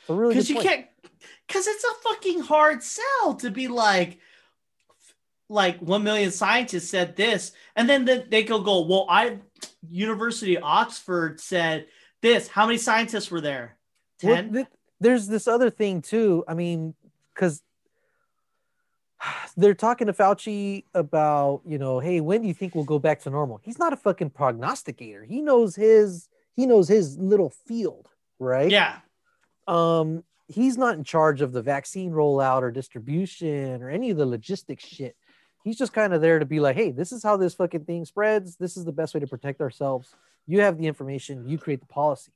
It's 0.00 0.10
a 0.10 0.14
really 0.14 0.34
good 0.34 0.46
Because 0.46 0.50
you 0.50 0.56
point. 0.56 0.68
can't. 0.68 0.86
Because 1.46 1.66
it's 1.66 1.84
a 1.84 2.08
fucking 2.08 2.40
hard 2.40 2.82
sell 2.82 3.34
to 3.34 3.50
be 3.50 3.68
like, 3.68 4.18
like 5.48 5.78
one 5.80 6.04
million 6.04 6.30
scientists 6.30 6.90
said 6.90 7.16
this, 7.16 7.52
and 7.76 7.88
then 7.88 8.04
the, 8.04 8.24
they 8.28 8.44
go 8.44 8.60
go. 8.60 8.86
Well, 8.86 9.06
I 9.08 9.38
University 9.90 10.56
of 10.56 10.64
Oxford 10.64 11.40
said 11.40 11.86
this. 12.22 12.48
How 12.48 12.66
many 12.66 12.78
scientists 12.78 13.30
were 13.30 13.40
there? 13.40 13.76
Well, 14.22 14.48
th- 14.48 14.66
there's 15.00 15.26
this 15.26 15.46
other 15.46 15.70
thing 15.70 16.02
too. 16.02 16.44
I 16.48 16.54
mean, 16.54 16.94
because 17.34 17.62
they're 19.56 19.74
talking 19.74 20.06
to 20.06 20.12
Fauci 20.12 20.84
about, 20.94 21.62
you 21.64 21.78
know, 21.78 21.98
hey, 21.98 22.20
when 22.20 22.42
do 22.42 22.48
you 22.48 22.54
think 22.54 22.74
we'll 22.74 22.84
go 22.84 22.98
back 22.98 23.20
to 23.22 23.30
normal? 23.30 23.60
He's 23.62 23.78
not 23.78 23.92
a 23.92 23.96
fucking 23.96 24.30
prognosticator. 24.30 25.24
He 25.24 25.40
knows 25.40 25.76
his 25.76 26.28
he 26.56 26.66
knows 26.66 26.88
his 26.88 27.16
little 27.18 27.50
field, 27.50 28.08
right? 28.38 28.70
yeah. 28.70 28.98
Um, 29.68 30.24
he's 30.48 30.78
not 30.78 30.96
in 30.96 31.04
charge 31.04 31.40
of 31.40 31.52
the 31.52 31.62
vaccine 31.62 32.10
rollout 32.10 32.62
or 32.62 32.70
distribution 32.70 33.82
or 33.82 33.90
any 33.90 34.10
of 34.10 34.16
the 34.16 34.26
logistics 34.26 34.84
shit. 34.84 35.14
He's 35.62 35.76
just 35.76 35.92
kind 35.92 36.14
of 36.14 36.20
there 36.20 36.38
to 36.38 36.46
be 36.46 36.58
like, 36.58 36.74
hey, 36.74 36.90
this 36.90 37.12
is 37.12 37.22
how 37.22 37.36
this 37.36 37.54
fucking 37.54 37.84
thing 37.84 38.04
spreads. 38.06 38.56
This 38.56 38.76
is 38.76 38.84
the 38.84 38.92
best 38.92 39.14
way 39.14 39.20
to 39.20 39.26
protect 39.26 39.60
ourselves. 39.60 40.14
You 40.46 40.60
have 40.62 40.78
the 40.78 40.86
information, 40.86 41.46
you 41.46 41.58
create 41.58 41.80
the 41.80 41.86
policy. 41.86 42.32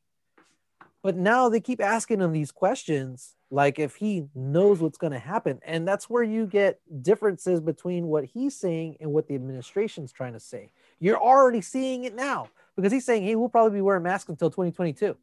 But 1.02 1.16
now 1.16 1.48
they 1.48 1.60
keep 1.60 1.80
asking 1.80 2.20
him 2.20 2.32
these 2.32 2.52
questions, 2.52 3.34
like 3.52 3.78
if 3.78 3.96
he 3.96 4.24
knows 4.34 4.80
what's 4.80 4.96
going 4.96 5.12
to 5.12 5.18
happen. 5.18 5.60
And 5.64 5.86
that's 5.86 6.08
where 6.08 6.22
you 6.22 6.46
get 6.46 6.80
differences 7.02 7.60
between 7.60 8.06
what 8.06 8.24
he's 8.24 8.56
saying 8.56 8.96
and 8.98 9.12
what 9.12 9.28
the 9.28 9.34
administration's 9.34 10.10
trying 10.10 10.32
to 10.32 10.40
say. 10.40 10.72
You're 11.00 11.20
already 11.20 11.60
seeing 11.60 12.04
it 12.04 12.14
now 12.14 12.48
because 12.76 12.90
he's 12.90 13.04
saying, 13.04 13.24
hey, 13.24 13.36
we'll 13.36 13.50
probably 13.50 13.76
be 13.76 13.82
wearing 13.82 14.04
masks 14.04 14.30
until 14.30 14.48
2022. 14.48 15.14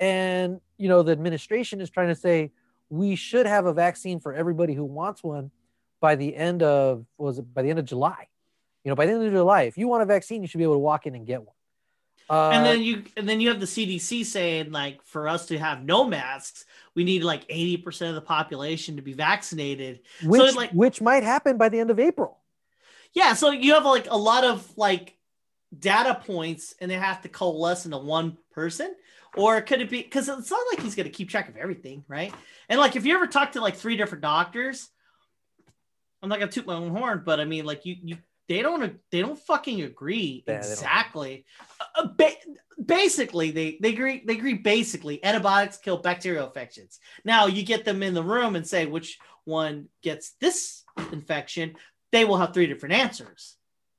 And, 0.00 0.58
you 0.78 0.88
know, 0.88 1.02
the 1.02 1.12
administration 1.12 1.82
is 1.82 1.90
trying 1.90 2.08
to 2.08 2.14
say 2.14 2.50
we 2.88 3.14
should 3.14 3.44
have 3.44 3.66
a 3.66 3.74
vaccine 3.74 4.20
for 4.20 4.32
everybody 4.32 4.72
who 4.72 4.84
wants 4.84 5.22
one 5.22 5.50
by 6.00 6.16
the 6.16 6.34
end 6.34 6.62
of, 6.62 7.04
was 7.18 7.38
it 7.38 7.52
by 7.52 7.60
the 7.60 7.68
end 7.68 7.78
of 7.78 7.84
July? 7.84 8.28
You 8.84 8.90
know, 8.90 8.94
by 8.94 9.04
the 9.04 9.12
end 9.12 9.22
of 9.22 9.32
July, 9.32 9.62
if 9.62 9.76
you 9.76 9.86
want 9.86 10.02
a 10.02 10.06
vaccine, 10.06 10.40
you 10.40 10.48
should 10.48 10.58
be 10.58 10.64
able 10.64 10.76
to 10.76 10.78
walk 10.78 11.06
in 11.06 11.14
and 11.14 11.26
get 11.26 11.42
one. 11.42 11.55
Uh, 12.28 12.50
and 12.50 12.66
then 12.66 12.82
you 12.82 13.04
and 13.16 13.28
then 13.28 13.40
you 13.40 13.48
have 13.50 13.60
the 13.60 13.66
CDC 13.66 14.24
saying 14.24 14.72
like 14.72 15.00
for 15.04 15.28
us 15.28 15.46
to 15.46 15.58
have 15.58 15.84
no 15.84 16.04
masks, 16.04 16.64
we 16.94 17.04
need 17.04 17.22
like 17.22 17.46
80% 17.48 18.08
of 18.08 18.14
the 18.16 18.20
population 18.20 18.96
to 18.96 19.02
be 19.02 19.12
vaccinated. 19.12 20.00
which, 20.24 20.54
like- 20.56 20.70
which 20.72 21.00
might 21.00 21.22
happen 21.22 21.56
by 21.56 21.68
the 21.68 21.78
end 21.78 21.90
of 21.90 22.00
April. 22.00 22.38
Yeah, 23.12 23.34
so 23.34 23.50
you 23.50 23.74
have 23.74 23.84
like 23.84 24.08
a 24.10 24.16
lot 24.16 24.44
of 24.44 24.76
like 24.76 25.16
data 25.78 26.20
points 26.26 26.74
and 26.80 26.90
they 26.90 26.96
have 26.96 27.22
to 27.22 27.28
coalesce 27.28 27.84
into 27.84 27.98
one 27.98 28.36
person. 28.50 28.94
Or 29.36 29.60
could 29.60 29.80
it 29.82 29.90
be 29.90 30.02
because 30.02 30.28
it's 30.28 30.50
not 30.50 30.60
like 30.72 30.80
he's 30.82 30.94
gonna 30.94 31.10
keep 31.10 31.28
track 31.28 31.48
of 31.48 31.56
everything, 31.56 32.04
right? 32.08 32.34
And 32.68 32.80
like 32.80 32.96
if 32.96 33.04
you 33.04 33.14
ever 33.14 33.26
talk 33.26 33.52
to 33.52 33.60
like 33.60 33.76
three 33.76 33.96
different 33.96 34.22
doctors, 34.22 34.88
I'm 36.22 36.28
not 36.28 36.38
gonna 36.40 36.50
toot 36.50 36.66
my 36.66 36.74
own 36.74 36.90
horn, 36.90 37.22
but 37.24 37.38
I 37.38 37.44
mean 37.44 37.66
like 37.66 37.84
you 37.84 37.96
you 38.02 38.16
they 38.48 38.62
don't 38.62 38.96
they 39.10 39.20
don't 39.20 39.38
fucking 39.38 39.82
agree 39.82 40.44
Yeah, 40.46 40.54
exactly. 40.54 41.44
Uh, 41.94 42.08
ba- 42.16 42.36
basically, 42.84 43.50
they 43.50 43.78
they 43.80 43.90
agree 43.90 44.22
they 44.24 44.34
agree 44.34 44.54
basically 44.54 45.24
antibiotics 45.24 45.78
kill 45.78 45.98
bacterial 45.98 46.46
infections. 46.46 46.98
Now 47.24 47.46
you 47.46 47.62
get 47.62 47.84
them 47.84 48.02
in 48.02 48.14
the 48.14 48.22
room 48.22 48.56
and 48.56 48.66
say 48.66 48.86
which 48.86 49.18
one 49.44 49.88
gets 50.02 50.32
this 50.40 50.84
infection, 51.12 51.74
they 52.12 52.24
will 52.24 52.36
have 52.38 52.52
three 52.54 52.66
different 52.66 52.94
answers. 52.94 53.56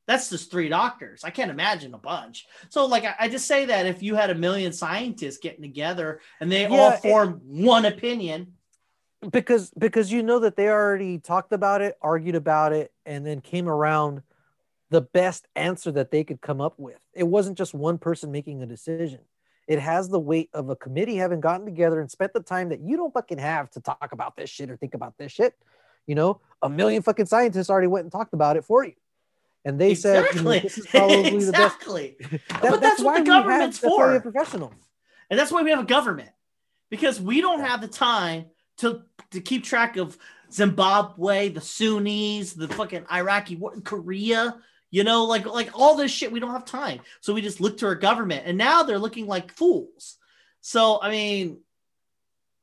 That's 0.08 0.30
just 0.30 0.50
three 0.50 0.70
doctors. 0.70 1.26
I 1.26 1.32
can't 1.32 1.52
imagine 1.52 1.94
a 1.94 1.98
bunch. 1.98 2.46
So, 2.70 2.86
like, 2.86 3.04
I, 3.04 3.16
I 3.20 3.28
just 3.28 3.46
say 3.46 3.66
that 3.66 3.86
if 3.86 4.02
you 4.02 4.16
had 4.16 4.30
a 4.30 4.36
million 4.36 4.72
scientists 4.72 5.38
getting 5.40 5.62
together 5.62 6.22
and 6.40 6.50
they 6.50 6.66
all 6.66 6.78
Yeah, 6.78 6.94
it- 6.94 7.02
form 7.02 7.42
one 7.44 7.84
opinion, 7.86 8.54
because 9.32 9.72
because 9.78 10.12
you 10.12 10.24
know 10.24 10.40
that 10.40 10.56
they 10.56 10.70
already 10.70 11.18
talked 11.18 11.52
about 11.52 11.82
it 11.82 11.98
argued 12.02 12.36
about 12.36 12.72
it 12.72 12.94
and 13.06 13.26
then 13.26 13.42
came 13.42 13.68
around 13.68 14.22
the 14.90 15.02
best 15.02 15.48
answer 15.56 15.92
that 15.92 16.12
they 16.12 16.24
could 16.24 16.42
come 16.42 16.62
up 16.62 16.76
with. 16.78 17.00
It 17.14 17.28
wasn't 17.28 17.58
just 17.58 17.74
one 17.74 17.98
person 17.98 18.32
making 18.32 18.62
a 18.62 18.66
decision. 18.66 19.20
It 19.68 19.80
has 19.80 20.08
the 20.08 20.20
weight 20.20 20.50
of 20.54 20.70
a 20.70 20.76
committee 20.76 21.18
having 21.18 21.42
gotten 21.42 21.66
together 21.66 22.00
and 22.00 22.10
spent 22.10 22.34
the 22.34 22.42
time 22.42 22.70
that 22.70 22.80
you 22.80 22.96
don't 22.96 23.14
fucking 23.14 23.38
have 23.38 23.70
to 23.72 23.82
talk 23.82 24.10
about 24.12 24.38
this 24.38 24.50
shit 24.50 24.70
or 24.70 24.78
think 24.78 24.94
about 24.94 25.18
this 25.18 25.32
shit. 25.32 25.56
You 26.06 26.16
know, 26.16 26.40
a 26.62 26.70
million 26.70 27.02
fucking 27.04 27.26
scientists 27.26 27.70
already 27.70 27.88
went 27.88 28.06
and 28.06 28.12
talked 28.12 28.34
about 28.34 28.56
it 28.56 28.64
for 28.64 28.86
you. 28.86 28.94
And 29.66 29.78
they 29.78 29.92
exactly. 29.92 30.28
said, 30.32 30.38
you 30.38 30.44
know, 30.44 30.60
this 30.60 30.78
is 30.78 30.88
probably 30.92 31.36
exactly. 31.36 32.16
the 32.20 32.30
best. 32.30 32.44
That, 32.62 32.72
but 32.72 32.82
that's, 32.82 33.02
what 33.02 33.18
the 33.18 33.26
government's 33.26 33.82
have, 33.82 33.92
for. 33.92 34.20
professionals. 34.22 34.74
And 35.30 35.38
that's 35.38 35.52
why 35.52 35.62
we 35.64 35.72
have 35.72 35.82
a 35.82 35.86
government 35.86 36.30
because 36.90 37.20
we 37.20 37.42
don't 37.42 37.60
have 37.60 37.82
the 37.82 37.90
time 37.90 38.46
to, 38.78 39.02
to 39.32 39.42
keep 39.42 39.66
track 39.66 39.98
of 39.98 40.18
Zimbabwe, 40.52 41.50
the 41.50 41.60
Sunnis, 41.60 42.54
the 42.54 42.70
fucking 42.70 43.06
Iraqi 43.12 43.58
war, 43.58 43.74
Korea, 43.84 44.56
you 44.90 45.04
know, 45.04 45.26
like 45.26 45.46
like 45.46 45.72
all 45.74 45.96
this 45.96 46.12
shit. 46.12 46.32
We 46.32 46.40
don't 46.40 46.52
have 46.52 46.66
time, 46.66 47.02
so 47.22 47.34
we 47.34 47.42
just 47.42 47.62
look 47.62 47.78
to 47.78 47.88
our 47.88 47.96
government, 47.96 48.44
and 48.46 48.58
now 48.58 48.84
they're 48.84 49.00
looking 49.00 49.28
like 49.28 49.52
fools. 49.52 50.18
So 50.62 51.00
I 51.02 51.10
mean, 51.10 51.60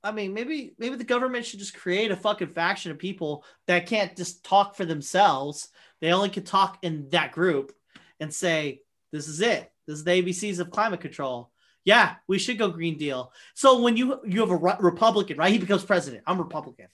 I 0.03 0.13
mean, 0.13 0.35
maybe 0.35 0.75
maybe 0.79 0.97
the 0.97 1.05
government 1.05 1.47
should 1.47 1.61
just 1.61 1.77
create 1.77 2.11
a 2.11 2.17
fucking 2.17 2.49
faction 2.55 2.91
of 2.91 2.99
people 2.99 3.45
that 3.67 3.87
can't 3.87 4.17
just 4.17 4.45
talk 4.45 4.75
for 4.75 4.85
themselves. 4.85 5.69
They 6.01 6.13
only 6.13 6.29
can 6.29 6.45
talk 6.45 6.79
in 6.83 7.09
that 7.11 7.33
group 7.33 7.73
and 8.21 8.33
say, 8.33 8.83
"This 9.13 9.29
is 9.29 9.41
it. 9.41 9.71
This 9.87 9.99
is 9.99 10.05
the 10.05 10.13
ABCs 10.13 10.61
of 10.61 10.71
climate 10.71 11.01
control." 11.01 11.51
Yeah, 11.85 12.15
we 12.27 12.39
should 12.39 12.59
go 12.59 12.71
Green 12.71 12.97
Deal. 12.97 13.33
So 13.55 13.81
when 13.81 13.97
you 13.97 14.21
you 14.25 14.41
have 14.41 14.51
a 14.51 14.57
Republican, 14.81 15.37
right? 15.37 15.53
He 15.53 15.59
becomes 15.59 15.85
president. 15.85 16.25
I'm 16.27 16.39
Republican. 16.39 16.89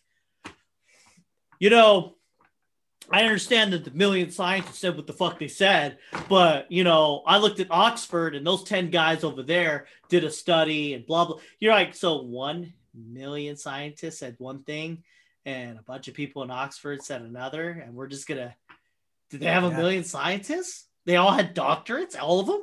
You 1.61 1.71
know, 1.71 2.17
I 3.13 3.25
understand 3.25 3.73
that 3.73 3.85
the 3.85 3.91
million 3.91 4.31
scientists 4.31 4.79
said 4.79 4.97
what 4.97 5.07
the 5.07 5.13
fuck 5.13 5.39
they 5.39 5.49
said, 5.49 5.99
but 6.29 6.71
you 6.71 6.85
know, 6.85 7.23
I 7.27 7.39
looked 7.39 7.61
at 7.61 7.71
Oxford 7.71 8.35
and 8.35 8.47
those 8.47 8.63
10 8.65 8.91
guys 8.91 9.25
over 9.25 9.43
there 9.43 9.87
did 10.09 10.25
a 10.25 10.31
study 10.31 10.95
and 10.95 11.05
blah 11.07 11.25
blah. 11.25 11.39
You're 11.59 11.75
like, 11.75 11.95
so 11.95 12.23
one 12.23 12.73
million 12.95 13.57
scientists 13.57 14.19
said 14.19 14.37
one 14.39 14.63
thing 14.63 15.03
and 15.45 15.79
a 15.79 15.83
bunch 15.83 16.09
of 16.09 16.15
people 16.15 16.43
in 16.43 16.51
Oxford 16.51 17.03
said 17.03 17.23
another, 17.23 17.71
and 17.71 17.95
we're 17.95 18.07
just 18.07 18.29
gonna 18.29 18.55
did 19.31 19.41
they 19.41 19.47
have 19.47 19.65
a 19.65 19.71
million 19.71 20.05
scientists? 20.05 20.87
They 21.07 21.17
all 21.17 21.33
had 21.33 21.55
doctorates, 21.55 22.21
all 22.21 22.41
of 22.41 22.47
them, 22.47 22.63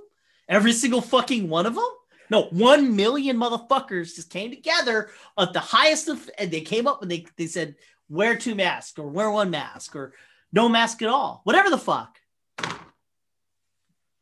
every 0.50 0.74
single 0.74 1.02
fucking 1.02 1.50
one 1.50 1.66
of 1.66 1.76
them. 1.76 1.90
No, 2.30 2.44
one 2.44 2.96
million 2.96 3.38
motherfuckers 3.38 4.16
just 4.16 4.30
came 4.30 4.52
together 4.52 5.10
at 5.38 5.54
the 5.54 5.60
highest 5.60 6.10
of, 6.10 6.30
and 6.38 6.52
they 6.52 6.62
came 6.62 6.88
up 6.88 7.02
and 7.02 7.10
they 7.10 7.26
they 7.38 7.48
said 7.48 7.76
wear 8.10 8.38
two 8.38 8.56
masks 8.56 8.98
or 9.00 9.08
wear 9.08 9.32
one 9.32 9.50
mask 9.50 9.96
or 9.96 10.14
no 10.52 10.70
mask 10.70 11.02
at 11.02 11.10
all, 11.10 11.42
whatever 11.44 11.70
the 11.70 11.78
fuck. 11.78 12.18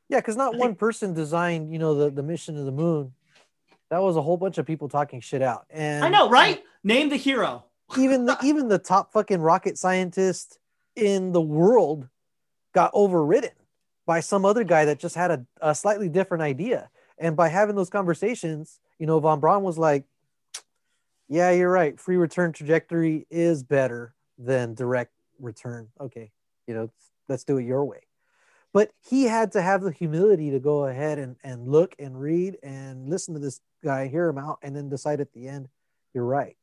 Yeah, 0.07 0.19
because 0.19 0.37
not 0.37 0.55
one 0.55 0.75
person 0.75 1.13
designed, 1.13 1.71
you 1.71 1.79
know, 1.79 1.95
the, 1.95 2.11
the 2.11 2.23
mission 2.23 2.55
to 2.55 2.63
the 2.63 2.71
moon. 2.71 3.13
That 3.89 4.01
was 4.01 4.17
a 4.17 4.21
whole 4.21 4.37
bunch 4.37 4.57
of 4.57 4.65
people 4.65 4.87
talking 4.87 5.19
shit 5.19 5.41
out. 5.41 5.65
And 5.69 6.03
I 6.03 6.09
know, 6.09 6.29
right? 6.29 6.63
Name 6.83 7.09
the 7.09 7.15
hero. 7.15 7.65
even 7.97 8.25
the 8.25 8.37
even 8.43 8.67
the 8.67 8.79
top 8.79 9.11
fucking 9.11 9.41
rocket 9.41 9.77
scientist 9.77 10.59
in 10.95 11.31
the 11.31 11.41
world 11.41 12.07
got 12.73 12.91
overridden 12.93 13.51
by 14.05 14.19
some 14.19 14.45
other 14.45 14.63
guy 14.63 14.85
that 14.85 14.99
just 14.99 15.15
had 15.15 15.31
a, 15.31 15.45
a 15.61 15.73
slightly 15.75 16.09
different 16.09 16.43
idea. 16.43 16.89
And 17.17 17.35
by 17.35 17.47
having 17.47 17.75
those 17.75 17.89
conversations, 17.89 18.79
you 18.99 19.07
know, 19.07 19.19
von 19.19 19.39
Braun 19.39 19.63
was 19.63 19.77
like, 19.77 20.03
yeah, 21.27 21.51
you're 21.51 21.71
right. 21.71 21.99
Free 21.99 22.17
return 22.17 22.51
trajectory 22.51 23.25
is 23.29 23.63
better 23.63 24.13
than 24.37 24.73
direct 24.73 25.14
return. 25.39 25.89
Okay, 25.99 26.31
you 26.67 26.73
know, 26.73 26.89
let's 27.29 27.43
do 27.43 27.57
it 27.57 27.65
your 27.65 27.85
way. 27.85 28.01
But 28.73 28.91
he 29.09 29.23
had 29.23 29.53
to 29.53 29.61
have 29.61 29.81
the 29.81 29.91
humility 29.91 30.51
to 30.51 30.59
go 30.59 30.83
ahead 30.83 31.17
and, 31.17 31.37
and 31.45 31.65
look 31.65 31.95
and 31.97 32.19
read 32.19 32.57
and 32.61 33.09
listen 33.09 33.33
to 33.33 33.39
this 33.39 33.61
guy, 33.81 34.09
hear 34.09 34.27
him 34.27 34.37
out, 34.37 34.59
and 34.61 34.75
then 34.75 34.89
decide 34.89 35.21
at 35.21 35.31
the 35.31 35.47
end, 35.47 35.69
you're 36.13 36.25
right. 36.25 36.57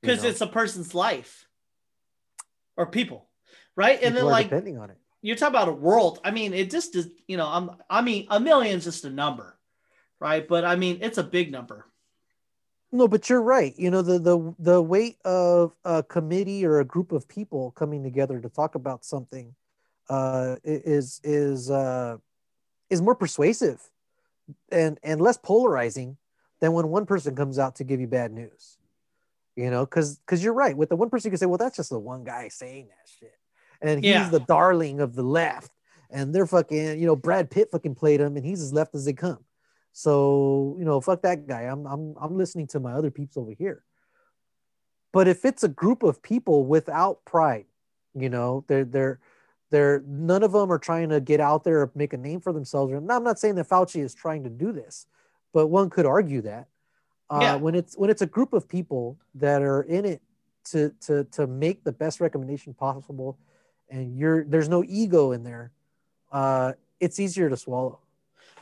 Because 0.00 0.18
you 0.18 0.24
know? 0.24 0.28
it's 0.28 0.40
a 0.40 0.46
person's 0.46 0.94
life 0.94 1.48
or 2.76 2.86
people, 2.86 3.26
right? 3.74 3.96
People 3.96 4.06
and 4.06 4.16
then 4.16 4.24
like 4.26 4.46
depending 4.46 4.78
on 4.78 4.90
it. 4.90 4.98
You 5.22 5.34
talk 5.34 5.48
about 5.48 5.68
a 5.68 5.72
world. 5.72 6.20
I 6.22 6.30
mean, 6.30 6.54
it 6.54 6.70
just 6.70 6.94
is, 6.94 7.10
you 7.26 7.36
know, 7.36 7.48
I'm 7.48 7.70
I 7.90 8.00
mean, 8.00 8.28
a 8.30 8.38
million's 8.38 8.84
just 8.84 9.04
a 9.04 9.10
number, 9.10 9.58
right? 10.20 10.46
But 10.46 10.64
I 10.64 10.76
mean, 10.76 10.98
it's 11.02 11.18
a 11.18 11.24
big 11.24 11.50
number. 11.50 11.84
No, 12.96 13.06
but 13.06 13.28
you're 13.28 13.42
right. 13.42 13.74
You 13.76 13.90
know, 13.90 14.00
the 14.00 14.18
the 14.18 14.54
the 14.58 14.80
weight 14.80 15.18
of 15.22 15.74
a 15.84 16.02
committee 16.02 16.64
or 16.64 16.80
a 16.80 16.84
group 16.84 17.12
of 17.12 17.28
people 17.28 17.72
coming 17.72 18.02
together 18.02 18.40
to 18.40 18.48
talk 18.48 18.74
about 18.74 19.04
something 19.04 19.54
uh, 20.08 20.56
is 20.64 21.20
is 21.22 21.70
uh, 21.70 22.16
is 22.88 23.02
more 23.02 23.14
persuasive 23.14 23.82
and 24.70 24.98
and 25.02 25.20
less 25.20 25.36
polarizing 25.36 26.16
than 26.60 26.72
when 26.72 26.88
one 26.88 27.04
person 27.04 27.36
comes 27.36 27.58
out 27.58 27.76
to 27.76 27.84
give 27.84 28.00
you 28.00 28.06
bad 28.06 28.32
news. 28.32 28.78
You 29.56 29.70
know, 29.70 29.84
because 29.84 30.16
because 30.16 30.42
you're 30.42 30.54
right. 30.54 30.74
With 30.74 30.88
the 30.88 30.96
one 30.96 31.10
person, 31.10 31.28
you 31.28 31.32
can 31.32 31.38
say, 31.38 31.46
"Well, 31.46 31.58
that's 31.58 31.76
just 31.76 31.90
the 31.90 31.98
one 31.98 32.24
guy 32.24 32.48
saying 32.48 32.88
that 32.88 33.10
shit," 33.20 33.38
and 33.82 34.02
he's 34.02 34.10
yeah. 34.10 34.30
the 34.30 34.40
darling 34.40 35.00
of 35.00 35.14
the 35.14 35.22
left, 35.22 35.70
and 36.10 36.34
they're 36.34 36.46
fucking. 36.46 36.98
You 36.98 37.06
know, 37.06 37.16
Brad 37.16 37.50
Pitt 37.50 37.70
fucking 37.70 37.94
played 37.94 38.20
him, 38.20 38.38
and 38.38 38.46
he's 38.46 38.62
as 38.62 38.72
left 38.72 38.94
as 38.94 39.04
they 39.04 39.12
come. 39.12 39.45
So, 39.98 40.76
you 40.78 40.84
know, 40.84 41.00
fuck 41.00 41.22
that 41.22 41.46
guy. 41.46 41.62
I'm 41.62 41.86
I'm 41.86 42.14
I'm 42.20 42.36
listening 42.36 42.66
to 42.66 42.80
my 42.80 42.92
other 42.92 43.10
peeps 43.10 43.38
over 43.38 43.52
here. 43.52 43.82
But 45.10 45.26
if 45.26 45.46
it's 45.46 45.64
a 45.64 45.68
group 45.68 46.02
of 46.02 46.20
people 46.20 46.66
without 46.66 47.24
pride, 47.24 47.64
you 48.14 48.28
know, 48.28 48.62
they're 48.68 48.84
they're 48.84 49.20
they're 49.70 50.04
none 50.06 50.42
of 50.42 50.52
them 50.52 50.70
are 50.70 50.78
trying 50.78 51.08
to 51.08 51.20
get 51.22 51.40
out 51.40 51.64
there 51.64 51.80
or 51.80 51.90
make 51.94 52.12
a 52.12 52.18
name 52.18 52.42
for 52.42 52.52
themselves. 52.52 52.92
And 52.92 53.10
I'm 53.10 53.24
not 53.24 53.38
saying 53.38 53.54
that 53.54 53.70
Fauci 53.70 54.04
is 54.04 54.14
trying 54.14 54.44
to 54.44 54.50
do 54.50 54.70
this, 54.70 55.06
but 55.54 55.68
one 55.68 55.88
could 55.88 56.04
argue 56.04 56.42
that. 56.42 56.68
Uh, 57.30 57.38
yeah. 57.40 57.54
when 57.54 57.74
it's 57.74 57.96
when 57.96 58.10
it's 58.10 58.20
a 58.20 58.26
group 58.26 58.52
of 58.52 58.68
people 58.68 59.18
that 59.34 59.62
are 59.62 59.84
in 59.84 60.04
it 60.04 60.20
to 60.64 60.92
to 61.06 61.24
to 61.32 61.46
make 61.46 61.84
the 61.84 61.92
best 61.92 62.20
recommendation 62.20 62.74
possible 62.74 63.38
and 63.88 64.14
you're 64.18 64.44
there's 64.44 64.68
no 64.68 64.84
ego 64.86 65.32
in 65.32 65.42
there 65.42 65.72
uh 66.32 66.72
it's 67.00 67.18
easier 67.18 67.48
to 67.48 67.56
swallow 67.56 67.98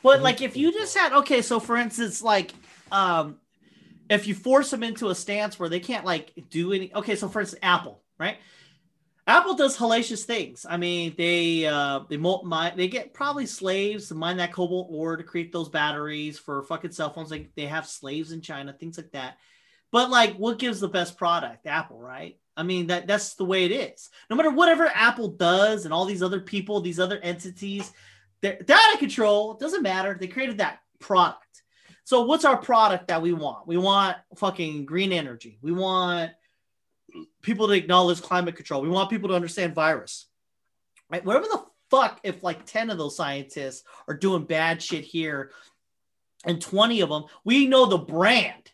but 0.04 0.22
like 0.22 0.42
if 0.42 0.56
you 0.56 0.70
just 0.70 0.96
had 0.96 1.12
okay, 1.14 1.42
so 1.42 1.58
for 1.58 1.76
instance, 1.76 2.22
like 2.22 2.52
um 2.92 3.38
if 4.10 4.26
you 4.26 4.34
force 4.34 4.70
them 4.70 4.82
into 4.82 5.08
a 5.08 5.14
stance 5.14 5.58
where 5.58 5.70
they 5.70 5.80
can't 5.80 6.04
like 6.04 6.32
do 6.50 6.72
any 6.72 6.94
okay, 6.94 7.16
so 7.16 7.28
for 7.28 7.40
instance, 7.40 7.60
Apple, 7.62 8.02
right? 8.18 8.36
Apple 9.26 9.54
does 9.54 9.78
hellacious 9.78 10.24
things. 10.24 10.66
I 10.68 10.76
mean, 10.76 11.14
they 11.16 11.66
uh 11.66 12.00
they 12.10 12.18
mine 12.18 12.74
they 12.76 12.86
get 12.86 13.14
probably 13.14 13.46
slaves 13.46 14.08
to 14.08 14.14
mine 14.14 14.36
that 14.36 14.52
cobalt 14.52 14.88
ore 14.90 15.16
to 15.16 15.24
create 15.24 15.52
those 15.52 15.70
batteries 15.70 16.38
for 16.38 16.62
fucking 16.62 16.92
cell 16.92 17.10
phones. 17.10 17.30
Like 17.30 17.50
they 17.56 17.66
have 17.66 17.88
slaves 17.88 18.30
in 18.30 18.42
China, 18.42 18.74
things 18.74 18.98
like 18.98 19.10
that. 19.12 19.38
But 19.90 20.10
like, 20.10 20.36
what 20.36 20.58
gives 20.58 20.80
the 20.80 20.88
best 20.88 21.16
product? 21.16 21.66
Apple, 21.66 21.98
right? 21.98 22.38
I 22.56 22.62
mean, 22.62 22.88
that 22.88 23.06
that's 23.06 23.36
the 23.36 23.46
way 23.46 23.64
it 23.64 23.72
is. 23.72 24.10
No 24.28 24.36
matter 24.36 24.50
whatever 24.50 24.86
Apple 24.86 25.28
does, 25.28 25.86
and 25.86 25.94
all 25.94 26.04
these 26.04 26.22
other 26.22 26.40
people, 26.40 26.80
these 26.80 27.00
other 27.00 27.18
entities, 27.18 27.90
they're, 28.44 28.58
they're 28.66 28.76
out 28.76 28.92
of 28.92 29.00
control. 29.00 29.54
It 29.54 29.58
doesn't 29.58 29.82
matter. 29.82 30.16
They 30.20 30.26
created 30.26 30.58
that 30.58 30.80
product. 31.00 31.62
So 32.04 32.26
what's 32.26 32.44
our 32.44 32.58
product 32.58 33.08
that 33.08 33.22
we 33.22 33.32
want? 33.32 33.66
We 33.66 33.78
want 33.78 34.18
fucking 34.36 34.84
green 34.84 35.12
energy. 35.12 35.58
We 35.62 35.72
want 35.72 36.32
people 37.40 37.68
to 37.68 37.72
acknowledge 37.72 38.20
climate 38.20 38.56
control. 38.56 38.82
We 38.82 38.90
want 38.90 39.08
people 39.08 39.30
to 39.30 39.34
understand 39.34 39.74
virus. 39.74 40.26
Right? 41.08 41.24
Whatever 41.24 41.46
the 41.46 41.64
fuck 41.90 42.20
if 42.22 42.42
like 42.42 42.66
10 42.66 42.90
of 42.90 42.98
those 42.98 43.16
scientists 43.16 43.82
are 44.08 44.14
doing 44.14 44.44
bad 44.44 44.82
shit 44.82 45.04
here 45.04 45.50
and 46.44 46.60
20 46.60 47.00
of 47.00 47.08
them, 47.08 47.24
we 47.44 47.66
know 47.66 47.86
the 47.86 47.96
brand. 47.96 48.70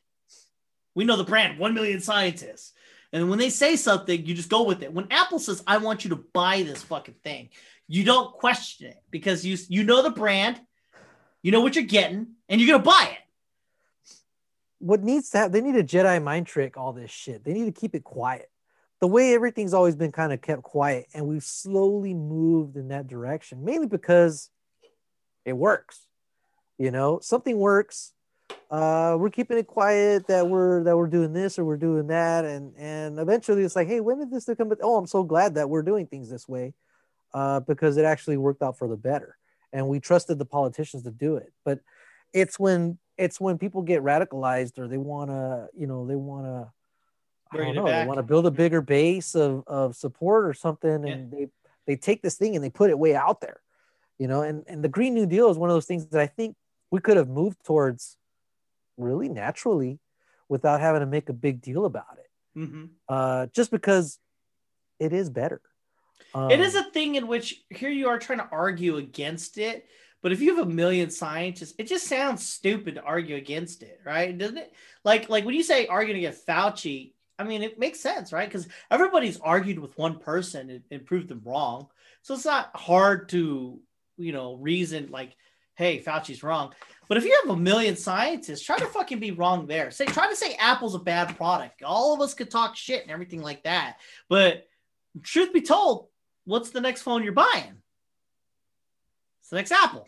We 0.96 1.04
know 1.04 1.16
the 1.16 1.22
brand, 1.22 1.60
1 1.60 1.74
million 1.74 2.00
scientists. 2.00 2.72
And 3.12 3.30
when 3.30 3.38
they 3.38 3.50
say 3.50 3.76
something, 3.76 4.26
you 4.26 4.34
just 4.34 4.48
go 4.48 4.64
with 4.64 4.82
it. 4.82 4.92
When 4.92 5.06
Apple 5.12 5.38
says, 5.38 5.62
I 5.64 5.78
want 5.78 6.02
you 6.02 6.10
to 6.10 6.24
buy 6.32 6.62
this 6.62 6.82
fucking 6.82 7.14
thing, 7.22 7.50
you 7.90 8.04
don't 8.04 8.32
question 8.32 8.86
it 8.86 9.02
because 9.10 9.44
you 9.44 9.58
you 9.68 9.82
know 9.82 10.00
the 10.00 10.10
brand, 10.10 10.60
you 11.42 11.50
know 11.50 11.60
what 11.60 11.74
you're 11.74 11.82
getting, 11.82 12.28
and 12.48 12.60
you're 12.60 12.78
gonna 12.78 12.84
buy 12.84 13.10
it. 13.10 14.14
What 14.78 15.02
needs 15.02 15.30
to 15.30 15.38
have 15.38 15.52
they 15.52 15.60
need 15.60 15.74
a 15.74 15.82
Jedi 15.82 16.22
mind 16.22 16.46
trick, 16.46 16.76
all 16.76 16.92
this 16.92 17.10
shit. 17.10 17.44
They 17.44 17.52
need 17.52 17.74
to 17.74 17.78
keep 17.78 17.96
it 17.96 18.04
quiet. 18.04 18.48
The 19.00 19.08
way 19.08 19.34
everything's 19.34 19.74
always 19.74 19.96
been 19.96 20.12
kind 20.12 20.32
of 20.32 20.40
kept 20.40 20.62
quiet, 20.62 21.08
and 21.12 21.26
we've 21.26 21.42
slowly 21.42 22.14
moved 22.14 22.76
in 22.76 22.88
that 22.88 23.08
direction, 23.08 23.64
mainly 23.64 23.88
because 23.88 24.50
it 25.44 25.54
works. 25.54 26.06
You 26.78 26.92
know, 26.92 27.18
something 27.20 27.58
works. 27.58 28.12
Uh, 28.70 29.16
we're 29.18 29.30
keeping 29.30 29.58
it 29.58 29.66
quiet 29.66 30.28
that 30.28 30.46
we're 30.46 30.84
that 30.84 30.96
we're 30.96 31.08
doing 31.08 31.32
this 31.32 31.58
or 31.58 31.64
we're 31.64 31.76
doing 31.76 32.06
that, 32.06 32.44
and 32.44 32.72
and 32.78 33.18
eventually 33.18 33.64
it's 33.64 33.74
like, 33.74 33.88
hey, 33.88 33.98
when 33.98 34.20
did 34.20 34.30
this 34.30 34.48
come? 34.56 34.72
Oh, 34.80 34.96
I'm 34.96 35.08
so 35.08 35.24
glad 35.24 35.56
that 35.56 35.68
we're 35.68 35.82
doing 35.82 36.06
things 36.06 36.30
this 36.30 36.48
way 36.48 36.72
uh, 37.32 37.60
because 37.60 37.96
it 37.96 38.04
actually 38.04 38.36
worked 38.36 38.62
out 38.62 38.78
for 38.78 38.88
the 38.88 38.96
better, 38.96 39.36
and 39.72 39.88
we 39.88 40.00
trusted 40.00 40.38
the 40.38 40.44
politicians 40.44 41.02
to 41.04 41.10
do 41.10 41.36
it. 41.36 41.52
But 41.64 41.80
it's 42.32 42.58
when 42.58 42.98
it's 43.16 43.40
when 43.40 43.58
people 43.58 43.82
get 43.82 44.02
radicalized 44.02 44.78
or 44.78 44.88
they 44.88 44.98
want 44.98 45.30
to, 45.30 45.68
you 45.76 45.86
know, 45.86 46.06
they 46.06 46.16
want 46.16 46.46
to. 46.46 46.72
I 47.52 47.56
don't 47.56 47.74
know. 47.74 47.86
They 47.86 48.06
want 48.06 48.18
to 48.18 48.22
build 48.22 48.46
a 48.46 48.50
bigger 48.50 48.80
base 48.80 49.34
of, 49.34 49.64
of 49.66 49.96
support 49.96 50.46
or 50.46 50.54
something, 50.54 51.04
and 51.04 51.32
yeah. 51.32 51.38
they 51.38 51.48
they 51.86 51.96
take 51.96 52.22
this 52.22 52.36
thing 52.36 52.54
and 52.54 52.64
they 52.64 52.70
put 52.70 52.90
it 52.90 52.98
way 52.98 53.14
out 53.14 53.40
there, 53.40 53.60
You 54.18 54.28
know, 54.28 54.42
and, 54.42 54.64
and 54.68 54.84
the 54.84 54.88
Green 54.88 55.14
New 55.14 55.26
Deal 55.26 55.50
is 55.50 55.58
one 55.58 55.70
of 55.70 55.74
those 55.74 55.86
things 55.86 56.06
that 56.06 56.20
I 56.20 56.28
think 56.28 56.54
we 56.90 57.00
could 57.00 57.16
have 57.16 57.28
moved 57.28 57.64
towards 57.64 58.16
really 58.96 59.28
naturally 59.28 59.98
without 60.48 60.80
having 60.80 61.00
to 61.00 61.06
make 61.06 61.28
a 61.28 61.32
big 61.32 61.60
deal 61.60 61.84
about 61.84 62.18
it. 62.18 62.58
Mm-hmm. 62.58 62.84
Uh, 63.08 63.46
just 63.46 63.70
because 63.70 64.18
it 64.98 65.12
is 65.12 65.30
better. 65.30 65.60
Um, 66.34 66.50
it 66.50 66.60
is 66.60 66.76
Um, 66.76 66.84
a 66.84 66.90
thing 66.90 67.14
in 67.16 67.26
which 67.26 67.62
here 67.70 67.90
you 67.90 68.08
are 68.08 68.18
trying 68.18 68.38
to 68.38 68.48
argue 68.50 68.96
against 68.96 69.58
it, 69.58 69.86
but 70.22 70.32
if 70.32 70.40
you 70.40 70.54
have 70.56 70.66
a 70.66 70.70
million 70.70 71.10
scientists, 71.10 71.74
it 71.78 71.88
just 71.88 72.06
sounds 72.06 72.46
stupid 72.46 72.96
to 72.96 73.02
argue 73.02 73.36
against 73.36 73.82
it, 73.82 74.00
right? 74.04 74.36
Doesn't 74.36 74.58
it? 74.58 74.72
Like 75.04 75.28
like 75.28 75.44
when 75.44 75.54
you 75.54 75.62
say 75.62 75.86
arguing 75.86 76.18
against 76.18 76.46
Fauci, 76.46 77.14
I 77.38 77.44
mean 77.44 77.62
it 77.62 77.78
makes 77.78 78.00
sense, 78.00 78.32
right? 78.32 78.48
Because 78.48 78.68
everybody's 78.90 79.40
argued 79.40 79.78
with 79.78 79.96
one 79.96 80.18
person 80.18 80.70
and, 80.70 80.82
and 80.90 81.06
proved 81.06 81.28
them 81.28 81.40
wrong, 81.44 81.88
so 82.22 82.34
it's 82.34 82.44
not 82.44 82.70
hard 82.74 83.28
to 83.30 83.80
you 84.18 84.32
know 84.32 84.56
reason 84.56 85.08
like, 85.10 85.34
hey, 85.74 86.02
Fauci's 86.02 86.42
wrong. 86.42 86.74
But 87.08 87.16
if 87.16 87.24
you 87.24 87.40
have 87.42 87.50
a 87.50 87.58
million 87.58 87.96
scientists, 87.96 88.62
try 88.62 88.78
to 88.78 88.86
fucking 88.86 89.18
be 89.18 89.32
wrong 89.32 89.66
there. 89.66 89.90
Say 89.90 90.04
try 90.04 90.28
to 90.28 90.36
say 90.36 90.54
Apple's 90.56 90.94
a 90.94 90.98
bad 91.00 91.34
product. 91.36 91.82
All 91.82 92.12
of 92.14 92.20
us 92.20 92.34
could 92.34 92.50
talk 92.50 92.76
shit 92.76 93.02
and 93.02 93.10
everything 93.10 93.40
like 93.42 93.64
that, 93.64 93.96
but 94.28 94.68
truth 95.22 95.52
be 95.52 95.62
told, 95.62 96.09
what's 96.50 96.70
the 96.70 96.80
next 96.80 97.02
phone 97.02 97.22
you're 97.22 97.32
buying? 97.32 97.76
It's 99.40 99.50
the 99.50 99.56
next 99.56 99.72
Apple. 99.72 100.06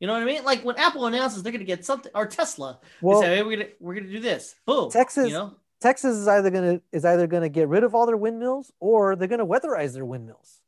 You 0.00 0.06
know 0.06 0.12
what 0.12 0.22
I 0.22 0.26
mean? 0.26 0.44
Like 0.44 0.64
when 0.64 0.76
Apple 0.76 1.06
announces 1.06 1.42
they're 1.42 1.52
going 1.52 1.60
to 1.60 1.66
get 1.66 1.84
something, 1.84 2.12
or 2.14 2.26
Tesla, 2.26 2.78
well, 3.00 3.20
they 3.20 3.26
say, 3.26 3.36
hey, 3.36 3.42
we're 3.42 3.56
gonna 3.56 3.68
we're 3.80 3.94
gonna 3.94 4.08
do 4.12 4.20
this. 4.20 4.54
Boom. 4.66 4.90
Texas- 4.90 5.28
You 5.28 5.34
know? 5.34 5.54
Texas 5.80 6.16
is 6.16 6.26
either 6.26 6.50
gonna 6.50 6.80
is 6.90 7.04
either 7.04 7.28
gonna 7.28 7.48
get 7.48 7.68
rid 7.68 7.84
of 7.84 7.94
all 7.94 8.04
their 8.04 8.16
windmills 8.16 8.72
or 8.80 9.14
they're 9.14 9.28
gonna 9.28 9.46
weatherize 9.46 9.94
their 9.94 10.04
windmills. 10.04 10.58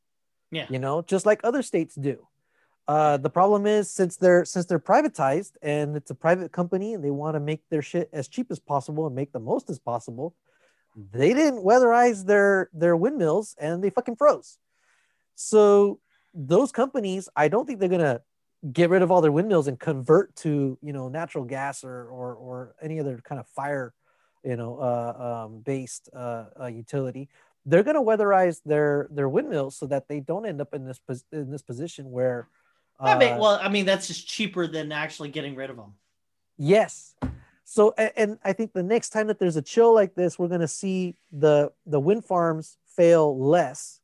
Yeah. 0.53 0.67
You 0.71 0.79
know, 0.79 1.03
just 1.03 1.27
like 1.27 1.41
other 1.43 1.63
states 1.63 1.97
do. 1.97 2.27
Uh, 2.87 3.17
the 3.17 3.31
problem 3.31 3.67
is 3.67 3.91
since 3.91 4.17
they're 4.17 4.45
since 4.45 4.67
they're 4.67 4.79
privatized 4.79 5.53
and 5.63 5.97
it's 5.97 6.13
a 6.13 6.15
private 6.15 6.53
company 6.53 6.95
and 6.95 7.05
they 7.05 7.11
want 7.11 7.35
to 7.35 7.41
make 7.41 7.69
their 7.71 7.83
shit 7.83 8.09
as 8.13 8.29
cheap 8.29 8.51
as 8.51 8.61
possible 8.61 9.07
and 9.07 9.15
make 9.15 9.33
the 9.33 9.41
most 9.41 9.69
as 9.69 9.81
possible, 9.81 10.35
they 11.13 11.33
didn't 11.35 11.65
weatherize 11.65 12.25
their 12.27 12.71
their 12.73 12.97
windmills 12.97 13.57
and 13.59 13.83
they 13.83 13.91
fucking 13.91 14.17
froze. 14.17 14.59
So 15.43 16.01
those 16.34 16.70
companies, 16.70 17.28
I 17.34 17.49
don't 17.49 17.66
think 17.66 17.80
they're 17.80 17.88
gonna 17.88 18.20
get 18.72 18.91
rid 18.91 19.01
of 19.01 19.11
all 19.11 19.22
their 19.22 19.32
windmills 19.32 19.68
and 19.68 19.80
convert 19.80 20.36
to 20.36 20.78
you 20.82 20.93
know 20.93 21.09
natural 21.09 21.45
gas 21.45 21.82
or 21.82 22.09
or, 22.09 22.34
or 22.34 22.74
any 22.82 23.01
other 23.01 23.20
kind 23.24 23.41
of 23.41 23.47
fire 23.49 23.95
you 24.45 24.57
know 24.57 24.78
uh, 24.78 25.45
um, 25.47 25.61
based 25.61 26.11
uh, 26.14 26.45
uh, 26.61 26.66
utility 26.66 27.28
they're 27.66 27.82
going 27.82 27.97
to 27.97 28.03
weatherize 28.03 28.61
their 28.64 29.09
their 29.11 29.28
windmills 29.28 29.76
so 29.76 29.86
that 29.86 30.09
they 30.09 30.20
don't 30.20 30.47
end 30.47 30.61
up 30.61 30.74
in 30.74 30.86
this 30.86 30.99
pos- 30.99 31.24
in 31.32 31.51
this 31.51 31.62
position 31.62 32.11
where 32.11 32.49
I 32.99 33.18
mean, 33.18 33.32
uh, 33.32 33.38
well, 33.38 33.59
I 33.62 33.68
mean 33.68 33.86
that's 33.86 34.09
just 34.09 34.28
cheaper 34.28 34.66
than 34.66 34.93
actually 34.93 35.30
getting 35.30 35.55
rid 35.55 35.70
of 35.70 35.76
them. 35.76 35.95
yes 36.59 37.14
so 37.64 37.95
and, 37.97 38.12
and 38.16 38.38
i 38.45 38.53
think 38.53 38.74
the 38.74 38.82
next 38.82 39.09
time 39.09 39.28
that 39.28 39.38
there's 39.38 39.57
a 39.57 39.62
chill 39.62 39.95
like 39.95 40.14
this 40.14 40.38
we're 40.38 40.49
going 40.49 40.61
to 40.61 40.68
see 40.68 41.16
the 41.32 41.72
the 41.86 42.01
wind 42.01 42.26
farms 42.26 42.76
fail 42.95 43.38
less 43.38 44.00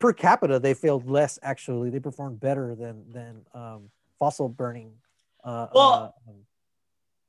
per 0.00 0.12
capita 0.12 0.58
they 0.58 0.74
failed 0.74 1.08
less 1.08 1.38
actually. 1.42 1.90
They 1.90 2.00
performed 2.00 2.40
better 2.40 2.74
than 2.74 3.04
than 3.12 3.42
um, 3.54 3.90
fossil 4.18 4.48
burning 4.48 4.92
uh, 5.44 5.68
Well- 5.72 6.14
uh, 6.26 6.32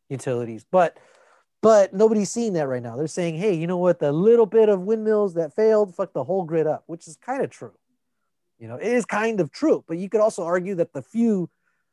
utilities. 0.09 0.65
But 0.71 0.97
but 1.61 1.93
nobody's 1.93 2.31
seeing 2.31 2.53
that 2.53 2.67
right 2.67 2.81
now. 2.81 2.95
They're 2.97 3.07
saying 3.07 3.35
hey 3.35 3.53
you 3.53 3.67
know 3.67 3.77
what? 3.77 3.99
The 3.99 4.11
little 4.11 4.47
bit 4.47 4.69
of 4.69 4.81
windmills 4.81 5.35
that 5.35 5.53
failed 5.55 5.93
fuck 5.95 6.13
the 6.13 6.23
whole 6.23 6.43
grid 6.45 6.65
up 6.65 6.83
which 6.87 7.07
is 7.07 7.17
kind 7.17 7.43
of 7.43 7.51
true. 7.51 7.73
You 8.57 8.67
know 8.67 8.77
it 8.77 8.87
is 8.87 9.05
kind 9.05 9.39
of 9.39 9.51
true 9.51 9.83
but 9.87 9.97
you 9.97 10.09
could 10.09 10.21
also 10.21 10.43
argue 10.43 10.75
that 10.75 10.93
the 10.93 11.01
few 11.01 11.49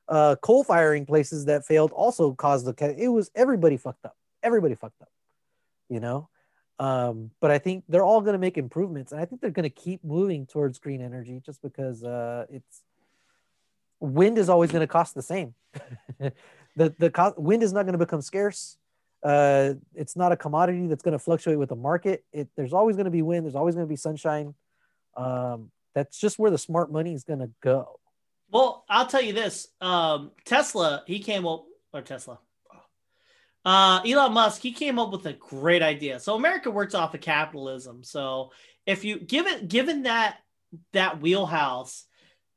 uh, 0.09 0.37
coal 0.37 0.65
firing 0.65 1.05
places 1.05 1.45
that 1.45 1.67
failed 1.67 1.93
also 1.93 2.33
caused 2.33 2.65
the 2.65 2.95
it 2.97 3.09
was 3.09 3.31
everybody 3.35 3.77
fucked 3.77 4.07
up. 4.07 4.17
Everybody 4.43 4.75
fucked 4.75 5.03
up. 5.03 5.11
You 5.89 6.01
know 6.01 6.29
um, 6.79 7.31
but 7.41 7.51
i 7.51 7.59
think 7.59 7.85
they're 7.89 8.05
all 8.05 8.21
going 8.21 8.35
to 8.35 8.39
make 8.39 8.57
improvements 8.57 9.13
and 9.13 9.21
i 9.21 9.25
think 9.25 9.41
they're 9.41 9.51
going 9.51 9.65
to 9.65 9.71
keep 9.71 10.03
moving 10.05 10.47
towards 10.47 10.79
green 10.79 11.01
energy 11.01 11.41
just 11.45 11.61
because 11.63 12.05
uh, 12.05 12.47
it's 12.51 12.83
wind 14.01 14.39
is 14.39 14.49
always 14.49 14.71
going 14.71 14.81
to 14.81 14.87
cost 14.87 15.15
the 15.15 15.23
same. 15.23 15.55
The 16.77 16.95
the 16.97 17.11
co- 17.11 17.35
wind 17.37 17.65
is 17.65 17.73
not 17.73 17.83
going 17.87 17.95
to 17.95 17.99
become 17.99 18.23
scarce. 18.23 18.77
Uh, 19.25 19.75
it's 19.97 20.15
not 20.15 20.31
a 20.31 20.37
commodity 20.37 20.87
that's 20.87 21.03
going 21.03 21.13
to 21.13 21.19
fluctuate 21.19 21.59
with 21.59 21.71
the 21.71 21.75
market. 21.75 22.25
It 22.33 22.51
there's 22.57 22.73
always 22.73 22.95
going 22.95 23.07
to 23.07 23.11
be 23.11 23.21
wind 23.21 23.45
there's 23.45 23.57
always 23.57 23.75
going 23.75 23.85
to 23.85 23.91
be 23.91 23.97
sunshine. 23.97 24.55
Um, 25.17 25.73
that's 25.97 26.17
just 26.17 26.39
where 26.39 26.53
the 26.53 26.59
smart 26.59 26.93
money 26.93 27.15
is 27.15 27.25
going 27.25 27.41
to 27.41 27.51
go. 27.65 27.99
Well, 28.53 28.85
I'll 28.89 29.09
tell 29.09 29.23
you 29.23 29.33
this: 29.33 29.67
um, 29.81 30.31
Tesla, 30.45 31.03
he 31.05 31.19
came 31.19 31.49
up, 31.49 31.65
or 31.93 32.01
Tesla, 32.01 32.39
uh, 33.65 34.01
Elon 34.07 34.33
Musk, 34.33 34.63
he 34.63 34.73
came 34.73 34.99
up 34.99 35.11
with 35.11 35.27
a 35.27 35.33
great 35.33 35.83
idea. 35.83 36.21
So 36.21 36.35
America 36.35 36.71
works 36.71 36.95
off 36.95 37.15
of 37.15 37.21
capitalism. 37.21 38.03
So 38.05 38.53
if 38.87 39.05
you 39.05 39.19
given 39.19 39.67
given 39.67 40.05
that 40.05 40.39
that 40.93 41.21
wheelhouse, 41.21 42.05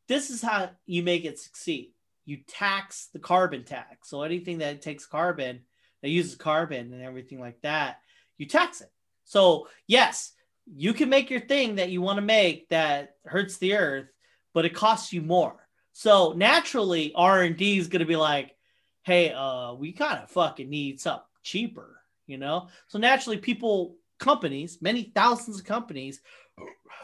this 0.07 0.29
is 0.29 0.41
how 0.41 0.69
you 0.85 1.03
make 1.03 1.25
it 1.25 1.39
succeed. 1.39 1.91
You 2.25 2.39
tax 2.47 3.09
the 3.13 3.19
carbon 3.19 3.63
tax. 3.63 4.09
So 4.09 4.21
anything 4.21 4.59
that 4.59 4.81
takes 4.81 5.05
carbon, 5.05 5.61
that 6.01 6.09
uses 6.09 6.35
carbon 6.35 6.93
and 6.93 7.01
everything 7.01 7.39
like 7.39 7.61
that, 7.61 7.99
you 8.37 8.45
tax 8.45 8.81
it. 8.81 8.91
So 9.25 9.67
yes, 9.87 10.33
you 10.73 10.93
can 10.93 11.09
make 11.09 11.29
your 11.29 11.41
thing 11.41 11.75
that 11.75 11.89
you 11.89 12.01
want 12.01 12.17
to 12.17 12.21
make 12.21 12.69
that 12.69 13.15
hurts 13.25 13.57
the 13.57 13.75
earth, 13.75 14.07
but 14.53 14.65
it 14.65 14.73
costs 14.73 15.11
you 15.11 15.21
more. 15.21 15.55
So 15.93 16.33
naturally, 16.35 17.11
R 17.15 17.41
and 17.41 17.57
D 17.57 17.77
is 17.77 17.87
going 17.87 17.99
to 18.01 18.05
be 18.05 18.15
like, 18.15 18.55
"Hey, 19.03 19.31
uh, 19.31 19.73
we 19.73 19.91
kind 19.93 20.21
of 20.23 20.29
fucking 20.29 20.69
need 20.69 20.99
something 21.01 21.23
cheaper," 21.43 22.01
you 22.27 22.37
know. 22.37 22.67
So 22.87 22.99
naturally, 22.99 23.37
people, 23.37 23.95
companies, 24.19 24.79
many 24.81 25.11
thousands 25.15 25.59
of 25.59 25.65
companies, 25.65 26.21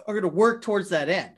are 0.06 0.14
going 0.14 0.22
to 0.22 0.28
work 0.30 0.62
towards 0.62 0.90
that 0.90 1.10
end, 1.10 1.34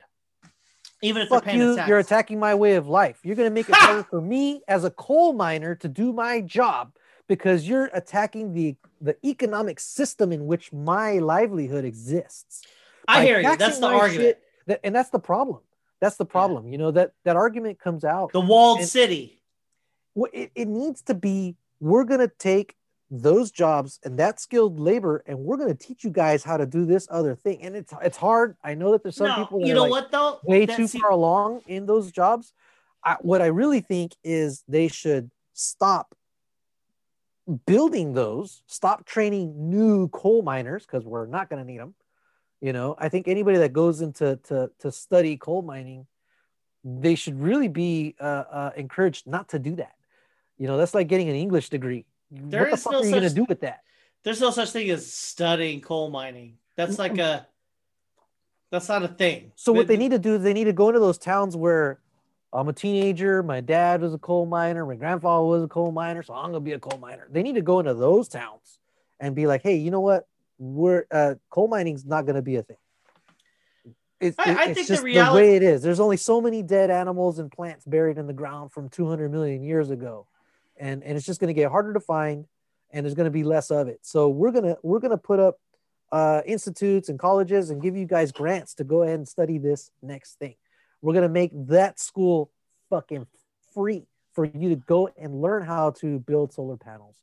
even 1.02 1.22
if 1.22 1.28
Fuck 1.28 1.44
they're 1.44 1.54
paying 1.54 1.76
you, 1.78 1.84
you're 1.86 1.98
attacking 1.98 2.38
my 2.38 2.54
way 2.54 2.74
of 2.76 2.86
life. 2.86 3.18
You're 3.24 3.36
going 3.36 3.48
to 3.48 3.54
make 3.54 3.68
it 3.68 3.74
harder 3.78 4.02
for 4.04 4.20
me 4.20 4.62
as 4.68 4.84
a 4.84 4.90
coal 4.90 5.32
miner 5.32 5.74
to 5.76 5.88
do 5.88 6.12
my 6.12 6.40
job 6.40 6.92
because 7.26 7.66
you're 7.68 7.90
attacking 7.94 8.52
the 8.52 8.76
the 9.00 9.16
economic 9.26 9.80
system 9.80 10.30
in 10.30 10.46
which 10.46 10.72
my 10.72 11.12
livelihood 11.18 11.84
exists. 11.86 12.62
I 13.08 13.20
By 13.20 13.24
hear 13.24 13.40
you. 13.40 13.56
That's 13.56 13.78
the 13.78 13.86
argument. 13.86 14.20
shit- 14.28 14.42
that- 14.66 14.80
and 14.84 14.94
that's 14.94 15.08
the 15.10 15.18
problem. 15.18 15.60
That's 16.00 16.16
the 16.16 16.26
problem. 16.26 16.68
You 16.68 16.76
know 16.78 16.90
that 16.92 17.12
that 17.24 17.36
argument 17.36 17.78
comes 17.80 18.04
out. 18.04 18.32
The 18.32 18.40
walled 18.40 18.80
And- 18.80 18.88
city. 18.88 19.39
Well, 20.14 20.30
it, 20.32 20.50
it 20.54 20.68
needs 20.68 21.02
to 21.02 21.14
be. 21.14 21.56
We're 21.80 22.04
going 22.04 22.20
to 22.20 22.32
take 22.38 22.74
those 23.10 23.50
jobs 23.50 23.98
and 24.04 24.18
that 24.18 24.38
skilled 24.38 24.78
labor, 24.78 25.24
and 25.26 25.38
we're 25.38 25.56
going 25.56 25.74
to 25.74 25.86
teach 25.86 26.04
you 26.04 26.10
guys 26.10 26.44
how 26.44 26.56
to 26.56 26.66
do 26.66 26.84
this 26.84 27.08
other 27.10 27.34
thing. 27.34 27.62
And 27.62 27.74
it's 27.74 27.92
it's 28.02 28.16
hard. 28.16 28.56
I 28.62 28.74
know 28.74 28.92
that 28.92 29.02
there's 29.02 29.16
some 29.16 29.28
no, 29.28 29.36
people. 29.36 29.60
That 29.60 29.66
you 29.66 29.74
know 29.74 29.82
like, 29.82 29.90
what 29.90 30.10
though? 30.12 30.40
way 30.44 30.66
That- 30.66 30.76
too 30.76 30.86
see- 30.86 30.98
far 30.98 31.10
along 31.10 31.62
in 31.66 31.86
those 31.86 32.10
jobs. 32.10 32.52
I, 33.02 33.16
what 33.20 33.40
I 33.40 33.46
really 33.46 33.80
think 33.80 34.12
is 34.22 34.62
they 34.68 34.88
should 34.88 35.30
stop 35.54 36.14
building 37.66 38.12
those, 38.12 38.62
stop 38.66 39.06
training 39.06 39.70
new 39.70 40.08
coal 40.08 40.42
miners 40.42 40.86
because 40.86 41.04
we're 41.04 41.26
not 41.26 41.48
going 41.48 41.64
to 41.64 41.70
need 41.70 41.80
them. 41.80 41.94
You 42.60 42.72
know, 42.74 42.94
I 42.98 43.08
think 43.08 43.26
anybody 43.26 43.58
that 43.58 43.72
goes 43.72 44.02
into 44.02 44.38
to, 44.44 44.70
to 44.80 44.92
study 44.92 45.38
coal 45.38 45.62
mining, 45.62 46.06
they 46.84 47.14
should 47.14 47.40
really 47.40 47.68
be 47.68 48.14
uh, 48.20 48.44
uh, 48.50 48.70
encouraged 48.76 49.26
not 49.26 49.48
to 49.48 49.58
do 49.58 49.76
that. 49.76 49.94
You 50.60 50.66
know, 50.68 50.76
that's 50.76 50.94
like 50.94 51.08
getting 51.08 51.30
an 51.30 51.34
English 51.34 51.70
degree. 51.70 52.04
There 52.30 52.60
what 52.64 52.70
the 52.72 52.76
fuck 52.76 52.92
no 52.92 53.00
are 53.00 53.04
you 53.04 53.10
going 53.10 53.22
to 53.22 53.34
do 53.34 53.46
with 53.48 53.60
that? 53.62 53.80
There's 54.22 54.42
no 54.42 54.50
such 54.50 54.70
thing 54.70 54.90
as 54.90 55.10
studying 55.10 55.80
coal 55.80 56.10
mining. 56.10 56.58
That's 56.76 56.98
like 56.98 57.16
a. 57.18 57.46
That's 58.70 58.88
not 58.88 59.02
a 59.02 59.08
thing. 59.08 59.52
So 59.56 59.72
what 59.72 59.88
they 59.88 59.96
need 59.96 60.10
to 60.12 60.18
do 60.18 60.34
is 60.36 60.42
they 60.42 60.52
need 60.52 60.64
to 60.64 60.72
go 60.74 60.88
into 60.88 61.00
those 61.00 61.16
towns 61.18 61.56
where 61.56 61.98
I'm 62.52 62.68
a 62.68 62.72
teenager, 62.74 63.42
my 63.42 63.60
dad 63.60 64.02
was 64.02 64.12
a 64.12 64.18
coal 64.18 64.44
miner, 64.44 64.84
my 64.84 64.96
grandfather 64.96 65.44
was 65.46 65.62
a 65.64 65.68
coal 65.68 65.92
miner, 65.92 66.22
so 66.22 66.34
I'm 66.34 66.52
gonna 66.52 66.60
be 66.60 66.72
a 66.72 66.78
coal 66.78 66.98
miner. 67.00 67.26
They 67.30 67.42
need 67.42 67.54
to 67.54 67.62
go 67.62 67.80
into 67.80 67.94
those 67.94 68.28
towns 68.28 68.78
and 69.18 69.34
be 69.34 69.46
like, 69.46 69.62
hey, 69.62 69.76
you 69.76 69.90
know 69.90 70.00
what? 70.00 70.28
We're 70.58 71.06
uh, 71.10 71.34
coal 71.48 71.68
mining's 71.68 72.04
not 72.04 72.26
gonna 72.26 72.42
be 72.42 72.56
a 72.56 72.62
thing. 72.62 72.76
It's, 74.20 74.38
I- 74.38 74.42
I 74.42 74.52
it's 74.52 74.64
think 74.64 74.74
the 74.74 74.82
just 74.92 75.00
the, 75.00 75.06
reality- 75.06 75.42
way 75.42 75.56
it 75.56 75.62
is. 75.62 75.80
There's 75.82 76.00
only 76.00 76.18
so 76.18 76.40
many 76.40 76.62
dead 76.62 76.90
animals 76.90 77.38
and 77.38 77.50
plants 77.50 77.84
buried 77.86 78.18
in 78.18 78.26
the 78.26 78.34
ground 78.34 78.70
from 78.72 78.88
200 78.90 79.32
million 79.32 79.62
years 79.62 79.90
ago, 79.90 80.26
and 80.80 81.04
and 81.04 81.16
it's 81.16 81.26
just 81.26 81.40
gonna 81.40 81.52
get 81.52 81.70
harder 81.70 81.92
to 81.92 82.00
find, 82.00 82.46
and 82.90 83.04
there's 83.04 83.14
gonna 83.14 83.30
be 83.30 83.44
less 83.44 83.70
of 83.70 83.86
it. 83.86 84.00
So 84.02 84.28
we're 84.28 84.50
gonna 84.50 84.76
we're 84.82 84.98
gonna 84.98 85.18
put 85.18 85.38
up 85.38 85.58
uh, 86.10 86.40
institutes 86.46 87.08
and 87.08 87.18
colleges 87.18 87.70
and 87.70 87.80
give 87.80 87.96
you 87.96 88.06
guys 88.06 88.32
grants 88.32 88.74
to 88.74 88.84
go 88.84 89.02
ahead 89.02 89.16
and 89.16 89.28
study 89.28 89.58
this 89.58 89.90
next 90.02 90.38
thing. 90.38 90.56
We're 91.02 91.14
gonna 91.14 91.28
make 91.28 91.52
that 91.68 92.00
school 92.00 92.50
fucking 92.88 93.26
free 93.74 94.06
for 94.32 94.44
you 94.44 94.70
to 94.70 94.76
go 94.76 95.08
and 95.18 95.40
learn 95.40 95.64
how 95.64 95.90
to 95.90 96.18
build 96.20 96.52
solar 96.52 96.76
panels. 96.76 97.16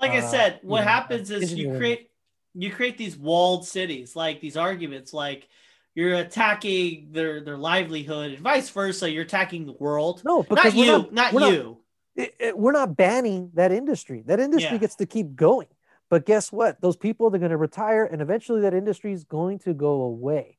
like 0.00 0.12
I 0.12 0.18
uh, 0.18 0.28
said, 0.28 0.60
what 0.62 0.80
you 0.80 0.84
know, 0.84 0.90
happens 0.90 1.30
is 1.30 1.54
you 1.54 1.76
create 1.76 2.10
you 2.54 2.70
create 2.70 2.98
these 2.98 3.16
walled 3.16 3.66
cities, 3.66 4.16
like 4.16 4.40
these 4.40 4.56
arguments, 4.56 5.12
like 5.12 5.48
you're 5.94 6.14
attacking 6.14 7.08
their 7.12 7.40
their 7.42 7.56
livelihood 7.56 8.32
and 8.32 8.40
vice 8.40 8.70
versa. 8.70 9.10
You're 9.10 9.24
attacking 9.24 9.66
the 9.66 9.72
world. 9.72 10.22
No, 10.24 10.38
not 10.38 10.48
because 10.48 10.74
we're 10.74 10.84
you, 10.84 10.92
not, 10.92 11.12
not, 11.12 11.34
not- 11.34 11.52
you. 11.52 11.78
It- 12.16 12.34
it- 12.38 12.58
we're 12.58 12.72
not 12.72 12.96
banning 12.96 13.50
that 13.54 13.72
industry. 13.72 14.22
That 14.26 14.40
industry 14.40 14.72
Yeah. 14.72 14.78
gets 14.78 14.96
to 14.96 15.06
keep 15.06 15.34
going. 15.34 15.68
But 16.10 16.26
guess 16.26 16.52
what? 16.52 16.80
Those 16.80 16.96
people 16.96 17.30
they're 17.30 17.40
going 17.40 17.50
to 17.52 17.56
retire, 17.56 18.04
and 18.04 18.20
eventually 18.20 18.60
that 18.62 18.74
industry 18.74 19.12
is 19.12 19.24
going 19.24 19.60
to 19.60 19.72
go 19.72 20.02
away. 20.02 20.58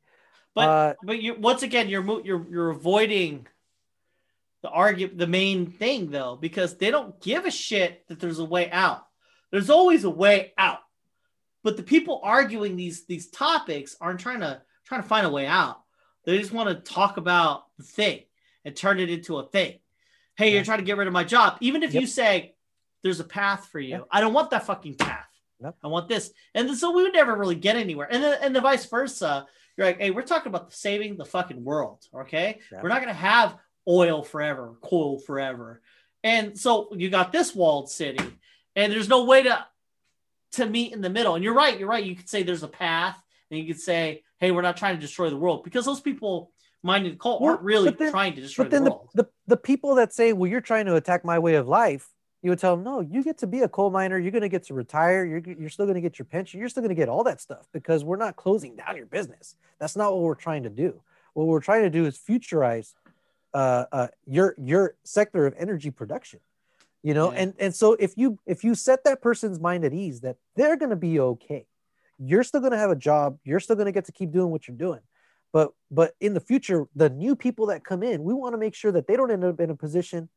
But 0.56 0.70
uh, 0.70 0.94
but 1.04 1.22
you 1.22 1.36
once 1.36 1.64
again 1.64 1.90
you're 1.90 2.22
you're 2.22 2.48
you're 2.50 2.70
avoiding 2.70 3.48
the 4.62 4.70
argue 4.70 5.14
the 5.14 5.28
main 5.28 5.68
thing 5.72 6.10
though 6.10 6.38
because 6.40 6.78
they 6.78 6.90
don't 6.90 7.20
give 7.22 7.46
a 7.46 7.52
shit 7.52 8.08
that 8.08 8.20
there's 8.20 8.40
a 8.40 8.46
way 8.46 8.70
out. 8.72 9.06
There's 9.52 9.70
always 9.70 10.04
a 10.06 10.10
way 10.10 10.54
out. 10.58 10.80
But 11.64 11.78
the 11.78 11.84
people 11.84 12.20
arguing 12.24 12.76
these 12.76 13.06
these 13.06 13.30
topics 13.30 13.96
aren't 14.02 14.20
trying 14.20 14.40
to 14.40 14.62
trying 14.86 15.02
to 15.02 15.08
find 15.08 15.26
a 15.26 15.30
way 15.30 15.46
out. 15.46 15.82
They 16.26 16.38
just 16.38 16.52
want 16.54 16.70
to 16.70 16.94
talk 16.94 17.18
about 17.18 17.66
the 17.78 17.84
thing 17.84 18.22
and 18.66 18.76
turn 18.76 19.00
it 19.00 19.10
into 19.10 19.38
a 19.38 19.48
thing. 19.48 19.80
Hey, 20.36 20.50
Yeah. 20.50 20.56
you're 20.56 20.64
trying 20.66 20.80
to 20.80 20.84
get 20.86 20.98
rid 20.98 21.08
of 21.08 21.14
my 21.14 21.24
job. 21.24 21.58
Even 21.62 21.84
if 21.84 21.94
Yep. 21.94 22.02
you 22.02 22.08
say 22.08 22.56
there's 23.04 23.20
a 23.20 23.24
path 23.26 23.68
for 23.68 23.80
you, 23.80 23.90
Yeah. 23.98 24.02
I 24.12 24.22
don't 24.22 24.34
want 24.34 24.50
that 24.52 24.66
fucking 24.66 24.96
path. 24.96 25.28
Yep. 25.62 25.76
I 25.84 25.88
want 25.88 26.08
this. 26.10 26.32
And 26.56 26.76
so 26.78 26.92
we 26.92 27.04
would 27.04 27.14
never 27.14 27.36
really 27.36 27.56
get 27.56 27.76
anywhere. 27.76 28.08
And 28.12 28.24
then 28.24 28.40
and 28.42 28.56
the 28.56 28.62
vice 28.62 28.86
versa. 28.86 29.48
You're 29.76 29.88
like, 29.88 30.00
hey, 30.00 30.12
we're 30.12 30.22
talking 30.22 30.52
about 30.52 30.72
saving 30.72 31.18
the 31.18 31.26
fucking 31.26 31.64
world. 31.64 32.06
Okay. 32.14 32.60
We're 32.72 32.90
not 32.90 33.02
gonna 33.02 33.14
have 33.14 33.58
oil 33.88 34.24
forever, 34.24 34.76
coal 34.82 35.20
forever. 35.20 35.82
And 36.24 36.58
so 36.58 36.94
you 36.94 37.10
got 37.10 37.32
this 37.32 37.54
walled 37.56 37.90
city, 37.90 38.24
and 38.76 38.94
there's 38.94 39.10
no 39.10 39.26
way 39.26 39.44
to 39.44 39.66
to 40.54 40.66
meet 40.68 40.94
in 40.94 41.02
the 41.02 41.10
middle. 41.10 41.34
And 41.36 41.44
you're 41.44 41.56
right, 41.56 41.78
you're 41.80 41.90
right. 41.90 42.06
You 42.06 42.16
could 42.16 42.30
say 42.30 42.44
there's 42.44 42.62
a 42.64 42.68
path, 42.68 43.20
and 43.50 43.60
you 43.60 43.66
could 43.66 43.82
say, 43.82 44.24
hey, 44.40 44.52
we're 44.52 44.62
not 44.62 44.78
trying 44.78 44.96
to 44.96 45.02
destroy 45.02 45.30
the 45.32 45.36
world 45.38 45.64
because 45.64 45.84
those 45.86 46.00
people 46.00 46.52
minding 46.84 47.14
the 47.14 47.18
cult 47.18 47.42
Well, 47.42 47.52
aren't 47.52 47.62
really 47.64 47.92
then- 47.92 48.12
trying 48.12 48.36
to 48.36 48.42
destroy 48.42 48.66
but 48.66 48.72
then 48.72 48.84
the 48.84 48.92
the, 49.16 49.24
the, 49.24 49.30
the 49.48 49.58
people 49.58 49.96
that 49.96 50.14
say, 50.14 50.34
well, 50.34 50.50
you're 50.50 50.62
trying 50.62 50.86
to 50.86 50.96
attack 50.96 51.24
my 51.26 51.40
way 51.40 51.56
of 51.56 51.68
life, 51.68 52.10
you 52.42 52.50
would 52.50 52.60
tell 52.60 52.76
them, 52.76 52.84
no, 52.84 53.00
you 53.00 53.24
get 53.24 53.38
to 53.40 53.48
be 53.48 53.62
a 53.62 53.70
coal 53.70 53.90
miner. 53.90 54.20
You're 54.20 54.32
going 54.32 54.42
to 54.42 54.50
get 54.50 54.64
to 54.66 54.74
retire. 54.74 55.26
You're, 55.26 55.40
you're 55.58 55.70
still 55.70 55.86
going 55.86 55.96
to 55.96 56.02
get 56.02 56.20
your 56.20 56.26
pension. 56.26 56.60
You're 56.60 56.68
still 56.70 56.82
going 56.84 56.90
to 56.96 57.00
get 57.02 57.08
all 57.08 57.24
that 57.24 57.40
stuff 57.40 57.68
because 57.72 58.04
we're 58.04 58.18
not 58.18 58.36
closing 58.36 58.76
down 58.76 58.98
your 58.98 59.06
business. 59.06 59.56
That's 59.80 59.96
not 59.96 60.12
what 60.14 60.22
we're 60.24 60.36
trying 60.36 60.64
to 60.64 60.70
do. 60.70 61.02
What 61.34 61.48
we're 61.48 61.62
trying 61.62 61.84
to 61.84 61.90
do 61.90 62.06
is 62.06 62.18
futurize 62.18 62.94
uh, 63.54 63.86
uh, 63.92 64.08
your 64.26 64.56
your 64.58 64.96
sector 65.04 65.46
of 65.46 65.54
energy 65.58 65.90
production. 65.90 66.42
You 67.02 67.14
know, 67.14 67.32
Yeah. 67.32 67.40
and 67.40 67.54
and 67.60 67.76
so 67.76 67.94
if 67.94 68.18
you 68.18 68.38
if 68.46 68.64
you 68.64 68.76
set 68.76 69.04
that 69.06 69.22
person's 69.22 69.60
mind 69.60 69.84
at 69.86 69.94
ease 69.94 70.22
that 70.22 70.36
they're 70.56 70.76
going 70.78 70.90
to 70.90 70.96
be 70.98 71.20
okay, 71.20 71.66
you're 72.20 72.44
still 72.44 72.60
going 72.60 72.72
to 72.74 72.78
have 72.78 72.92
a 72.92 72.96
job. 72.96 73.38
You're 73.44 73.60
still 73.62 73.76
going 73.76 73.86
to 73.88 73.92
get 73.92 74.06
to 74.06 74.12
keep 74.12 74.32
doing 74.32 74.52
what 74.52 74.68
you're 74.68 74.78
doing 74.78 75.00
but 75.54 75.72
but 75.90 76.16
in 76.20 76.34
the 76.34 76.40
future 76.42 76.88
the 76.96 77.10
new 77.10 77.36
people 77.36 77.68
that 77.68 77.86
come 77.86 78.04
in 78.04 78.24
we 78.24 78.34
want 78.34 78.54
to 78.54 78.58
make 78.58 78.76
sure 78.76 78.92
that 78.92 79.08
they 79.08 79.16
don't 79.16 79.32
end 79.32 79.46
up 79.46 79.60
in 79.62 79.70
a 79.70 79.76
position 79.76 80.28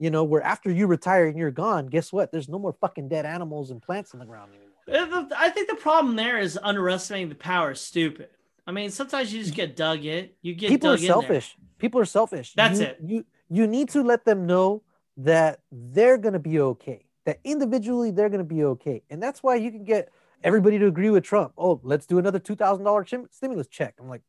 you 0.00 0.10
know 0.10 0.24
where 0.24 0.42
after 0.42 0.70
you 0.72 0.88
retire 0.88 1.26
and 1.26 1.38
you're 1.38 1.52
gone 1.52 1.86
guess 1.86 2.12
what? 2.12 2.32
There's 2.32 2.48
no 2.48 2.58
more 2.58 2.72
fucking 2.80 3.08
dead 3.08 3.24
animals 3.26 3.70
and 3.70 3.80
plants 3.80 4.12
on 4.14 4.18
the 4.20 4.26
ground 4.26 4.50
anymore. 4.52 4.68
Uh, 4.88 5.26
I 5.36 5.48
think 5.50 5.68
the 5.68 5.76
problem 5.76 6.16
there 6.16 6.38
is 6.38 6.58
underestimating 6.60 7.28
the 7.28 7.36
power 7.36 7.70
is 7.70 7.80
stupid. 7.80 8.28
I 8.66 8.72
mean, 8.72 8.90
sometimes 8.90 9.32
you 9.32 9.40
just 9.40 9.54
get 9.54 9.76
dug 9.76 10.04
in. 10.04 10.30
You 10.40 10.54
get 10.54 10.70
people 10.70 10.90
are 10.90 10.94
in 10.94 11.00
selfish. 11.00 11.56
People 11.78 12.00
are 12.00 12.04
selfish. 12.04 12.52
That's 12.54 12.80
You- 12.80 12.86
it. 12.86 12.98
you 13.04 13.24
you 13.48 13.66
need 13.66 13.90
to 13.90 14.02
let 14.02 14.24
them 14.24 14.46
know 14.46 14.82
that 15.18 15.60
they're 15.70 16.16
going 16.18 16.32
to 16.32 16.38
be 16.40 16.58
okay 16.58 17.04
that 17.26 17.38
individually 17.44 18.10
they're 18.10 18.30
going 18.30 18.46
to 18.48 18.54
be 18.56 18.64
okay. 18.64 19.02
And 19.10 19.22
that's 19.22 19.42
why 19.42 19.54
you 19.56 19.70
can 19.70 19.84
get 19.84 20.08
everybody 20.42 20.78
to 20.78 20.86
agree 20.86 21.10
with 21.10 21.22
trump. 21.22 21.52
Oh 21.56 21.80
let's 21.84 22.06
do 22.06 22.18
another 22.18 22.40
$2000 22.40 23.06
chim- 23.06 23.28
stimulus 23.30 23.68
check. 23.68 23.94
I'm 24.00 24.08
like 24.08 24.22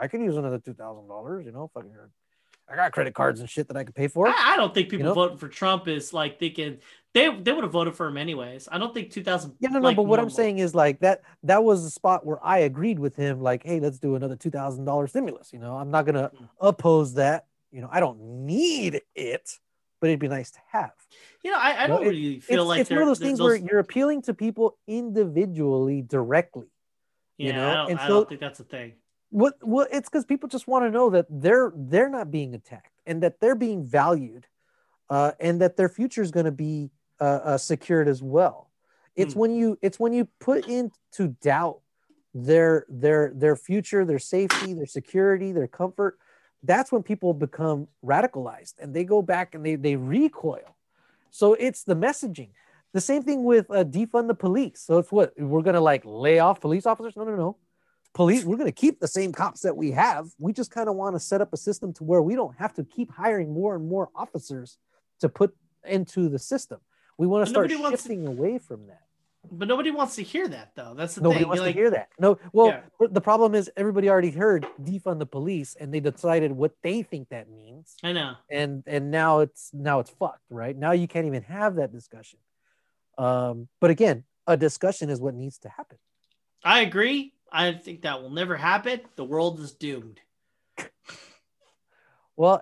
i 0.00 0.08
can 0.08 0.22
use 0.22 0.36
another 0.36 0.58
$2000 0.58 1.44
you 1.44 1.52
know 1.52 1.70
fucking 1.74 1.92
i 2.68 2.74
got 2.76 2.92
credit 2.92 3.14
cards 3.14 3.40
and 3.40 3.48
shit 3.48 3.68
that 3.68 3.76
i 3.76 3.84
could 3.84 3.94
pay 3.94 4.08
for 4.08 4.28
I, 4.28 4.52
I 4.54 4.56
don't 4.56 4.72
think 4.74 4.88
people 4.88 5.06
know? 5.06 5.14
voting 5.14 5.38
for 5.38 5.48
Trump 5.48 5.86
is 5.88 6.12
like 6.12 6.38
thinking 6.38 6.78
they 7.14 7.34
they 7.34 7.52
would 7.52 7.64
have 7.64 7.72
voted 7.72 7.94
for 7.96 8.06
him 8.08 8.18
anyways. 8.18 8.68
I 8.70 8.76
don't 8.76 8.92
think 8.92 9.10
2000. 9.10 9.54
Yeah, 9.58 9.70
no, 9.70 9.78
no. 9.78 9.84
like, 9.84 9.96
but 9.96 10.02
what 10.02 10.20
I'm 10.20 10.28
saying 10.28 10.58
is 10.58 10.74
like 10.74 11.00
that. 11.00 11.22
That 11.44 11.64
was 11.64 11.82
the 11.82 11.88
spot 11.88 12.26
where 12.26 12.44
I 12.44 12.58
agreed 12.58 12.98
with 12.98 13.16
him. 13.16 13.40
Like, 13.40 13.62
hey, 13.64 13.80
let's 13.80 13.98
do 13.98 14.16
another 14.16 14.36
two 14.36 14.50
thousand 14.50 14.84
dollars 14.84 15.10
stimulus. 15.12 15.50
You 15.50 15.58
know, 15.58 15.78
I'm 15.78 15.90
not 15.90 16.04
gonna 16.04 16.30
Mm. 16.38 16.48
oppose 16.60 17.14
that. 17.14 17.46
You 17.72 17.80
know, 17.80 17.88
I 17.90 18.00
don't 18.00 18.20
need 18.44 19.00
it, 19.14 19.50
but 20.02 20.08
it'd 20.10 20.20
be 20.20 20.28
nice 20.28 20.50
to 20.50 20.58
have. 20.72 20.92
you 21.42 21.52
know, 21.52 21.56
I, 21.58 21.84
I 21.84 21.86
don't 21.86 22.02
it- 22.04 22.08
really 22.08 22.40
feel 22.40 22.64
it's 22.64 22.68
like 22.68 22.80
it's 22.82 22.90
one 22.90 23.00
of 23.00 23.06
those 23.06 23.18
things 23.18 23.40
where 23.40 23.56
you're 23.56 23.78
appealing 23.78 24.20
to 24.22 24.34
people 24.34 24.76
individually, 24.86 26.02
directly. 26.02 26.66
yeah, 27.38 27.46
you 27.46 27.52
know, 27.54 27.68
I 27.70 27.74
don't, 27.74 27.90
and 27.92 27.98
I 28.00 28.06
so- 28.08 28.12
don't 28.14 28.28
think 28.28 28.40
that's 28.42 28.60
a 28.60 28.64
thing. 28.64 28.92
What? 29.36 29.58
What? 29.60 29.88
It's 29.92 30.08
because 30.08 30.24
people 30.24 30.48
just 30.48 30.66
want 30.66 30.86
to 30.86 30.90
know 30.90 31.10
that 31.10 31.26
they're 31.28 31.70
they're 31.76 32.08
not 32.08 32.30
being 32.30 32.54
attacked 32.54 33.02
and 33.04 33.22
that 33.22 33.38
they're 33.38 33.54
being 33.54 33.84
valued, 33.84 34.46
uh, 35.10 35.32
and 35.38 35.60
that 35.60 35.76
their 35.76 35.90
future 35.90 36.22
is 36.22 36.30
going 36.30 36.46
to 36.46 36.52
be 36.52 36.90
uh, 37.20 37.40
uh, 37.44 37.58
secured 37.58 38.08
as 38.08 38.22
well. 38.22 38.70
It's 39.14 39.34
Hmm. 39.34 39.40
when 39.40 39.54
you 39.54 39.78
it's 39.82 40.00
when 40.00 40.14
you 40.14 40.26
put 40.40 40.66
into 40.66 41.36
doubt 41.42 41.80
their 42.32 42.86
their 42.88 43.30
their 43.34 43.56
future, 43.56 44.06
their 44.06 44.18
safety, 44.18 44.72
their 44.72 44.86
security, 44.86 45.52
their 45.52 45.68
comfort. 45.68 46.18
That's 46.62 46.90
when 46.90 47.02
people 47.02 47.34
become 47.34 47.88
radicalized 48.02 48.74
and 48.78 48.94
they 48.94 49.04
go 49.04 49.20
back 49.20 49.54
and 49.54 49.66
they 49.66 49.76
they 49.76 49.96
recoil. 49.96 50.76
So 51.30 51.52
it's 51.52 51.84
the 51.84 51.94
messaging. 51.94 52.52
The 52.94 53.02
same 53.02 53.22
thing 53.22 53.44
with 53.44 53.70
uh, 53.70 53.84
defund 53.84 54.28
the 54.28 54.34
police. 54.34 54.80
So 54.80 54.96
it's 54.96 55.12
what 55.12 55.34
we're 55.38 55.60
gonna 55.60 55.82
like 55.82 56.04
lay 56.06 56.38
off 56.38 56.62
police 56.62 56.86
officers? 56.86 57.16
No, 57.16 57.24
no, 57.24 57.36
no. 57.36 57.56
Police, 58.16 58.44
we're 58.46 58.56
gonna 58.56 58.72
keep 58.72 58.98
the 58.98 59.06
same 59.06 59.30
cops 59.30 59.60
that 59.60 59.76
we 59.76 59.90
have. 59.90 60.30
We 60.38 60.54
just 60.54 60.70
kind 60.70 60.88
of 60.88 60.96
want 60.96 61.14
to 61.16 61.20
set 61.20 61.42
up 61.42 61.52
a 61.52 61.56
system 61.58 61.92
to 61.94 62.04
where 62.04 62.22
we 62.22 62.34
don't 62.34 62.56
have 62.56 62.72
to 62.76 62.84
keep 62.84 63.12
hiring 63.12 63.52
more 63.52 63.74
and 63.76 63.86
more 63.86 64.08
officers 64.14 64.78
to 65.20 65.28
put 65.28 65.54
into 65.84 66.30
the 66.30 66.38
system. 66.38 66.80
We 67.18 67.26
want 67.26 67.42
But 67.42 67.44
to 67.44 67.50
start 67.50 67.70
wants 67.82 68.02
to- 68.04 68.08
shifting 68.08 68.26
away 68.26 68.56
from 68.56 68.86
that. 68.86 69.02
But 69.52 69.68
nobody 69.68 69.90
wants 69.90 70.16
to 70.16 70.22
hear 70.22 70.48
that 70.48 70.72
though. 70.74 70.94
That's 70.94 71.14
the 71.14 71.20
Nobody 71.20 71.40
thing. 71.40 71.48
wants 71.48 71.58
You're 71.58 71.66
like, 71.66 71.74
to 71.74 71.80
hear 71.80 71.90
that. 71.90 72.08
No, 72.18 72.38
well, 72.54 72.68
Yeah. 72.68 73.06
the 73.10 73.20
problem 73.20 73.54
is 73.54 73.70
everybody 73.76 74.08
already 74.08 74.30
heard 74.30 74.66
defund 74.82 75.18
the 75.18 75.26
police, 75.26 75.76
and 75.78 75.92
they 75.92 76.00
decided 76.00 76.52
what 76.52 76.72
they 76.82 77.02
think 77.02 77.28
that 77.28 77.50
means, 77.50 77.96
I 78.02 78.12
know. 78.12 78.36
and 78.50 78.82
and 78.86 79.10
now 79.10 79.40
it's 79.40 79.74
now 79.74 80.00
it's 80.00 80.08
fucked, 80.10 80.40
right? 80.48 80.74
Now 80.74 80.92
you 80.92 81.06
can't 81.06 81.26
even 81.26 81.42
have 81.42 81.74
that 81.74 81.92
discussion. 81.92 82.38
Um, 83.18 83.68
but 83.78 83.90
again, 83.90 84.24
a 84.46 84.56
discussion 84.56 85.10
is 85.10 85.20
what 85.20 85.34
needs 85.34 85.58
to 85.58 85.68
happen. 85.68 85.98
I 86.64 86.80
agree. 86.80 87.34
I 87.56 87.72
think 87.72 88.02
that 88.02 88.20
will 88.20 88.30
never 88.30 88.54
happen. 88.54 89.00
The 89.16 89.24
world 89.24 89.60
is 89.60 89.72
doomed. 89.72 90.20
Well, 92.36 92.60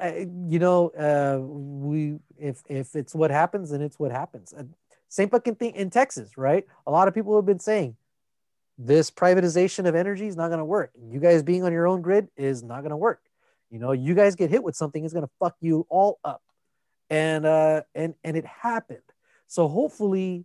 you 0.49 0.61
know, 0.61 0.91
uh, 0.91 1.41
we 1.43 2.21
if 2.39 2.63
if 2.69 2.95
it's 2.95 3.13
what 3.13 3.33
happens, 3.33 3.71
then 3.71 3.83
it's 3.83 3.99
what 3.99 4.13
happens. 4.13 4.55
Uh, 4.57 4.63
same 5.09 5.29
fucking 5.31 5.57
thing 5.57 5.75
in 5.75 5.91
Texas, 5.91 6.39
right? 6.39 6.65
A 6.87 6.93
lot 6.93 7.09
of 7.09 7.15
people 7.15 7.35
have 7.35 7.45
been 7.45 7.59
saying 7.59 7.97
this 8.79 9.11
privatization 9.11 9.89
of 9.89 9.97
energy 9.97 10.29
is 10.29 10.37
not 10.37 10.47
going 10.47 10.61
to 10.61 10.65
work. 10.65 10.93
You 11.11 11.19
guys 11.19 11.43
being 11.43 11.65
on 11.65 11.73
your 11.73 11.89
own 11.89 12.01
grid 12.01 12.29
is 12.37 12.63
not 12.63 12.83
going 12.83 12.91
to 12.91 12.97
work. 12.97 13.21
You 13.71 13.81
know, 13.81 13.91
you 13.91 14.15
guys 14.15 14.37
get 14.37 14.49
hit 14.49 14.63
with 14.63 14.77
something, 14.77 15.05
it's 15.05 15.13
going 15.13 15.27
to 15.27 15.33
fuck 15.41 15.57
you 15.61 15.85
all 15.91 16.21
up, 16.23 16.43
and 17.11 17.45
uh, 17.45 17.83
and 17.97 18.15
and 18.23 18.37
it 18.37 18.47
happened. 18.47 19.01
So 19.49 19.67
hopefully, 19.67 20.45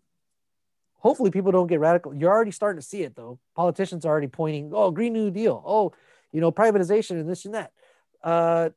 hopefully 0.99 1.31
people 1.31 1.51
don't 1.51 1.67
get 1.67 1.79
radical. 1.79 2.13
You're 2.13 2.31
already 2.31 2.51
starting 2.51 2.79
to 2.81 2.85
see 2.87 3.01
it 3.03 3.15
though. 3.15 3.39
Politicians 3.55 4.05
are 4.05 4.09
already 4.09 4.27
pointing, 4.27 4.71
oh, 4.73 4.91
Green 4.91 5.13
New 5.13 5.31
Deal, 5.31 5.61
oh, 5.65 5.93
you 6.31 6.39
know, 6.41 6.51
privatization 6.51 7.11
and 7.19 7.29
this 7.29 7.45
and 7.45 7.55
that. 7.55 7.71
Uh, 8.23 8.69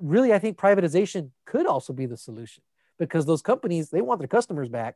really 0.00 0.32
i 0.32 0.38
think 0.38 0.56
privatization 0.56 1.30
could 1.44 1.66
also 1.66 1.92
be 1.92 2.06
the 2.06 2.16
solution 2.16 2.62
because 2.98 3.26
those 3.26 3.42
companies 3.42 3.90
they 3.90 4.00
want 4.00 4.20
their 4.20 4.28
customers 4.28 4.68
back 4.68 4.94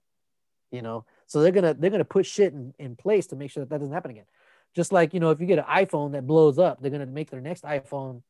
you 0.71 0.81
know 0.81 1.05
so 1.27 1.43
they're 1.43 1.51
gonna 1.51 1.75
they're 1.75 1.91
gonna 1.91 2.05
put 2.05 2.25
shit 2.25 2.53
in, 2.53 2.73
in 2.79 2.95
place 2.95 3.27
to 3.27 3.35
make 3.37 3.51
sure 3.51 3.63
that 3.63 3.71
that 3.71 3.79
doesn't 3.79 3.93
happen 3.93 4.13
again 4.13 4.25
just 4.77 4.93
like 4.93 5.13
you 5.13 5.19
know 5.19 5.31
if 5.31 5.41
you 5.41 5.47
get 5.47 5.59
an 5.59 5.65
iphone 5.71 6.13
that 6.13 6.25
blows 6.27 6.57
up 6.59 6.81
they're 6.81 6.91
gonna 6.91 7.05
make 7.07 7.31
their 7.31 7.41
next 7.41 7.65
iphone 7.65 8.23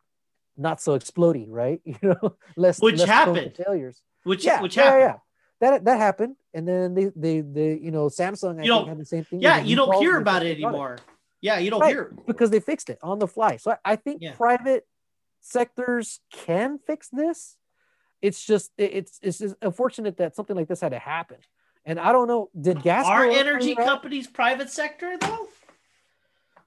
not 0.57 0.81
so 0.81 0.99
explodey 0.99 1.45
right 1.49 1.81
you 1.85 1.95
know 2.03 2.37
less 2.57 2.81
Which 2.81 2.99
less 3.01 3.09
happened. 3.09 3.53
failures 3.67 4.01
Which 4.25 4.43
yeah 4.45 4.63
which 4.63 4.77
yeah, 4.77 4.83
happened. 4.85 5.01
yeah 5.03 5.17
that 5.63 5.85
that 5.85 5.99
happened 5.99 6.37
and 6.53 6.67
then 6.69 6.95
they 6.95 7.07
they 7.17 7.41
they 7.41 7.79
you 7.79 7.91
know 7.91 8.07
samsung 8.09 8.59
I 8.61 8.65
You 8.65 8.73
think, 8.75 8.87
don't- 8.87 8.89
had 8.89 8.99
the 8.99 9.05
same 9.07 9.25
thing 9.25 9.41
Yeah, 9.41 9.61
you 9.63 9.77
don't 9.77 9.95
hear 10.03 10.19
about 10.19 10.43
it 10.45 10.57
the 10.57 10.63
product 10.63 10.75
anymore. 10.75 10.99
Yeah, 11.41 11.59
you 11.59 11.71
don't 11.71 11.81
Right. 11.81 11.91
hear. 11.95 12.13
because 12.27 12.51
they 12.51 12.61
fixed 12.61 12.89
it 12.91 12.99
on 13.03 13.19
the 13.19 13.27
fly. 13.27 13.57
So 13.57 13.73
I, 13.73 13.79
I 13.93 13.97
think 13.97 14.23
Yeah. 14.23 14.35
private 14.35 14.87
sectors 15.41 16.21
can 16.31 16.79
fix 16.79 17.09
this. 17.09 17.57
It's 18.21 18.45
just 18.45 18.71
it- 18.79 18.93
it's 18.99 19.19
it's 19.23 19.39
just 19.39 19.55
unfortunate 19.63 20.17
that 20.19 20.37
something 20.37 20.55
like 20.57 20.69
this 20.69 20.81
had 20.81 20.91
to 20.93 20.99
happen. 20.99 21.39
And 21.85 21.99
I 21.99 22.13
don't 22.13 22.29
know, 22.29 22.49
did 22.61 22.83
gas 22.83 23.07
Are 23.07 23.27
up 23.29 23.35
energy 23.37 23.75
companies 23.75 24.27
private 24.29 24.71
sector 24.71 25.17
though? 25.21 25.49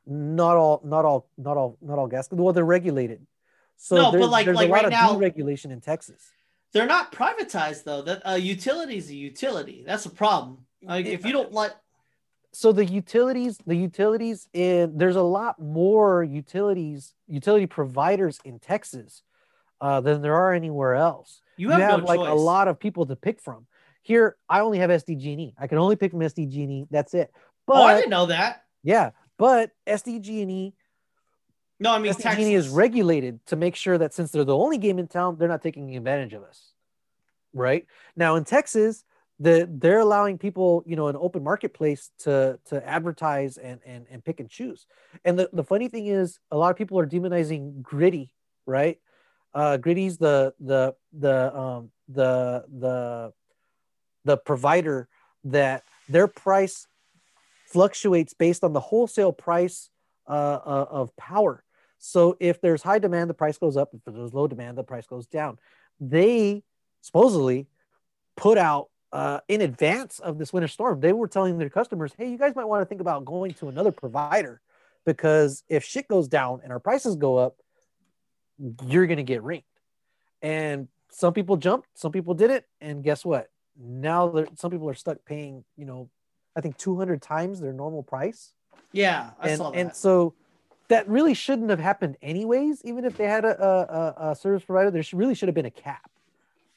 Not 0.05 0.55
all, 0.57 0.81
not 0.84 1.03
all, 1.05 1.30
not 1.38 1.57
all, 1.57 1.77
not 1.81 1.97
all 1.97 2.07
gas. 2.07 2.27
Well, 2.31 2.53
they're 2.53 2.63
regulated. 2.65 3.26
So 3.77 3.95
No, 3.95 4.03
but 4.05 4.11
there's, 4.19 4.30
like- 4.30 4.45
there's 4.45 4.57
like 4.57 4.67
a 4.69 4.72
lot 4.72 4.76
right 4.76 4.85
of 4.85 4.91
now- 4.91 5.13
deregulation 5.15 5.72
in 5.72 5.81
Texas. 5.81 6.22
They're 6.76 6.85
not 6.85 7.14
privatized 7.14 7.85
though. 7.85 8.02
That 8.02 8.22
a 8.26 8.38
utility 8.38 8.97
is 8.97 9.10
a 9.10 9.15
utility. 9.15 9.85
That's 9.88 10.06
a 10.06 10.10
problem. 10.10 10.65
Like 10.84 11.06
if 11.06 11.26
you 11.26 11.31
don't 11.31 11.53
let 11.53 11.77
so 12.52 12.73
the 12.73 12.84
utilities, 12.84 13.60
the 13.65 13.77
utilities 13.77 14.49
in 14.52 14.97
there's 14.97 15.15
a 15.15 15.22
lot 15.22 15.57
more 15.57 16.22
utilities, 16.22 17.14
utility 17.30 17.65
providers 17.65 18.41
in 18.43 18.60
Texas 18.60 19.23
uh, 19.80 20.02
than 20.02 20.22
there 20.22 20.35
are 20.35 20.53
anywhere 20.53 20.95
else. 20.95 21.41
You 21.56 21.69
have, 21.69 21.99
no 22.02 22.06
like 22.06 22.19
choice. 22.19 22.30
a 22.30 22.34
lot 22.34 22.68
of 22.68 22.77
people 22.77 23.06
to 23.06 23.15
pick 23.15 23.39
from. 23.39 23.68
Here, 24.02 24.35
I 24.49 24.60
only 24.60 24.80
have 24.80 24.89
SDG&E. 24.89 25.56
I 25.57 25.68
can 25.68 25.77
only 25.77 25.95
pick 25.95 26.11
from 26.11 26.19
SDG&E. 26.19 26.88
That's 26.91 27.14
it. 27.14 27.31
But 27.65 27.77
oh, 27.77 27.84
I 27.84 27.95
didn't 27.95 28.10
know 28.10 28.26
that. 28.26 28.65
yeah, 28.84 29.11
but 29.38 29.72
SDG&E 29.88 30.73
No, 31.80 31.91
I 31.91 31.99
mean 31.99 32.14
Texas. 32.14 32.45
is 32.47 32.69
regulated 32.69 33.45
to 33.47 33.56
make 33.56 33.76
sure 33.76 33.97
that 33.97 34.14
since 34.14 34.31
they're 34.31 34.43
the 34.43 34.56
only 34.56 34.77
game 34.77 34.99
in 34.99 35.07
town, 35.07 35.38
they're 35.38 35.49
not 35.49 35.61
taking 35.61 35.95
advantage 35.95 36.34
of 36.34 36.43
us. 36.43 36.72
Right 37.53 37.85
now 38.15 38.35
in 38.35 38.43
Texas, 38.43 39.03
the 39.39 39.68
they're 39.69 39.99
allowing 39.99 40.38
people, 40.38 40.84
you 40.85 40.95
know, 40.95 41.07
an 41.07 41.15
open 41.18 41.43
marketplace 41.43 42.11
to 42.19 42.60
to 42.65 42.88
advertise 42.88 43.57
and 43.57 43.80
and 43.85 44.06
and 44.10 44.23
pick 44.23 44.39
and 44.39 44.49
choose. 44.49 44.85
And 45.26 45.38
the, 45.38 45.49
the 45.52 45.64
funny 45.64 45.89
thing 45.89 46.07
is, 46.07 46.39
a 46.52 46.57
lot 46.57 46.72
of 46.72 46.77
people 46.77 46.99
are 46.99 47.07
demonizing 47.07 47.81
Griddy, 47.81 48.34
right? 48.65 48.99
Uh, 49.53 49.77
Griddy's 49.77 50.18
the 50.18 50.53
the 50.60 50.95
the 51.11 51.57
um 51.57 51.91
the 52.07 52.65
the 52.77 53.34
the 54.23 54.38
provider 54.38 55.07
that 55.45 55.84
their 56.07 56.27
price 56.27 56.88
fluctuates 57.68 58.34
based 58.34 58.64
on 58.64 58.73
the 58.73 58.80
wholesale 58.80 59.34
price 59.34 59.89
uh, 60.27 60.31
uh, 60.31 60.85
of 60.89 61.15
power. 61.18 61.64
So 62.06 62.38
if 62.40 62.61
there's 62.61 62.84
high 62.84 62.99
demand, 62.99 63.32
the 63.32 63.34
price 63.34 63.57
goes 63.57 63.76
up. 63.76 63.90
If 63.94 64.02
there's 64.06 64.34
low 64.34 64.48
demand, 64.48 64.77
the 64.77 64.84
price 64.84 65.07
goes 65.07 65.26
down. 65.26 65.57
They 65.99 66.64
supposedly 67.02 67.68
put 68.38 68.60
out 68.60 68.90
uh, 69.11 69.40
in 69.48 69.61
advance 69.61 70.19
of 70.19 70.38
this 70.38 70.53
winter 70.53 70.68
storm, 70.68 70.99
they 70.99 71.14
were 71.14 71.27
telling 71.27 71.57
their 71.57 71.69
customers, 71.69 72.14
hey, 72.18 72.30
you 72.30 72.38
guys 72.38 72.56
might 72.56 72.65
want 72.65 72.82
to 72.82 72.86
think 72.86 73.02
about 73.02 73.26
going 73.26 73.53
to 73.56 73.69
another 73.69 73.91
provider 73.91 74.61
because 75.06 75.64
if 75.68 75.84
shit 75.84 76.07
goes 76.07 76.27
down 76.27 76.60
and 76.64 76.72
our 76.72 76.80
prices 76.80 77.15
go 77.15 77.38
up, 77.38 77.56
you're 78.86 79.07
going 79.07 79.18
to 79.18 79.23
get 79.23 79.41
ringed. 79.41 79.64
And 80.41 80.88
some 81.10 81.34
people 81.34 81.57
jumped, 81.57 81.88
some 81.95 82.11
people 82.11 82.34
did 82.34 82.52
it. 82.52 82.65
And 82.82 83.03
guess 83.03 83.26
what? 83.26 83.48
Now 83.80 84.45
some 84.56 84.69
people 84.69 84.90
are 84.90 84.94
stuck 84.94 85.18
paying, 85.26 85.64
you 85.76 85.86
know, 85.86 86.10
I 86.56 86.61
think 86.61 86.77
200 86.77 87.22
times 87.22 87.60
their 87.60 87.73
normal 87.73 88.03
price 88.03 88.53
yeah, 88.95 89.32
I 89.40 89.49
and 89.49 89.57
saw 89.57 89.72
that. 89.72 89.77
and 89.77 89.95
so 89.95 90.34
that 90.88 91.07
really 91.07 91.34
shouldn't 91.34 91.70
have 91.70 91.80
happened 91.80 92.18
anyways 92.22 92.82
even 92.84 93.06
if 93.06 93.18
they 93.18 93.26
had 93.26 93.45
a, 93.45 93.64
a, 93.64 94.24
a- 94.28 94.32
a 94.32 94.36
service 94.36 94.64
provider 94.64 94.91
there 94.91 95.03
really 95.14 95.36
should 95.36 95.48
have 95.48 95.56
been 95.56 95.66
a 95.66 95.72
cap 95.72 96.10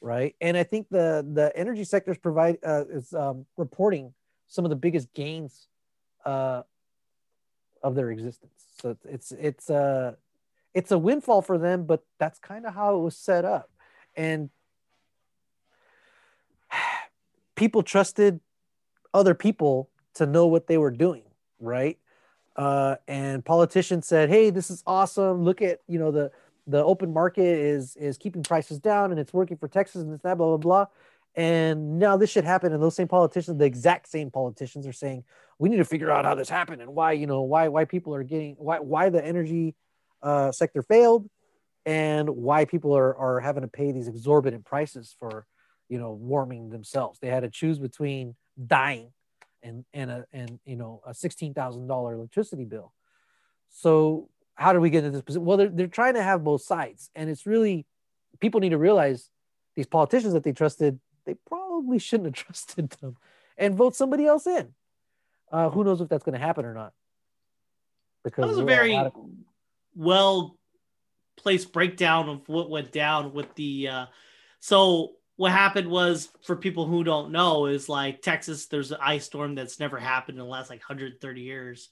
right? 0.01 0.35
And 0.39 0.55
i 0.55 0.63
think 0.63 0.87
the 0.89 1.27
the 1.33 1.51
energy 1.55 1.83
sectors 1.83 2.17
provide 2.17 2.57
uh, 2.65 2.85
is 2.89 3.13
um, 3.13 3.45
reporting 3.57 4.13
some 4.47 4.65
of 4.65 4.69
the 4.69 4.75
biggest 4.75 5.13
gains 5.13 5.67
uh, 6.25 6.63
of 7.83 7.95
their 7.95 8.11
existence. 8.11 8.65
So 8.81 8.97
it's 9.05 9.31
it's 9.31 9.69
uh 9.69 10.13
it's 10.73 10.91
a 10.91 10.97
windfall 10.97 11.41
for 11.41 11.57
them 11.57 11.85
but 11.85 12.03
that's 12.17 12.39
kind 12.39 12.65
of 12.65 12.73
how 12.73 12.95
it 12.95 12.99
was 12.99 13.15
set 13.15 13.45
up. 13.45 13.69
And 14.15 14.49
people 17.55 17.83
trusted 17.83 18.39
other 19.13 19.33
people 19.33 19.89
to 20.15 20.25
know 20.25 20.47
what 20.47 20.67
they 20.67 20.77
were 20.77 20.91
doing 20.91 21.23
right 21.59 21.97
uh, 22.55 22.95
and 23.07 23.43
politicians 23.43 24.07
said 24.07 24.29
hey 24.29 24.49
this 24.49 24.69
is 24.69 24.83
awesome. 24.85 25.43
Look 25.43 25.61
at 25.61 25.81
you 25.87 25.99
know 25.99 26.11
the 26.11 26.31
the 26.67 26.83
open 26.83 27.13
market 27.13 27.45
is 27.45 27.95
is 27.95 28.17
keeping 28.17 28.43
prices 28.43 28.79
down 28.79 29.11
and 29.11 29.19
it's 29.19 29.33
working 29.33 29.57
for 29.57 29.67
texas 29.67 30.01
and 30.01 30.13
it's 30.13 30.23
that 30.23 30.37
blah 30.37 30.47
blah 30.47 30.57
blah. 30.57 30.85
And 31.35 31.99
now 31.99 32.17
this 32.17 32.29
should 32.29 32.43
happen 32.43 32.73
and 32.73 32.81
those 32.81 32.95
same 32.95 33.07
politicians 33.07 33.57
the 33.57 33.65
exact 33.65 34.07
same 34.07 34.31
politicians 34.31 34.85
are 34.87 34.93
saying 34.93 35.23
we 35.57 35.69
need 35.69 35.77
to 35.77 35.85
figure 35.85 36.11
out 36.11 36.25
how 36.25 36.35
this 36.35 36.49
happened 36.49 36.81
and 36.81 36.93
why 36.93 37.13
you 37.13 37.27
know 37.27 37.41
why 37.41 37.67
why 37.67 37.85
people 37.85 38.13
are 38.15 38.23
getting 38.23 38.55
why 38.57 38.79
why 38.79 39.09
the 39.09 39.23
energy 39.23 39.75
uh, 40.21 40.51
sector 40.51 40.81
failed 40.81 41.29
and 41.85 42.29
why 42.29 42.65
people 42.65 42.95
are 42.95 43.15
are 43.15 43.39
having 43.39 43.61
to 43.61 43.67
pay 43.67 43.91
these 43.91 44.07
exorbitant 44.07 44.65
prices 44.65 45.15
for 45.19 45.45
you 45.87 45.99
know 45.99 46.11
warming 46.11 46.69
themselves. 46.69 47.19
They 47.19 47.29
had 47.29 47.41
to 47.41 47.49
choose 47.49 47.79
between 47.79 48.35
dying 48.67 49.11
and 49.63 49.85
and 49.93 50.09
a 50.11 50.25
and 50.31 50.59
you 50.65 50.75
know 50.75 51.01
a 51.05 51.13
sixteen 51.13 51.53
thousand 51.53 51.87
dollar 51.87 52.13
electricity 52.13 52.65
bill. 52.65 52.93
So 53.69 54.29
how 54.55 54.73
do 54.73 54.79
we 54.79 54.89
get 54.89 55.03
into 55.03 55.17
this 55.17 55.23
position? 55.23 55.45
Well, 55.45 55.57
they're 55.57 55.69
they're 55.69 55.87
trying 55.87 56.15
to 56.15 56.23
have 56.23 56.43
both 56.43 56.61
sides, 56.61 57.09
and 57.15 57.29
it's 57.29 57.45
really 57.45 57.85
people 58.39 58.59
need 58.59 58.69
to 58.69 58.77
realize 58.77 59.29
these 59.75 59.87
politicians 59.87 60.33
that 60.33 60.43
they 60.43 60.51
trusted, 60.51 60.99
they 61.25 61.35
probably 61.47 61.99
shouldn't 61.99 62.35
have 62.35 62.45
trusted 62.45 62.89
them, 63.01 63.15
and 63.57 63.75
vote 63.75 63.95
somebody 63.95 64.25
else 64.25 64.47
in. 64.47 64.73
Uh, 65.51 65.69
who 65.69 65.83
knows 65.83 66.01
if 66.01 66.09
that's 66.09 66.23
going 66.23 66.37
to 66.37 66.45
happen 66.45 66.65
or 66.65 66.73
not? 66.73 66.93
Because 68.23 68.43
That 68.43 68.49
was 68.49 68.57
a 68.59 68.65
very 68.65 68.95
of- 68.95 69.13
well 69.95 70.57
placed 71.37 71.71
breakdown 71.71 72.27
of 72.29 72.47
what 72.49 72.69
went 72.69 72.91
down 72.91 73.33
with 73.33 73.55
the 73.55 73.87
uh 73.87 74.05
so 74.59 75.13
what 75.39 75.53
happened 75.53 75.87
was 75.87 76.27
for 76.43 76.57
people 76.57 76.85
who 76.85 77.03
don't 77.03 77.31
know 77.31 77.65
is 77.65 77.87
like 77.87 78.21
Texas 78.21 78.65
there's 78.65 78.91
an 78.91 78.97
ice 79.01 79.25
storm 79.25 79.55
that's 79.55 79.79
never 79.79 79.97
happened 79.97 80.37
in 80.37 80.43
the 80.43 80.49
last 80.49 80.69
like 80.69 80.79
130 80.79 81.41
years 81.41 81.89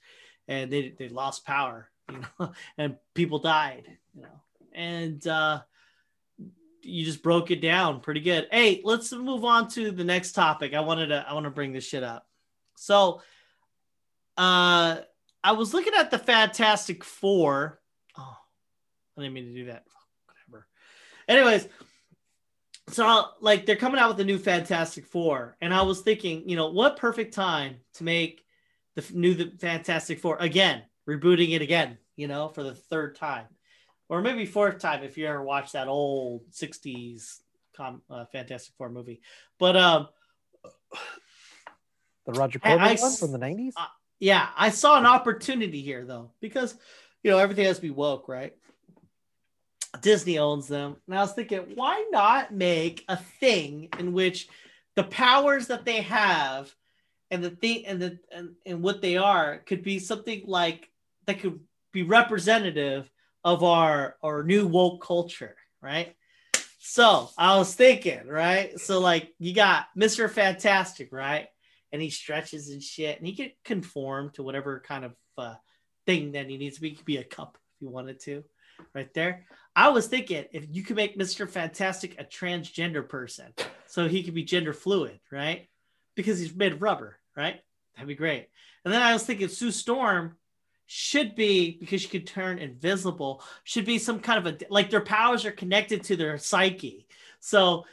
and 0.48 0.70
they 0.70 0.94
they 0.98 1.08
lost 1.08 1.46
power 1.46 1.88
you 2.12 2.20
know 2.38 2.52
and 2.76 2.96
people 3.14 3.38
died 3.38 3.84
you 4.14 4.22
know 4.22 4.42
and 4.74 5.26
uh 5.26 5.60
you 6.82 7.04
just 7.04 7.22
broke 7.22 7.50
it 7.50 7.60
down 7.60 8.00
pretty 8.00 8.20
good 8.20 8.46
hey 8.52 8.80
let's 8.84 9.12
move 9.12 9.44
on 9.44 9.68
to 9.68 9.90
the 9.90 10.04
next 10.04 10.32
topic 10.32 10.74
i 10.74 10.80
wanted 10.80 11.06
to 11.06 11.24
i 11.28 11.32
want 11.32 11.44
to 11.44 11.50
bring 11.50 11.72
this 11.72 11.86
shit 11.86 12.02
up 12.02 12.26
so 12.76 13.20
uh 14.36 14.98
I 15.42 15.52
was 15.52 15.72
looking 15.72 15.94
at 15.94 16.10
the 16.10 16.18
Fantastic 16.18 17.04
Four. 17.04 17.80
Oh, 18.16 18.36
I 19.16 19.20
didn't 19.20 19.34
mean 19.34 19.46
to 19.46 19.54
do 19.54 19.64
that. 19.66 19.84
Whatever. 20.26 20.66
Anyways, 21.28 21.68
so 22.90 23.26
like 23.40 23.66
they're 23.66 23.76
coming 23.76 24.00
out 24.00 24.08
with 24.08 24.16
the 24.16 24.24
new 24.24 24.38
Fantastic 24.38 25.06
Four, 25.06 25.56
and 25.60 25.72
I 25.72 25.82
was 25.82 26.00
thinking, 26.00 26.48
you 26.48 26.56
know, 26.56 26.70
what 26.70 26.96
perfect 26.96 27.34
time 27.34 27.76
to 27.94 28.04
make 28.04 28.44
the 28.94 29.04
new 29.12 29.34
the 29.34 29.52
Fantastic 29.58 30.20
Four 30.20 30.36
again, 30.38 30.82
rebooting 31.08 31.54
it 31.54 31.62
again, 31.62 31.98
you 32.16 32.28
know, 32.28 32.48
for 32.48 32.62
the 32.62 32.74
third 32.74 33.16
time, 33.16 33.46
or 34.08 34.20
maybe 34.20 34.46
fourth 34.46 34.78
time 34.78 35.02
if 35.02 35.16
you 35.16 35.26
ever 35.26 35.42
watched 35.42 35.72
that 35.74 35.88
old 35.88 36.50
'60s 36.50 37.38
com- 37.76 38.02
uh, 38.10 38.24
Fantastic 38.26 38.74
Four 38.76 38.90
movie. 38.90 39.20
But 39.58 39.76
um, 39.76 40.08
the 42.26 42.32
Roger 42.32 42.58
Corman 42.58 42.80
I 42.80 42.94
one 42.94 43.12
from 43.12 43.32
the 43.32 43.38
nineties. 43.38 43.74
uh, 43.76 43.86
yeah, 44.18 44.48
I 44.56 44.70
saw 44.70 44.98
an 44.98 45.06
opportunity 45.06 45.80
here 45.80 46.04
though, 46.04 46.32
because 46.40 46.74
you 47.22 47.30
know 47.30 47.38
everything 47.38 47.64
has 47.66 47.76
to 47.76 47.82
be 47.82 47.90
woke, 47.90 48.28
right? 48.28 48.54
Disney 50.00 50.38
owns 50.38 50.68
them. 50.68 50.96
And 51.06 51.18
I 51.18 51.22
was 51.22 51.32
thinking, 51.32 51.72
why 51.74 52.06
not 52.10 52.52
make 52.52 53.04
a 53.08 53.16
thing 53.16 53.88
in 53.98 54.12
which 54.12 54.48
the 54.96 55.04
powers 55.04 55.68
that 55.68 55.84
they 55.84 56.02
have 56.02 56.74
and 57.30 57.42
the 57.42 57.50
thing 57.50 57.86
and 57.86 58.00
the 58.00 58.18
and, 58.32 58.54
and 58.66 58.82
what 58.82 59.02
they 59.02 59.16
are 59.16 59.58
could 59.58 59.82
be 59.82 59.98
something 59.98 60.42
like 60.46 60.90
that 61.26 61.40
could 61.40 61.60
be 61.92 62.02
representative 62.02 63.10
of 63.44 63.62
our 63.62 64.16
our 64.22 64.42
new 64.42 64.66
woke 64.66 65.04
culture, 65.04 65.56
right? 65.80 66.14
So 66.78 67.28
I 67.36 67.58
was 67.58 67.74
thinking, 67.74 68.26
right? 68.26 68.78
So 68.80 69.00
like 69.00 69.34
you 69.38 69.54
got 69.54 69.86
Mr. 69.96 70.30
Fantastic, 70.30 71.12
right? 71.12 71.48
And 71.92 72.02
he 72.02 72.10
stretches 72.10 72.70
and 72.70 72.82
shit, 72.82 73.18
and 73.18 73.26
he 73.26 73.34
can 73.34 73.50
conform 73.64 74.30
to 74.30 74.42
whatever 74.42 74.80
kind 74.80 75.04
of 75.04 75.14
uh, 75.36 75.54
thing 76.06 76.32
that 76.32 76.48
he 76.48 76.56
needs 76.56 76.76
to 76.76 76.82
be. 76.82 76.90
He 76.90 76.96
could 76.96 77.04
be 77.04 77.16
a 77.16 77.24
cup 77.24 77.56
if 77.56 77.80
he 77.80 77.86
wanted 77.86 78.20
to, 78.20 78.44
right 78.94 79.12
there. 79.14 79.46
I 79.74 79.90
was 79.90 80.06
thinking 80.06 80.44
if 80.52 80.66
you 80.70 80.82
could 80.82 80.96
make 80.96 81.18
Mr. 81.18 81.48
Fantastic 81.48 82.20
a 82.20 82.24
transgender 82.24 83.08
person, 83.08 83.52
so 83.86 84.08
he 84.08 84.22
could 84.22 84.34
be 84.34 84.44
gender 84.44 84.72
fluid, 84.72 85.20
right? 85.30 85.68
Because 86.14 86.38
he's 86.38 86.54
made 86.54 86.72
of 86.72 86.82
rubber, 86.82 87.18
right? 87.36 87.60
That'd 87.94 88.08
be 88.08 88.14
great. 88.14 88.48
And 88.84 88.92
then 88.92 89.02
I 89.02 89.12
was 89.12 89.24
thinking 89.24 89.48
Sue 89.48 89.70
Storm 89.70 90.36
should 90.86 91.34
be 91.34 91.76
because 91.78 92.00
she 92.00 92.08
could 92.08 92.26
turn 92.26 92.58
invisible, 92.58 93.42
should 93.64 93.84
be 93.84 93.98
some 93.98 94.20
kind 94.20 94.44
of 94.44 94.54
a 94.54 94.58
like 94.70 94.90
their 94.90 95.00
powers 95.00 95.44
are 95.44 95.52
connected 95.52 96.02
to 96.04 96.16
their 96.16 96.38
psyche. 96.38 97.06
So 97.40 97.84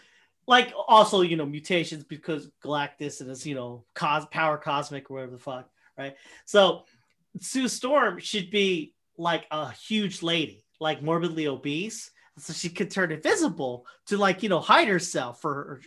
like 0.47 0.73
also, 0.87 1.21
you 1.21 1.37
know, 1.37 1.45
mutations 1.45 2.03
because 2.03 2.49
Galactus 2.63 3.21
and 3.21 3.29
his, 3.29 3.45
you 3.45 3.55
know, 3.55 3.83
cos 3.93 4.25
power 4.31 4.57
cosmic 4.57 5.09
or 5.09 5.15
whatever 5.15 5.31
the 5.33 5.39
fuck, 5.39 5.69
right? 5.97 6.15
So 6.45 6.83
Sue 7.41 7.67
Storm 7.67 8.19
should 8.19 8.49
be 8.49 8.93
like 9.17 9.45
a 9.51 9.71
huge 9.71 10.21
lady, 10.23 10.64
like 10.80 11.02
morbidly 11.02 11.47
obese. 11.47 12.11
So 12.38 12.52
she 12.52 12.69
could 12.69 12.91
turn 12.91 13.14
invisible 13.14 13.85
to 14.07 14.18
like, 14.18 14.43
you 14.43 14.49
know, 14.49 14.60
hide 14.60 14.89
herself 14.89 15.41
for 15.41 15.81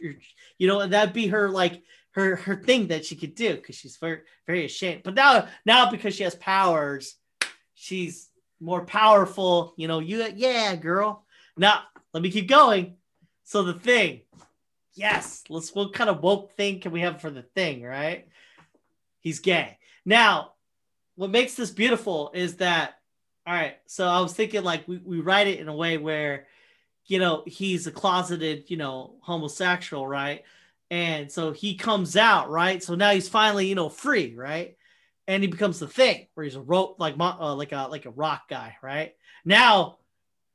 you 0.59 0.67
know, 0.67 0.81
and 0.81 0.93
that'd 0.93 1.13
be 1.13 1.27
her 1.29 1.51
like 1.51 1.83
her 2.13 2.37
her 2.37 2.57
thing 2.57 2.89
that 2.89 3.05
she 3.05 3.17
could 3.17 3.35
do 3.35 3.55
because 3.55 3.77
she's 3.77 3.97
very 3.97 4.21
very 4.47 4.65
ashamed. 4.65 5.03
But 5.05 5.15
now 5.15 5.49
now 5.67 5.91
because 5.91 6.15
she 6.15 6.25
has 6.25 6.35
powers, 6.37 7.17
she's 7.75 8.31
more 8.61 8.85
powerful. 8.85 9.75
You 9.77 9.89
know, 9.89 9.99
you 9.99 10.27
yeah, 10.37 10.75
girl. 10.77 11.27
Now 11.57 11.83
let 12.15 12.23
me 12.23 12.31
keep 12.31 12.49
going. 12.49 12.97
So 13.45 13.63
the 13.63 13.75
thing, 13.75 14.23
yes, 14.95 15.45
let's 15.51 15.75
what 15.75 15.93
kind 15.93 16.09
of 16.09 16.23
woke 16.23 16.57
thing 16.57 16.81
can 16.81 16.93
we 16.93 17.01
have 17.01 17.21
for 17.21 17.31
the 17.31 17.43
thing, 17.43 17.83
right? 17.83 18.29
he's 19.21 19.41
gay. 19.41 19.79
Now, 20.05 20.53
what 21.17 21.31
makes 21.31 21.55
this 21.55 21.71
beautiful 21.71 22.31
is 22.35 22.57
that 22.57 22.98
all 23.49 23.55
right, 23.55 23.79
so 23.87 24.07
I 24.07 24.21
was 24.21 24.35
thinking 24.35 24.63
like 24.63 24.87
we, 24.87 24.99
we 24.99 25.21
write 25.21 25.47
it 25.47 25.59
in 25.59 25.69
a 25.69 25.75
way 25.75 25.97
where, 25.97 26.49
you 27.07 27.19
know, 27.19 27.45
he's 27.47 27.87
a 27.87 27.91
closeted, 27.91 28.65
you 28.69 28.77
know, 28.77 29.15
homosexual, 29.23 30.07
right? 30.07 30.43
And 30.91 31.33
so 31.33 31.53
he 31.53 31.75
comes 31.75 32.15
out, 32.15 32.51
right? 32.51 32.83
So 32.83 32.95
now 32.95 33.11
he's 33.13 33.31
finally, 33.31 33.67
you 33.67 33.75
know, 33.75 33.89
free, 33.89 34.35
right? 34.35 34.77
And 35.27 35.43
he 35.43 35.47
becomes 35.47 35.79
the 35.79 35.89
thing 35.89 36.27
where 36.35 36.45
he's 36.45 36.57
a 36.57 36.61
rope 36.61 36.97
like 36.99 37.15
uh, 37.19 37.55
like 37.55 37.73
a 37.73 37.89
like 37.89 38.05
a 38.05 38.11
rock 38.11 38.51
guy, 38.51 38.77
right? 38.83 39.15
Now 39.47 39.97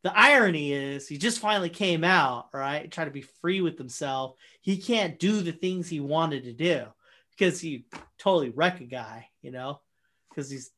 the 0.03 0.15
irony 0.15 0.71
is 0.71 1.07
he 1.07 1.17
just 1.17 1.39
finally 1.39 1.69
came 1.69 2.03
out, 2.03 2.49
right? 2.53 2.91
Trying 2.91 3.07
to 3.07 3.11
be 3.11 3.21
free 3.21 3.61
with 3.61 3.79
himself. 3.79 4.35
He 4.61 4.77
can't 4.77 5.17
do 5.17 5.41
the 5.41 5.51
things 5.51 5.89
he 5.89 5.99
wanted 5.99 6.43
to 6.43 6.53
do 6.53 6.83
because 7.31 7.59
he 7.59 7.87
totally 8.19 8.49
wrecked 8.49 8.81
a 8.81 8.85
guy, 8.85 9.29
you 9.41 9.49
know, 9.49 9.81
because 10.29 10.51
he's, 10.51 10.69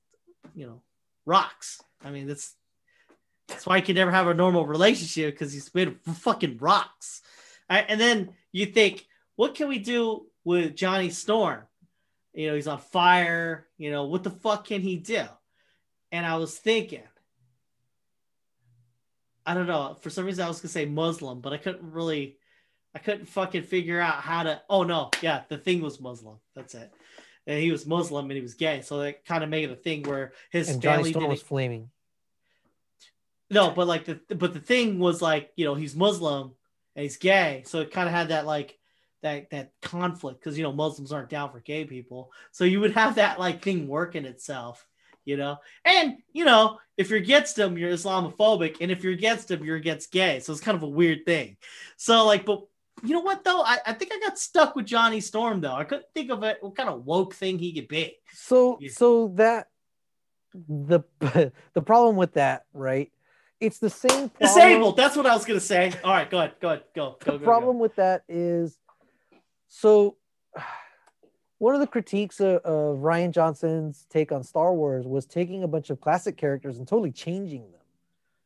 you 0.53 0.65
know, 0.65 0.81
rocks. 1.25 1.81
I 2.03 2.11
mean, 2.11 2.27
that's 2.27 2.55
that's 3.47 3.65
why 3.65 3.77
he 3.77 3.81
can 3.83 3.95
never 3.95 4.11
have 4.11 4.27
a 4.27 4.33
normal 4.33 4.65
relationship 4.65 5.33
because 5.33 5.53
he's 5.53 5.73
made 5.73 5.97
fucking 6.01 6.57
rocks. 6.57 7.21
Right? 7.69 7.85
And 7.87 7.99
then 7.99 8.29
you 8.51 8.65
think, 8.65 9.05
what 9.35 9.55
can 9.55 9.67
we 9.67 9.79
do 9.79 10.25
with 10.43 10.75
Johnny 10.75 11.09
Storm? 11.09 11.61
You 12.33 12.47
know, 12.47 12.55
he's 12.55 12.67
on 12.67 12.79
fire. 12.79 13.67
You 13.77 13.91
know, 13.91 14.05
what 14.05 14.23
the 14.23 14.31
fuck 14.31 14.67
can 14.67 14.81
he 14.81 14.97
do? 14.97 15.23
And 16.11 16.25
I 16.25 16.37
was 16.37 16.57
thinking, 16.57 17.03
I 19.45 19.53
don't 19.53 19.67
know. 19.67 19.95
For 20.01 20.09
some 20.09 20.25
reason, 20.25 20.43
I 20.43 20.47
was 20.47 20.59
gonna 20.59 20.69
say 20.69 20.85
Muslim, 20.85 21.41
but 21.41 21.53
I 21.53 21.57
couldn't 21.57 21.91
really, 21.91 22.37
I 22.95 22.99
couldn't 22.99 23.27
fucking 23.27 23.63
figure 23.63 23.99
out 23.99 24.15
how 24.15 24.43
to. 24.43 24.61
Oh 24.69 24.83
no, 24.83 25.11
yeah, 25.21 25.43
the 25.49 25.57
thing 25.57 25.81
was 25.81 25.99
Muslim. 25.99 26.37
That's 26.55 26.73
it. 26.73 26.91
And 27.47 27.59
he 27.59 27.71
was 27.71 27.85
Muslim 27.85 28.25
and 28.25 28.33
he 28.33 28.41
was 28.41 28.55
gay, 28.55 28.81
so 28.81 28.99
that 28.99 29.25
kind 29.25 29.43
of 29.43 29.49
made 29.49 29.69
it 29.69 29.73
a 29.73 29.75
thing 29.75 30.03
where 30.03 30.33
his 30.49 30.69
and 30.69 30.81
family 30.81 31.11
Johnny 31.11 31.11
Storm 31.11 31.29
was 31.29 31.41
flaming. 31.41 31.89
No, 33.49 33.69
but 33.71 33.87
like 33.87 34.05
the 34.05 34.19
but 34.35 34.53
the 34.53 34.59
thing 34.59 34.99
was 34.99 35.21
like 35.21 35.51
you 35.55 35.65
know 35.65 35.75
he's 35.75 35.95
Muslim 35.95 36.53
and 36.95 37.03
he's 37.03 37.17
gay, 37.17 37.63
so 37.65 37.81
it 37.81 37.91
kind 37.91 38.07
of 38.07 38.15
had 38.15 38.29
that 38.29 38.45
like 38.45 38.77
that 39.21 39.49
that 39.51 39.71
conflict 39.81 40.39
because 40.39 40.57
you 40.57 40.63
know 40.63 40.73
Muslims 40.73 41.11
aren't 41.11 41.29
down 41.29 41.51
for 41.51 41.59
gay 41.59 41.85
people, 41.85 42.31
so 42.51 42.63
you 42.63 42.79
would 42.79 42.93
have 42.93 43.15
that 43.15 43.39
like 43.39 43.61
thing 43.61 43.87
working 43.87 44.25
itself, 44.25 44.87
you 45.23 45.37
know. 45.37 45.57
And 45.83 46.17
you 46.33 46.45
know 46.45 46.79
if 46.97 47.09
you're 47.09 47.19
against 47.19 47.55
them, 47.55 47.77
you're 47.77 47.91
Islamophobic, 47.91 48.77
and 48.81 48.91
if 48.91 49.03
you're 49.03 49.13
against 49.13 49.49
them, 49.49 49.63
you're 49.63 49.75
against 49.75 50.11
gay. 50.11 50.39
So 50.39 50.51
it's 50.51 50.61
kind 50.61 50.77
of 50.77 50.83
a 50.83 50.87
weird 50.87 51.25
thing. 51.25 51.57
So 51.97 52.25
like, 52.25 52.45
but 52.45 52.63
you 53.03 53.13
know 53.13 53.21
what 53.21 53.43
though? 53.43 53.61
I, 53.61 53.79
I 53.85 53.93
think 53.93 54.11
I 54.13 54.19
got 54.19 54.37
stuck 54.39 54.75
with 54.75 54.85
Johnny 54.85 55.19
Storm 55.21 55.61
though. 55.61 55.73
I 55.73 55.83
couldn't 55.83 56.07
think 56.13 56.31
of 56.31 56.43
it 56.43 56.57
what 56.61 56.75
kind 56.75 56.89
of 56.89 57.05
woke 57.05 57.33
thing 57.33 57.59
he 57.59 57.73
could 57.73 57.87
be. 57.87 58.15
So 58.33 58.77
Yeah. 58.79 58.89
so 58.93 59.29
that 59.35 59.67
the 60.67 61.01
the 61.73 61.81
problem 61.81 62.15
with 62.15 62.33
that, 62.33 62.65
right? 62.73 63.11
It's 63.59 63.79
the 63.79 63.89
same 63.89 64.29
problem. 64.29 64.39
Disabled. 64.39 64.97
That's 64.97 65.15
what 65.15 65.25
I 65.25 65.33
was 65.33 65.45
gonna 65.45 65.59
say. 65.59 65.93
All 66.03 66.11
right, 66.11 66.29
go 66.29 66.39
ahead, 66.39 66.53
go 66.61 66.69
ahead, 66.69 66.83
go. 66.95 67.17
go, 67.19 67.31
the 67.31 67.31
go, 67.33 67.37
go. 67.39 67.43
problem 67.45 67.79
with 67.79 67.95
that 67.95 68.23
is 68.27 68.77
so 69.67 70.17
one 71.57 71.73
of 71.73 71.81
the 71.81 71.87
critiques 71.87 72.39
of, 72.39 72.57
of 72.63 72.97
Rian 72.99 73.31
Johnson's 73.31 74.05
take 74.09 74.31
on 74.31 74.43
Star 74.43 74.73
Wars 74.73 75.05
was 75.05 75.25
taking 75.25 75.63
a 75.63 75.67
bunch 75.67 75.89
of 75.89 75.99
classic 76.01 76.37
characters 76.37 76.77
and 76.77 76.87
totally 76.87 77.11
changing 77.11 77.61
them 77.71 77.81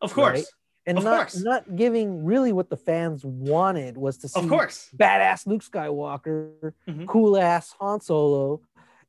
Of 0.01 0.13
course, 0.13 0.39
right? 0.39 0.45
And 0.89 0.97
Of 0.97 1.03
not 1.03 1.17
course. 1.17 1.39
not 1.43 1.75
giving 1.75 2.25
really 2.25 2.51
what 2.51 2.69
the 2.71 2.75
fans 2.77 3.23
wanted 3.23 3.95
was 3.95 4.17
to 4.17 4.27
see 4.27 4.39
of 4.39 4.49
course. 4.49 4.89
badass 4.97 5.45
Luke 5.45 5.61
Skywalker, 5.61 6.73
Mhm. 6.87 7.07
cool 7.07 7.37
ass 7.37 7.75
Han 7.79 8.01
Solo, 8.01 8.61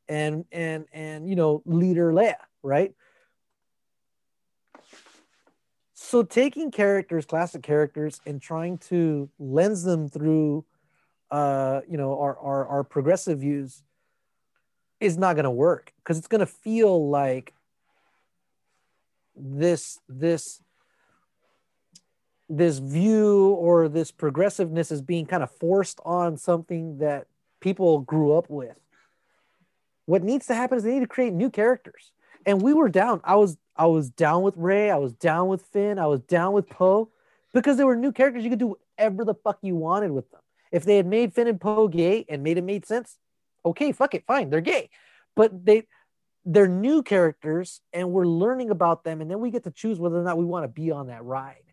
and 0.06 0.44
and 0.52 0.84
and 0.92 1.26
you 1.28 1.34
know 1.36 1.62
leader 1.64 2.12
Leia, 2.12 2.36
right? 2.62 2.94
So 5.94 6.22
taking 6.22 6.70
characters, 6.70 7.24
classic 7.24 7.62
characters, 7.62 8.20
and 8.26 8.42
trying 8.42 8.78
to 8.90 9.30
lens 9.38 9.82
them 9.82 10.08
through, 10.08 10.64
uh, 11.30 11.80
you 11.88 11.96
know, 11.96 12.18
our 12.20 12.38
our, 12.38 12.66
our 12.66 12.84
progressive 12.84 13.38
views, 13.40 13.82
is 14.98 15.16
not 15.16 15.34
going 15.34 15.44
to 15.44 15.50
work 15.50 15.94
because 15.98 16.18
it's 16.18 16.28
going 16.28 16.40
to 16.40 16.46
feel 16.46 17.08
like 17.08 17.54
this 19.34 19.98
this 20.08 20.60
this 22.50 22.78
view 22.78 23.50
or 23.50 23.88
this 23.88 24.10
progressiveness 24.10 24.90
is 24.90 25.00
being 25.00 25.24
kind 25.24 25.42
of 25.42 25.50
forced 25.52 26.00
on 26.04 26.36
something 26.36 26.98
that 26.98 27.28
people 27.60 28.00
grew 28.00 28.36
up 28.36 28.50
with. 28.50 28.76
What 30.06 30.24
needs 30.24 30.46
to 30.48 30.54
happen 30.56 30.76
is 30.76 30.82
they 30.82 30.94
need 30.94 31.00
to 31.00 31.06
create 31.06 31.32
new 31.32 31.48
characters. 31.48 32.10
And 32.44 32.60
we 32.60 32.74
were 32.74 32.88
down. 32.88 33.20
I 33.22 33.36
was 33.36 33.56
I 33.76 33.86
was 33.86 34.10
down 34.10 34.42
with 34.42 34.56
Rey. 34.56 34.90
I 34.90 34.96
was 34.96 35.12
down 35.12 35.46
with 35.46 35.62
Finn. 35.62 35.98
I 35.98 36.06
was 36.06 36.20
down 36.20 36.52
with 36.52 36.68
Poe 36.68 37.10
because 37.54 37.76
there 37.76 37.86
were 37.86 37.96
new 37.96 38.10
characters. 38.10 38.42
You 38.42 38.50
could 38.50 38.58
do 38.58 38.76
whatever 38.98 39.24
the 39.24 39.34
fuck 39.34 39.58
you 39.62 39.76
wanted 39.76 40.10
with 40.10 40.28
them. 40.30 40.40
If 40.72 40.84
they 40.84 40.96
had 40.96 41.06
made 41.06 41.32
Finn 41.32 41.46
and 41.46 41.60
Poe 41.60 41.86
gay 41.86 42.24
and 42.28 42.42
made 42.42 42.58
it 42.58 42.64
made 42.64 42.84
sense, 42.84 43.16
okay, 43.64 43.92
fuck 43.92 44.14
it, 44.14 44.24
fine, 44.26 44.50
they're 44.50 44.60
gay. 44.60 44.90
But 45.36 45.64
they 45.64 45.86
they're 46.44 46.66
new 46.66 47.02
characters 47.02 47.80
and 47.92 48.10
we're 48.10 48.26
learning 48.26 48.70
about 48.70 49.04
them 49.04 49.20
and 49.20 49.30
then 49.30 49.38
we 49.38 49.50
get 49.50 49.64
to 49.64 49.70
choose 49.70 50.00
whether 50.00 50.18
or 50.18 50.24
not 50.24 50.38
we 50.38 50.44
want 50.44 50.64
to 50.64 50.68
be 50.68 50.90
on 50.90 51.06
that 51.06 51.22
ride. 51.22 51.69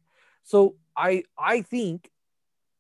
So 0.48 0.76
I 0.95 1.24
I 1.38 1.61
think 1.61 2.10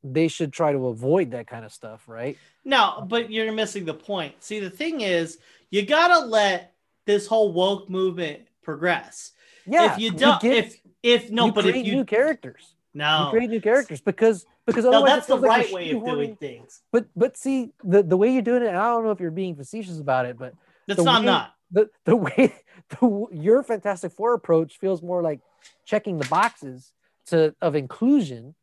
they 0.01 0.29
should 0.29 0.53
try 0.53 0.71
to 0.71 0.87
avoid 0.87 1.31
that 1.31 1.47
kind 1.47 1.65
of 1.65 1.73
stuff, 1.73 2.07
right? 2.07 2.37
No, 2.63 3.05
but 3.07 3.29
you're 3.29 3.51
missing 3.51 3.83
the 3.83 3.93
point. 3.93 4.35
See, 4.41 4.61
the 4.61 4.69
thing 4.69 5.01
is, 5.01 5.37
you 5.69 5.85
gotta 5.85 6.25
let 6.25 6.73
this 7.05 7.27
whole 7.27 7.51
woke 7.51 7.89
movement 7.89 8.47
progress. 8.63 9.33
Yeah. 9.65 9.91
if 9.93 9.99
you 9.99 10.11
don't, 10.11 10.41
if 10.45 10.79
if 11.03 11.29
no, 11.29 11.51
but 11.51 11.63
create 11.63 11.81
if 11.81 11.87
you 11.87 11.95
new 11.97 12.05
characters, 12.05 12.73
no, 12.93 13.25
you 13.25 13.31
create 13.31 13.49
new 13.49 13.61
characters 13.61 13.99
because 13.99 14.45
because 14.65 14.85
no, 14.85 15.05
that's 15.05 15.27
the 15.27 15.35
like 15.35 15.65
right 15.65 15.73
way 15.73 15.91
of 15.91 16.05
doing 16.05 16.37
things. 16.37 16.79
But 16.93 17.07
but 17.17 17.35
see 17.35 17.73
the 17.83 18.01
the 18.01 18.15
way 18.15 18.31
you're 18.31 18.41
doing 18.41 18.63
it, 18.63 18.67
and 18.69 18.77
I 18.77 18.85
don't 18.85 19.03
know 19.03 19.11
if 19.11 19.19
you're 19.19 19.29
being 19.29 19.57
facetious 19.57 19.99
about 19.99 20.25
it, 20.25 20.37
but 20.37 20.53
That's 20.87 21.03
not 21.03 21.19
way- 21.19 21.25
not. 21.25 21.53
the 21.69 21.89
the 22.05 22.15
way 22.15 22.55
the, 22.91 23.25
your 23.33 23.61
Fantastic 23.61 24.13
Four 24.13 24.35
approach 24.35 24.77
feels 24.77 25.01
more 25.01 25.21
like 25.21 25.41
checking 25.83 26.17
the 26.17 26.27
boxes 26.29 26.93
to 27.27 27.55
of 27.61 27.75
inclusion, 27.75 28.55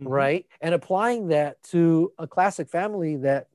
Mhm. 0.00 0.08
right? 0.10 0.46
And 0.60 0.74
applying 0.74 1.28
that 1.28 1.62
to 1.64 2.12
a 2.18 2.26
classic 2.26 2.68
family 2.68 3.16
that 3.16 3.48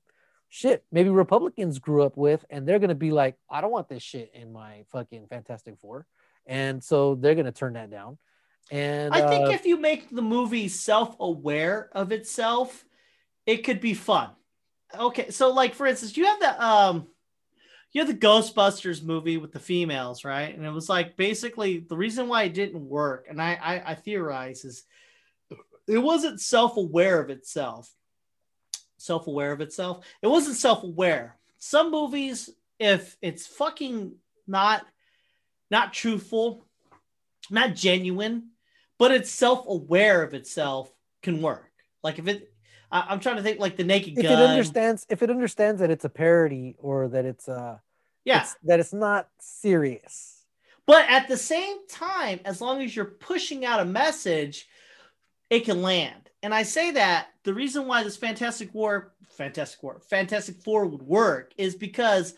shit 0.50 0.86
maybe 0.92 1.10
Republicans 1.10 1.80
grew 1.80 2.04
up 2.04 2.16
with, 2.18 2.46
and 2.50 2.68
they're 2.68 2.80
gonna 2.80 2.96
be 2.96 3.12
like, 3.12 3.36
I 3.50 3.62
don't 3.62 3.72
want 3.72 3.90
this 3.90 4.04
shit 4.04 4.32
in 4.34 4.54
my 4.54 4.86
fucking 4.92 5.28
Fantastic 5.28 5.78
Four, 5.80 6.06
and 6.46 6.84
so 6.84 7.16
they're 7.16 7.36
gonna 7.36 7.52
turn 7.52 7.74
that 7.74 7.90
down. 7.90 8.18
And 8.72 9.14
I 9.14 9.22
think 9.22 9.50
uh, 9.50 9.54
if 9.54 9.66
you 9.66 9.78
make 9.78 10.10
the 10.10 10.22
movie 10.22 10.68
self-aware 10.68 11.90
of 11.94 12.12
itself, 12.12 12.86
it 13.46 13.58
could 13.58 13.82
be 13.82 13.94
fun. 13.94 14.30
Okay, 14.98 15.32
so 15.32 15.52
like 15.52 15.74
for 15.74 15.88
instance, 15.88 16.16
you 16.16 16.26
have 16.26 16.40
the 16.40 16.64
um 16.64 17.08
you 17.94 18.02
have 18.02 18.08
the 18.08 18.28
Ghostbusters 18.28 19.04
movie 19.04 19.38
with 19.38 19.52
the 19.52 19.60
females, 19.60 20.26
right? 20.26 20.56
And 20.56 20.66
it 20.66 20.72
was 20.72 20.90
like 20.90 21.16
basically 21.16 21.80
the 21.80 21.96
reason 21.96 22.28
why 22.28 22.44
it 22.44 22.54
didn't 22.54 22.90
work, 22.90 23.28
and 23.30 23.42
I 23.42 23.54
I, 23.62 23.92
I 23.92 23.96
theorize 23.96 24.66
is 24.66 24.84
it 25.88 25.98
wasn't 25.98 26.42
self-aware 26.42 27.20
of 27.20 27.30
itself. 27.30 27.94
Self-aware 28.98 29.52
of 29.52 29.62
itself. 29.62 30.06
It 30.22 30.28
wasn't 30.28 30.56
self-aware. 30.56 31.38
Some 31.58 31.92
movies, 31.92 32.50
if 32.80 33.18
it's 33.22 33.46
fucking 33.46 34.16
not 34.48 34.86
not 35.70 35.94
truthful, 35.94 36.66
not 37.50 37.76
genuine, 37.76 38.50
but 38.98 39.12
it's 39.12 39.32
self-aware 39.32 40.24
of 40.24 40.34
itself 40.34 40.92
can 41.22 41.42
work. 41.42 41.72
Like 42.02 42.20
if 42.20 42.28
it, 42.28 42.53
I, 42.94 43.08
I'm 43.10 43.20
trying 43.20 43.38
to 43.38 43.44
think 43.44 43.60
like 43.60 43.76
the 43.76 43.84
Naked 43.84 44.18
if 44.18 44.24
Gun. 44.24 44.32
it 44.32 44.46
understands 44.46 45.06
if 45.10 45.22
it 45.24 45.30
understands 45.30 45.82
that 45.82 45.90
it's 45.90 46.06
a 46.06 46.10
parody 46.10 46.76
or 46.78 47.10
that 47.10 47.26
it's 47.26 47.50
uh 47.50 47.80
yeah, 48.24 48.42
it's, 48.44 48.56
that 48.64 48.80
it's 48.80 48.94
not 48.94 49.28
serious. 49.40 50.46
but 50.86 51.10
at 51.10 51.28
the 51.28 51.36
same 51.36 51.86
time, 51.90 52.40
as 52.46 52.62
long 52.62 52.82
as 52.82 52.96
you're 52.96 53.04
pushing 53.04 53.66
out 53.66 53.82
a 53.82 53.86
message, 53.86 54.70
it 55.50 55.66
can 55.66 55.82
land. 55.82 56.30
And 56.42 56.54
I 56.54 56.64
say 56.64 56.92
that 56.92 57.28
the 57.44 57.54
reason 57.54 57.86
why 57.88 58.04
this 58.04 58.16
Fantastic 58.16 58.74
War, 58.74 59.12
Fantastic 59.38 59.84
War, 59.84 60.00
Fantastic 60.10 60.62
Four 60.64 60.86
would 60.86 61.02
work 61.02 61.52
is 61.58 61.76
because 61.76 62.34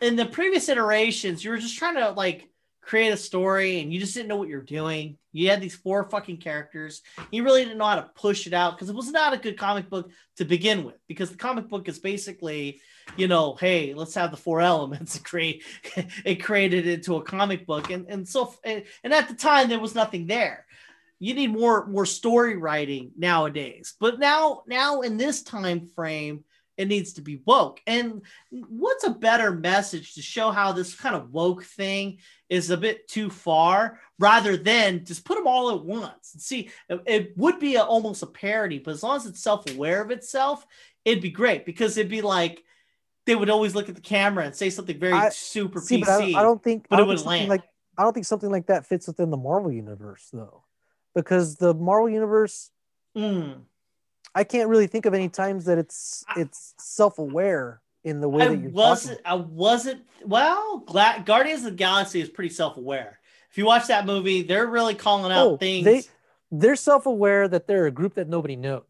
in 0.00 0.16
the 0.16 0.26
previous 0.26 0.68
iterations, 0.68 1.44
you 1.44 1.50
were 1.50 1.58
just 1.58 1.76
trying 1.76 1.96
to 1.96 2.10
like 2.12 2.48
create 2.88 3.12
a 3.12 3.16
story 3.18 3.80
and 3.80 3.92
you 3.92 4.00
just 4.00 4.14
didn't 4.14 4.28
know 4.28 4.36
what 4.36 4.48
you're 4.48 4.62
doing. 4.62 5.18
You 5.32 5.50
had 5.50 5.60
these 5.60 5.74
four 5.74 6.08
fucking 6.08 6.38
characters. 6.38 7.02
You 7.30 7.44
really 7.44 7.62
didn't 7.62 7.76
know 7.76 7.84
how 7.84 7.96
to 7.96 8.10
push 8.14 8.46
it 8.46 8.54
out 8.54 8.74
because 8.74 8.88
it 8.88 8.96
was 8.96 9.10
not 9.10 9.34
a 9.34 9.36
good 9.36 9.58
comic 9.58 9.90
book 9.90 10.10
to 10.36 10.46
begin 10.46 10.84
with. 10.84 10.94
Because 11.06 11.30
the 11.30 11.36
comic 11.36 11.68
book 11.68 11.86
is 11.86 11.98
basically, 11.98 12.80
you 13.18 13.28
know, 13.28 13.56
hey, 13.60 13.92
let's 13.92 14.14
have 14.14 14.30
the 14.30 14.38
four 14.38 14.60
elements 14.72 15.16
and 15.16 15.24
create 15.24 15.64
it 16.24 16.36
created 16.36 16.86
into 16.86 17.16
a 17.16 17.22
comic 17.22 17.66
book. 17.66 17.90
And 17.90 18.06
and 18.08 18.26
so 18.26 18.54
and, 18.64 18.84
and 19.04 19.12
at 19.12 19.28
the 19.28 19.34
time 19.34 19.68
there 19.68 19.78
was 19.78 19.94
nothing 19.94 20.26
there. 20.26 20.64
You 21.18 21.34
need 21.34 21.52
more 21.52 21.86
more 21.88 22.06
story 22.06 22.56
writing 22.56 23.10
nowadays. 23.18 23.96
But 24.00 24.18
now 24.18 24.62
now 24.66 25.02
in 25.02 25.18
this 25.18 25.42
time 25.42 25.88
frame, 25.94 26.42
it 26.78 26.86
needs 26.88 27.14
to 27.14 27.20
be 27.20 27.42
woke. 27.44 27.82
And 27.86 28.22
what's 28.50 29.04
a 29.04 29.10
better 29.10 29.50
message 29.50 30.14
to 30.14 30.22
show 30.22 30.50
how 30.52 30.72
this 30.72 30.94
kind 30.94 31.14
of 31.16 31.32
woke 31.32 31.64
thing 31.64 32.18
is 32.48 32.70
a 32.70 32.76
bit 32.76 33.08
too 33.08 33.28
far 33.28 34.00
rather 34.18 34.56
than 34.56 35.04
just 35.04 35.24
put 35.24 35.34
them 35.36 35.46
all 35.46 35.70
at 35.76 35.84
once 35.84 36.32
and 36.32 36.40
see 36.40 36.70
it, 36.88 37.36
would 37.36 37.58
be 37.58 37.74
a, 37.74 37.82
almost 37.82 38.22
a 38.22 38.26
parody, 38.26 38.78
but 38.78 38.92
as 38.92 39.02
long 39.02 39.16
as 39.16 39.26
it's 39.26 39.42
self 39.42 39.68
aware 39.74 40.00
of 40.00 40.10
itself, 40.12 40.64
it'd 41.04 41.22
be 41.22 41.30
great 41.30 41.66
because 41.66 41.98
it'd 41.98 42.10
be 42.10 42.22
like 42.22 42.62
they 43.26 43.34
would 43.34 43.50
always 43.50 43.74
look 43.74 43.88
at 43.90 43.94
the 43.94 44.00
camera 44.00 44.44
and 44.46 44.54
say 44.54 44.70
something 44.70 44.98
very 44.98 45.12
I- 45.12 45.28
super 45.30 45.80
See, 45.80 46.00
PC. 46.00 46.06
but 46.06 46.10
I, 46.10 46.18
don't- 46.20 46.34
I 46.36 46.42
don't 46.42 46.62
think. 46.62 46.86
but 46.88 46.96
I 46.96 46.98
it 47.02 47.06
don't 47.06 47.08
would 47.08 47.26
land. 47.26 47.48
Like 47.50 47.64
I 47.98 48.04
don't 48.04 48.12
think 48.14 48.26
something 48.26 48.50
like 48.50 48.68
that 48.68 48.86
fits 48.86 49.08
within 49.08 49.30
the 49.30 49.36
Marvel 49.36 49.72
universe, 49.72 50.28
though, 50.32 50.62
because 51.16 51.56
the 51.56 51.74
Marvel 51.74 52.08
universe, 52.08 52.70
Mm. 53.16 53.62
I 54.34 54.44
can't 54.44 54.68
really 54.68 54.86
think 54.86 55.06
of 55.06 55.14
any 55.14 55.28
times 55.28 55.64
that 55.66 55.78
it's 55.78 56.24
it's 56.36 56.74
self 56.78 57.18
aware 57.18 57.80
in 58.04 58.20
the 58.20 58.28
way 58.28 58.44
I 58.44 58.48
that 58.48 58.58
you're 58.58 58.70
wasn't. 58.70 59.24
talking. 59.24 59.42
I 59.42 59.44
wasn't. 59.44 60.02
Well, 60.24 60.78
Gla- 60.86 61.22
Guardians 61.24 61.60
of 61.60 61.72
the 61.72 61.76
Galaxy 61.76 62.20
is 62.20 62.28
pretty 62.28 62.50
self-aware. 62.54 63.18
If 63.50 63.58
you 63.58 63.64
watch 63.64 63.86
that 63.88 64.06
movie, 64.06 64.42
they're 64.42 64.66
really 64.66 64.94
calling 64.94 65.32
out 65.32 65.46
Oh, 65.46 65.56
things. 65.56 65.84
they 65.84 66.02
they're 66.50 66.76
self 66.76 67.06
aware 67.06 67.48
that 67.48 67.66
they're 67.66 67.86
a 67.86 67.90
group 67.90 68.14
that 68.14 68.28
nobody 68.28 68.56
knows. 68.56 68.84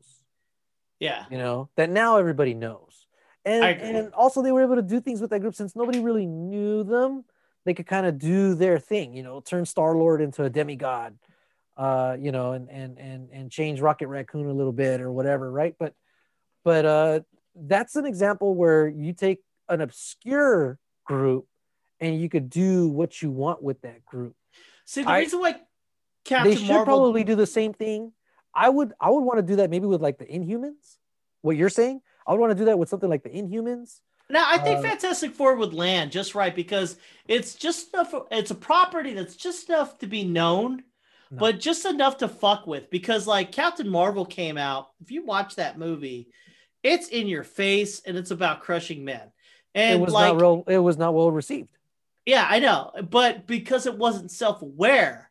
yeah, 1.01 1.24
you 1.31 1.39
know 1.39 1.69
that 1.77 1.90
now 1.90 2.16
everybody 2.19 2.55
knows 2.55 3.06
and 3.44 3.65
and 3.65 4.12
also 4.15 4.43
they 4.43 4.51
were 4.52 4.62
able 4.62 4.74
to 4.77 4.82
do 4.82 5.01
things 5.01 5.20
with 5.20 5.31
that 5.31 5.39
group 5.40 5.55
since 5.55 5.74
nobody 5.77 6.01
really 6.01 6.27
knew 6.27 6.82
them 6.82 7.24
they 7.65 7.73
could 7.73 7.86
kind 7.86 8.05
of 8.05 8.19
do 8.19 8.55
their 8.55 8.78
thing 8.81 9.15
you 9.15 9.23
know 9.23 9.40
turn 9.40 9.65
star 9.65 9.94
lord 9.94 10.20
into 10.20 10.43
a 10.43 10.51
demigod 10.51 11.16
uh 11.79 12.17
you 12.19 12.33
know 12.33 12.53
and 12.53 12.69
and 12.69 12.99
and 12.99 13.31
and 13.33 13.51
change 13.51 13.81
rocket 13.81 14.09
raccoon 14.09 14.47
a 14.47 14.53
little 14.53 14.73
bit 14.73 15.01
or 15.01 15.11
whatever 15.13 15.51
right 15.51 15.75
but 15.79 15.95
but 16.65 16.85
uh 16.85 17.21
that's 17.55 17.97
an 17.97 18.05
example 18.05 18.55
where 18.55 18.89
you 18.89 19.13
take 19.13 19.39
an 19.69 19.81
obscure 19.81 20.79
group 21.07 21.47
and 22.01 22.21
you 22.21 22.29
could 22.29 22.51
do 22.51 22.89
what 22.89 23.23
you 23.23 23.31
want 23.31 23.63
with 23.63 23.81
that 23.83 24.05
group 24.05 24.35
see 24.85 25.03
the 25.03 25.09
I- 25.11 25.21
reason 25.21 25.41
why 25.41 25.57
Captain 26.25 26.51
they 26.51 26.57
should 26.57 26.69
Marvel. 26.69 26.85
probably 26.85 27.25
do 27.25 27.37
the 27.37 27.47
same 27.47 27.73
thing. 27.73 28.13
I 28.55 28.69
would 28.69 28.93
I 29.01 29.09
would 29.09 29.21
want 29.23 29.39
to 29.39 29.43
do 29.43 29.57
that 29.57 29.71
maybe 29.71 29.87
with 29.87 30.03
like 30.03 30.19
the 30.19 30.27
Inhumans. 30.27 30.97
What 31.41 31.57
you're 31.57 31.71
saying, 31.71 32.03
I 32.27 32.33
would 32.33 32.41
want 32.41 32.51
to 32.51 32.55
do 32.59 32.67
that 32.67 32.79
with 32.79 32.91
something 32.91 33.09
like 33.09 33.23
the 33.23 33.31
Inhumans. 33.31 34.01
now, 34.29 34.45
I 34.47 34.59
think 34.59 34.79
uh, 34.81 34.83
Fantastic 34.83 35.33
Four 35.33 35.55
would 35.57 35.73
land 35.73 36.13
just 36.13 36.35
right 36.35 36.55
because 36.55 36.99
it's 37.27 37.55
just 37.55 37.95
enough. 37.95 38.13
It's 38.31 38.51
a 38.51 38.55
property 38.55 39.15
that's 39.15 39.37
just 39.37 39.71
enough 39.71 39.97
to 40.01 40.07
be 40.07 40.23
known, 40.23 40.83
No. 41.31 41.39
but 41.39 41.61
just 41.61 41.85
enough 41.85 42.19
to 42.19 42.29
fuck 42.29 42.67
with. 42.67 42.91
Because 42.91 43.27
like 43.27 43.53
Captain 43.53 43.89
Marvel 43.89 44.25
came 44.25 44.57
out. 44.57 44.89
If 45.01 45.11
you 45.11 45.25
watch 45.25 45.57
that 45.57 45.79
movie, 45.79 46.29
it's 46.83 47.09
in 47.09 47.27
your 47.29 47.45
face 47.45 48.01
and 48.07 48.17
it's 48.17 48.31
about 48.31 48.61
crushing 48.63 49.05
men. 49.05 49.31
And 49.75 50.01
it 50.01 50.05
was 50.05 50.13
like, 50.15 50.33
not 50.33 50.41
real. 50.41 50.65
It 50.67 50.79
was 50.79 50.97
not 50.97 51.15
well 51.15 51.31
received. 51.31 51.69
Yeah, 52.25 52.47
I 52.49 52.59
know, 52.59 52.93
but 53.09 53.47
because 53.47 53.87
it 53.87 53.97
wasn't 53.97 54.31
self-aware, 54.31 55.31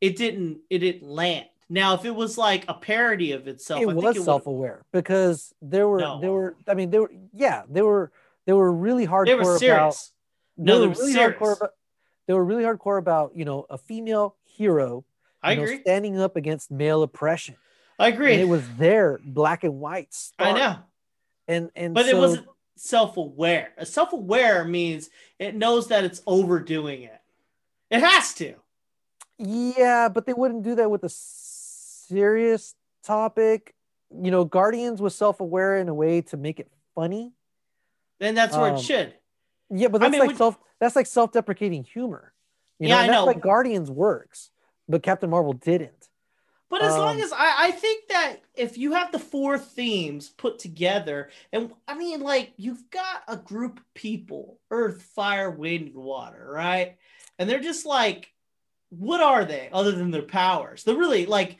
it 0.00 0.16
didn't 0.16 0.58
it 0.70 0.78
didn't 0.78 1.08
land. 1.08 1.46
Now, 1.68 1.94
if 1.94 2.04
it 2.04 2.14
was 2.14 2.38
like 2.38 2.64
a 2.68 2.74
parody 2.74 3.32
of 3.32 3.46
itself, 3.48 3.80
it 3.82 3.88
I 3.88 3.92
think 3.92 4.02
was 4.04 4.16
it 4.16 4.22
self-aware 4.24 4.84
because 4.92 5.52
there 5.60 5.86
were 5.88 5.98
No. 5.98 6.20
there 6.20 6.32
were 6.32 6.56
I 6.66 6.74
mean 6.74 6.90
there 6.90 7.02
were 7.02 7.12
yeah 7.34 7.62
they 7.68 7.82
were 7.82 8.10
they 8.46 8.52
were 8.52 8.72
really 8.72 9.06
hardcore 9.06 9.26
They 9.26 9.34
were 9.34 9.42
about 9.42 9.58
serious. 9.60 10.12
they 10.56 10.64
No, 10.64 10.74
were 10.74 10.80
they 10.80 10.86
were 10.88 10.94
really 10.94 11.12
serious. 11.12 11.38
hardcore 11.38 11.56
about 11.56 11.70
they 12.26 12.34
were 12.34 12.44
really 12.44 12.64
hardcore 12.64 12.98
about 12.98 13.36
you 13.36 13.44
know 13.44 13.66
a 13.68 13.76
female 13.78 14.36
hero 14.44 15.04
I 15.42 15.54
know, 15.54 15.62
agree. 15.62 15.80
standing 15.80 16.18
up 16.20 16.36
against 16.36 16.70
male 16.70 17.02
oppression 17.02 17.56
I 17.98 18.08
and 18.08 18.14
agree. 18.14 18.34
it 18.34 18.48
was 18.48 18.62
there 18.76 19.18
black 19.24 19.64
and 19.64 19.78
white 19.80 20.14
I 20.38 20.52
know, 20.52 20.76
and 21.46 21.70
and 21.76 21.94
but 21.94 22.06
it 22.06 22.16
wasn't 22.16 22.46
self-aware. 22.76 23.72
A 23.76 23.86
self-aware 23.86 24.64
means 24.64 25.10
it 25.38 25.54
knows 25.54 25.88
that 25.88 26.04
it's 26.04 26.22
overdoing 26.26 27.02
it. 27.02 27.20
It 27.90 28.00
has 28.00 28.34
to. 28.34 28.54
Yeah, 29.38 30.08
but 30.08 30.26
they 30.26 30.32
wouldn't 30.32 30.62
do 30.62 30.74
that 30.76 30.90
with 30.90 31.04
a 31.04 31.08
serious 31.08 32.74
topic. 33.04 33.74
You 34.10 34.30
know, 34.30 34.44
Guardians 34.44 35.00
was 35.00 35.14
self-aware 35.14 35.76
in 35.78 35.88
a 35.88 35.94
way 35.94 36.22
to 36.22 36.36
make 36.36 36.58
it 36.60 36.70
funny. 36.94 37.32
Then 38.20 38.34
that's 38.34 38.56
where 38.56 38.70
Um, 38.70 38.76
it 38.76 38.80
should. 38.80 39.14
Yeah, 39.70 39.88
but 39.88 40.00
I 40.02 40.06
that's 40.08 40.12
mean, 40.12 40.28
like 40.28 40.36
self 40.36 40.58
that's 40.80 40.96
like 40.96 41.06
self-deprecating 41.06 41.84
humor. 41.84 42.32
You 42.78 42.88
Yeah, 42.88 42.96
know, 42.96 43.00
I 43.02 43.06
that's 43.06 43.16
know. 43.20 43.24
like 43.26 43.40
Guardians 43.40 43.90
works, 43.90 44.50
but 44.88 45.02
Captain 45.02 45.30
Marvel 45.30 45.52
didn't. 45.52 46.08
But 46.70 46.82
as 46.82 46.94
long 46.94 47.16
Um, 47.16 47.22
as 47.22 47.32
I, 47.32 47.54
I 47.58 47.70
think 47.70 48.08
that 48.08 48.36
if 48.54 48.76
you 48.76 48.92
have 48.92 49.10
the 49.10 49.18
four 49.18 49.58
themes 49.58 50.28
put 50.28 50.58
together, 50.58 51.30
and 51.50 51.72
I 51.86 51.94
mean, 51.94 52.20
like, 52.20 52.52
you've 52.58 52.90
got 52.90 53.22
a 53.26 53.36
group 53.36 53.78
of 53.78 53.94
people 53.94 54.58
earth, 54.70 55.02
fire, 55.02 55.50
wind, 55.50 55.94
and 55.94 56.04
water, 56.04 56.46
right? 56.46 56.96
And 57.38 57.48
they're 57.48 57.60
just 57.60 57.86
like, 57.86 58.34
what 58.90 59.22
are 59.22 59.46
they 59.46 59.70
other 59.72 59.92
than 59.92 60.10
their 60.10 60.22
powers? 60.22 60.84
They're 60.84 60.94
really 60.94 61.24
like 61.24 61.56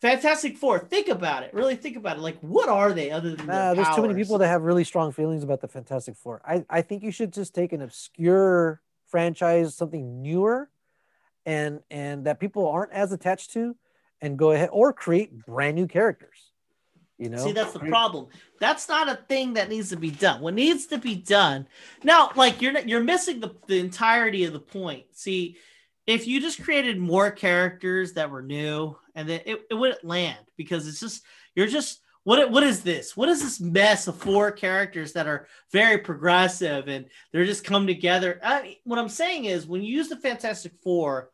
Fantastic 0.00 0.56
Four. 0.56 0.80
Think 0.80 1.06
about 1.06 1.44
it. 1.44 1.54
Really 1.54 1.76
think 1.76 1.96
about 1.96 2.16
it. 2.16 2.20
Like, 2.20 2.38
what 2.40 2.68
are 2.68 2.92
they 2.92 3.12
other 3.12 3.36
than 3.36 3.46
Nah, 3.46 3.74
their 3.74 3.84
there's 3.84 3.96
too 3.96 4.02
many 4.02 4.14
people 4.14 4.38
that 4.38 4.48
have 4.48 4.62
really 4.62 4.84
strong 4.84 5.12
feelings 5.12 5.44
about 5.44 5.60
the 5.60 5.68
Fantastic 5.68 6.16
Four. 6.16 6.42
I, 6.44 6.64
I 6.68 6.82
think 6.82 7.04
you 7.04 7.12
should 7.12 7.32
just 7.32 7.54
take 7.54 7.72
an 7.72 7.82
obscure 7.82 8.80
franchise, 9.06 9.76
something 9.76 10.20
newer, 10.20 10.68
and 11.48 11.80
and 11.90 12.26
that 12.26 12.40
people 12.40 12.68
aren't 12.68 12.92
as 12.92 13.10
attached 13.10 13.54
to, 13.54 13.74
and 14.20 14.38
go 14.38 14.52
ahead 14.52 14.68
or 14.70 14.92
create 14.92 15.46
brand 15.46 15.76
new 15.76 15.86
characters. 15.86 16.52
You 17.16 17.30
know, 17.30 17.38
See, 17.38 17.52
that's 17.52 17.72
the 17.72 17.80
problem. 17.80 18.28
That's 18.60 18.88
not 18.88 19.08
a 19.08 19.16
thing 19.16 19.54
that 19.54 19.70
needs 19.70 19.88
to 19.88 19.96
be 19.96 20.10
done. 20.10 20.42
What 20.42 20.54
needs 20.54 20.86
to 20.88 20.98
be 20.98 21.16
done 21.16 21.66
now, 22.04 22.30
like 22.36 22.60
you're 22.60 22.72
not, 22.72 22.88
you're 22.88 23.02
missing 23.02 23.40
the, 23.40 23.54
the 23.66 23.80
entirety 23.80 24.44
of 24.44 24.52
the 24.52 24.60
point. 24.60 25.04
See, 25.12 25.56
if 26.06 26.28
you 26.28 26.40
just 26.40 26.62
created 26.62 26.98
more 26.98 27.30
characters 27.30 28.12
that 28.12 28.30
were 28.30 28.42
new, 28.42 28.94
and 29.14 29.28
then 29.28 29.40
it, 29.46 29.62
it 29.70 29.74
wouldn't 29.74 30.04
land 30.04 30.38
because 30.56 30.86
it's 30.86 31.00
just 31.00 31.24
you're 31.56 31.66
just 31.66 32.02
what 32.28 32.50
what 32.50 32.62
is 32.62 32.82
this? 32.82 33.16
What 33.16 33.30
is 33.30 33.40
this 33.40 33.58
mess 33.58 34.06
of 34.06 34.18
four 34.18 34.52
characters 34.52 35.14
that 35.14 35.26
are 35.26 35.48
very 35.72 35.96
progressive 35.96 36.86
and 36.86 37.06
they're 37.32 37.46
just 37.46 37.64
come 37.64 37.86
together? 37.86 38.38
I, 38.44 38.76
what 38.84 38.98
I'm 38.98 39.08
saying 39.08 39.46
is 39.46 39.66
when 39.66 39.82
you 39.82 39.96
use 39.96 40.10
the 40.10 40.16
Fantastic 40.16 40.72
Four, 40.82 41.30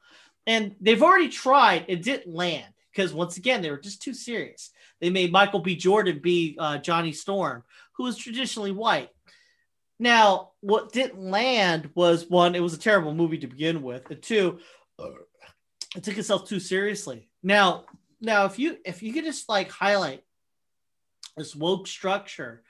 and 0.46 0.76
they've 0.80 1.02
already 1.02 1.30
tried, 1.30 1.86
it 1.88 2.04
didn't 2.04 2.32
land 2.32 2.72
because 2.92 3.12
once 3.12 3.38
again 3.38 3.60
they 3.60 3.72
were 3.72 3.80
just 3.80 4.02
too 4.02 4.14
serious. 4.14 4.70
They 5.00 5.10
made 5.10 5.32
Michael 5.32 5.58
B. 5.58 5.74
Jordan 5.74 6.20
be 6.20 6.56
uh, 6.60 6.78
Johnny 6.78 7.10
Storm, 7.10 7.64
who 7.94 8.04
was 8.04 8.16
traditionally 8.16 8.70
white. 8.70 9.10
Now, 9.98 10.50
what 10.60 10.92
didn't 10.92 11.20
land 11.20 11.90
was 11.96 12.30
one, 12.30 12.54
it 12.54 12.62
was 12.62 12.74
a 12.74 12.78
terrible 12.78 13.14
movie 13.14 13.38
to 13.38 13.48
begin 13.48 13.82
with, 13.82 14.08
and 14.12 14.22
two, 14.22 14.60
it 15.96 16.04
took 16.04 16.18
itself 16.18 16.46
too 16.46 16.60
seriously. 16.60 17.28
Now, 17.42 17.86
now 18.20 18.44
if 18.44 18.60
you 18.60 18.76
if 18.84 19.02
you 19.02 19.12
could 19.12 19.24
just 19.24 19.48
like 19.48 19.72
highlight 19.72 20.23
this 21.36 21.54
woke 21.54 21.86
structure 21.86 22.62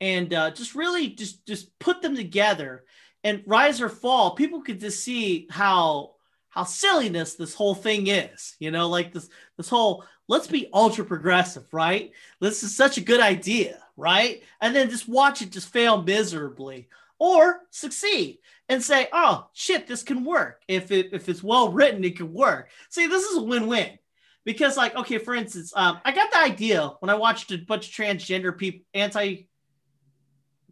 and 0.00 0.32
uh, 0.34 0.50
just 0.50 0.74
really 0.74 1.08
just 1.08 1.46
just 1.46 1.76
put 1.78 2.02
them 2.02 2.14
together 2.14 2.84
and 3.24 3.42
rise 3.46 3.80
or 3.80 3.88
fall, 3.88 4.34
people 4.34 4.60
could 4.62 4.80
just 4.80 5.02
see 5.02 5.46
how 5.50 6.12
how 6.48 6.64
silliness 6.64 7.34
this 7.34 7.54
whole 7.54 7.74
thing 7.74 8.06
is. 8.06 8.56
You 8.58 8.70
know, 8.70 8.88
like 8.88 9.12
this 9.12 9.28
this 9.56 9.68
whole 9.68 10.04
let's 10.28 10.46
be 10.46 10.68
ultra 10.72 11.04
progressive, 11.04 11.66
right? 11.72 12.12
This 12.40 12.62
is 12.62 12.76
such 12.76 12.98
a 12.98 13.02
good 13.02 13.20
idea, 13.20 13.78
right? 13.96 14.42
And 14.60 14.74
then 14.74 14.90
just 14.90 15.08
watch 15.08 15.42
it 15.42 15.50
just 15.50 15.68
fail 15.68 16.02
miserably 16.02 16.88
or 17.18 17.60
succeed 17.70 18.38
and 18.68 18.82
say, 18.82 19.08
oh 19.12 19.48
shit, 19.52 19.86
this 19.86 20.02
can 20.02 20.24
work. 20.24 20.62
If 20.68 20.90
it 20.90 21.10
if 21.12 21.28
it's 21.28 21.42
well 21.42 21.72
written, 21.72 22.04
it 22.04 22.16
can 22.16 22.32
work. 22.32 22.70
See, 22.90 23.06
this 23.06 23.24
is 23.24 23.38
a 23.38 23.42
win-win. 23.42 23.98
Because, 24.46 24.76
like, 24.76 24.94
okay, 24.94 25.18
for 25.18 25.34
instance, 25.34 25.72
um, 25.76 26.00
I 26.04 26.12
got 26.12 26.30
the 26.30 26.38
idea 26.38 26.92
when 27.00 27.10
I 27.10 27.16
watched 27.16 27.50
a 27.50 27.58
bunch 27.58 27.88
of 27.88 27.92
transgender 27.94 28.56
people, 28.56 28.86
anti 28.94 29.48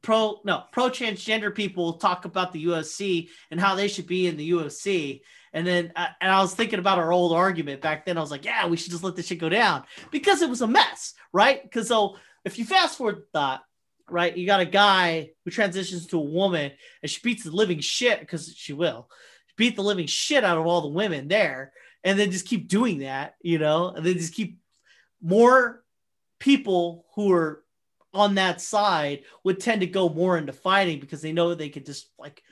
pro, 0.00 0.40
no, 0.44 0.62
pro 0.70 0.88
transgender 0.90 1.52
people 1.52 1.94
talk 1.94 2.24
about 2.24 2.52
the 2.52 2.66
UFC 2.66 3.28
and 3.50 3.60
how 3.60 3.74
they 3.74 3.88
should 3.88 4.06
be 4.06 4.28
in 4.28 4.36
the 4.36 4.52
UFC. 4.52 5.22
And 5.52 5.66
then, 5.66 5.92
uh, 5.96 6.06
and 6.20 6.30
I 6.30 6.40
was 6.40 6.54
thinking 6.54 6.78
about 6.78 6.98
our 6.98 7.12
old 7.12 7.32
argument 7.32 7.80
back 7.80 8.06
then. 8.06 8.16
I 8.16 8.20
was 8.20 8.30
like, 8.30 8.44
yeah, 8.44 8.68
we 8.68 8.76
should 8.76 8.92
just 8.92 9.02
let 9.02 9.16
this 9.16 9.26
shit 9.26 9.40
go 9.40 9.48
down 9.48 9.82
because 10.12 10.40
it 10.40 10.48
was 10.48 10.62
a 10.62 10.68
mess, 10.68 11.14
right? 11.32 11.60
Because 11.60 11.88
so 11.88 12.16
if 12.44 12.58
you 12.58 12.64
fast 12.64 12.96
forward 12.96 13.24
that, 13.32 13.62
right, 14.08 14.36
you 14.36 14.46
got 14.46 14.60
a 14.60 14.66
guy 14.66 15.30
who 15.44 15.50
transitions 15.50 16.06
to 16.08 16.18
a 16.18 16.24
woman 16.24 16.70
and 17.02 17.10
she 17.10 17.20
beats 17.24 17.42
the 17.42 17.50
living 17.50 17.80
shit 17.80 18.20
because 18.20 18.54
she 18.56 18.72
will 18.72 19.08
beat 19.56 19.74
the 19.76 19.82
living 19.82 20.06
shit 20.06 20.44
out 20.44 20.58
of 20.58 20.66
all 20.66 20.82
the 20.82 20.88
women 20.88 21.28
there, 21.28 21.72
and 22.04 22.18
then 22.18 22.30
just 22.30 22.46
keep 22.46 22.68
doing 22.68 22.98
that, 22.98 23.34
you 23.42 23.58
know, 23.58 23.88
and 23.88 24.04
then 24.04 24.14
just 24.14 24.34
keep 24.34 24.58
more 25.22 25.82
people 26.38 27.06
who 27.14 27.32
are 27.32 27.64
on 28.12 28.36
that 28.36 28.60
side 28.60 29.22
would 29.42 29.58
tend 29.58 29.80
to 29.80 29.86
go 29.86 30.08
more 30.08 30.38
into 30.38 30.52
fighting 30.52 31.00
because 31.00 31.22
they 31.22 31.32
know 31.32 31.54
they 31.54 31.68
could 31.68 31.86
just 31.86 32.10
like 32.18 32.42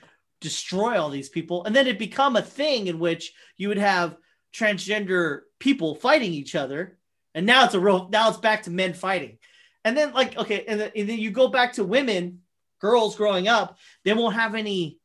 destroy 0.40 1.00
all 1.00 1.10
these 1.10 1.28
people. 1.28 1.64
And 1.64 1.76
then 1.76 1.86
it 1.86 1.98
become 1.98 2.34
a 2.34 2.42
thing 2.42 2.88
in 2.88 2.98
which 2.98 3.32
you 3.56 3.68
would 3.68 3.78
have 3.78 4.16
transgender 4.52 5.42
people 5.60 5.94
fighting 5.94 6.32
each 6.32 6.54
other 6.54 6.98
and 7.34 7.46
now 7.46 7.64
it's 7.64 7.74
a 7.74 7.80
real 7.80 8.08
now 8.10 8.28
it's 8.28 8.38
back 8.38 8.64
to 8.64 8.70
men 8.70 8.94
fighting. 8.94 9.38
And 9.84 9.96
then 9.96 10.12
like 10.12 10.36
okay, 10.36 10.64
and 10.66 10.80
then, 10.80 10.90
and 10.94 11.08
then 11.08 11.18
you 11.18 11.30
go 11.30 11.48
back 11.48 11.74
to 11.74 11.84
women, 11.84 12.40
girls 12.80 13.16
growing 13.16 13.48
up, 13.48 13.78
they 14.04 14.14
won't 14.14 14.34
have 14.34 14.54
any, 14.54 14.98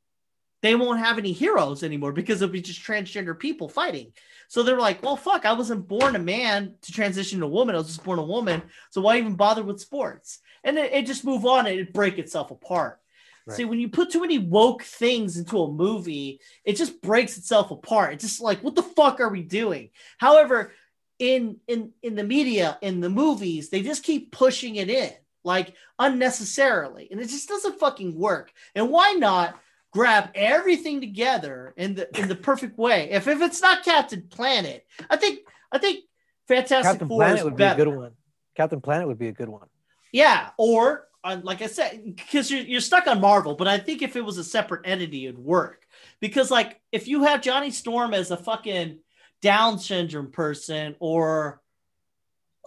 they 0.61 0.75
won't 0.75 0.99
have 0.99 1.17
any 1.17 1.31
heroes 1.31 1.83
anymore 1.83 2.11
because 2.11 2.41
it'll 2.41 2.51
be 2.51 2.61
just 2.61 2.83
transgender 2.83 3.37
people 3.37 3.69
fighting. 3.69 4.11
So 4.47 4.63
they're 4.63 4.79
like, 4.79 5.03
well, 5.03 5.17
fuck, 5.17 5.45
I 5.45 5.53
wasn't 5.53 5.87
born 5.87 6.15
a 6.15 6.19
man 6.19 6.75
to 6.81 6.91
transition 6.91 7.39
to 7.39 7.45
a 7.45 7.49
woman. 7.49 7.75
I 7.75 7.79
was 7.79 7.87
just 7.87 8.03
born 8.03 8.19
a 8.19 8.23
woman. 8.23 8.63
So 8.89 9.01
why 9.01 9.17
even 9.17 9.35
bother 9.35 9.63
with 9.63 9.81
sports? 9.81 10.39
And 10.63 10.77
it, 10.77 10.93
it 10.93 11.05
just 11.05 11.25
move 11.25 11.45
on 11.45 11.67
and 11.67 11.79
it 11.79 11.93
break 11.93 12.17
itself 12.17 12.51
apart. 12.51 12.99
Right. 13.45 13.55
See, 13.55 13.65
when 13.65 13.79
you 13.79 13.89
put 13.89 14.09
too 14.09 14.21
many 14.21 14.39
woke 14.39 14.83
things 14.83 15.37
into 15.37 15.61
a 15.61 15.71
movie, 15.71 16.41
it 16.65 16.75
just 16.75 17.01
breaks 17.01 17.37
itself 17.37 17.71
apart. 17.71 18.13
It's 18.13 18.23
just 18.23 18.41
like, 18.41 18.63
what 18.63 18.75
the 18.75 18.83
fuck 18.83 19.19
are 19.19 19.29
we 19.29 19.41
doing? 19.41 19.89
However, 20.17 20.73
in 21.19 21.57
in 21.67 21.93
in 22.03 22.15
the 22.15 22.23
media, 22.23 22.77
in 22.81 22.99
the 22.99 23.09
movies, 23.09 23.69
they 23.69 23.81
just 23.81 24.03
keep 24.03 24.31
pushing 24.31 24.75
it 24.75 24.89
in 24.89 25.11
like 25.43 25.73
unnecessarily, 25.97 27.07
and 27.09 27.21
it 27.21 27.29
just 27.29 27.47
doesn't 27.47 27.79
fucking 27.79 28.15
work. 28.15 28.51
And 28.75 28.89
why 28.89 29.13
not 29.13 29.57
grab 29.91 30.29
everything 30.35 31.01
together 31.01 31.73
in 31.77 31.95
the 31.95 32.19
in 32.19 32.27
the 32.27 32.35
perfect 32.49 32.77
way? 32.77 33.09
If 33.11 33.27
if 33.27 33.41
it's 33.41 33.61
not 33.61 33.83
Captain 33.83 34.27
Planet, 34.29 34.85
I 35.09 35.17
think 35.17 35.39
I 35.71 35.77
think 35.77 36.05
Fantastic 36.47 36.91
Captain 36.91 37.07
Four 37.07 37.19
Planet 37.19 37.43
would 37.43 37.57
better. 37.57 37.75
be 37.75 37.81
a 37.81 37.85
good 37.85 37.97
one. 37.97 38.11
Captain 38.55 38.81
Planet 38.81 39.07
would 39.07 39.19
be 39.19 39.27
a 39.27 39.33
good 39.33 39.49
one. 39.49 39.67
Yeah, 40.11 40.49
or 40.57 41.07
uh, 41.23 41.37
like 41.43 41.61
I 41.61 41.67
said, 41.67 42.01
because 42.15 42.49
you're, 42.49 42.61
you're 42.61 42.81
stuck 42.81 43.07
on 43.07 43.19
Marvel, 43.19 43.55
but 43.55 43.67
I 43.67 43.77
think 43.77 44.01
if 44.01 44.15
it 44.15 44.23
was 44.23 44.37
a 44.37 44.43
separate 44.43 44.81
entity, 44.85 45.25
it'd 45.25 45.37
work. 45.37 45.85
Because 46.19 46.49
like 46.49 46.79
if 46.91 47.07
you 47.07 47.23
have 47.23 47.41
Johnny 47.41 47.71
Storm 47.71 48.13
as 48.13 48.31
a 48.31 48.37
fucking 48.37 48.99
Down 49.41 49.77
syndrome 49.77 50.31
person 50.31 50.95
or 50.99 51.61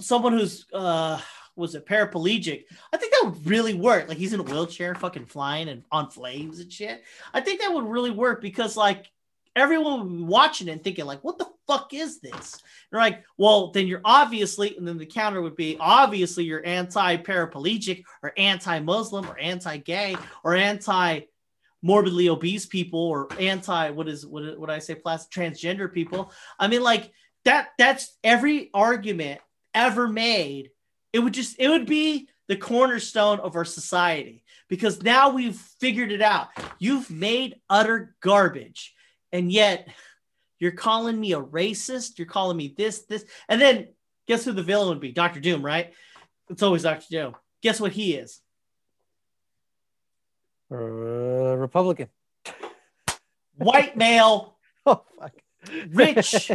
someone 0.01 0.33
who's 0.33 0.67
uh 0.73 1.21
was 1.61 1.75
a 1.75 1.81
paraplegic, 1.81 2.65
I 2.93 2.97
think 2.97 3.13
that 3.13 3.25
would 3.25 3.47
really 3.47 3.75
work. 3.75 4.09
Like 4.09 4.19
he's 4.19 4.33
in 4.33 4.41
a 4.41 4.45
wheelchair, 4.45 4.95
fucking 4.95 5.27
flying 5.27 5.69
and 5.69 5.85
on 5.93 6.11
flames 6.11 6.59
and 6.59 6.73
shit. 6.73 7.05
I 7.33 7.41
think 7.41 7.61
that 7.61 7.73
would 7.73 7.87
really 7.87 8.11
work 8.11 8.41
because 8.41 8.77
like 8.77 9.11
everyone 9.55 10.01
would 10.01 10.19
be 10.19 10.25
watching 10.25 10.69
it 10.69 10.73
and 10.73 10.83
thinking 10.83 11.05
like, 11.05 11.23
what 11.23 11.39
the 11.39 11.49
fuck 11.67 11.95
is 11.95 12.21
this? 12.21 12.61
They're 12.91 13.01
like, 13.01 13.23
well, 13.37 13.71
then 13.71 13.87
you're 13.87 14.01
obviously, 14.05 14.77
and 14.77 14.87
then 14.87 14.99
the 14.99 15.07
counter 15.07 15.41
would 15.41 15.57
be 15.57 15.77
obviously 15.79 16.45
you're 16.45 16.67
anti-paraplegic 16.67 18.03
or 18.23 18.33
anti-Muslim 18.37 19.29
or 19.29 19.39
anti-gay 19.39 20.17
or 20.43 20.55
anti 20.55 21.21
morbidly 21.83 22.29
obese 22.29 22.67
people 22.67 23.01
or 23.01 23.29
anti 23.39 23.89
what 23.91 24.07
is 24.07 24.27
what 24.27 24.59
what 24.59 24.69
I 24.69 24.81
say 24.81 24.95
plastic 24.95 25.33
transgender 25.33 25.93
people. 25.93 26.33
I 26.59 26.69
mean, 26.69 26.83
like 26.83 27.11
that 27.45 27.69
that's 27.79 28.17
every 28.23 28.71
argument 28.75 29.41
ever 29.75 30.09
made. 30.09 30.71
It 31.13 31.19
would 31.21 31.35
just 31.35 31.57
it 31.59 31.69
would 31.69 31.87
be 31.87 32.29
the 32.49 32.57
cornerstone 32.57 33.41
of 33.41 33.57
our 33.57 33.65
society 33.65 34.45
because 34.69 35.03
now 35.03 35.31
we've 35.31 35.57
figured 35.57 36.13
it 36.13 36.23
out. 36.23 36.49
You've 36.79 37.11
made 37.11 37.57
utter 37.69 38.15
garbage, 38.21 38.95
and 39.33 39.51
yet 39.51 39.89
you're 40.59 40.73
calling 40.73 41.19
me 41.19 41.33
a 41.33 41.41
racist. 41.41 42.19
You're 42.19 42.29
calling 42.29 42.57
me 42.57 42.75
this, 42.77 43.01
this, 43.03 43.25
and 43.49 43.61
then 43.61 43.89
guess 44.29 44.45
who 44.45 44.53
the 44.53 44.63
villain 44.63 44.89
would 44.91 45.01
be? 45.01 45.13
Doctor 45.13 45.41
Doom, 45.41 45.65
right? 45.65 45.93
It's 46.49 46.63
always 46.63 46.83
Doctor 46.83 47.07
Doom. 47.11 47.35
Guess 47.63 47.81
what 47.81 47.93
he 47.93 48.15
is? 48.15 48.41
Uh, 50.73 50.77
Republican. 51.57 52.09
White 53.57 53.97
male, 53.97 54.57
Oh 54.87 55.03
fuck. 55.19 55.33
rich, 55.89 56.51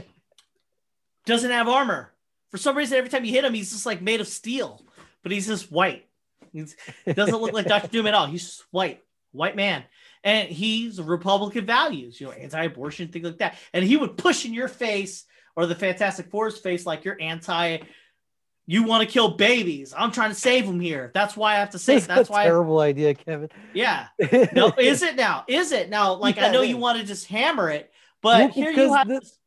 doesn't 1.26 1.52
have 1.52 1.68
armor. 1.68 2.12
For 2.56 2.60
some 2.60 2.78
reason, 2.78 2.98
every 2.98 3.10
time 3.10 3.26
you 3.26 3.34
hit 3.34 3.44
him, 3.44 3.54
he's 3.54 3.72
just 3.74 3.86
like 3.86 4.02
made 4.02 4.22
of 4.22 4.30
steel, 4.30 4.82
but 5.24 5.34
he's 5.34 5.46
just 5.46 5.70
white. 5.74 6.06
He's, 6.54 6.74
he 7.04 7.12
doesn't 7.12 7.36
look 7.36 7.52
like 7.52 7.66
Doctor 7.66 7.90
Doom 7.90 8.08
at 8.08 8.14
all. 8.14 8.28
He's 8.28 8.46
just 8.46 8.64
white, 8.72 9.04
white 9.34 9.58
man, 9.58 9.84
and 10.24 10.48
he's 10.48 11.02
Republican 11.02 11.66
values, 11.66 12.22
you 12.22 12.28
know, 12.28 12.32
anti-abortion, 12.32 13.10
things 13.10 13.26
like 13.26 13.40
that. 13.40 13.58
And 13.74 13.84
he 13.84 13.98
would 13.98 14.16
push 14.18 14.46
in 14.46 14.54
your 14.54 14.70
face 14.70 15.26
or 15.58 15.66
the 15.66 15.76
Fantastic 15.76 16.32
Four's 16.32 16.58
face 16.58 16.86
like 16.86 17.04
you're 17.04 17.22
anti. 17.22 17.80
You 18.68 18.84
want 18.84 19.06
to 19.06 19.14
kill 19.14 19.32
babies? 19.36 19.94
I'm 19.96 20.14
trying 20.14 20.30
to 20.30 20.36
save 20.36 20.66
them 20.66 20.80
here. 20.80 21.12
That's 21.14 21.36
why 21.36 21.56
I 21.56 21.60
have 21.60 21.72
to 21.72 21.78
say. 21.80 21.96
That's, 21.96 22.08
That's 22.08 22.30
a 22.30 22.32
why. 22.32 22.42
I- 22.44 22.46
terrible 22.46 22.80
idea, 22.80 23.16
Kevin. 23.16 23.50
yeah. 23.74 24.08
No, 24.54 24.72
is 24.80 25.04
it 25.04 25.18
now? 25.18 25.44
Is 25.50 25.74
it 25.74 25.90
now? 25.90 26.14
Like 26.14 26.38
I 26.38 26.52
know 26.54 26.62
you 26.62 26.78
want 26.78 27.00
to 27.00 27.04
just 27.06 27.28
hammer 27.28 27.70
it, 27.70 27.92
but 28.22 28.40
Well, 28.40 28.50
here 28.52 28.72
you 28.72 28.94
have 28.94 29.10
this 29.10 29.38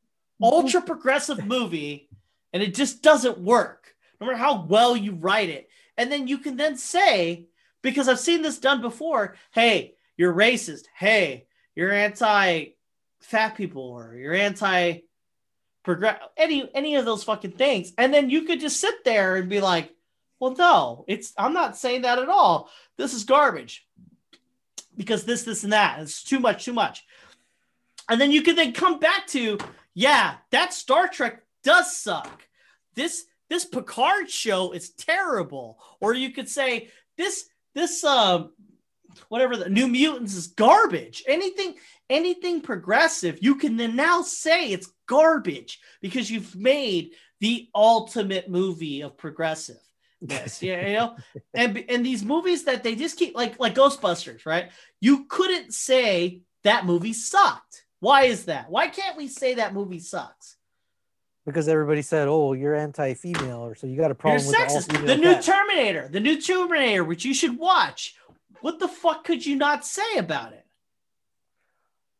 ultra 0.42 0.82
progressive 0.82 1.44
movie, 1.46 2.07
and 2.52 2.62
it 2.62 2.74
just 2.74 3.02
doesn't 3.02 3.38
work. 3.38 3.94
No 4.20 4.26
matter 4.26 4.38
how 4.38 4.64
well 4.64 4.96
you 4.96 5.12
write 5.12 5.48
it, 5.48 5.68
and 5.96 6.10
then 6.10 6.28
you 6.28 6.38
can 6.38 6.56
then 6.56 6.76
say, 6.76 7.46
because 7.82 8.08
I've 8.08 8.18
seen 8.18 8.42
this 8.42 8.58
done 8.58 8.80
before. 8.80 9.36
Hey, 9.52 9.94
you're 10.16 10.34
racist. 10.34 10.84
Hey, 10.94 11.46
you're 11.74 11.92
anti 11.92 12.66
fat 13.20 13.56
people, 13.56 13.82
or 13.82 14.14
you're 14.14 14.34
anti 14.34 15.00
progress 15.84 16.20
any 16.36 16.68
any 16.74 16.96
of 16.96 17.04
those 17.04 17.24
fucking 17.24 17.52
things, 17.52 17.92
and 17.96 18.12
then 18.12 18.30
you 18.30 18.42
could 18.42 18.60
just 18.60 18.80
sit 18.80 19.04
there 19.04 19.36
and 19.36 19.48
be 19.48 19.60
like, 19.60 19.94
well, 20.40 20.54
no, 20.54 21.04
it's 21.08 21.32
I'm 21.38 21.52
not 21.52 21.76
saying 21.76 22.02
that 22.02 22.18
at 22.18 22.28
all. 22.28 22.70
This 22.96 23.14
is 23.14 23.24
garbage 23.24 23.86
because 24.96 25.24
this, 25.24 25.44
this, 25.44 25.64
and 25.64 25.72
that. 25.72 26.00
It's 26.00 26.22
too 26.22 26.40
much, 26.40 26.64
too 26.64 26.72
much. 26.74 27.04
And 28.08 28.20
then 28.20 28.32
you 28.32 28.42
can 28.42 28.56
then 28.56 28.72
come 28.72 28.98
back 28.98 29.26
to, 29.28 29.58
yeah, 29.94 30.34
that 30.50 30.74
Star 30.74 31.08
Trek 31.08 31.42
does 31.68 31.94
suck. 31.94 32.48
This 32.94 33.26
this 33.50 33.66
Picard 33.66 34.30
show 34.30 34.72
is 34.72 34.94
terrible. 34.94 35.78
Or 36.00 36.14
you 36.14 36.32
could 36.32 36.48
say 36.48 36.88
this 37.18 37.44
this 37.74 38.02
um 38.04 38.52
whatever 39.28 39.54
the 39.54 39.68
New 39.68 39.86
Mutants 39.86 40.34
is 40.34 40.46
garbage. 40.46 41.22
Anything 41.26 41.74
anything 42.08 42.62
progressive, 42.62 43.38
you 43.42 43.56
can 43.56 43.76
then 43.76 43.96
now 43.96 44.22
say 44.22 44.70
it's 44.72 44.90
garbage 45.06 45.78
because 46.00 46.30
you've 46.30 46.56
made 46.56 47.10
the 47.40 47.68
ultimate 47.74 48.48
movie 48.48 49.02
of 49.02 49.18
progressive. 49.18 49.76
Yes, 50.22 50.62
yeah, 50.62 50.86
you 50.86 50.92
know, 50.94 51.16
and 51.54 51.84
and 51.90 52.04
these 52.04 52.24
movies 52.24 52.64
that 52.64 52.82
they 52.82 52.94
just 52.96 53.18
keep 53.18 53.36
like 53.36 53.60
like 53.60 53.74
Ghostbusters, 53.74 54.46
right? 54.46 54.70
You 55.02 55.26
couldn't 55.26 55.74
say 55.74 56.40
that 56.64 56.86
movie 56.86 57.12
sucked. 57.12 57.84
Why 58.00 58.24
is 58.24 58.46
that? 58.46 58.70
Why 58.70 58.88
can't 58.88 59.18
we 59.18 59.28
say 59.28 59.56
that 59.56 59.74
movie 59.74 60.00
sucks? 60.00 60.57
Because 61.48 61.68
everybody 61.68 62.02
said, 62.02 62.28
"Oh, 62.28 62.52
you're 62.52 62.74
anti-female," 62.74 63.64
or 63.64 63.74
so 63.74 63.86
you 63.86 63.96
got 63.96 64.06
a 64.06 64.08
You're 64.08 64.14
problem 64.14 64.46
with 64.46 64.56
the 64.56 64.62
sexist. 64.62 65.06
The 65.06 65.16
new 65.16 65.34
cast. 65.34 65.48
Terminator, 65.48 66.08
the 66.08 66.20
new 66.20 66.40
Terminator, 66.40 67.04
which 67.04 67.24
you 67.24 67.34
should 67.34 67.58
watch. 67.58 68.16
What 68.60 68.78
the 68.78 68.88
fuck 68.88 69.24
could 69.24 69.44
you 69.44 69.56
not 69.56 69.84
say 69.84 70.16
about 70.16 70.52
it? 70.52 70.64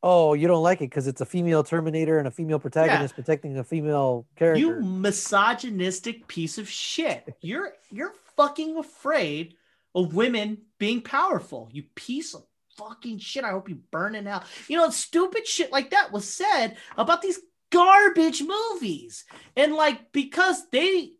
oh, 0.02 0.34
you 0.34 0.46
don't 0.46 0.62
like 0.62 0.78
it 0.78 0.90
because 0.90 1.06
it's 1.06 1.20
a 1.20 1.26
female 1.26 1.64
Terminator 1.64 2.18
and 2.18 2.28
a 2.28 2.30
female 2.30 2.58
protagonist 2.58 3.14
protecting 3.14 3.58
a 3.58 3.64
female 3.64 4.26
character. 4.36 4.60
You 4.60 4.80
misogynistic 4.80 6.26
piece 6.28 6.58
of 6.58 6.68
shit. 6.68 7.36
You're 7.40 7.72
you're 7.90 8.14
fucking 8.36 8.76
afraid 8.76 9.54
of 9.94 10.14
women 10.14 10.58
being 10.78 11.00
powerful. 11.00 11.68
You 11.72 11.84
piece 11.94 12.34
of 12.34 12.44
fucking 12.76 13.18
shit. 13.18 13.44
I 13.44 13.50
hope 13.50 13.68
you 13.68 13.80
burn 13.90 14.14
in 14.14 14.26
hell. 14.26 14.44
You 14.68 14.76
know, 14.76 14.90
stupid 14.90 15.46
shit 15.46 15.72
like 15.72 15.90
that 15.90 16.12
was 16.12 16.30
said 16.32 16.76
about 16.96 17.22
these 17.22 17.40
garbage 17.70 18.42
movies. 18.42 19.24
And 19.56 19.74
like 19.74 20.12
because 20.12 20.68
they 20.70 21.12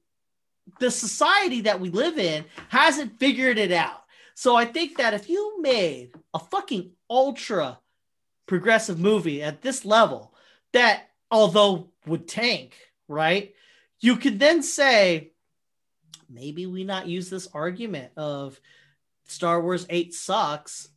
the 0.81 0.91
society 0.91 1.63
that 1.63 1.81
we 1.81 1.91
live 1.91 2.19
in 2.19 2.45
hasn't 2.69 3.19
figured 3.19 3.59
it 3.59 3.73
out. 3.73 4.05
So 4.35 4.55
I 4.55 4.65
think 4.65 4.99
that 4.99 5.15
if 5.15 5.29
you 5.29 5.61
made 5.61 6.13
a 6.35 6.39
fucking 6.39 6.91
ultra 7.11 7.79
progressive 8.47 8.99
movie 8.99 9.43
at 9.43 9.63
this 9.63 9.85
level 9.85 10.35
that 10.73 11.09
although 11.31 11.91
would 12.07 12.29
tank, 12.29 12.77
right? 13.09 13.55
You 14.01 14.17
could 14.17 14.39
then 14.39 14.63
say 14.63 15.33
maybe 16.29 16.67
we 16.67 16.85
not 16.85 17.09
use 17.09 17.31
this 17.31 17.49
argument 17.53 18.13
of 18.17 18.61
Star 19.27 19.61
Wars 19.61 19.87
8 19.89 20.15
sucks. 20.15 20.89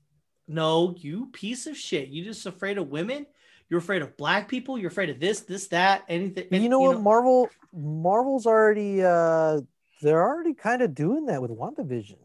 No, 0.47 0.93
you 0.97 1.27
piece 1.31 1.67
of 1.67 1.77
shit. 1.77 2.09
You 2.09 2.23
just 2.23 2.45
afraid 2.45 2.77
of 2.77 2.89
women? 2.89 3.25
You're 3.71 3.79
afraid 3.79 4.01
of 4.01 4.17
black 4.17 4.49
people? 4.49 4.77
You're 4.77 4.89
afraid 4.89 5.09
of 5.09 5.21
this, 5.21 5.39
this, 5.39 5.67
that, 5.67 6.03
anything. 6.09 6.47
You 6.51 6.67
know 6.67 6.81
what? 6.81 6.99
Marvel, 6.99 7.49
Marvel's 7.73 8.45
already, 8.45 9.01
uh, 9.01 9.61
they're 10.01 10.21
already 10.21 10.53
kind 10.53 10.81
of 10.81 10.93
doing 10.93 11.27
that 11.27 11.41
with 11.41 11.51
WandaVision. 11.51 12.17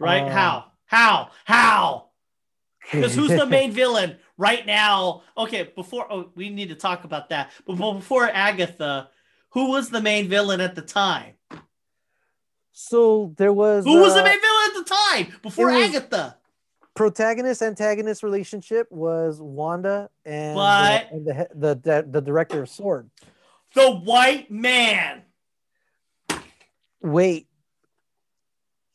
right? 0.00 0.22
um, 0.22 0.30
How? 0.30 0.64
How? 0.86 1.28
How? 1.44 2.08
Because 2.90 3.14
who's 3.14 3.28
the 3.28 3.44
main 3.44 3.72
villain 3.82 4.16
right 4.38 4.64
now? 4.64 5.24
Okay, 5.36 5.70
before 5.74 6.10
oh, 6.10 6.30
we 6.34 6.48
need 6.48 6.70
to 6.70 6.76
talk 6.76 7.04
about 7.04 7.28
that. 7.28 7.50
But 7.66 7.76
before 7.76 8.26
Agatha, 8.26 9.10
who 9.50 9.68
was 9.68 9.90
the 9.90 10.00
main 10.00 10.28
villain 10.28 10.62
at 10.62 10.74
the 10.74 10.82
time? 10.82 11.34
so 12.72 13.34
there 13.36 13.52
was 13.52 13.84
Who 13.84 14.00
was 14.00 14.14
the 14.14 14.22
uh, 14.22 14.24
main 14.24 14.40
villain 14.40 14.64
at 14.68 14.74
the 14.74 14.94
time 14.94 15.40
before 15.42 15.66
was- 15.66 15.88
Agatha? 15.90 16.38
Protagonist 16.94 17.60
antagonist 17.62 18.22
relationship 18.22 18.90
was 18.90 19.40
Wanda 19.40 20.10
and 20.24 20.54
But- 20.56 21.10
and 21.12 21.26
the, 21.26 21.48
the 21.54 21.74
the 21.74 22.06
the 22.10 22.20
director 22.20 22.62
of 22.62 22.68
Sword. 22.68 23.10
The 23.74 23.90
white 23.90 24.50
man. 24.50 25.22
Wait, 27.02 27.48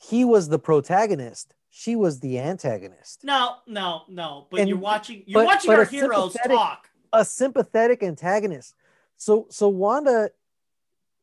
he 0.02 0.26
was 0.26 0.50
the 0.50 0.60
protagonist. 0.60 1.54
She 1.70 1.96
was 1.96 2.20
the 2.22 2.40
antagonist. 2.40 3.24
No, 3.24 3.58
no, 3.68 4.02
no. 4.08 4.48
But 4.50 4.62
And- 4.62 4.70
you're 4.70 4.78
watching. 4.78 5.24
You're 5.26 5.42
but- 5.42 5.46
watching 5.48 5.70
but 5.72 5.80
our 5.80 5.86
heroes 5.86 6.36
talk. 6.48 6.90
A 7.14 7.26
sympathetic 7.26 8.04
antagonist. 8.04 8.76
So 9.18 9.48
so 9.50 9.68
Wanda 9.68 10.32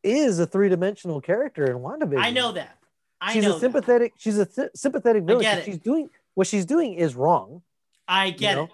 is 0.02 0.38
a 0.38 0.46
three-dimensional 0.46 1.20
character 1.20 1.64
in 1.64 1.78
WandaVision. 1.78 2.18
I 2.18 2.30
know 2.30 2.52
that. 2.52 2.78
I 3.20 3.32
she's 3.32 3.42
know 3.44 3.50
a 3.50 3.52
that. 3.54 3.60
sympathetic. 3.60 4.12
She's 4.18 4.38
a 4.38 4.50
sy- 4.50 4.68
sympathetic 4.74 5.24
villain. 5.24 5.42
get 5.42 5.58
'cause 5.58 5.62
it. 5.68 5.70
She's 5.70 5.78
doing 5.78 6.10
what 6.36 6.46
she's 6.46 6.64
doing 6.66 6.94
is 6.94 7.16
wrong. 7.16 7.62
I 8.06 8.26
you 8.26 8.32
get 8.38 8.54
know? 8.54 8.64
it. 8.64 8.70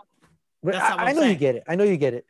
But 0.63 0.75
I, 0.75 1.09
I 1.09 1.13
know 1.13 1.23
you 1.23 1.35
get 1.37 1.55
it. 1.57 1.63
I 1.67 1.77
know 1.77 1.85
you 1.85 1.97
get 1.97 2.13
it. 2.13 2.27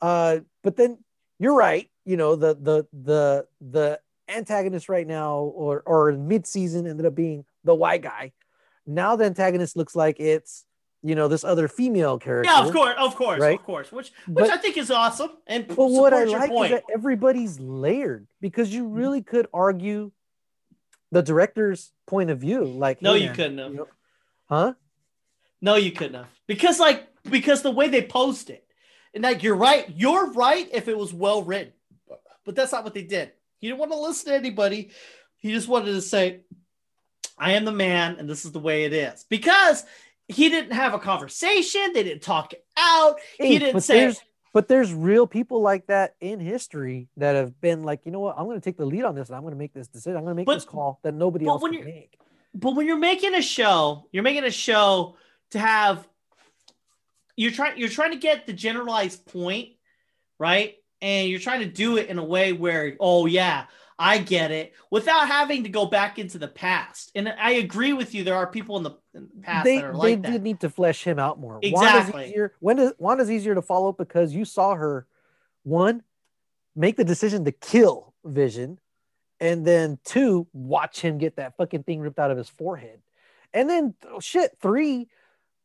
Uh, 0.00 0.38
but 0.62 0.76
then 0.76 0.98
you're 1.40 1.56
right. 1.56 1.90
You 2.04 2.16
know 2.16 2.36
the 2.36 2.54
the 2.54 2.86
the 2.92 3.46
the 3.60 4.00
antagonist 4.28 4.88
right 4.88 5.06
now, 5.06 5.38
or 5.38 5.82
or 5.86 6.12
mid 6.12 6.46
season 6.46 6.86
ended 6.86 7.04
up 7.06 7.14
being 7.14 7.44
the 7.64 7.74
white 7.74 8.02
guy. 8.02 8.32
Now 8.86 9.16
the 9.16 9.24
antagonist 9.24 9.74
looks 9.76 9.96
like 9.96 10.20
it's 10.20 10.64
you 11.02 11.14
know 11.14 11.28
this 11.28 11.44
other 11.44 11.66
female 11.68 12.18
character. 12.18 12.50
Yeah, 12.50 12.64
of 12.66 12.72
course, 12.72 12.94
of 12.98 13.16
course, 13.16 13.40
Right? 13.40 13.58
of 13.58 13.64
course. 13.64 13.90
Which, 13.90 14.12
which 14.26 14.48
But- 14.48 14.50
I 14.50 14.58
think 14.58 14.76
is 14.76 14.90
awesome 14.90 15.30
and 15.46 15.66
But 15.66 15.76
what 15.76 16.12
I 16.14 16.24
like 16.24 16.50
point. 16.50 16.72
is 16.72 16.80
that 16.80 16.84
everybody's 16.94 17.58
layered 17.58 18.26
because 18.40 18.72
you 18.72 18.84
Mm-hmm. 18.84 18.94
really 18.94 19.22
could 19.22 19.46
argue 19.52 20.12
the 21.12 21.22
director's 21.22 21.92
point 22.06 22.30
of 22.30 22.38
view. 22.38 22.64
Like, 22.64 23.00
no, 23.02 23.12
hey, 23.14 23.20
you 23.20 23.26
man, 23.26 23.34
couldn't 23.36 23.58
have. 23.58 23.70
you 23.72 23.76
know- 23.78 23.88
huh? 24.48 24.74
No, 25.60 25.76
you 25.76 25.92
couldn't 25.92 26.14
have. 26.14 26.28
Because 26.46 26.78
like 26.78 27.06
because 27.30 27.62
the 27.62 27.70
way 27.70 27.88
they 27.88 28.02
post 28.02 28.50
it. 28.50 28.66
And 29.14 29.22
like 29.22 29.42
you're 29.42 29.56
right. 29.56 29.86
You're 29.94 30.32
right 30.32 30.68
if 30.72 30.88
it 30.88 30.98
was 30.98 31.12
well 31.12 31.42
written. 31.42 31.72
But 32.44 32.56
that's 32.56 32.72
not 32.72 32.84
what 32.84 32.94
they 32.94 33.02
did. 33.02 33.32
He 33.58 33.68
didn't 33.68 33.78
want 33.80 33.92
to 33.92 33.98
listen 33.98 34.32
to 34.32 34.38
anybody. 34.38 34.90
He 35.38 35.52
just 35.52 35.68
wanted 35.68 35.92
to 35.92 36.02
say, 36.02 36.40
I 37.38 37.52
am 37.52 37.64
the 37.64 37.72
man, 37.72 38.16
and 38.18 38.28
this 38.28 38.44
is 38.44 38.52
the 38.52 38.58
way 38.58 38.84
it 38.84 38.92
is. 38.92 39.24
Because 39.28 39.84
he 40.28 40.48
didn't 40.50 40.72
have 40.72 40.94
a 40.94 40.98
conversation, 40.98 41.92
they 41.92 42.02
didn't 42.02 42.22
talk 42.22 42.52
it 42.52 42.64
out. 42.76 43.16
he 43.38 43.58
didn't 43.58 43.74
but 43.74 43.82
say 43.82 44.00
there's 44.00 44.20
but 44.52 44.68
there's 44.68 44.92
real 44.92 45.26
people 45.26 45.62
like 45.62 45.88
that 45.88 46.14
in 46.20 46.38
history 46.38 47.08
that 47.16 47.34
have 47.34 47.60
been 47.60 47.82
like, 47.82 48.02
you 48.04 48.12
know 48.12 48.20
what, 48.20 48.36
I'm 48.38 48.44
going 48.44 48.60
to 48.60 48.64
take 48.64 48.76
the 48.76 48.84
lead 48.84 49.02
on 49.04 49.16
this, 49.16 49.28
and 49.28 49.36
I'm 49.36 49.42
going 49.42 49.52
to 49.52 49.58
make 49.58 49.74
this 49.74 49.88
decision. 49.88 50.16
I'm 50.16 50.22
going 50.22 50.34
to 50.34 50.36
make 50.36 50.46
But- 50.46 50.54
this 50.54 50.64
call 50.64 51.00
that 51.02 51.12
nobody 51.12 51.46
else 51.46 51.60
can 51.62 51.84
make. 51.84 52.16
But 52.54 52.74
when 52.76 52.86
you're 52.86 52.96
making 52.96 53.34
a 53.34 53.42
show, 53.42 54.08
you're 54.12 54.22
making 54.22 54.44
a 54.44 54.50
show 54.50 55.16
to 55.50 55.58
have 55.58 56.06
you're 57.36 57.50
trying 57.50 57.78
you're 57.78 57.88
trying 57.88 58.12
to 58.12 58.18
get 58.18 58.46
the 58.46 58.52
generalized 58.52 59.26
point, 59.26 59.70
right? 60.38 60.76
And 61.02 61.28
you're 61.28 61.40
trying 61.40 61.60
to 61.60 61.66
do 61.66 61.96
it 61.96 62.08
in 62.08 62.18
a 62.18 62.24
way 62.24 62.52
where, 62.52 62.96
oh 63.00 63.26
yeah, 63.26 63.66
I 63.98 64.18
get 64.18 64.50
it, 64.50 64.72
without 64.90 65.28
having 65.28 65.64
to 65.64 65.68
go 65.68 65.86
back 65.86 66.18
into 66.18 66.38
the 66.38 66.48
past. 66.48 67.10
And 67.14 67.28
I 67.28 67.52
agree 67.52 67.92
with 67.92 68.14
you. 68.14 68.24
There 68.24 68.36
are 68.36 68.46
people 68.46 68.76
in 68.76 68.82
the, 68.84 68.92
in 69.14 69.28
the 69.34 69.42
past 69.42 69.64
They 69.64 69.76
that 69.76 69.84
are 69.84 69.92
they 69.92 69.98
like 69.98 70.22
did 70.22 70.34
that. 70.34 70.42
need 70.42 70.60
to 70.60 70.70
flesh 70.70 71.04
him 71.04 71.18
out 71.18 71.38
more. 71.38 71.58
Exactly. 71.62 72.12
Wanda's 72.12 72.30
easier. 72.30 72.54
Wanda's, 72.60 72.92
Wanda's 72.98 73.30
easier 73.30 73.54
to 73.54 73.62
follow 73.62 73.92
because 73.92 74.34
you 74.34 74.44
saw 74.44 74.74
her 74.74 75.06
one 75.62 76.02
make 76.74 76.96
the 76.96 77.04
decision 77.04 77.44
to 77.44 77.52
kill 77.52 78.14
Vision, 78.24 78.78
and 79.40 79.66
then 79.66 79.98
two 80.04 80.46
watch 80.52 81.00
him 81.00 81.18
get 81.18 81.36
that 81.36 81.56
fucking 81.56 81.82
thing 81.82 82.00
ripped 82.00 82.18
out 82.18 82.30
of 82.30 82.38
his 82.38 82.48
forehead, 82.48 83.00
and 83.52 83.68
then 83.68 83.94
oh, 84.10 84.20
shit 84.20 84.56
three 84.60 85.08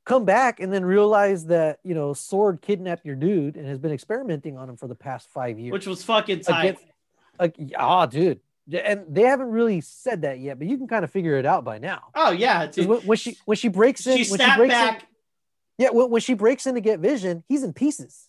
come 0.06 0.26
back 0.26 0.60
and 0.60 0.74
then 0.74 0.84
realize 0.84 1.46
that 1.46 1.80
you 1.84 1.94
know 1.94 2.14
Sword 2.14 2.62
kidnapped 2.62 3.06
your 3.06 3.16
dude 3.16 3.56
and 3.56 3.68
has 3.68 3.78
been 3.80 3.92
experimenting 3.92 4.58
on 4.58 4.70
him 4.70 4.78
for 4.78 4.88
the 4.88 4.96
past 4.96 5.30
five 5.30 5.60
years. 5.60 5.72
which 5.72 5.88
was 5.88 6.04
fucking 6.04 6.42
tight. 6.42 6.78
Like 7.40 7.56
ah, 7.78 8.06
dude, 8.06 8.40
and 8.72 9.06
they 9.08 9.24
haven't 9.24 9.50
really 9.50 9.82
said 9.82 10.24
that 10.24 10.40
yet, 10.40 10.60
but 10.60 10.68
you 10.68 10.78
can 10.78 10.88
kind 10.88 11.04
of 11.04 11.12
figure 11.12 11.38
it 11.38 11.46
out 11.46 11.64
by 11.64 11.78
now. 11.78 12.08
oh 12.16 12.32
yeah, 12.32 12.66
dude. 12.68 12.88
When, 12.88 13.00
when 13.02 13.18
she 13.18 13.38
when 13.46 13.56
she 13.56 13.68
breaks 13.68 14.06
in, 14.08 14.18
she 14.18 14.32
when 14.32 14.40
snapped 14.40 14.54
she 14.54 14.58
breaks 14.58 14.74
back. 14.74 15.02
in, 15.02 15.08
yeah, 15.78 15.90
when, 15.92 16.10
when 16.10 16.22
she 16.22 16.34
breaks 16.34 16.68
in 16.68 16.76
to 16.76 16.82
get 16.82 17.00
Vision, 17.00 17.44
he's 17.48 17.64
in 17.64 17.74
pieces. 17.74 18.28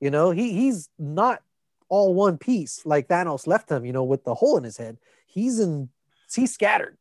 You 0.00 0.10
know, 0.10 0.30
he 0.30 0.52
he's 0.52 0.88
not 0.98 1.42
all 1.88 2.14
one 2.14 2.38
piece 2.38 2.84
like 2.84 3.08
Thanos 3.08 3.46
left 3.46 3.70
him. 3.70 3.84
You 3.84 3.92
know, 3.92 4.04
with 4.04 4.24
the 4.24 4.34
hole 4.34 4.56
in 4.56 4.64
his 4.64 4.76
head, 4.76 4.98
he's 5.26 5.58
in 5.60 5.88
he's 6.34 6.52
scattered, 6.52 6.96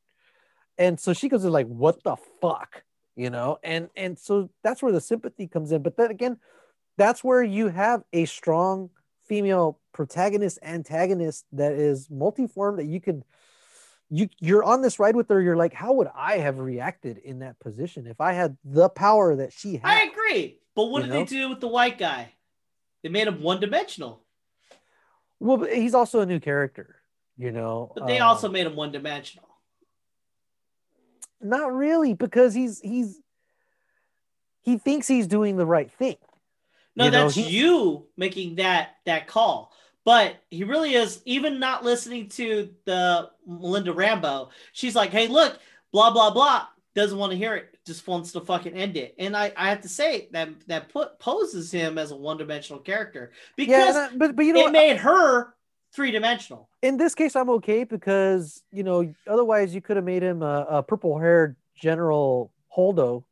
and 0.77 0.99
so 0.99 1.13
she 1.13 1.29
goes 1.29 1.43
in 1.45 1.51
like, 1.51 1.67
"What 1.67 2.03
the 2.03 2.15
fuck?" 2.41 2.83
You 3.15 3.29
know, 3.29 3.57
and 3.63 3.89
and 3.95 4.17
so 4.19 4.49
that's 4.63 4.81
where 4.83 4.91
the 4.91 5.01
sympathy 5.01 5.47
comes 5.47 5.71
in. 5.71 5.81
But 5.83 5.97
then 5.97 6.11
again, 6.11 6.37
that's 6.97 7.23
where 7.23 7.43
you 7.43 7.69
have 7.69 8.03
a 8.13 8.25
strong 8.25 8.89
female 9.25 9.79
protagonist 9.93 10.59
antagonist 10.61 11.45
that 11.53 11.71
is 11.73 12.07
multiform 12.09 12.77
that 12.77 12.85
you 12.85 13.01
could 13.01 13.23
you 14.11 14.29
you're 14.39 14.63
on 14.63 14.81
this 14.83 14.99
ride 14.99 15.15
with 15.15 15.27
her 15.29 15.41
you're 15.41 15.55
like 15.55 15.73
how 15.73 15.93
would 15.93 16.07
i 16.13 16.37
have 16.37 16.59
reacted 16.59 17.17
in 17.17 17.39
that 17.39 17.57
position 17.59 18.05
if 18.05 18.21
i 18.21 18.33
had 18.33 18.55
the 18.63 18.87
power 18.87 19.35
that 19.35 19.51
she 19.51 19.77
had 19.77 19.85
I 19.85 20.03
agree. 20.03 20.59
But 20.75 20.85
what 20.91 20.99
You 21.03 21.07
did 21.07 21.13
know? 21.13 21.19
they 21.21 21.25
do 21.25 21.49
with 21.49 21.59
the 21.61 21.67
white 21.67 21.97
guy? 21.97 22.33
They 23.01 23.09
made 23.09 23.27
him 23.27 23.41
one 23.41 23.59
dimensional. 23.59 24.24
Well 25.39 25.57
but 25.57 25.73
he's 25.73 25.93
also 25.93 26.21
a 26.21 26.25
new 26.25 26.39
character 26.39 27.01
you 27.37 27.51
know 27.51 27.91
But 27.95 28.07
they 28.07 28.19
Um, 28.19 28.27
also 28.29 28.49
made 28.49 28.65
him 28.65 28.75
one 28.75 28.91
dimensional. 28.91 29.47
not 31.41 31.73
really 31.73 32.13
because 32.13 32.53
he's 32.53 32.79
he's 32.79 33.19
he 34.63 34.77
thinks 34.77 35.07
he's 35.07 35.27
doing 35.27 35.57
the 35.57 35.65
right 35.65 35.91
thing 35.91 36.17
No, 36.95 37.05
You 37.05 37.11
know, 37.11 37.23
that's 37.23 37.35
he- 37.35 37.49
you 37.49 38.07
making 38.17 38.55
that 38.55 38.95
that 39.05 39.27
call. 39.27 39.71
But 40.05 40.35
he 40.51 40.63
really 40.63 40.93
is 40.93 41.21
even 41.25 41.59
not 41.59 41.83
listening 41.83 42.29
to 42.29 42.73
the 42.85 43.31
Melinda 43.47 43.91
Rambo. 43.91 44.49
She's 44.71 44.95
like, 44.95 45.09
"Hey, 45.09 45.27
look, 45.27 45.59
blah 45.91 46.11
blah 46.11 46.29
blah." 46.31 46.67
Doesn't 46.93 47.17
want 47.17 47.31
to 47.31 47.37
hear 47.37 47.55
it. 47.55 47.74
Just 47.85 48.07
wants 48.07 48.31
to 48.31 48.41
fucking 48.41 48.73
end 48.73 48.97
it. 48.97 49.13
And 49.19 49.37
I, 49.37 49.53
I 49.55 49.69
have 49.69 49.81
to 49.81 49.89
say 49.89 50.27
that 50.31 50.49
that 50.67 50.89
put 50.89 51.19
poses 51.19 51.71
him 51.71 51.99
as 51.99 52.09
a 52.09 52.15
one 52.15 52.37
dimensional 52.37 52.81
character 52.81 53.31
because 53.55 53.95
and 53.95 54.15
I- 54.15 54.17
but 54.17 54.35
but 54.35 54.43
you 54.45 54.53
know 54.53 54.61
it 54.61 54.63
what? 54.63 54.71
made 54.73 54.97
her 54.97 55.53
three 55.93 56.09
dimensional. 56.11 56.67
in 56.81 56.97
this 56.97 57.15
case 57.15 57.37
i'm 57.37 57.49
okay 57.49 57.85
because 57.85 58.63
you 58.71 58.83
know 58.83 59.13
otherwise 59.27 59.73
you 59.73 59.79
could 59.81 59.95
have 59.95 60.03
made 60.03 60.21
him 60.23 60.41
a, 60.41 60.65
a 60.69 60.83
purple 60.83 61.17
haired 61.17 61.55
general 61.73 62.51
holdo 62.75 63.23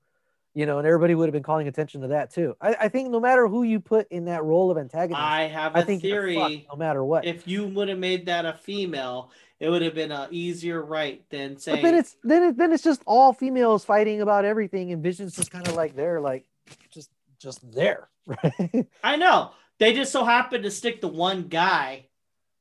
you 0.54 0.66
know 0.66 0.78
and 0.78 0.88
everybody 0.88 1.14
would 1.14 1.26
have 1.28 1.34
been 1.34 1.44
calling 1.44 1.68
attention 1.68 2.00
to 2.02 2.08
that 2.10 2.32
too 2.32 2.56
I, 2.62 2.76
I 2.82 2.88
think 2.90 3.10
no 3.10 3.20
matter 3.20 3.50
who 3.50 3.64
you 3.64 3.82
put 3.82 4.08
in 4.12 4.26
that 4.26 4.46
role 4.46 4.72
of 4.72 4.78
antagonist 4.78 5.20
I 5.22 5.42
have 5.48 5.76
a 5.76 5.80
I 5.80 5.84
think 5.84 6.02
theory. 6.04 6.66
no 6.72 6.78
matter 6.78 7.04
what. 7.04 7.26
If 7.26 7.48
you 7.50 7.66
would 7.68 7.90
have 7.90 8.00
made 8.00 8.28
that 8.28 8.46
a 8.46 8.54
female, 8.54 9.32
it 9.64 9.70
would 9.70 9.82
have 9.82 9.96
been 9.96 10.12
an 10.12 10.28
easier 10.30 10.84
right 10.84 11.24
than 11.30 11.58
saying. 11.58 11.78
but 11.82 11.88
then 11.88 11.96
it's 11.96 12.18
then 12.22 12.44
it, 12.44 12.58
then 12.58 12.74
it's 12.74 12.84
just 12.84 13.02
all 13.06 13.32
females 13.32 13.86
fighting 13.86 14.22
about 14.22 14.44
everything, 14.44 14.92
and 14.92 15.02
Vision's 15.02 15.38
just 15.38 15.52
kind 15.52 15.66
of 15.70 15.76
like 15.76 15.96
they're 15.96 16.20
like 16.20 16.44
just 16.92 17.10
just 17.40 17.72
there, 17.72 18.10
right? 18.28 18.86
I 19.04 19.16
know. 19.16 19.52
They 19.80 19.94
just 19.94 20.12
so 20.12 20.26
happened 20.26 20.66
to 20.66 20.72
stick 20.72 21.00
the 21.00 21.08
one 21.08 21.44
guy 21.44 22.08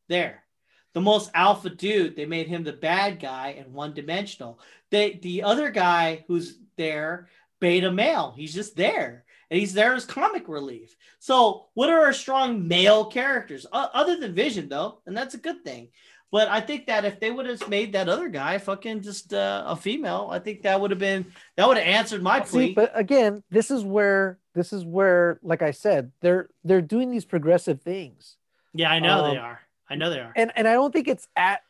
there. 0.09 0.45
The 0.93 1.01
most 1.01 1.33
alpha 1.35 1.71
dude, 1.71 2.15
they 2.15 2.25
made 2.25 2.47
him 2.47 2.63
the 2.63 2.73
bad 2.73 3.19
guy 3.19 3.57
and 3.59 3.73
one 3.75 3.95
dimensional. 3.95 4.61
They 4.91 5.19
the 5.21 5.43
other 5.43 5.71
guy 5.71 6.25
who's 6.29 6.57
there, 6.77 7.27
beta 7.59 7.91
male. 7.91 8.33
He's 8.37 8.55
just 8.55 8.77
there. 8.77 9.25
And 9.51 9.61
he's 9.61 9.75
there 9.75 9.93
as 9.95 10.07
comic 10.07 10.49
relief. 10.49 10.97
So, 11.19 11.67
what 11.75 11.91
are 11.91 12.05
our 12.05 12.15
strong 12.15 12.67
male 12.67 13.05
characters 13.05 13.67
O- 13.71 13.91
other 13.93 14.17
than 14.17 14.35
Vision, 14.35 14.69
though? 14.71 15.01
And 15.05 15.15
that's 15.15 15.35
a 15.35 15.39
good 15.39 15.63
thing. 15.63 15.89
But 16.33 16.49
I 16.49 16.61
think 16.63 16.87
that 16.87 17.05
if 17.05 17.21
they 17.21 17.31
would 17.31 17.47
have 17.47 17.69
made 17.69 17.93
that 17.93 18.09
other 18.09 18.29
guy 18.29 18.57
fucking 18.57 19.03
just 19.03 19.35
uh, 19.35 19.65
a 19.67 19.77
female, 19.77 20.31
I 20.33 20.39
think 20.39 20.63
that 20.63 20.81
would 20.81 20.91
have 20.91 20.99
been 20.99 21.27
that 21.57 21.69
would 21.69 21.77
have 21.77 21.87
answered 21.87 22.23
my 22.23 22.41
plea. 22.41 22.69
See, 22.69 22.73
but 22.73 22.91
again, 22.95 23.45
this 23.51 23.71
is 23.71 23.85
where 23.85 24.39
this 24.55 24.73
is 24.73 24.85
where, 24.85 25.39
like 25.43 25.61
I 25.61 25.71
said, 25.71 26.11
they're 26.21 26.49
they're 26.65 26.81
doing 26.81 27.11
these 27.11 27.27
progressive 27.27 27.83
things, 27.83 28.39
yeah, 28.75 28.91
I 28.91 28.99
know 28.99 29.31
they 29.31 29.37
um, 29.37 29.45
are. 29.45 29.61
I 29.89 29.95
know 29.95 30.11
they 30.11 30.21
are. 30.21 30.33
and 30.35 30.51
and 30.57 30.67
I 30.67 30.73
don't 30.73 30.93
think 30.93 31.07
it's 31.07 31.29
at 31.37 31.63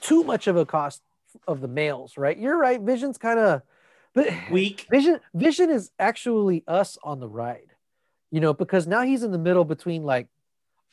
too 0.00 0.22
much 0.22 0.46
of 0.46 0.56
a 0.56 0.64
cost 0.64 1.02
of 1.48 1.60
the 1.60 1.68
males, 1.68 2.16
right? 2.16 2.38
You're 2.38 2.56
right. 2.56 2.80
Vision's 2.80 3.18
kind 3.18 3.38
of, 3.38 3.62
Weak. 4.50 4.86
Vision 4.90 5.20
Vision 5.34 5.70
is 5.70 5.90
actually 5.98 6.62
us 6.68 6.98
on 7.02 7.18
the 7.18 7.28
ride, 7.28 7.74
you 8.30 8.40
know, 8.40 8.54
because 8.54 8.86
now 8.86 9.02
he's 9.02 9.22
in 9.22 9.32
the 9.32 9.38
middle 9.38 9.64
between 9.64 10.04
like, 10.04 10.28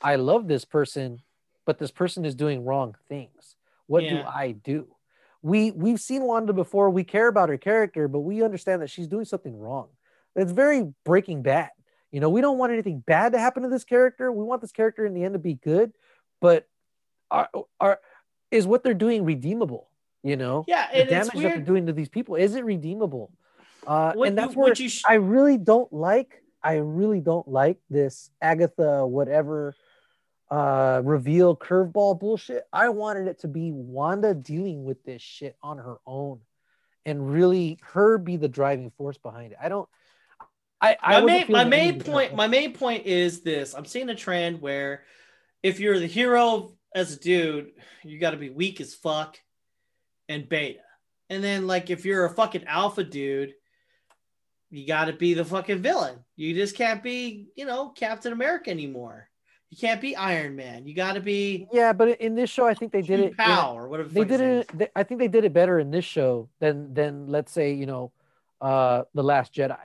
I 0.01 0.15
love 0.15 0.47
this 0.47 0.65
person, 0.65 1.21
but 1.69 1.77
this 1.77 1.91
person 1.91 2.25
is 2.25 2.33
doing 2.33 2.65
wrong 2.65 2.95
things. 3.09 3.55
What 3.85 4.01
do 4.09 4.23
I 4.27 4.53
do? 4.53 4.87
We 5.43 5.69
we've 5.69 5.99
seen 6.01 6.23
Wanda 6.23 6.51
before. 6.51 6.89
We 6.89 7.03
care 7.03 7.27
about 7.27 7.49
her 7.49 7.59
character, 7.59 8.07
but 8.07 8.21
we 8.21 8.41
understand 8.41 8.81
that 8.81 8.89
she's 8.89 9.05
doing 9.07 9.23
something 9.25 9.55
wrong. 9.55 9.89
It's 10.35 10.51
very 10.51 10.91
Breaking 11.05 11.43
Bad. 11.43 11.69
You 12.11 12.21
know, 12.21 12.29
we 12.31 12.41
don't 12.41 12.57
want 12.57 12.71
anything 12.73 13.03
bad 13.05 13.33
to 13.33 13.39
happen 13.39 13.61
to 13.61 13.69
this 13.69 13.83
character. 13.83 14.31
We 14.31 14.43
want 14.43 14.61
this 14.61 14.71
character 14.71 15.05
in 15.05 15.13
the 15.13 15.23
end 15.23 15.33
to 15.33 15.39
be 15.39 15.53
good, 15.53 15.91
but 16.41 16.67
are 17.29 17.47
are 17.79 17.99
is 18.49 18.65
what 18.65 18.83
they're 18.83 18.95
doing 18.95 19.23
redeemable? 19.23 19.91
You 20.23 20.37
know, 20.37 20.65
Yeah, 20.67 20.87
the 20.91 21.03
damage 21.03 21.35
that 21.35 21.53
they're 21.53 21.59
doing 21.59 21.85
to 21.85 21.93
these 21.93 22.09
people 22.09 22.33
is 22.33 22.55
it 22.55 22.65
redeemable 22.65 23.31
uh 23.85 24.13
What 24.13 24.27
and 24.27 24.35
you- 24.35 24.41
that's 24.41 24.55
what 24.55 24.63
where 24.63 24.73
you 24.73 24.89
sh- 24.89 25.03
i 25.07 25.13
really 25.13 25.57
don't 25.57 25.91
like 25.93 26.43
i 26.61 26.73
really 26.73 27.21
don't 27.21 27.47
like 27.47 27.77
this 27.89 28.29
agatha 28.41 29.05
whatever 29.07 29.73
uh 30.51 31.01
reveal 31.03 31.55
curveball 31.55 32.19
bullshit. 32.19 32.63
I 32.73 32.89
wanted 32.89 33.27
it 33.27 33.39
to 33.41 33.47
be 33.47 33.71
Wanda 33.71 34.33
dealing 34.33 34.83
with 34.83 35.03
this 35.03 35.21
shit 35.21 35.55
on 35.61 35.77
her 35.77 35.97
own 36.05 36.39
and 37.05 37.31
really 37.31 37.79
her 37.83 38.17
be 38.17 38.37
the 38.37 38.47
driving 38.47 38.91
force 38.91 39.17
behind 39.17 39.51
it. 39.53 39.57
I 39.61 39.69
don't 39.69 39.87
I, 40.81 40.97
I 41.01 41.19
my 41.19 41.25
main, 41.25 41.45
my 41.49 41.63
main 41.65 41.99
point 41.99 42.35
my 42.35 42.47
main 42.47 42.73
point 42.73 43.05
is 43.05 43.41
this. 43.41 43.73
I'm 43.73 43.85
seeing 43.85 44.09
a 44.09 44.15
trend 44.15 44.61
where 44.61 45.03
if 45.61 45.79
you're 45.79 45.99
the 45.99 46.07
hero 46.07 46.73
as 46.95 47.13
a 47.13 47.19
dude, 47.19 47.71
you 48.03 48.19
got 48.19 48.31
to 48.31 48.37
be 48.37 48.49
weak 48.49 48.79
as 48.81 48.93
fuck 48.93 49.37
and 50.27 50.47
beta. 50.47 50.79
And 51.29 51.43
then 51.43 51.67
like 51.67 51.89
if 51.89 52.05
you're 52.05 52.25
a 52.25 52.33
fucking 52.33 52.65
alpha 52.65 53.03
dude, 53.03 53.53
you 54.71 54.87
got 54.87 55.05
to 55.05 55.13
be 55.13 55.33
the 55.33 55.45
fucking 55.45 55.81
villain. 55.81 56.23
You 56.35 56.53
just 56.53 56.75
can't 56.75 57.03
be, 57.03 57.47
you 57.55 57.65
know, 57.65 57.89
Captain 57.89 58.31
America 58.31 58.69
anymore. 58.69 59.28
You 59.69 59.77
can't 59.77 60.01
be 60.01 60.15
Iron 60.15 60.55
Man. 60.55 60.87
You 60.87 60.95
got 60.95 61.13
to 61.13 61.19
be. 61.19 61.67
Yeah, 61.71 61.93
but 61.93 62.19
in 62.19 62.33
this 62.33 62.49
show, 62.49 62.65
I 62.65 62.73
think 62.73 62.91
they 62.91 63.03
did 63.03 63.19
it. 63.19 63.37
Power, 63.37 63.87
whatever. 63.87 64.09
They 64.09 64.23
did 64.23 64.41
it. 64.41 64.77
They, 64.77 64.87
I 64.95 65.03
think 65.03 65.19
they 65.19 65.27
did 65.27 65.45
it 65.45 65.53
better 65.53 65.79
in 65.79 65.91
this 65.91 66.05
show 66.05 66.49
than 66.59 66.93
than 66.93 67.27
let's 67.27 67.51
say 67.51 67.73
you 67.73 67.85
know, 67.85 68.11
uh, 68.61 69.03
the 69.13 69.23
Last 69.23 69.53
Jedi, 69.53 69.77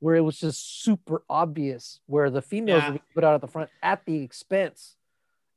where 0.00 0.16
it 0.16 0.20
was 0.20 0.38
just 0.38 0.82
super 0.82 1.22
obvious 1.30 2.00
where 2.06 2.28
the 2.28 2.42
females 2.42 2.82
yeah. 2.82 2.92
were 2.92 3.00
put 3.14 3.24
out 3.24 3.34
at 3.34 3.40
the 3.40 3.48
front 3.48 3.70
at 3.82 4.04
the 4.04 4.22
expense, 4.22 4.96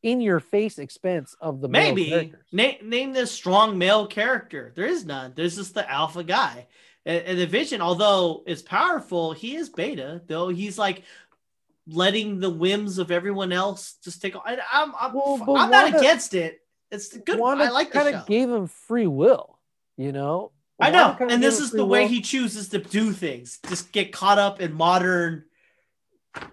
in 0.06 0.22
your 0.22 0.40
face 0.40 0.78
expense 0.78 1.36
of 1.42 1.62
the 1.62 1.68
maybe 1.68 2.32
name 2.52 2.78
name 2.84 3.12
this 3.12 3.32
strong 3.32 3.78
male 3.78 4.06
character. 4.06 4.72
There 4.76 4.86
is 4.86 5.04
none. 5.04 5.34
There's 5.36 5.56
just 5.56 5.74
the 5.74 5.90
alpha 5.92 6.24
guy. 6.24 6.68
And, 7.08 7.24
and 7.26 7.40
the 7.40 7.48
Vision, 7.48 7.82
although 7.82 8.44
is 8.46 8.62
powerful, 8.62 9.34
he 9.34 9.56
is 9.56 9.70
beta. 9.70 10.22
Though 10.28 10.50
he's 10.50 10.78
like 10.78 11.04
letting 11.88 12.40
the 12.40 12.50
whims 12.50 12.98
of 12.98 13.12
everyone 13.12 13.52
else 13.52 13.96
just 14.04 14.22
take. 14.22 14.36
I, 14.36 14.58
I'm 14.72 14.94
I'm, 15.00 15.14
well, 15.14 15.38
I'm 15.42 15.46
Wanda, 15.46 15.72
not 15.72 15.96
against 15.96 16.34
it. 16.34 16.60
It's 16.92 17.16
good. 17.16 17.40
Wanda 17.40 17.66
I 17.66 17.70
like 17.70 17.92
kind 17.92 18.14
of 18.14 18.26
gave 18.26 18.50
him 18.50 18.68
free 18.68 19.08
will. 19.08 19.60
You 19.98 20.12
know. 20.12 20.52
I 20.78 20.92
know, 20.92 21.16
and 21.22 21.42
this 21.42 21.62
is 21.62 21.72
the 21.72 21.86
way 21.86 22.02
will. 22.02 22.10
he 22.10 22.20
chooses 22.20 22.68
to 22.70 22.80
do 22.80 23.14
things. 23.14 23.60
Just 23.70 23.94
get 23.94 24.12
caught 24.12 24.40
up 24.40 24.60
in 24.60 24.74
modern. 24.74 25.46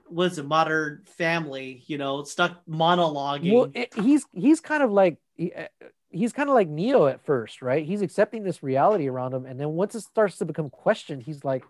What's 0.06 0.38
a 0.38 0.44
modern 0.44 1.02
family? 1.16 1.82
You 1.86 1.98
know, 1.98 2.22
stuck 2.22 2.64
monologuing. 2.66 3.52
Well, 3.52 3.70
it, 3.74 3.92
he's 3.94 4.24
he's 4.32 4.60
kind 4.60 4.84
of 4.84 4.92
like 4.92 5.18
he, 5.34 5.52
uh, 5.52 5.66
he's 6.08 6.32
kind 6.32 6.48
of 6.48 6.54
like 6.54 6.68
Neo 6.68 7.06
at 7.06 7.24
first, 7.24 7.62
right? 7.62 7.84
He's 7.84 8.00
accepting 8.00 8.44
this 8.44 8.62
reality 8.62 9.08
around 9.08 9.34
him, 9.34 9.44
and 9.44 9.58
then 9.58 9.70
once 9.70 9.96
it 9.96 10.02
starts 10.02 10.38
to 10.38 10.44
become 10.44 10.70
questioned, 10.70 11.24
he's 11.24 11.44
like, 11.44 11.64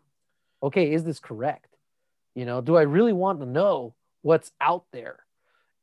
"Okay, 0.63 0.93
is 0.93 1.05
this 1.05 1.21
correct? 1.21 1.72
You 2.35 2.47
know, 2.47 2.61
do 2.61 2.77
I 2.77 2.83
really 2.83 3.13
want 3.13 3.41
to 3.41 3.47
know 3.47 3.95
what's 4.23 4.53
out 4.61 4.85
there? 4.93 5.21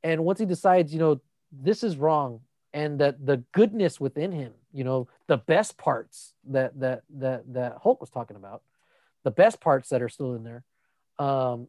And 0.04 0.26
once 0.26 0.40
he 0.40 0.46
decides, 0.46 0.94
you 0.94 1.00
know, 1.00 1.22
this 1.52 1.84
is 1.84 1.98
wrong, 1.98 2.42
and 2.74 3.00
that 3.00 3.26
the 3.26 3.38
goodness 3.52 4.00
within 4.00 4.32
him, 4.32 4.54
you 4.72 4.84
know, 4.84 5.08
the 5.28 5.38
best 5.38 5.78
parts 5.78 6.34
that 6.48 6.80
that 6.80 7.04
that 7.18 7.54
that 7.54 7.78
Hulk 7.82 8.00
was 8.00 8.10
talking 8.10 8.38
about, 8.38 8.62
the 9.24 9.32
best 9.32 9.60
parts 9.60 9.90
that 9.90 10.02
are 10.02 10.10
still 10.10 10.36
in 10.36 10.44
there, 10.44 10.64
um, 11.18 11.68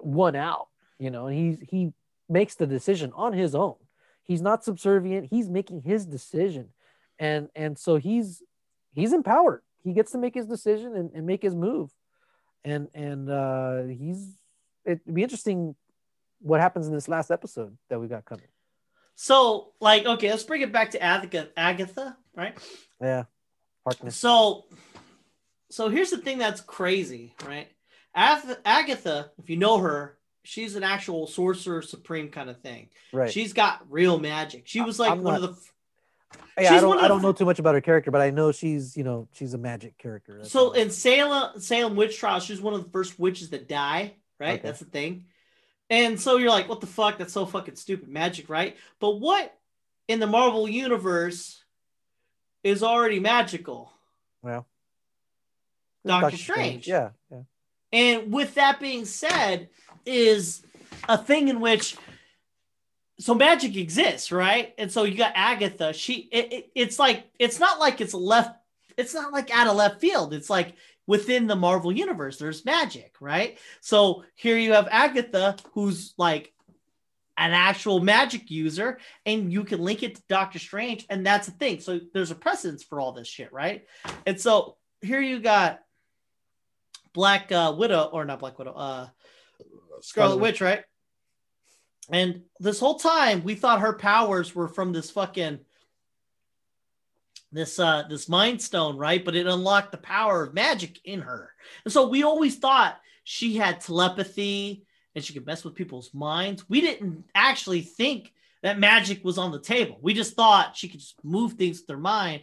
won 0.00 0.36
out. 0.36 0.68
You 0.98 1.10
know, 1.10 1.26
and 1.26 1.36
he 1.36 1.66
he 1.66 1.92
makes 2.28 2.54
the 2.54 2.66
decision 2.66 3.12
on 3.14 3.32
his 3.32 3.54
own. 3.54 3.76
He's 4.22 4.42
not 4.42 4.64
subservient. 4.64 5.28
He's 5.30 5.48
making 5.48 5.82
his 5.82 6.06
decision, 6.06 6.68
and 7.18 7.48
and 7.54 7.78
so 7.78 7.96
he's 7.96 8.42
he's 8.92 9.12
empowered. 9.12 9.62
He 9.82 9.92
gets 9.92 10.10
to 10.12 10.18
make 10.18 10.34
his 10.34 10.46
decision 10.46 10.96
and, 10.96 11.12
and 11.14 11.26
make 11.26 11.42
his 11.42 11.54
move 11.54 11.92
and 12.64 12.88
and 12.94 13.30
uh, 13.30 13.82
he's 13.84 14.32
it'd 14.84 15.00
be 15.12 15.22
interesting 15.22 15.74
what 16.40 16.60
happens 16.60 16.86
in 16.86 16.94
this 16.94 17.08
last 17.08 17.30
episode 17.30 17.76
that 17.88 18.00
we 18.00 18.08
got 18.08 18.24
coming. 18.24 18.48
So, 19.14 19.72
like, 19.80 20.04
okay, 20.04 20.30
let's 20.30 20.44
bring 20.44 20.60
it 20.60 20.72
back 20.72 20.90
to 20.90 21.02
Agatha, 21.02 21.48
Agatha, 21.56 22.16
right? 22.34 22.56
Yeah, 23.00 23.24
Harkness. 23.84 24.16
So, 24.16 24.66
so 25.70 25.88
here's 25.88 26.10
the 26.10 26.18
thing 26.18 26.38
that's 26.38 26.60
crazy, 26.60 27.34
right? 27.46 27.68
Agatha, 28.14 29.30
if 29.38 29.50
you 29.50 29.56
know 29.56 29.78
her, 29.78 30.18
she's 30.42 30.74
an 30.74 30.82
actual 30.82 31.26
sorcerer 31.26 31.82
supreme 31.82 32.28
kind 32.30 32.48
of 32.48 32.60
thing. 32.60 32.88
Right. 33.12 33.30
She's 33.30 33.52
got 33.52 33.84
real 33.90 34.18
magic. 34.18 34.62
She 34.66 34.80
was 34.80 34.98
like 34.98 35.10
I'm 35.10 35.22
one 35.22 35.40
not, 35.40 35.48
of 35.48 35.56
the 35.56 35.62
yeah, 36.58 36.74
I 36.74 36.80
don't 36.80 36.98
I 36.98 37.08
don't 37.08 37.22
know 37.22 37.32
too 37.32 37.44
much 37.44 37.58
about 37.58 37.74
her 37.74 37.80
character, 37.80 38.10
but 38.10 38.20
I 38.20 38.30
know 38.30 38.52
she's 38.52 38.96
you 38.96 39.04
know 39.04 39.28
she's 39.32 39.54
a 39.54 39.58
magic 39.58 39.98
character. 39.98 40.38
That's 40.38 40.50
so 40.50 40.72
in 40.72 40.90
Salem 40.90 41.60
Salem 41.60 41.96
witch 41.96 42.18
trial, 42.18 42.40
she's 42.40 42.60
one 42.60 42.74
of 42.74 42.84
the 42.84 42.90
first 42.90 43.18
witches 43.18 43.50
that 43.50 43.68
die. 43.68 44.14
Right, 44.38 44.58
okay. 44.58 44.62
that's 44.62 44.80
the 44.80 44.86
thing. 44.86 45.26
And 45.88 46.20
so 46.20 46.36
you're 46.36 46.50
like, 46.50 46.68
what 46.68 46.80
the 46.80 46.86
fuck? 46.86 47.18
That's 47.18 47.32
so 47.32 47.46
fucking 47.46 47.76
stupid 47.76 48.08
magic, 48.08 48.48
right? 48.48 48.76
But 49.00 49.20
what 49.20 49.56
in 50.08 50.20
the 50.20 50.26
Marvel 50.26 50.68
universe 50.68 51.62
is 52.64 52.82
already 52.82 53.20
magical? 53.20 53.92
Well, 54.42 54.66
Doctor, 56.04 56.22
Doctor 56.22 56.36
Strange. 56.36 56.84
Strange. 56.84 56.88
Yeah, 56.88 57.10
yeah. 57.30 57.42
And 57.92 58.32
with 58.32 58.54
that 58.54 58.80
being 58.80 59.04
said, 59.04 59.68
is 60.04 60.64
a 61.08 61.18
thing 61.18 61.48
in 61.48 61.60
which 61.60 61.96
so 63.18 63.34
magic 63.34 63.76
exists, 63.76 64.30
right? 64.30 64.74
And 64.78 64.90
so 64.90 65.04
you 65.04 65.16
got 65.16 65.32
Agatha. 65.34 65.92
She, 65.92 66.28
it, 66.32 66.52
it, 66.52 66.70
it's 66.74 66.98
like 66.98 67.24
it's 67.38 67.58
not 67.58 67.78
like 67.78 68.00
it's 68.00 68.14
left. 68.14 68.56
It's 68.96 69.14
not 69.14 69.32
like 69.32 69.50
out 69.50 69.66
of 69.66 69.76
left 69.76 70.00
field. 70.00 70.34
It's 70.34 70.50
like 70.50 70.74
within 71.06 71.46
the 71.46 71.56
Marvel 71.56 71.92
universe, 71.92 72.38
there's 72.38 72.64
magic, 72.64 73.14
right? 73.20 73.58
So 73.80 74.24
here 74.34 74.58
you 74.58 74.72
have 74.72 74.88
Agatha, 74.90 75.56
who's 75.72 76.14
like 76.18 76.52
an 77.38 77.52
actual 77.52 78.00
magic 78.00 78.50
user, 78.50 78.98
and 79.24 79.52
you 79.52 79.64
can 79.64 79.80
link 79.80 80.02
it 80.02 80.16
to 80.16 80.22
Doctor 80.28 80.58
Strange, 80.58 81.06
and 81.10 81.24
that's 81.24 81.46
the 81.46 81.52
thing. 81.52 81.80
So 81.80 82.00
there's 82.12 82.30
a 82.30 82.34
precedence 82.34 82.82
for 82.82 83.00
all 83.00 83.12
this 83.12 83.28
shit, 83.28 83.52
right? 83.52 83.86
And 84.24 84.40
so 84.40 84.76
here 85.00 85.20
you 85.20 85.40
got 85.40 85.80
Black 87.12 87.52
uh, 87.52 87.74
Widow, 87.76 88.10
or 88.12 88.24
not 88.24 88.40
Black 88.40 88.58
Widow, 88.58 88.72
uh, 88.72 89.08
Scarlet 90.00 90.38
Witch, 90.38 90.60
right? 90.60 90.82
And 92.10 92.42
this 92.60 92.80
whole 92.80 92.98
time 92.98 93.42
we 93.42 93.54
thought 93.54 93.80
her 93.80 93.94
powers 93.94 94.54
were 94.54 94.68
from 94.68 94.92
this 94.92 95.10
fucking 95.10 95.60
this 97.52 97.78
uh 97.78 98.04
this 98.08 98.28
mind 98.28 98.60
stone, 98.60 98.96
right? 98.96 99.24
But 99.24 99.36
it 99.36 99.46
unlocked 99.46 99.92
the 99.92 99.98
power 99.98 100.42
of 100.44 100.54
magic 100.54 101.00
in 101.04 101.20
her. 101.22 101.52
And 101.84 101.92
so 101.92 102.08
we 102.08 102.22
always 102.22 102.56
thought 102.56 103.00
she 103.24 103.56
had 103.56 103.80
telepathy 103.80 104.84
and 105.14 105.24
she 105.24 105.32
could 105.32 105.46
mess 105.46 105.64
with 105.64 105.74
people's 105.74 106.12
minds. 106.14 106.68
We 106.68 106.80
didn't 106.80 107.24
actually 107.34 107.80
think 107.80 108.32
that 108.62 108.78
magic 108.78 109.24
was 109.24 109.38
on 109.38 109.50
the 109.50 109.60
table. 109.60 109.98
We 110.00 110.14
just 110.14 110.34
thought 110.34 110.76
she 110.76 110.88
could 110.88 111.00
just 111.00 111.16
move 111.24 111.54
things 111.54 111.80
with 111.80 111.88
her 111.88 112.00
mind. 112.00 112.42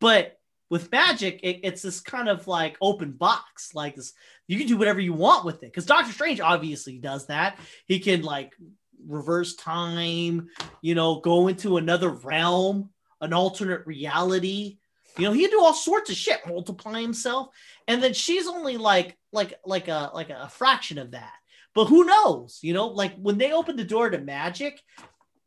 But 0.00 0.38
with 0.70 0.90
magic, 0.90 1.40
it, 1.42 1.60
it's 1.62 1.82
this 1.82 2.00
kind 2.00 2.28
of 2.28 2.46
like 2.46 2.76
open 2.80 3.12
box, 3.12 3.74
like 3.74 3.94
this. 3.94 4.12
You 4.48 4.58
can 4.58 4.66
do 4.66 4.76
whatever 4.76 5.00
you 5.00 5.12
want 5.12 5.44
with 5.44 5.56
it 5.56 5.72
because 5.72 5.86
Doctor 5.86 6.12
Strange 6.12 6.40
obviously 6.40 6.98
does 6.98 7.26
that. 7.26 7.58
He 7.86 7.98
can 7.98 8.22
like 8.22 8.52
reverse 9.06 9.54
time, 9.56 10.48
you 10.80 10.94
know, 10.94 11.20
go 11.20 11.48
into 11.48 11.76
another 11.76 12.10
realm, 12.10 12.90
an 13.20 13.32
alternate 13.32 13.86
reality. 13.86 14.78
You 15.18 15.24
know, 15.24 15.32
he'd 15.32 15.50
do 15.50 15.60
all 15.60 15.74
sorts 15.74 16.10
of 16.10 16.16
shit, 16.16 16.46
multiply 16.46 17.00
himself, 17.00 17.48
and 17.86 18.02
then 18.02 18.14
she's 18.14 18.48
only 18.48 18.76
like 18.78 19.16
like 19.32 19.54
like 19.66 19.88
a 19.88 20.10
like 20.14 20.30
a 20.30 20.48
fraction 20.48 20.98
of 20.98 21.10
that. 21.10 21.34
But 21.74 21.86
who 21.86 22.04
knows? 22.04 22.58
You 22.62 22.74
know, 22.74 22.88
like 22.88 23.14
when 23.16 23.38
they 23.38 23.52
open 23.52 23.76
the 23.76 23.84
door 23.84 24.10
to 24.10 24.18
magic, 24.18 24.80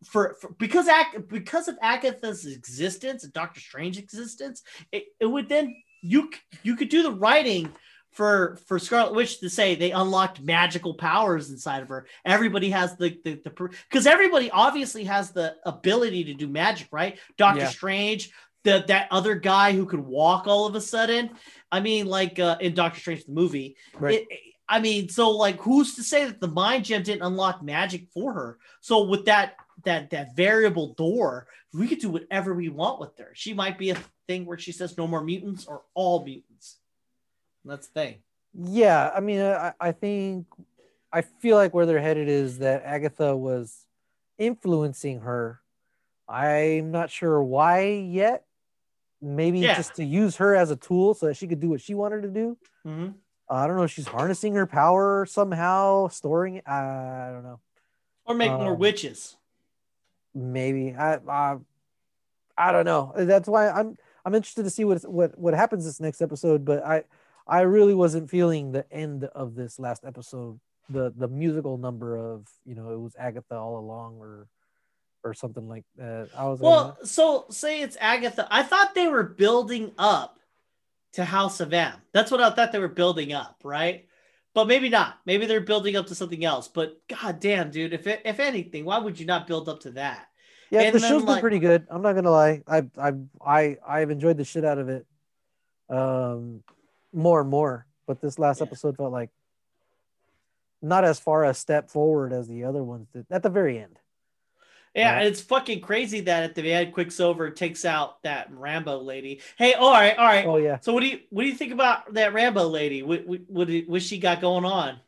for, 0.06 0.36
for 0.40 0.52
because 0.58 0.88
because 1.28 1.68
of 1.68 1.78
Agatha's 1.82 2.46
existence 2.46 3.24
and 3.24 3.34
Doctor 3.34 3.60
Strange 3.60 3.98
existence, 3.98 4.62
it, 4.92 5.06
it 5.20 5.26
would 5.26 5.50
then 5.50 5.76
you 6.02 6.30
you 6.64 6.76
could 6.76 6.90
do 6.90 7.04
the 7.04 7.12
writing 7.12 7.72
for 8.16 8.58
for 8.66 8.80
Scarlet 8.80 9.14
Witch 9.14 9.42
to 9.42 9.50
say 9.50 9.76
they 9.76 9.92
unlocked 9.92 10.42
magical 10.42 10.94
powers 10.94 11.52
inside 11.52 11.84
of 11.84 11.90
her. 11.90 12.08
Everybody 12.24 12.70
has 12.70 12.96
the 12.96 13.20
the 13.24 13.42
because 13.90 14.08
everybody 14.08 14.50
obviously 14.50 15.04
has 15.04 15.32
the 15.32 15.56
ability 15.66 16.24
to 16.26 16.34
do 16.34 16.48
magic, 16.48 16.88
right? 16.92 17.20
Doctor 17.38 17.64
yeah. 17.64 17.70
Strange, 17.70 18.32
the 18.64 18.86
that 18.88 19.10
other 19.12 19.36
guy 19.36 19.74
who 19.74 19.86
could 19.86 20.00
walk 20.00 20.48
all 20.48 20.66
of 20.66 20.76
a 20.76 20.82
sudden. 20.82 21.30
I 21.72 21.82
mean, 21.82 22.08
like 22.08 22.40
uh, 22.40 22.58
in 22.62 22.74
Doctor 22.74 23.02
Strange 23.02 23.26
the 23.26 23.34
movie, 23.34 23.76
right. 24.00 24.22
It, 24.22 24.40
I 24.68 24.80
mean, 24.80 25.10
so 25.10 25.32
like, 25.32 25.60
who's 25.62 25.96
to 25.96 26.04
say 26.04 26.26
that 26.26 26.40
the 26.40 26.48
mind 26.48 26.86
gem 26.86 27.04
didn't 27.04 27.22
unlock 27.22 27.62
magic 27.62 28.08
for 28.14 28.34
her? 28.34 28.58
So 28.80 29.04
with 29.04 29.26
that 29.26 29.58
that 29.84 30.10
that 30.12 30.38
variable 30.38 30.94
door, 30.94 31.48
we 31.74 31.90
could 31.90 32.00
do 32.00 32.10
whatever 32.10 32.54
we 32.54 32.70
want 32.70 33.02
with 33.02 33.18
her. 33.18 33.32
She 33.34 33.54
might 33.54 33.78
be 33.78 33.90
a 33.90 33.98
thing 34.26 34.46
where 34.46 34.58
she 34.58 34.72
says 34.72 34.98
no 34.98 35.06
more 35.06 35.22
mutants 35.22 35.66
or 35.66 35.82
all 35.94 36.24
mutants. 36.24 36.78
That's 37.66 37.88
the 37.88 38.00
thing. 38.00 38.16
Yeah, 38.54 39.12
I 39.14 39.20
mean, 39.20 39.42
I, 39.42 39.74
I 39.80 39.92
think 39.92 40.46
I 41.12 41.22
feel 41.22 41.58
like 41.58 41.74
where 41.74 41.86
they're 41.86 42.00
headed 42.00 42.30
is 42.30 42.60
that 42.60 42.84
Agatha 42.84 43.36
was 43.36 43.86
influencing 44.38 45.22
her. 45.22 45.60
I'm 46.28 46.92
not 46.92 47.10
sure 47.10 47.44
why 47.44 47.88
yet. 47.88 48.46
Maybe 49.22 49.60
yeah. 49.60 49.76
just 49.76 49.96
to 49.96 50.06
use 50.06 50.38
her 50.38 50.56
as 50.56 50.72
a 50.72 50.76
tool 50.76 51.14
so 51.14 51.28
that 51.28 51.38
she 51.38 51.48
could 51.48 51.60
do 51.60 51.70
what 51.70 51.82
she 51.82 51.94
wanted 51.96 52.22
to 52.24 52.30
do. 52.30 52.58
Mm-hmm. 52.86 53.08
Uh, 53.50 53.54
I 53.54 53.68
don't 53.68 53.78
know 53.78 53.84
if 53.84 53.92
she's 53.92 54.08
harnessing 54.08 54.56
her 54.56 54.66
power 54.66 55.26
somehow, 55.26 56.08
storing 56.08 56.56
it. 56.56 56.68
I 56.68 57.32
don't 57.32 57.44
know. 57.44 57.60
Or 58.26 58.36
make 58.36 58.52
um, 58.52 58.62
more 58.62 58.74
witches. 58.74 59.36
maybe 60.34 60.94
I, 60.94 61.20
I 61.28 61.58
I 62.58 62.72
don't 62.72 62.86
know. 62.86 63.14
That's 63.16 63.48
why 63.48 63.70
I'm 63.70 63.98
I'm 64.26 64.36
interested 64.36 64.64
to 64.64 64.70
see 64.70 64.84
what 64.84 65.02
what 65.10 65.38
what 65.38 65.54
happens 65.54 65.86
this 65.86 66.00
next 66.00 66.22
episode. 66.22 66.66
But 66.66 66.86
I 66.86 67.04
I 67.48 67.62
really 67.62 67.94
wasn't 67.94 68.30
feeling 68.30 68.72
the 68.72 68.92
end 68.92 69.24
of 69.24 69.56
this 69.56 69.80
last 69.80 70.04
episode. 70.06 70.60
The 70.90 71.12
the 71.16 71.28
musical 71.28 71.78
number 71.78 72.16
of 72.16 72.48
you 72.64 72.76
know 72.76 72.92
it 72.92 73.00
was 73.00 73.16
Agatha 73.18 73.56
all 73.56 73.80
along 73.80 74.18
or 74.20 74.48
or 75.24 75.34
something 75.34 75.68
like 75.68 75.84
that. 75.98 76.30
I 76.38 76.46
was 76.46 76.60
well. 76.60 76.98
Like, 77.00 77.08
so 77.08 77.46
say 77.50 77.82
it's 77.82 77.98
Agatha. 78.00 78.48
I 78.52 78.64
thought 78.64 78.94
they 78.94 79.08
were 79.08 79.24
building 79.24 79.92
up 79.98 80.40
to 81.14 81.26
House 81.26 81.60
of 81.60 81.74
M. 81.74 81.94
That's 82.12 82.30
what 82.30 82.42
I 82.42 82.52
thought 82.52 82.72
they 82.72 82.80
were 82.80 82.88
building 82.88 83.34
up, 83.34 83.60
right? 83.64 84.06
But 84.54 84.68
maybe 84.68 84.90
not. 84.90 85.18
Maybe 85.26 85.46
they're 85.48 85.60
building 85.60 85.96
up 85.96 86.08
to 86.08 86.16
something 86.16 86.46
else. 86.46 86.68
But 86.68 87.02
god 87.08 87.40
damn, 87.40 87.72
dude, 87.72 87.94
if 87.94 88.06
it, 88.08 88.22
if 88.24 88.40
anything, 88.40 88.86
why 88.86 89.00
would 89.00 89.20
you 89.20 89.26
not 89.26 89.48
build 89.48 89.68
up 89.68 89.82
to 89.82 89.92
that? 89.92 90.28
Yeah, 90.70 90.82
and 90.82 90.96
the 90.96 91.00
show's 91.00 91.24
like, 91.24 91.38
been 91.38 91.42
pretty 91.42 91.60
good. 91.60 91.88
I'm 91.90 92.02
not 92.02 92.14
gonna 92.14 92.32
lie. 92.32 92.62
I 92.68 92.84
I 92.98 93.14
I 93.46 93.78
I've 93.88 94.12
enjoyed 94.12 94.38
the 94.38 94.46
shit 94.46 94.66
out 94.66 94.78
of 94.78 94.90
it. 94.90 95.06
Um, 95.90 96.64
more 97.16 97.42
and 97.42 97.50
more. 97.50 97.88
But 98.08 98.22
this 98.22 98.38
last 98.38 98.60
yeah. 98.60 98.68
episode 98.68 98.98
felt 98.98 99.12
like 99.12 99.30
not 100.82 101.04
as 101.06 101.20
far 101.20 101.44
a 101.46 101.54
step 101.54 101.90
forward 101.90 102.34
as 102.34 102.48
the 102.48 102.66
other 102.66 102.84
ones 102.84 103.08
did 103.14 103.26
at 103.32 103.44
the 103.44 103.50
very 103.50 103.80
end. 103.80 104.00
Yeah, 104.94 105.18
and 105.18 105.28
it's 105.28 105.42
fucking 105.42 105.82
crazy 105.82 106.22
that 106.22 106.44
at 106.44 106.56
the 106.56 106.72
end, 106.72 106.94
Quicksilver 106.94 107.50
takes 107.50 107.84
out 107.84 108.24
that 108.24 108.50
Rambo 108.52 109.02
lady. 109.02 109.42
Hey, 109.58 109.74
all 109.74 109.92
right, 109.92 110.18
all 110.18 110.26
right. 110.26 110.46
Oh 110.46 110.56
yeah. 110.56 110.80
So 110.80 110.94
what 110.94 111.02
do 111.02 111.08
you 111.08 111.20
what 111.30 111.42
do 111.42 111.50
you 111.50 111.56
think 111.56 111.74
about 111.74 112.14
that 112.14 112.34
Rambo 112.34 112.68
lady? 112.68 113.04
What 113.04 113.26
what 113.28 113.42
what, 113.48 113.70
what 113.88 114.02
she 114.02 114.20
got 114.20 114.40
going 114.40 114.64
on? 114.64 115.02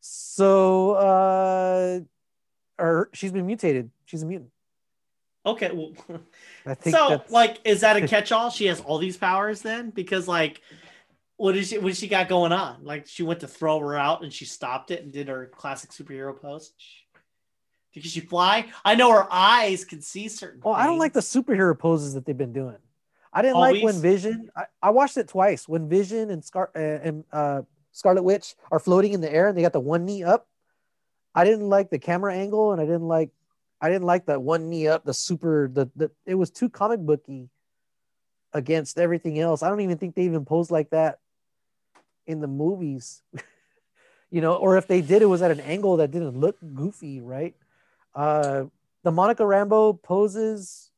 So, 0.00 0.92
uh, 0.92 2.00
or 2.78 3.08
she's 3.14 3.32
been 3.32 3.46
mutated. 3.46 3.90
She's 4.04 4.22
a 4.22 4.26
mutant. 4.26 4.50
Okay, 5.46 5.70
well, 5.72 5.92
I 6.66 6.74
think 6.74 6.96
so. 6.96 7.22
Like, 7.28 7.60
is 7.64 7.82
that 7.82 7.96
a 7.96 8.06
catch-all? 8.08 8.50
She 8.50 8.66
has 8.66 8.80
all 8.80 8.98
these 8.98 9.16
powers 9.16 9.60
then, 9.60 9.90
because 9.90 10.26
like, 10.26 10.62
what 11.36 11.56
is 11.56 11.68
she? 11.68 11.78
What 11.78 11.96
she 11.96 12.08
got 12.08 12.28
going 12.28 12.52
on? 12.52 12.84
Like, 12.84 13.06
she 13.06 13.22
went 13.22 13.40
to 13.40 13.48
throw 13.48 13.78
her 13.80 13.96
out 13.96 14.22
and 14.22 14.32
she 14.32 14.44
stopped 14.44 14.90
it 14.90 15.02
and 15.02 15.12
did 15.12 15.28
her 15.28 15.46
classic 15.54 15.90
superhero 15.90 16.40
pose. 16.40 16.72
Can 17.92 18.02
she 18.02 18.20
fly? 18.20 18.66
I 18.84 18.96
know 18.96 19.12
her 19.12 19.26
eyes 19.30 19.84
can 19.84 20.00
see 20.00 20.28
certain. 20.28 20.60
Oh, 20.64 20.72
I 20.72 20.86
don't 20.86 20.98
like 20.98 21.12
the 21.12 21.20
superhero 21.20 21.78
poses 21.78 22.14
that 22.14 22.26
they've 22.26 22.36
been 22.36 22.52
doing. 22.52 22.76
I 23.32 23.42
didn't 23.42 23.56
Always. 23.56 23.82
like 23.82 23.84
when 23.84 24.02
Vision. 24.02 24.50
I, 24.56 24.64
I, 24.82 24.90
watched 24.90 25.16
it 25.16 25.28
twice. 25.28 25.68
When 25.68 25.88
Vision 25.88 26.30
and 26.30 26.44
Scar 26.44 26.70
uh, 26.74 26.78
and 26.78 27.24
uh, 27.32 27.62
Scarlet 27.92 28.22
Witch 28.22 28.54
are 28.70 28.80
floating 28.80 29.12
in 29.12 29.20
the 29.20 29.32
air 29.32 29.48
and 29.48 29.56
they 29.56 29.62
got 29.62 29.72
the 29.72 29.80
one 29.80 30.04
knee 30.04 30.24
up. 30.24 30.48
I 31.34 31.44
didn't 31.44 31.68
like 31.68 31.90
the 31.90 31.98
camera 31.98 32.34
angle, 32.34 32.72
and 32.72 32.80
I 32.80 32.84
didn't 32.84 33.08
like. 33.08 33.30
I 33.84 33.90
didn't 33.90 34.06
like 34.06 34.24
that 34.26 34.40
one 34.40 34.70
knee 34.70 34.88
up. 34.88 35.04
The 35.04 35.12
super. 35.12 35.68
The 35.70 35.90
the 35.94 36.10
it 36.24 36.36
was 36.36 36.50
too 36.50 36.70
comic 36.70 37.00
booky. 37.00 37.50
Against 38.54 38.98
everything 38.98 39.38
else, 39.38 39.62
I 39.62 39.68
don't 39.68 39.80
even 39.80 39.98
think 39.98 40.14
they 40.14 40.22
even 40.22 40.44
posed 40.44 40.70
like 40.70 40.90
that 40.90 41.18
in 42.26 42.40
the 42.40 42.46
movies. 42.46 43.20
you 44.30 44.40
know, 44.40 44.54
or 44.54 44.78
if 44.78 44.86
they 44.86 45.02
did, 45.02 45.20
it 45.20 45.26
was 45.26 45.42
at 45.42 45.50
an 45.50 45.60
angle 45.60 45.98
that 45.98 46.12
didn't 46.12 46.38
look 46.38 46.56
goofy, 46.74 47.20
right? 47.20 47.56
Uh, 48.14 48.64
the 49.02 49.10
Monica 49.10 49.44
Rambo 49.44 49.94
poses, 49.94 50.90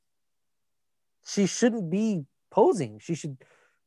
she 1.27 1.47
shouldn't 1.47 1.91
be 1.91 2.25
posing. 2.51 3.01
She 3.01 3.15
should 3.17 3.39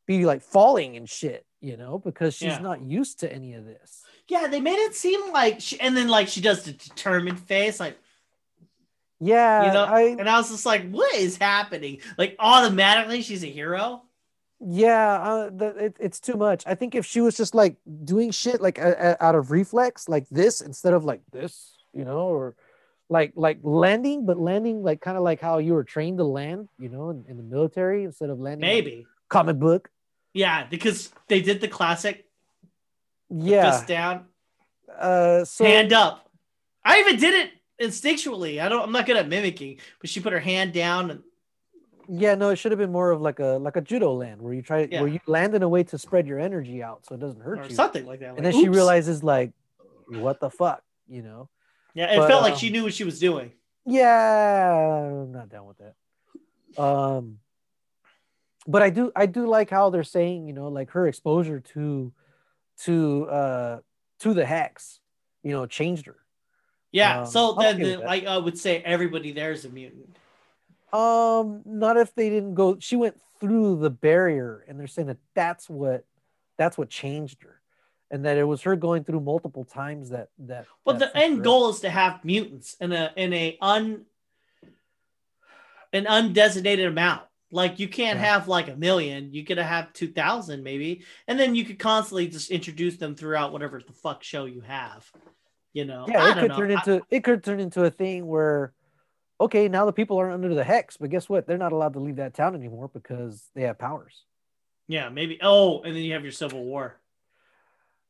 be 0.08 0.26
like 0.26 0.42
falling 0.42 0.98
and 0.98 1.08
shit, 1.08 1.46
you 1.62 1.78
know, 1.78 2.00
because 2.00 2.34
she's 2.34 2.48
yeah. 2.48 2.60
not 2.60 2.82
used 2.82 3.20
to 3.20 3.32
any 3.32 3.54
of 3.54 3.66
this. 3.66 4.02
Yeah, 4.28 4.48
they 4.48 4.60
made 4.60 4.80
it 4.80 4.96
seem 4.96 5.32
like, 5.32 5.62
she, 5.62 5.80
and 5.80 5.96
then 5.96 6.10
like 6.10 6.28
she 6.28 6.42
does 6.42 6.64
the 6.64 6.74
determined 6.74 7.40
face, 7.40 7.80
like, 7.80 7.98
yeah, 9.20 9.66
you 9.66 9.74
know, 9.74 9.84
I, 9.84 10.02
and 10.02 10.30
I 10.30 10.38
was 10.38 10.50
just 10.50 10.66
like, 10.66 10.90
what 10.90 11.14
is 11.16 11.38
happening? 11.38 12.00
Like 12.18 12.36
automatically, 12.40 13.22
she's 13.22 13.44
a 13.44 13.48
hero. 13.48 14.04
Yeah, 14.62 15.14
uh, 15.14 15.50
the, 15.54 15.68
it, 15.86 15.98
it's 16.00 16.20
too 16.20 16.36
much. 16.36 16.64
I 16.66 16.76
think 16.76 16.96
if 16.96 17.06
she 17.06 17.22
was 17.22 17.36
just 17.36 17.56
like 17.56 17.78
doing 18.04 18.32
shit 18.32 18.62
like 18.62 18.78
a, 18.78 19.18
a, 19.20 19.26
out 19.26 19.36
of 19.36 19.52
reflex, 19.52 20.08
like 20.10 20.28
this 20.30 20.62
instead 20.62 20.94
of 20.94 21.06
like 21.06 21.22
this, 21.32 21.78
you 21.94 22.06
know, 22.06 22.28
or 22.28 22.56
like 23.10 23.34
like 23.36 23.60
landing, 23.64 24.26
but 24.26 24.40
landing 24.40 24.84
like 24.84 25.02
kind 25.02 25.18
of 25.18 25.24
like 25.24 25.42
how 25.42 25.58
you 25.58 25.74
were 25.74 25.84
trained 25.84 26.18
to 26.20 26.24
land, 26.24 26.70
you 26.78 26.90
know, 26.90 27.10
in, 27.10 27.26
in 27.28 27.38
the 27.38 27.44
military 27.44 28.04
instead 28.04 28.30
of 28.30 28.40
landing. 28.40 28.62
Maybe 28.62 28.96
like 28.98 29.06
comic 29.30 29.60
book. 29.60 29.90
Yeah, 30.34 30.66
because 30.70 31.12
they 31.28 31.42
did 31.42 31.60
the 31.60 31.68
classic. 31.68 32.26
Yeah. 33.30 33.72
Fist 33.72 33.88
down. 33.88 34.26
Uh, 34.98 35.46
so 35.46 35.66
hand 35.66 35.94
up. 35.94 36.30
I 36.84 37.00
even 37.00 37.18
did 37.18 37.34
it 37.34 37.52
instinctually. 37.82 38.62
I 38.62 38.70
don't. 38.70 38.84
I'm 38.84 38.92
not 38.92 39.06
good 39.06 39.18
at 39.18 39.28
mimicking, 39.28 39.80
but 40.00 40.10
she 40.10 40.20
put 40.20 40.34
her 40.34 40.40
hand 40.40 40.74
down 40.74 41.12
and. 41.12 41.24
Yeah, 42.12 42.34
no, 42.34 42.50
it 42.50 42.56
should 42.56 42.72
have 42.72 42.80
been 42.80 42.92
more 42.92 43.12
of 43.12 43.22
like 43.22 43.40
a 43.40 43.60
like 43.62 43.76
a 43.76 43.82
judo 43.82 44.14
land 44.14 44.42
where 44.42 44.52
you 44.52 44.64
try 44.64 44.88
yeah. 44.92 45.02
where 45.02 45.10
you 45.10 45.20
land 45.28 45.54
in 45.54 45.62
a 45.62 45.70
way 45.70 45.84
to 45.84 45.98
spread 46.00 46.26
your 46.26 46.40
energy 46.40 46.82
out 46.82 47.06
so 47.06 47.14
it 47.14 47.22
doesn't 47.22 47.40
hurt 47.40 47.60
or 47.60 47.64
you. 47.66 47.76
Something 47.76 48.08
like 48.08 48.20
that. 48.22 48.30
Like, 48.30 48.38
and 48.38 48.46
then 48.46 48.56
oops. 48.56 48.64
she 48.64 48.70
realizes 48.70 49.24
like, 49.24 49.52
what 50.08 50.40
the 50.40 50.50
fuck, 50.50 50.82
you 51.08 51.22
know. 51.22 51.50
Yeah, 51.94 52.12
it 52.12 52.18
but, 52.18 52.28
felt 52.28 52.42
like 52.42 52.54
um, 52.54 52.58
she 52.60 52.72
knew 52.72 52.84
what 52.84 52.96
she 52.96 53.04
was 53.04 53.20
doing. 53.20 53.52
Yeah, 53.86 55.12
I'm 55.12 55.32
not 55.32 55.50
down 55.50 55.68
with 55.68 55.78
that. 55.78 56.82
Um, 56.82 57.38
but 58.68 58.82
I 58.82 58.90
do 58.90 59.12
I 59.16 59.26
do 59.26 59.46
like 59.48 59.70
how 59.70 59.90
they're 59.90 60.04
saying, 60.04 60.48
you 60.48 60.54
know, 60.54 60.68
like 60.68 60.92
her 60.92 61.08
exposure 61.08 61.60
to 61.74 62.12
to 62.86 63.26
uh 63.26 63.80
to 64.20 64.34
the 64.34 64.46
hex, 64.46 65.00
you 65.44 65.52
know, 65.52 65.66
changed 65.66 66.08
her. 66.08 66.18
Yeah, 66.92 67.22
um, 67.22 67.26
so 67.28 67.54
then 67.54 67.80
the, 67.80 67.98
like 67.98 68.26
I 68.26 68.38
would 68.38 68.58
say 68.58 68.82
everybody 68.84 69.32
there 69.32 69.52
is 69.52 69.66
a 69.66 69.70
mutant. 69.70 70.16
Um, 70.92 71.62
not 71.66 71.98
if 71.98 72.16
they 72.16 72.30
didn't 72.30 72.56
go. 72.56 72.78
She 72.80 72.96
went 72.96 73.20
through 73.40 73.80
the 73.80 73.90
barrier, 73.90 74.66
and 74.68 74.80
they're 74.80 74.88
saying 74.88 75.08
that 75.08 75.20
that's 75.36 75.70
what 75.70 76.06
that's 76.58 76.78
what 76.78 76.90
changed 76.90 77.44
her 77.44 77.60
and 78.12 78.26
that 78.26 78.38
it 78.38 78.44
was 78.44 78.62
her 78.64 78.76
going 78.76 79.04
through 79.04 79.20
multiple 79.20 79.64
times 79.64 80.10
that 80.10 80.30
that. 80.40 80.66
Well, 80.86 80.98
that 80.98 81.14
the 81.14 81.20
end 81.20 81.44
goal 81.44 81.70
is 81.70 81.82
to 81.82 81.90
have 81.90 82.24
mutants 82.26 82.76
in 82.80 82.92
a 82.92 83.12
in 83.16 83.34
a 83.34 83.58
un 83.62 84.06
an 85.94 86.06
undesignated 86.06 86.88
amount. 86.88 87.24
Like 87.52 87.80
you 87.80 87.88
can't 87.88 88.20
yeah. 88.20 88.26
have 88.26 88.48
like 88.48 88.68
a 88.68 88.76
million. 88.76 89.34
You 89.34 89.44
could 89.44 89.58
have 89.58 89.94
two 89.94 90.12
thousand 90.12 90.64
maybe, 90.64 91.04
and 91.28 91.40
then 91.40 91.56
you 91.56 91.66
could 91.66 91.80
constantly 91.80 92.28
just 92.28 92.52
introduce 92.52 92.98
them 92.98 93.16
throughout 93.16 93.52
whatever 93.52 93.82
the 93.86 93.94
fuck 93.94 94.24
show 94.24 94.46
you 94.46 94.62
have. 94.62 95.10
You 95.74 95.86
know, 95.86 96.06
yeah, 96.08 96.32
it 96.32 96.40
could 96.40 96.50
know. 96.50 96.58
turn 96.58 96.72
into 96.72 96.96
I, 96.96 97.02
it 97.12 97.24
could 97.24 97.44
turn 97.44 97.60
into 97.60 97.84
a 97.84 97.92
thing 97.92 98.26
where, 98.26 98.74
okay, 99.40 99.68
now 99.68 99.86
the 99.86 99.94
people 99.94 100.18
aren't 100.18 100.34
under 100.34 100.54
the 100.54 100.64
hex, 100.64 100.98
but 100.98 101.12
guess 101.12 101.30
what? 101.30 101.46
They're 101.46 101.60
not 101.60 101.72
allowed 101.72 101.94
to 101.94 102.00
leave 102.00 102.16
that 102.16 102.34
town 102.34 102.56
anymore 102.56 102.90
because 102.92 103.50
they 103.54 103.62
have 103.64 103.78
powers. 103.78 104.24
Yeah, 104.88 105.10
maybe. 105.10 105.38
Oh, 105.42 105.82
and 105.84 105.96
then 105.96 106.02
you 106.02 106.14
have 106.14 106.24
your 106.24 106.32
civil 106.32 106.64
war. 106.64 107.00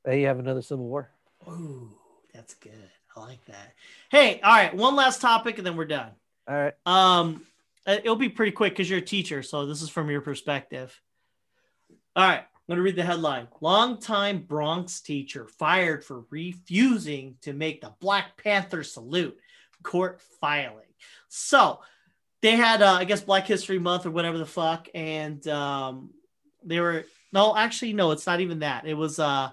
They 0.06 0.22
have 0.22 0.40
another 0.40 0.62
civil 0.62 0.86
war. 0.86 1.10
Ooh, 1.48 1.92
that's 2.34 2.54
good. 2.54 2.90
I 3.16 3.20
like 3.20 3.46
that. 3.46 3.74
Hey, 4.10 4.40
all 4.42 4.56
right, 4.56 4.74
one 4.74 4.96
last 4.96 5.20
topic 5.20 5.58
and 5.58 5.68
then 5.68 5.76
we're 5.76 5.86
done. 5.86 6.12
All 6.48 6.56
right. 6.56 6.74
Um, 6.86 7.46
uh, 7.86 7.98
it'll 8.04 8.16
be 8.16 8.30
pretty 8.30 8.52
quick 8.52 8.74
because 8.74 8.90
you're 8.90 9.00
a 9.00 9.04
teacher, 9.04 9.44
so 9.44 9.66
this 9.66 9.82
is 9.82 9.90
from 9.90 10.10
your 10.10 10.22
perspective. 10.22 11.00
All 12.16 12.28
right, 12.28 12.44
I'm 12.70 12.76
gonna 12.76 12.84
read 12.84 12.98
the 12.98 13.04
headline: 13.04 13.48
Longtime 13.62 14.44
Bronx 14.44 15.02
teacher 15.02 15.48
fired 15.48 16.06
for 16.06 16.26
refusing 16.30 17.36
to 17.42 17.52
make 17.52 17.82
the 17.82 17.96
Black 18.00 18.38
Panther 18.38 18.84
salute. 18.84 19.36
Court 19.82 20.22
filing. 20.40 20.86
So 21.30 21.80
they 22.42 22.56
had, 22.56 22.84
uh, 22.84 22.94
I 22.94 23.06
guess, 23.06 23.22
Black 23.22 23.48
History 23.48 23.80
Month 23.80 24.06
or 24.06 24.12
whatever 24.12 24.38
the 24.38 24.46
fuck, 24.46 24.88
and 24.94 25.46
um, 25.48 26.12
they 26.64 26.80
were 26.80 27.06
no, 27.34 27.56
actually, 27.58 27.94
no, 27.94 28.12
it's 28.12 28.28
not 28.28 28.40
even 28.40 28.60
that. 28.60 28.86
It 28.86 28.94
was 28.94 29.18
uh 29.18 29.50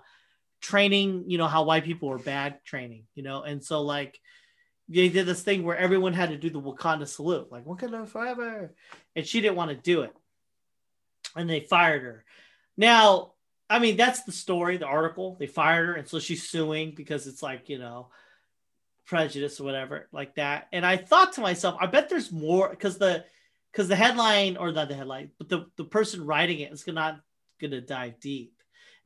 training, 0.61 1.25
you 1.27 1.39
know, 1.39 1.47
how 1.47 1.63
white 1.63 1.85
people 1.85 2.11
were 2.11 2.19
bad 2.19 2.63
training, 2.65 3.05
you 3.15 3.23
know, 3.23 3.45
and 3.45 3.65
so 3.65 3.81
like 3.81 4.21
they 4.91 5.09
did 5.09 5.25
this 5.25 5.43
thing 5.43 5.63
where 5.63 5.77
everyone 5.77 6.13
had 6.13 6.29
to 6.31 6.37
do 6.37 6.51
the 6.51 6.61
Wakanda 6.61 7.09
salute, 7.09 7.51
like 7.51 7.65
Wakanda 7.65 8.07
forever, 8.07 8.75
and 9.15 9.27
she 9.27 9.41
didn't 9.41 9.57
want 9.57 9.71
to 9.71 9.77
do 9.77 10.03
it, 10.03 10.13
and 11.35 11.49
they 11.49 11.61
fired 11.61 12.03
her. 12.03 12.26
Now, 12.77 13.33
I 13.69 13.79
mean, 13.79 13.97
that's 13.97 14.23
the 14.23 14.33
story, 14.33 14.77
the 14.77 14.87
article. 14.87 15.37
They 15.39 15.47
fired 15.47 15.87
her, 15.87 15.95
and 15.95 16.09
so 16.09 16.19
she's 16.19 16.49
suing 16.49 16.95
because 16.95 17.27
it's 17.27 17.43
like 17.43 17.69
you 17.69 17.79
know 17.79 18.09
prejudice 19.07 19.61
or 19.61 19.65
whatever 19.65 20.09
like 20.13 20.35
that. 20.35 20.69
And 20.73 20.85
I 20.85 20.97
thought 20.97 21.35
to 21.35 21.41
myself, 21.41 21.77
I 21.81 21.87
bet 21.87 22.09
there's 22.09 22.33
more 22.33 22.69
because 22.69 22.99
the 22.99 23.25
because 23.73 23.89
the 23.89 23.97
headline 23.97 24.57
or 24.57 24.73
not 24.73 24.89
the 24.89 24.95
headline, 24.95 25.31
but 25.39 25.49
the 25.49 25.67
the 25.77 25.85
person 25.85 26.25
writing 26.25 26.61
it 26.61 26.73
is 26.73 26.87
not 26.87 27.21
gonna 27.61 27.81
dive 27.81 28.21
deep. 28.21 28.53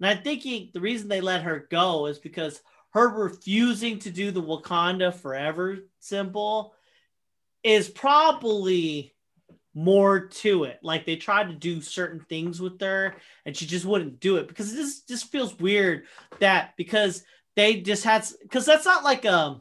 And 0.01 0.09
I'm 0.09 0.23
thinking 0.23 0.71
the 0.73 0.81
reason 0.81 1.09
they 1.09 1.21
let 1.21 1.43
her 1.43 1.67
go 1.71 2.07
is 2.07 2.19
because 2.19 2.61
her 2.91 3.09
refusing 3.09 3.99
to 4.01 4.11
do 4.11 4.31
the 4.31 4.43
Wakanda 4.43 5.15
forever 5.15 5.79
symbol 6.01 6.75
is 7.63 7.89
probably 7.89 9.15
more 9.75 10.27
to 10.27 10.65
it. 10.65 10.81
Like 10.83 11.07
they 11.07 11.17
tried 11.17 11.49
to 11.49 11.55
do 11.55 11.81
certain 11.81 12.21
things 12.29 12.61
with 12.61 12.81
her 12.81 13.17
and 13.47 13.57
she 13.57 13.67
just 13.67 13.85
wouldn't 13.85 14.21
do 14.21 14.37
it 14.37 14.49
because 14.49 14.75
this 14.75 15.03
just 15.03 15.31
feels 15.31 15.59
weird 15.59 16.05
that 16.41 16.77
because 16.77 17.25
they 17.57 17.81
just 17.81 18.05
had 18.05 18.27
because 18.43 18.67
that's 18.67 18.85
not 18.85 19.05
like 19.05 19.25
um 19.27 19.61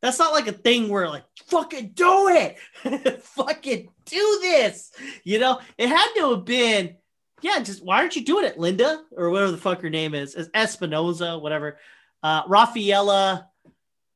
That's 0.00 0.18
not 0.18 0.32
like 0.32 0.48
a 0.48 0.52
thing 0.52 0.88
where 0.88 1.08
like 1.08 1.24
fucking 1.46 1.92
do 1.94 2.28
it, 2.28 2.58
fucking 3.22 3.88
do 4.04 4.38
this. 4.42 4.90
You 5.22 5.38
know, 5.38 5.60
it 5.78 5.88
had 5.88 6.12
to 6.16 6.30
have 6.30 6.44
been, 6.44 6.96
yeah. 7.40 7.60
Just 7.60 7.84
why 7.84 7.98
aren't 7.98 8.16
you 8.16 8.24
doing 8.24 8.44
it, 8.44 8.58
Linda 8.58 9.04
or 9.16 9.30
whatever 9.30 9.52
the 9.52 9.58
fuck 9.58 9.80
her 9.80 9.90
name 9.90 10.14
is, 10.14 10.34
is 10.34 10.48
Espinoza, 10.50 11.40
whatever, 11.40 11.78
uh, 12.24 12.42
Rafaela 12.48 13.48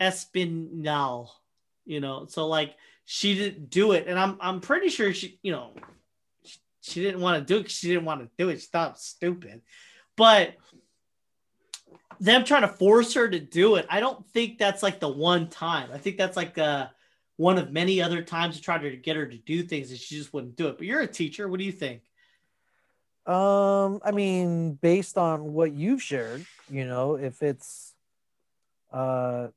Espinal. 0.01 1.29
You 1.85 2.01
know, 2.01 2.27
so 2.29 2.49
like 2.49 2.75
she 3.07 3.37
didn't 3.37 3.71
do 3.71 3.93
it, 3.93 4.07
and 4.09 4.19
I'm 4.19 4.37
I'm 4.41 4.61
pretty 4.61 4.89
sure 4.89 5.15
she, 5.15 5.39
you 5.43 5.53
know, 5.53 5.71
she, 6.81 7.03
didn't 7.03 7.21
want 7.21 7.39
to 7.39 7.55
do 7.55 7.61
it. 7.61 7.71
She 7.71 7.89
didn't 7.89 8.05
want 8.05 8.21
to 8.21 8.29
do 8.37 8.51
it. 8.51 8.61
She 8.61 8.67
thought 8.67 9.01
stupid, 9.01 9.63
but 10.17 10.55
them 12.21 12.45
trying 12.45 12.63
to 12.63 12.69
force 12.69 13.15
her 13.15 13.29
to 13.29 13.39
do 13.39 13.77
it, 13.77 13.87
I 13.89 14.01
don't 14.01 14.27
think 14.31 14.59
that's 14.59 14.83
like 14.83 15.01
the 15.01 15.09
one 15.09 15.49
time. 15.49 15.91
I 15.93 15.99
think 15.99 16.17
that's 16.17 16.37
like 16.37 16.59
uh, 16.59 16.89
one 17.37 17.59
of 17.59 17.71
many 17.71 18.03
other 18.03 18.23
times 18.23 18.57
to 18.57 18.63
try 18.63 18.79
to 18.79 18.97
get 18.97 19.17
her 19.17 19.27
to 19.27 19.37
do 19.37 19.63
things 19.63 19.91
and 19.91 20.01
she 20.01 20.17
just 20.17 20.33
wouldn't 20.33 20.57
do 20.57 20.69
it. 20.69 20.79
But 20.79 20.87
you're 20.87 21.01
a 21.01 21.07
teacher. 21.07 21.49
What 21.49 21.59
do 21.59 21.65
you 21.65 21.73
think? 21.73 22.03
Um, 23.27 24.01
I 24.05 24.13
mean, 24.13 24.75
based 24.75 25.19
on 25.19 25.53
what 25.53 25.73
you've 25.73 26.03
shared, 26.03 26.47
you 26.71 26.87
know, 26.87 27.17
if 27.17 27.43
it's 27.43 27.93
uh, 28.93 29.49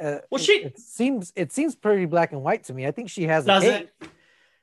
uh 0.00 0.18
well, 0.30 0.42
she 0.42 0.52
it, 0.52 0.66
it 0.66 0.78
seems 0.78 1.32
it 1.36 1.52
seems 1.52 1.74
pretty 1.74 2.06
black 2.06 2.32
and 2.32 2.42
white 2.42 2.64
to 2.64 2.74
me. 2.74 2.86
I 2.86 2.90
think 2.90 3.10
she 3.10 3.24
has 3.24 3.44
does 3.44 3.64
a 3.64 3.82
it 3.82 3.94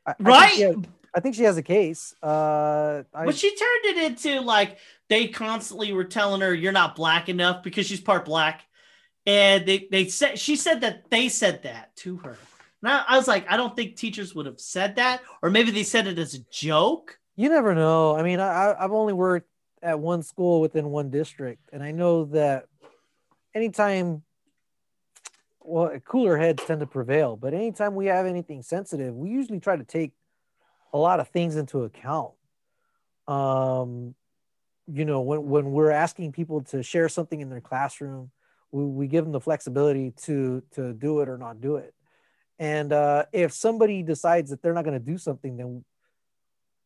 I, 0.06 0.16
right? 0.20 0.44
I 0.44 0.50
think, 0.50 0.86
has, 0.86 0.94
I 1.14 1.20
think 1.20 1.36
she 1.36 1.44
has 1.44 1.58
a 1.58 1.62
case. 1.62 2.16
Uh, 2.24 3.04
I, 3.14 3.26
but 3.26 3.36
she 3.36 3.56
turned 3.56 3.86
it 3.86 3.98
into 3.98 4.42
like 4.42 4.78
they 5.10 5.28
constantly 5.28 5.94
were 5.94 6.04
telling 6.04 6.42
her 6.42 6.54
you're 6.54 6.72
not 6.72 6.96
black 6.96 7.30
enough 7.30 7.64
because 7.64 7.86
she's 7.86 8.02
part 8.02 8.26
black, 8.26 8.64
and 9.26 9.66
they 9.66 9.88
they 9.92 10.08
said 10.08 10.40
she 10.40 10.56
said 10.56 10.82
that 10.82 11.10
they 11.10 11.30
said 11.30 11.64
that 11.64 11.96
to 11.98 12.18
her. 12.18 12.38
Now 12.82 13.06
I 13.08 13.18
was 13.18 13.28
like, 13.28 13.50
I 13.50 13.58
don't 13.58 13.76
think 13.76 13.96
teachers 13.96 14.34
would 14.34 14.46
have 14.46 14.60
said 14.60 14.96
that, 14.96 15.22
or 15.42 15.50
maybe 15.50 15.72
they 15.72 15.84
said 15.84 16.08
it 16.08 16.18
as 16.18 16.34
a 16.34 16.40
joke. 16.52 17.20
You 17.36 17.50
never 17.50 17.76
know. 17.76 18.16
I 18.16 18.24
mean, 18.24 18.40
I 18.40 18.74
I've 18.78 18.92
only 18.92 19.14
worked 19.14 19.48
at 19.84 20.00
one 20.00 20.24
school 20.24 20.62
within 20.62 20.90
one 20.90 21.10
district, 21.10 21.70
and 21.74 21.84
I 21.84 21.92
know 21.92 22.26
that 22.26 22.66
anytime 23.54 24.24
well, 25.64 25.98
cooler 26.06 26.38
heads 26.38 26.64
tend 26.66 26.80
to 26.80 26.88
prevail, 26.88 27.36
but 27.36 27.54
anytime 27.54 27.96
we 27.96 28.08
have 28.08 28.26
anything 28.26 28.64
sensitive, 28.64 29.16
we 29.16 29.30
usually 29.30 29.60
try 29.60 29.76
to 29.76 29.84
take 29.84 30.12
a 30.94 30.98
lot 30.98 31.20
of 31.20 31.28
things 31.30 31.56
into 31.56 31.84
account. 31.84 32.32
Um, 33.28 34.16
you 34.88 35.06
know, 35.06 35.22
when, 35.22 35.48
when 35.48 35.72
we're 35.72 35.92
asking 35.92 36.32
people 36.32 36.62
to 36.66 36.84
share 36.84 37.08
something 37.08 37.40
in 37.40 37.50
their 37.50 37.62
classroom, 37.62 38.32
we, 38.72 38.84
we 38.84 39.08
give 39.08 39.24
them 39.24 39.32
the 39.32 39.40
flexibility 39.40 40.12
to 40.24 40.64
to 40.72 40.94
do 40.94 41.20
it 41.22 41.30
or 41.30 41.38
not 41.38 41.62
do 41.62 41.76
it. 41.76 41.94
And 42.60 42.94
uh, 42.94 43.26
if 43.32 43.54
somebody 43.54 44.04
decides 44.04 44.52
that 44.52 44.62
they're 44.62 44.74
not 44.74 44.84
going 44.86 45.00
to 45.00 45.06
do 45.06 45.18
something, 45.18 45.58
then 45.58 45.84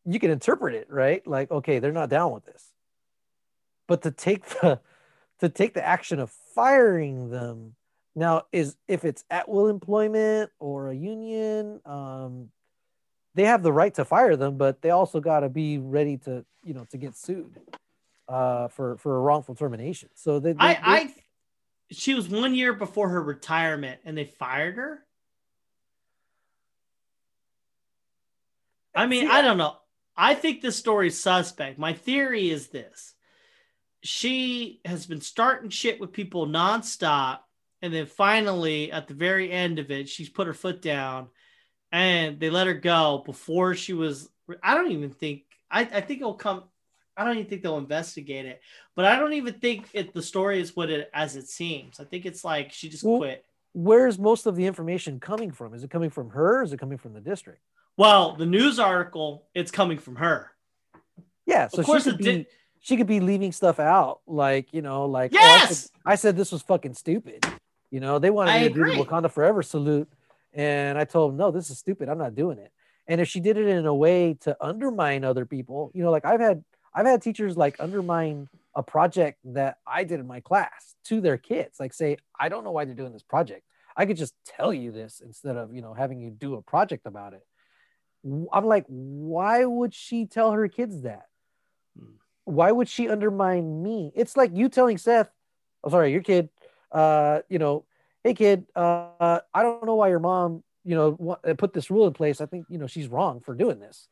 you 0.04 0.18
can 0.18 0.30
interpret 0.30 0.74
it, 0.74 0.90
right? 0.90 1.26
Like, 1.26 1.50
okay, 1.50 1.78
they're 1.80 1.92
not 1.92 2.08
down 2.08 2.32
with 2.32 2.44
this. 2.46 2.64
But 3.86 4.02
to 4.02 4.10
take 4.10 4.46
the 4.46 4.80
to 5.40 5.48
take 5.48 5.74
the 5.74 5.86
action 5.86 6.18
of 6.18 6.30
firing 6.54 7.30
them 7.30 7.74
now 8.16 8.44
is 8.50 8.76
if 8.88 9.04
it's 9.04 9.24
at 9.30 9.48
will 9.48 9.68
employment 9.68 10.50
or 10.58 10.88
a 10.88 10.94
union, 10.94 11.80
um, 11.84 12.48
they 13.34 13.44
have 13.44 13.62
the 13.62 13.72
right 13.72 13.94
to 13.94 14.04
fire 14.04 14.34
them, 14.34 14.56
but 14.56 14.80
they 14.80 14.90
also 14.90 15.20
got 15.20 15.40
to 15.40 15.50
be 15.50 15.76
ready 15.76 16.16
to, 16.18 16.44
you 16.64 16.72
know, 16.72 16.86
to 16.90 16.96
get 16.96 17.14
sued 17.14 17.60
uh, 18.28 18.68
for 18.68 18.96
for 18.96 19.16
a 19.16 19.20
wrongful 19.20 19.54
termination. 19.54 20.08
So 20.14 20.40
they, 20.40 20.52
they, 20.52 20.58
I, 20.58 20.78
I, 20.82 21.14
she 21.90 22.14
was 22.14 22.28
one 22.28 22.54
year 22.54 22.72
before 22.72 23.10
her 23.10 23.22
retirement, 23.22 24.00
and 24.04 24.16
they 24.16 24.24
fired 24.24 24.76
her. 24.76 25.04
I 28.94 29.06
mean, 29.06 29.26
See, 29.26 29.32
I 29.32 29.42
don't 29.42 29.58
know. 29.58 29.76
I 30.16 30.34
think 30.34 30.62
this 30.62 30.76
story's 30.76 31.20
suspect. 31.20 31.78
My 31.78 31.92
theory 31.92 32.48
is 32.48 32.68
this: 32.68 33.14
she 34.02 34.80
has 34.86 35.06
been 35.06 35.20
starting 35.20 35.68
shit 35.68 36.00
with 36.00 36.12
people 36.12 36.46
nonstop, 36.46 37.40
and 37.82 37.92
then 37.92 38.06
finally, 38.06 38.90
at 38.92 39.08
the 39.08 39.14
very 39.14 39.50
end 39.50 39.78
of 39.78 39.90
it, 39.90 40.08
she's 40.08 40.28
put 40.28 40.46
her 40.46 40.54
foot 40.54 40.80
down, 40.82 41.28
and 41.92 42.40
they 42.40 42.50
let 42.50 42.66
her 42.66 42.74
go 42.74 43.22
before 43.24 43.74
she 43.74 43.92
was. 43.92 44.28
I 44.62 44.74
don't 44.74 44.92
even 44.92 45.10
think. 45.10 45.42
I, 45.70 45.80
I 45.82 46.00
think 46.00 46.20
it'll 46.20 46.34
come. 46.34 46.64
I 47.16 47.24
don't 47.24 47.36
even 47.38 47.48
think 47.48 47.62
they'll 47.62 47.78
investigate 47.78 48.46
it. 48.46 48.60
But 48.94 49.04
I 49.06 49.18
don't 49.18 49.32
even 49.34 49.54
think 49.54 49.88
it 49.92 50.14
the 50.14 50.22
story 50.22 50.60
is 50.60 50.76
what 50.76 50.90
it 50.90 51.10
as 51.14 51.36
it 51.36 51.48
seems. 51.48 51.98
I 52.00 52.04
think 52.04 52.26
it's 52.26 52.44
like 52.44 52.72
she 52.72 52.88
just 52.88 53.04
Well, 53.04 53.18
quit. 53.18 53.44
where's 53.72 54.18
most 54.18 54.46
of 54.46 54.56
the 54.56 54.66
information 54.66 55.20
coming 55.20 55.50
from? 55.50 55.74
Is 55.74 55.82
it 55.84 55.90
coming 55.90 56.10
from 56.10 56.30
her? 56.30 56.60
Or 56.60 56.62
is 56.62 56.72
it 56.72 56.78
coming 56.78 56.98
from 56.98 57.12
the 57.14 57.20
district? 57.20 57.60
Well, 57.96 58.36
the 58.36 58.46
news 58.46 58.78
article, 58.78 59.46
it's 59.54 59.70
coming 59.70 59.98
from 59.98 60.16
her. 60.16 60.50
Yeah, 61.46 61.68
so 61.68 61.80
of 61.80 61.86
course, 61.86 62.04
she 62.04 62.10
it 62.10 62.12
could 62.12 62.18
be 62.18 62.24
did. 62.24 62.46
she 62.80 62.96
could 62.96 63.06
be 63.06 63.20
leaving 63.20 63.52
stuff 63.52 63.78
out, 63.80 64.20
like 64.26 64.72
you 64.74 64.82
know, 64.82 65.06
like 65.06 65.32
oh, 65.34 65.38
I, 65.38 65.58
said, 65.60 65.68
Yes, 65.68 65.90
I 66.04 66.14
said 66.16 66.36
this 66.36 66.52
was 66.52 66.62
fucking 66.62 66.94
stupid. 66.94 67.46
You 67.96 68.00
know, 68.00 68.18
they 68.18 68.28
wanted 68.28 68.50
I 68.50 68.60
me 68.60 68.68
to 68.68 68.74
do 68.74 68.84
the 68.84 69.02
Wakanda 69.02 69.30
Forever 69.30 69.62
salute, 69.62 70.06
and 70.52 70.98
I 70.98 71.04
told 71.04 71.30
them, 71.30 71.38
no, 71.38 71.50
this 71.50 71.70
is 71.70 71.78
stupid. 71.78 72.10
I'm 72.10 72.18
not 72.18 72.34
doing 72.34 72.58
it. 72.58 72.70
And 73.06 73.22
if 73.22 73.28
she 73.28 73.40
did 73.40 73.56
it 73.56 73.66
in 73.66 73.86
a 73.86 73.94
way 73.94 74.36
to 74.42 74.54
undermine 74.60 75.24
other 75.24 75.46
people, 75.46 75.90
you 75.94 76.04
know, 76.04 76.10
like 76.10 76.26
I've 76.26 76.40
had 76.40 76.62
I've 76.94 77.06
had 77.06 77.22
teachers 77.22 77.56
like 77.56 77.76
undermine 77.80 78.50
a 78.74 78.82
project 78.82 79.38
that 79.44 79.78
I 79.86 80.04
did 80.04 80.20
in 80.20 80.26
my 80.26 80.40
class 80.40 80.94
to 81.04 81.22
their 81.22 81.38
kids, 81.38 81.80
like 81.80 81.94
say, 81.94 82.18
I 82.38 82.50
don't 82.50 82.64
know 82.64 82.70
why 82.70 82.84
they're 82.84 82.94
doing 82.94 83.14
this 83.14 83.22
project. 83.22 83.62
I 83.96 84.04
could 84.04 84.18
just 84.18 84.34
tell 84.44 84.74
you 84.74 84.92
this 84.92 85.22
instead 85.24 85.56
of 85.56 85.74
you 85.74 85.80
know 85.80 85.94
having 85.94 86.20
you 86.20 86.28
do 86.28 86.56
a 86.56 86.60
project 86.60 87.06
about 87.06 87.32
it. 87.32 87.46
I'm 88.52 88.66
like, 88.66 88.84
why 88.88 89.64
would 89.64 89.94
she 89.94 90.26
tell 90.26 90.52
her 90.52 90.68
kids 90.68 91.00
that? 91.00 91.28
Hmm. 91.98 92.16
Why 92.44 92.70
would 92.72 92.90
she 92.90 93.08
undermine 93.08 93.82
me? 93.82 94.12
It's 94.14 94.36
like 94.36 94.50
you 94.52 94.68
telling 94.68 94.98
Seth, 94.98 95.30
oh 95.82 95.88
sorry, 95.88 96.12
your 96.12 96.20
kid, 96.20 96.50
uh, 96.92 97.40
you 97.48 97.58
know, 97.58 97.84
hey 98.24 98.34
kid, 98.34 98.66
uh, 98.74 99.40
I 99.54 99.62
don't 99.62 99.84
know 99.84 99.96
why 99.96 100.08
your 100.08 100.20
mom, 100.20 100.62
you 100.84 100.94
know, 100.94 101.38
uh, 101.44 101.54
put 101.54 101.72
this 101.72 101.90
rule 101.90 102.06
in 102.06 102.12
place. 102.12 102.40
I 102.40 102.46
think 102.46 102.66
you 102.68 102.78
know 102.78 102.86
she's 102.86 103.08
wrong 103.08 103.40
for 103.40 103.54
doing 103.54 103.80
this. 103.80 104.08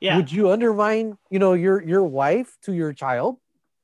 yeah, 0.00 0.16
Would 0.16 0.32
you 0.32 0.50
undermine, 0.50 1.18
you 1.30 1.38
know, 1.38 1.54
your 1.54 1.82
your 1.82 2.04
wife 2.04 2.56
to 2.62 2.72
your 2.72 2.92
child? 2.92 3.38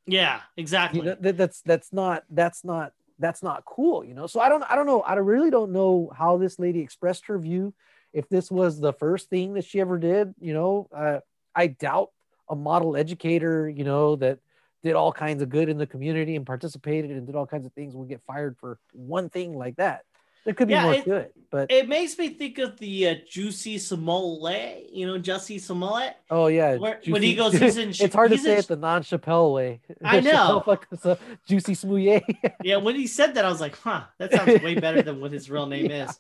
yeah, 0.06 0.40
exactly. 0.56 1.00
You 1.00 1.06
know, 1.06 1.16
that, 1.20 1.36
that's 1.36 1.62
that's 1.62 1.92
not 1.92 2.24
that's 2.30 2.64
not 2.64 2.92
that's 3.18 3.42
not 3.42 3.64
cool. 3.64 4.04
You 4.04 4.14
know, 4.14 4.26
so 4.26 4.40
I 4.40 4.48
don't 4.48 4.62
I 4.64 4.74
don't 4.76 4.86
know. 4.86 5.00
I 5.00 5.14
really 5.14 5.50
don't 5.50 5.72
know 5.72 6.10
how 6.16 6.38
this 6.38 6.58
lady 6.58 6.80
expressed 6.80 7.26
her 7.26 7.38
view. 7.38 7.74
If 8.12 8.28
this 8.28 8.50
was 8.50 8.78
the 8.78 8.92
first 8.92 9.30
thing 9.30 9.54
that 9.54 9.64
she 9.64 9.80
ever 9.80 9.98
did, 9.98 10.34
you 10.40 10.52
know, 10.52 10.88
uh, 10.94 11.20
I 11.54 11.68
doubt 11.68 12.10
a 12.48 12.54
model 12.54 12.96
educator, 12.96 13.68
you 13.68 13.84
know, 13.84 14.16
that 14.16 14.40
did 14.82 14.94
all 14.94 15.12
kinds 15.12 15.42
of 15.42 15.48
good 15.48 15.68
in 15.68 15.78
the 15.78 15.86
community 15.86 16.36
and 16.36 16.44
participated 16.46 17.10
and 17.10 17.26
did 17.26 17.36
all 17.36 17.46
kinds 17.46 17.66
of 17.66 17.72
things 17.72 17.94
will 17.94 18.04
get 18.04 18.20
fired 18.26 18.56
for 18.58 18.78
one 18.92 19.28
thing 19.30 19.54
like 19.56 19.76
that. 19.76 20.02
There 20.44 20.54
could 20.54 20.66
be 20.66 20.74
Yeah, 20.74 20.82
more 20.82 20.94
it- 20.94 21.04
to 21.04 21.14
it, 21.16 21.32
but 21.52 21.70
it 21.70 21.88
makes 21.88 22.18
me 22.18 22.30
think 22.30 22.58
of 22.58 22.76
the 22.80 23.08
uh, 23.10 23.14
Juicy 23.30 23.78
Smollett, 23.78 24.90
you 24.92 25.06
know, 25.06 25.16
Jussie 25.20 25.60
Smollett. 25.60 26.16
oh 26.30 26.48
yeah, 26.48 26.76
Where- 26.76 27.00
when 27.06 27.22
he 27.22 27.34
goes, 27.36 27.52
he's 27.52 27.76
in- 27.76 27.90
it's 27.90 28.12
hard 28.14 28.32
to 28.32 28.38
say 28.38 28.54
in- 28.54 28.58
it 28.58 28.66
the 28.66 28.74
non-Chappelle 28.76 29.54
way. 29.54 29.80
I 30.04 30.18
know. 30.20 30.62
Chappelle 30.66 31.18
juicy 31.46 31.74
smouye. 31.74 32.22
Yeah, 32.64 32.78
when 32.78 32.96
he 32.96 33.06
said 33.06 33.34
that, 33.34 33.44
I 33.44 33.48
was 33.50 33.60
like, 33.60 33.76
huh, 33.78 34.02
that 34.18 34.32
sounds 34.32 34.60
way 34.62 34.74
better 34.74 35.02
than 35.02 35.20
what 35.20 35.30
his 35.30 35.48
real 35.48 35.66
name 35.66 35.86
Yeah. 35.90 36.08
is. 36.08 36.18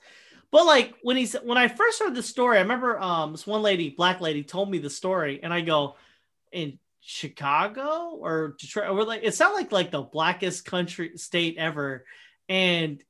But 0.52 0.66
like 0.66 0.94
when 1.02 1.16
he 1.16 1.26
when 1.42 1.58
I 1.58 1.66
first 1.66 1.98
heard 1.98 2.14
the 2.14 2.22
story, 2.22 2.58
I 2.58 2.60
remember 2.60 3.00
um 3.00 3.32
this 3.32 3.44
one 3.46 3.62
lady, 3.62 3.90
black 3.90 4.20
lady, 4.20 4.44
told 4.44 4.70
me 4.70 4.78
the 4.78 4.90
story, 4.90 5.40
and 5.42 5.52
I 5.52 5.62
go, 5.62 5.96
in 6.52 6.78
Chicago 7.02 8.16
or 8.20 8.56
Detroit, 8.58 8.90
or 8.90 9.04
like 9.04 9.22
it 9.24 9.34
sounded 9.34 9.56
like 9.56 9.72
like 9.72 9.90
the 9.90 10.02
blackest 10.02 10.64
country 10.64 11.16
state 11.16 11.56
ever, 11.58 12.04
and 12.48 13.02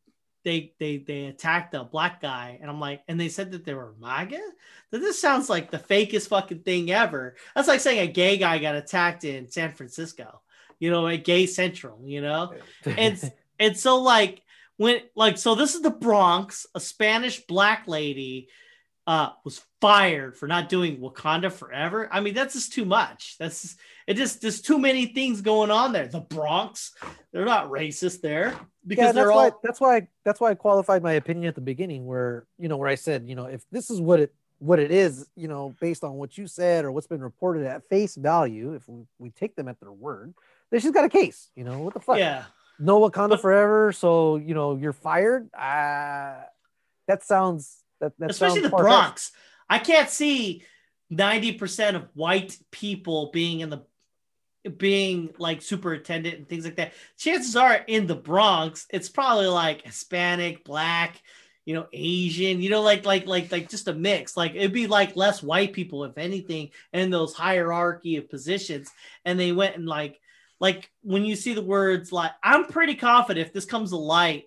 they 0.45 0.73
they 0.79 0.99
they 0.99 1.27
attacked 1.27 1.75
a 1.75 1.85
black 1.85 2.21
guy, 2.21 2.59
and 2.61 2.71
I'm 2.71 2.81
like, 2.81 3.03
and 3.07 3.21
they 3.21 3.29
said 3.29 3.53
that 3.53 3.65
they 3.65 3.75
were 3.75 3.95
MAGA. 4.01 4.41
That 4.91 4.99
this 4.99 5.21
sounds 5.21 5.49
like 5.49 5.71
the 5.71 5.79
fakest 5.79 6.29
fucking 6.29 6.61
thing 6.61 6.91
ever. 6.91 7.37
That's 7.55 7.69
like 7.69 7.81
saying 7.81 8.01
a 8.01 8.11
gay 8.11 8.39
guy 8.39 8.59
got 8.59 8.75
attacked 8.75 9.25
in 9.25 9.51
San 9.51 9.73
Francisco, 9.73 10.41
you 10.79 10.91
know, 10.91 11.07
a 11.07 11.17
gay 11.17 11.47
central, 11.47 12.01
you 12.05 12.23
know 12.23 12.55
and 12.85 13.33
and 13.61 13.77
so 13.77 14.01
like 14.01 14.43
when 14.77 15.01
like 15.15 15.39
so 15.39 15.55
this 15.55 15.75
is 15.75 15.83
the 15.83 15.91
Bronx, 15.91 16.67
a 16.75 16.81
Spanish 16.81 17.41
black 17.47 17.87
lady 17.87 18.49
uh 19.07 19.31
was 19.45 19.61
fired 19.81 20.37
for 20.37 20.47
not 20.47 20.69
doing 20.69 20.99
Wakanda 20.99 21.51
forever. 21.51 22.09
I 22.13 22.21
mean, 22.21 22.35
that's 22.35 22.55
just 22.55 22.73
too 22.73 22.85
much. 22.85 23.37
That's 23.39 23.63
just, 23.63 23.81
it 24.07 24.15
just 24.15 24.41
there's 24.41 24.61
too 24.61 24.79
many 24.79 25.07
things 25.07 25.41
going 25.41 25.71
on 25.71 25.93
there. 25.93 26.07
The 26.07 26.21
Bronx, 26.21 26.93
they're 27.33 27.45
not 27.45 27.71
racist 27.71 28.21
there 28.21 28.55
because 28.87 29.07
yeah, 29.07 29.13
they're 29.13 29.25
that's 29.27 29.37
all 29.37 29.51
why 29.51 29.57
that's 29.63 29.81
why 29.81 30.09
that's 30.25 30.41
why 30.41 30.51
I 30.51 30.55
qualified 30.55 31.03
my 31.03 31.13
opinion 31.15 31.47
at 31.47 31.55
the 31.55 31.61
beginning, 31.61 32.07
where 32.07 32.47
you 32.59 32.69
know 32.69 32.77
where 32.77 32.89
I 32.89 32.95
said, 32.95 33.29
you 33.29 33.35
know, 33.35 33.47
if 33.47 33.65
this 33.71 33.91
is 33.91 34.01
what 34.01 34.21
it 34.21 34.35
what 34.59 34.79
it 34.79 34.93
is, 34.93 35.27
you 35.35 35.49
know, 35.49 35.75
based 35.81 36.05
on 36.05 36.15
what 36.15 36.39
you 36.39 36.47
said 36.47 36.85
or 36.85 36.93
what's 36.93 37.09
been 37.09 37.21
reported 37.21 37.67
at 37.67 37.89
face 37.89 38.15
value, 38.15 38.75
if 38.75 38.89
we, 38.89 39.03
we 39.19 39.31
take 39.31 39.57
them 39.57 39.67
at 39.67 39.81
their 39.81 39.91
word, 39.91 40.33
then 40.71 40.79
she's 40.79 40.93
got 40.93 41.05
a 41.05 41.09
case. 41.09 41.51
You 41.57 41.65
know, 41.65 41.81
what 41.81 41.95
the 41.95 42.01
fuck? 42.01 42.19
yeah. 42.19 42.45
no 42.79 43.01
Wakanda 43.01 43.31
But- 43.31 43.41
forever. 43.41 43.93
So 43.93 44.37
you 44.37 44.55
know 44.55 44.77
you're 44.77 44.93
fired. 44.93 45.53
Uh, 45.53 46.43
that 47.09 47.25
sounds 47.25 47.82
that, 48.03 48.13
that 48.19 48.31
especially 48.31 48.61
the. 48.61 48.69
Bronx. 48.69 49.33
I 49.69 49.79
can't 49.79 50.11
see 50.11 50.65
90% 51.11 51.95
of 51.95 52.09
white 52.15 52.59
people 52.71 53.31
being 53.33 53.61
in 53.61 53.71
the 53.71 53.85
being 54.77 55.31
like 55.39 55.61
superintendent 55.61 56.37
and 56.37 56.49
things 56.49 56.65
like 56.65 56.77
that. 56.77 56.93
Chances 57.19 57.57
are 57.57 57.75
in 57.75 58.07
the 58.07 58.15
Bronx, 58.15 58.87
it's 58.91 59.09
probably 59.09 59.47
like 59.47 59.83
Hispanic, 59.83 60.65
black, 60.65 61.21
you 61.65 61.75
know, 61.75 61.87
Asian, 61.93 62.61
you 62.61 62.71
know, 62.71 62.83
like 62.83 63.05
like 63.05 63.27
like 63.27 63.51
like 63.51 63.69
just 63.69 63.89
a 63.89 63.95
mix. 63.95 64.37
Like 64.37 64.55
it'd 64.55 64.73
be 64.73 64.87
like 64.87 65.17
less 65.17 65.43
white 65.43 65.73
people, 65.73 66.05
if 66.05 66.17
anything, 66.19 66.71
in 66.93 67.11
those 67.11 67.35
hierarchy 67.35 68.17
of 68.17 68.31
positions. 68.31 68.91
And 69.25 69.39
they 69.39 69.53
went 69.53 69.77
and 69.77 69.87
like 69.87 70.21
like 70.61 70.91
when 71.03 71.25
you 71.25 71.35
see 71.35 71.55
the 71.55 71.63
words 71.63 72.13
like 72.13 72.33
I'm 72.43 72.67
pretty 72.67 72.95
confident 72.95 73.47
if 73.47 73.53
this 73.53 73.65
comes 73.65 73.91
to 73.91 73.97
light, 73.97 74.45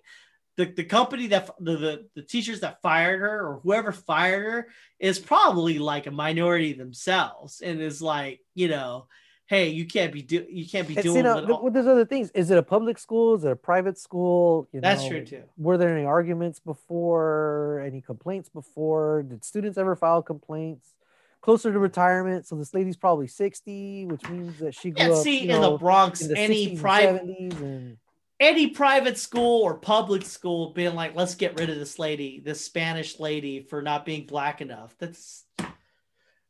the, 0.56 0.64
the 0.64 0.84
company 0.84 1.26
that 1.28 1.50
the, 1.60 1.76
the 1.76 2.06
the 2.14 2.22
teachers 2.22 2.60
that 2.60 2.80
fired 2.82 3.20
her 3.20 3.46
or 3.46 3.60
whoever 3.62 3.92
fired 3.92 4.44
her 4.44 4.68
is 4.98 5.18
probably 5.18 5.78
like 5.78 6.06
a 6.06 6.10
minority 6.10 6.72
themselves 6.72 7.60
and 7.60 7.80
is 7.80 8.00
like 8.00 8.40
you 8.54 8.68
know 8.68 9.06
hey 9.46 9.68
you 9.68 9.86
can't 9.86 10.12
be 10.12 10.22
do 10.22 10.44
you 10.48 10.66
can't 10.66 10.88
be 10.88 10.94
doing 10.94 11.16
see, 11.16 11.22
now, 11.22 11.34
what 11.34 11.40
th- 11.40 11.50
all- 11.50 11.62
well, 11.62 11.72
there's 11.72 11.86
other 11.86 12.04
things. 12.04 12.30
Is 12.30 12.50
it 12.50 12.58
a 12.58 12.62
public 12.62 12.98
school? 12.98 13.34
Is 13.34 13.44
it 13.44 13.52
a 13.52 13.56
private 13.56 13.98
school? 13.98 14.68
You 14.72 14.80
that's 14.80 15.02
know, 15.02 15.08
true 15.10 15.24
too 15.24 15.42
Were 15.56 15.78
there 15.78 15.94
any 15.96 16.06
arguments 16.06 16.58
before? 16.58 17.82
Any 17.86 18.00
complaints 18.00 18.48
before? 18.48 19.24
Did 19.28 19.44
students 19.44 19.78
ever 19.78 19.94
file 19.94 20.22
complaints? 20.22 20.94
Closer 21.42 21.72
to 21.72 21.78
retirement, 21.78 22.44
so 22.44 22.56
this 22.56 22.74
lady's 22.74 22.96
probably 22.96 23.28
60, 23.28 24.06
which 24.06 24.28
means 24.28 24.58
that 24.58 24.74
she 24.74 24.90
grew 24.90 25.06
yeah 25.06 25.12
up 25.12 25.22
see 25.22 25.42
in 25.42 25.48
know, 25.48 25.72
the 25.72 25.78
bronx 25.78 26.20
in 26.20 26.28
the 26.28 26.38
any 26.38 26.76
private 26.76 27.22
and 27.22 27.98
any 28.38 28.68
private 28.68 29.18
school 29.18 29.62
or 29.62 29.74
public 29.74 30.24
school 30.24 30.72
being 30.72 30.94
like 30.94 31.14
let's 31.14 31.34
get 31.34 31.58
rid 31.58 31.70
of 31.70 31.76
this 31.76 31.98
lady 31.98 32.40
this 32.44 32.60
spanish 32.64 33.18
lady 33.18 33.60
for 33.60 33.80
not 33.82 34.04
being 34.04 34.26
black 34.26 34.60
enough 34.60 34.94
that's 34.98 35.44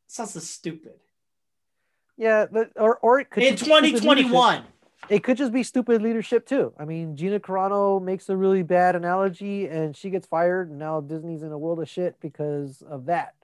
sounds 0.06 0.32
so 0.32 0.40
stupid 0.40 0.94
yeah, 2.18 2.46
but, 2.50 2.70
or 2.76 2.96
or 2.98 3.20
it 3.20 3.28
could 3.30 3.42
in 3.42 3.56
stupid 3.56 3.82
leadership. 3.82 4.02
2021 4.02 4.64
It 5.10 5.22
could 5.22 5.36
just 5.36 5.52
be 5.52 5.62
stupid 5.62 6.00
leadership 6.00 6.46
too. 6.46 6.72
I 6.78 6.86
mean, 6.86 7.14
Gina 7.14 7.38
Carano 7.38 8.02
makes 8.02 8.28
a 8.30 8.36
really 8.36 8.62
bad 8.62 8.96
analogy, 8.96 9.66
and 9.66 9.94
she 9.94 10.08
gets 10.08 10.26
fired, 10.26 10.70
and 10.70 10.78
now 10.78 11.00
Disney's 11.02 11.42
in 11.42 11.52
a 11.52 11.58
world 11.58 11.78
of 11.80 11.88
shit 11.88 12.18
because 12.20 12.82
of 12.82 13.06
that. 13.06 13.34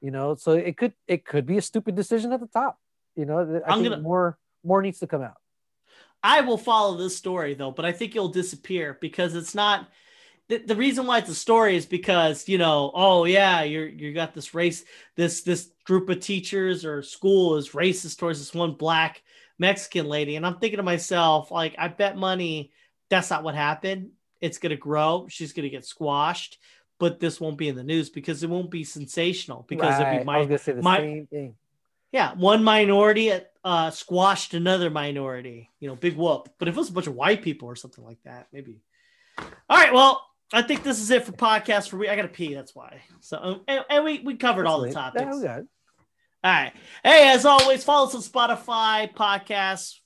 You 0.00 0.10
know, 0.10 0.34
so 0.36 0.52
it 0.52 0.78
could 0.78 0.94
it 1.06 1.26
could 1.26 1.44
be 1.44 1.58
a 1.58 1.62
stupid 1.62 1.96
decision 1.96 2.32
at 2.32 2.40
the 2.40 2.46
top. 2.46 2.78
You 3.14 3.26
know, 3.26 3.40
I 3.40 3.72
I'm 3.72 3.80
think 3.80 3.90
gonna- 3.90 4.02
more 4.02 4.38
more 4.64 4.80
needs 4.80 5.00
to 5.00 5.06
come 5.06 5.20
out. 5.20 5.36
I 6.22 6.40
will 6.40 6.58
follow 6.58 6.96
this 6.96 7.16
story 7.16 7.54
though, 7.54 7.70
but 7.70 7.84
I 7.84 7.92
think 7.92 8.14
it'll 8.14 8.28
disappear 8.28 8.98
because 9.00 9.34
it's 9.34 9.54
not. 9.54 9.88
The, 10.48 10.56
the 10.58 10.76
reason 10.76 11.06
why 11.06 11.18
it's 11.18 11.28
a 11.28 11.34
story 11.34 11.76
is 11.76 11.84
because 11.84 12.48
you 12.48 12.56
know, 12.58 12.90
oh 12.94 13.24
yeah, 13.24 13.62
you're 13.62 13.86
you 13.86 14.14
got 14.14 14.34
this 14.34 14.54
race, 14.54 14.84
this 15.14 15.42
this 15.42 15.70
group 15.84 16.08
of 16.08 16.20
teachers 16.20 16.84
or 16.84 17.02
school 17.02 17.56
is 17.56 17.70
racist 17.70 18.18
towards 18.18 18.38
this 18.38 18.54
one 18.54 18.72
black 18.72 19.22
Mexican 19.58 20.06
lady, 20.06 20.36
and 20.36 20.46
I'm 20.46 20.58
thinking 20.58 20.78
to 20.78 20.82
myself, 20.82 21.50
like, 21.50 21.74
I 21.78 21.88
bet 21.88 22.16
money 22.16 22.72
that's 23.10 23.30
not 23.30 23.42
what 23.44 23.54
happened. 23.54 24.10
It's 24.40 24.58
gonna 24.58 24.76
grow. 24.76 25.26
She's 25.28 25.52
gonna 25.52 25.68
get 25.68 25.84
squashed, 25.84 26.58
but 26.98 27.20
this 27.20 27.40
won't 27.40 27.58
be 27.58 27.68
in 27.68 27.76
the 27.76 27.84
news 27.84 28.08
because 28.08 28.42
it 28.42 28.48
won't 28.50 28.70
be 28.70 28.84
sensational 28.84 29.66
because 29.68 29.94
it'd 29.96 30.06
Right, 30.06 30.16
be 30.18 30.20
I 30.22 30.24
my 30.24 30.38
was 30.38 30.46
gonna 30.46 30.58
say 30.58 30.72
the 30.72 30.82
my- 30.82 30.96
same 30.98 31.26
thing. 31.26 31.54
Yeah, 32.12 32.34
one 32.34 32.64
minority 32.64 33.32
uh, 33.64 33.90
squashed 33.90 34.54
another 34.54 34.90
minority. 34.90 35.70
You 35.80 35.88
know, 35.88 35.96
big 35.96 36.16
whoop. 36.16 36.48
But 36.58 36.68
if 36.68 36.74
it 36.74 36.78
was 36.78 36.88
a 36.88 36.92
bunch 36.92 37.06
of 37.06 37.14
white 37.14 37.42
people 37.42 37.68
or 37.68 37.76
something 37.76 38.04
like 38.04 38.22
that, 38.24 38.48
maybe. 38.52 38.80
All 39.38 39.76
right. 39.76 39.92
Well, 39.92 40.24
I 40.52 40.62
think 40.62 40.82
this 40.82 41.00
is 41.00 41.10
it 41.10 41.24
for 41.24 41.32
podcast 41.32 41.90
for 41.90 41.98
we. 41.98 42.08
I 42.08 42.16
gotta 42.16 42.28
pee. 42.28 42.54
That's 42.54 42.74
why. 42.74 43.02
So 43.20 43.38
um, 43.40 43.60
and, 43.68 43.84
and 43.90 44.04
we 44.04 44.20
we 44.20 44.36
covered 44.36 44.66
all 44.66 44.80
the 44.80 44.90
topics. 44.90 45.24
Yeah, 45.24 45.36
we 45.36 45.42
got 45.42 45.58
it. 45.60 45.66
All 46.44 46.52
right. 46.52 46.72
Hey, 47.04 47.30
as 47.30 47.44
always, 47.44 47.84
follow 47.84 48.06
us 48.06 48.14
on 48.14 48.22
Spotify 48.22 49.12
podcasts. 49.12 49.96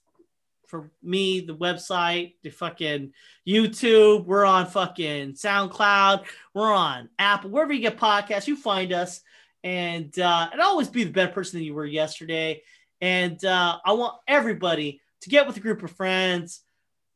For 0.67 0.91
me, 1.03 1.41
the 1.41 1.55
website, 1.55 2.37
the 2.43 2.49
fucking 2.49 3.13
YouTube. 3.47 4.25
We're 4.25 4.47
on 4.47 4.67
fucking 4.67 5.35
SoundCloud. 5.35 6.25
We're 6.55 6.73
on 6.73 7.11
Apple. 7.19 7.51
Wherever 7.51 7.75
you 7.75 7.83
get 7.83 7.99
podcasts, 7.99 8.47
you 8.47 8.57
find 8.57 8.91
us. 8.91 9.21
And 9.65 10.17
uh, 10.19 10.49
and 10.51 10.61
always 10.61 10.89
be 10.89 11.05
the 11.05 11.11
better 11.11 11.33
person 11.33 11.59
than 11.59 11.65
you 11.65 11.75
were 11.75 11.87
yesterday. 11.87 12.63
And 13.01 13.43
uh, 13.45 13.79
I 13.85 13.93
want 13.93 14.17
everybody 14.27 15.01
to 15.23 15.31
get 15.31 15.47
with 15.47 15.57
a 15.57 15.61
group 15.61 15.83
of 15.83 15.91
friends, 15.91 16.61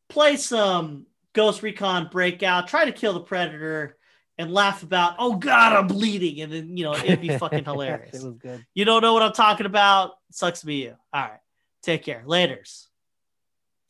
play 0.09 0.37
some 0.37 1.07
Ghost 1.33 1.63
Recon 1.63 2.09
Breakout, 2.11 2.69
try 2.69 2.85
to 2.85 2.93
kill 2.93 3.13
the 3.13 3.21
Predator, 3.21 3.97
and 4.39 4.53
laugh 4.53 4.83
about, 4.83 5.17
oh 5.19 5.37
God, 5.37 5.73
I'm 5.73 5.87
bleeding. 5.87 6.41
And 6.41 6.53
then, 6.53 6.77
you 6.77 6.85
know, 6.85 6.95
it'd 6.95 7.21
be 7.21 7.37
fucking 7.37 7.65
hilarious. 7.65 8.15
it 8.15 8.25
was 8.25 8.37
good. 8.37 8.65
You 8.75 8.85
don't 8.85 9.03
know 9.03 9.13
what 9.13 9.23
I'm 9.23 9.33
talking 9.33 9.67
about? 9.67 10.13
Sucks 10.31 10.61
to 10.61 10.67
be 10.67 10.77
you. 10.77 10.95
All 11.13 11.23
right. 11.23 11.41
Take 11.83 12.05
care. 12.05 12.23
Laters. 12.27 12.86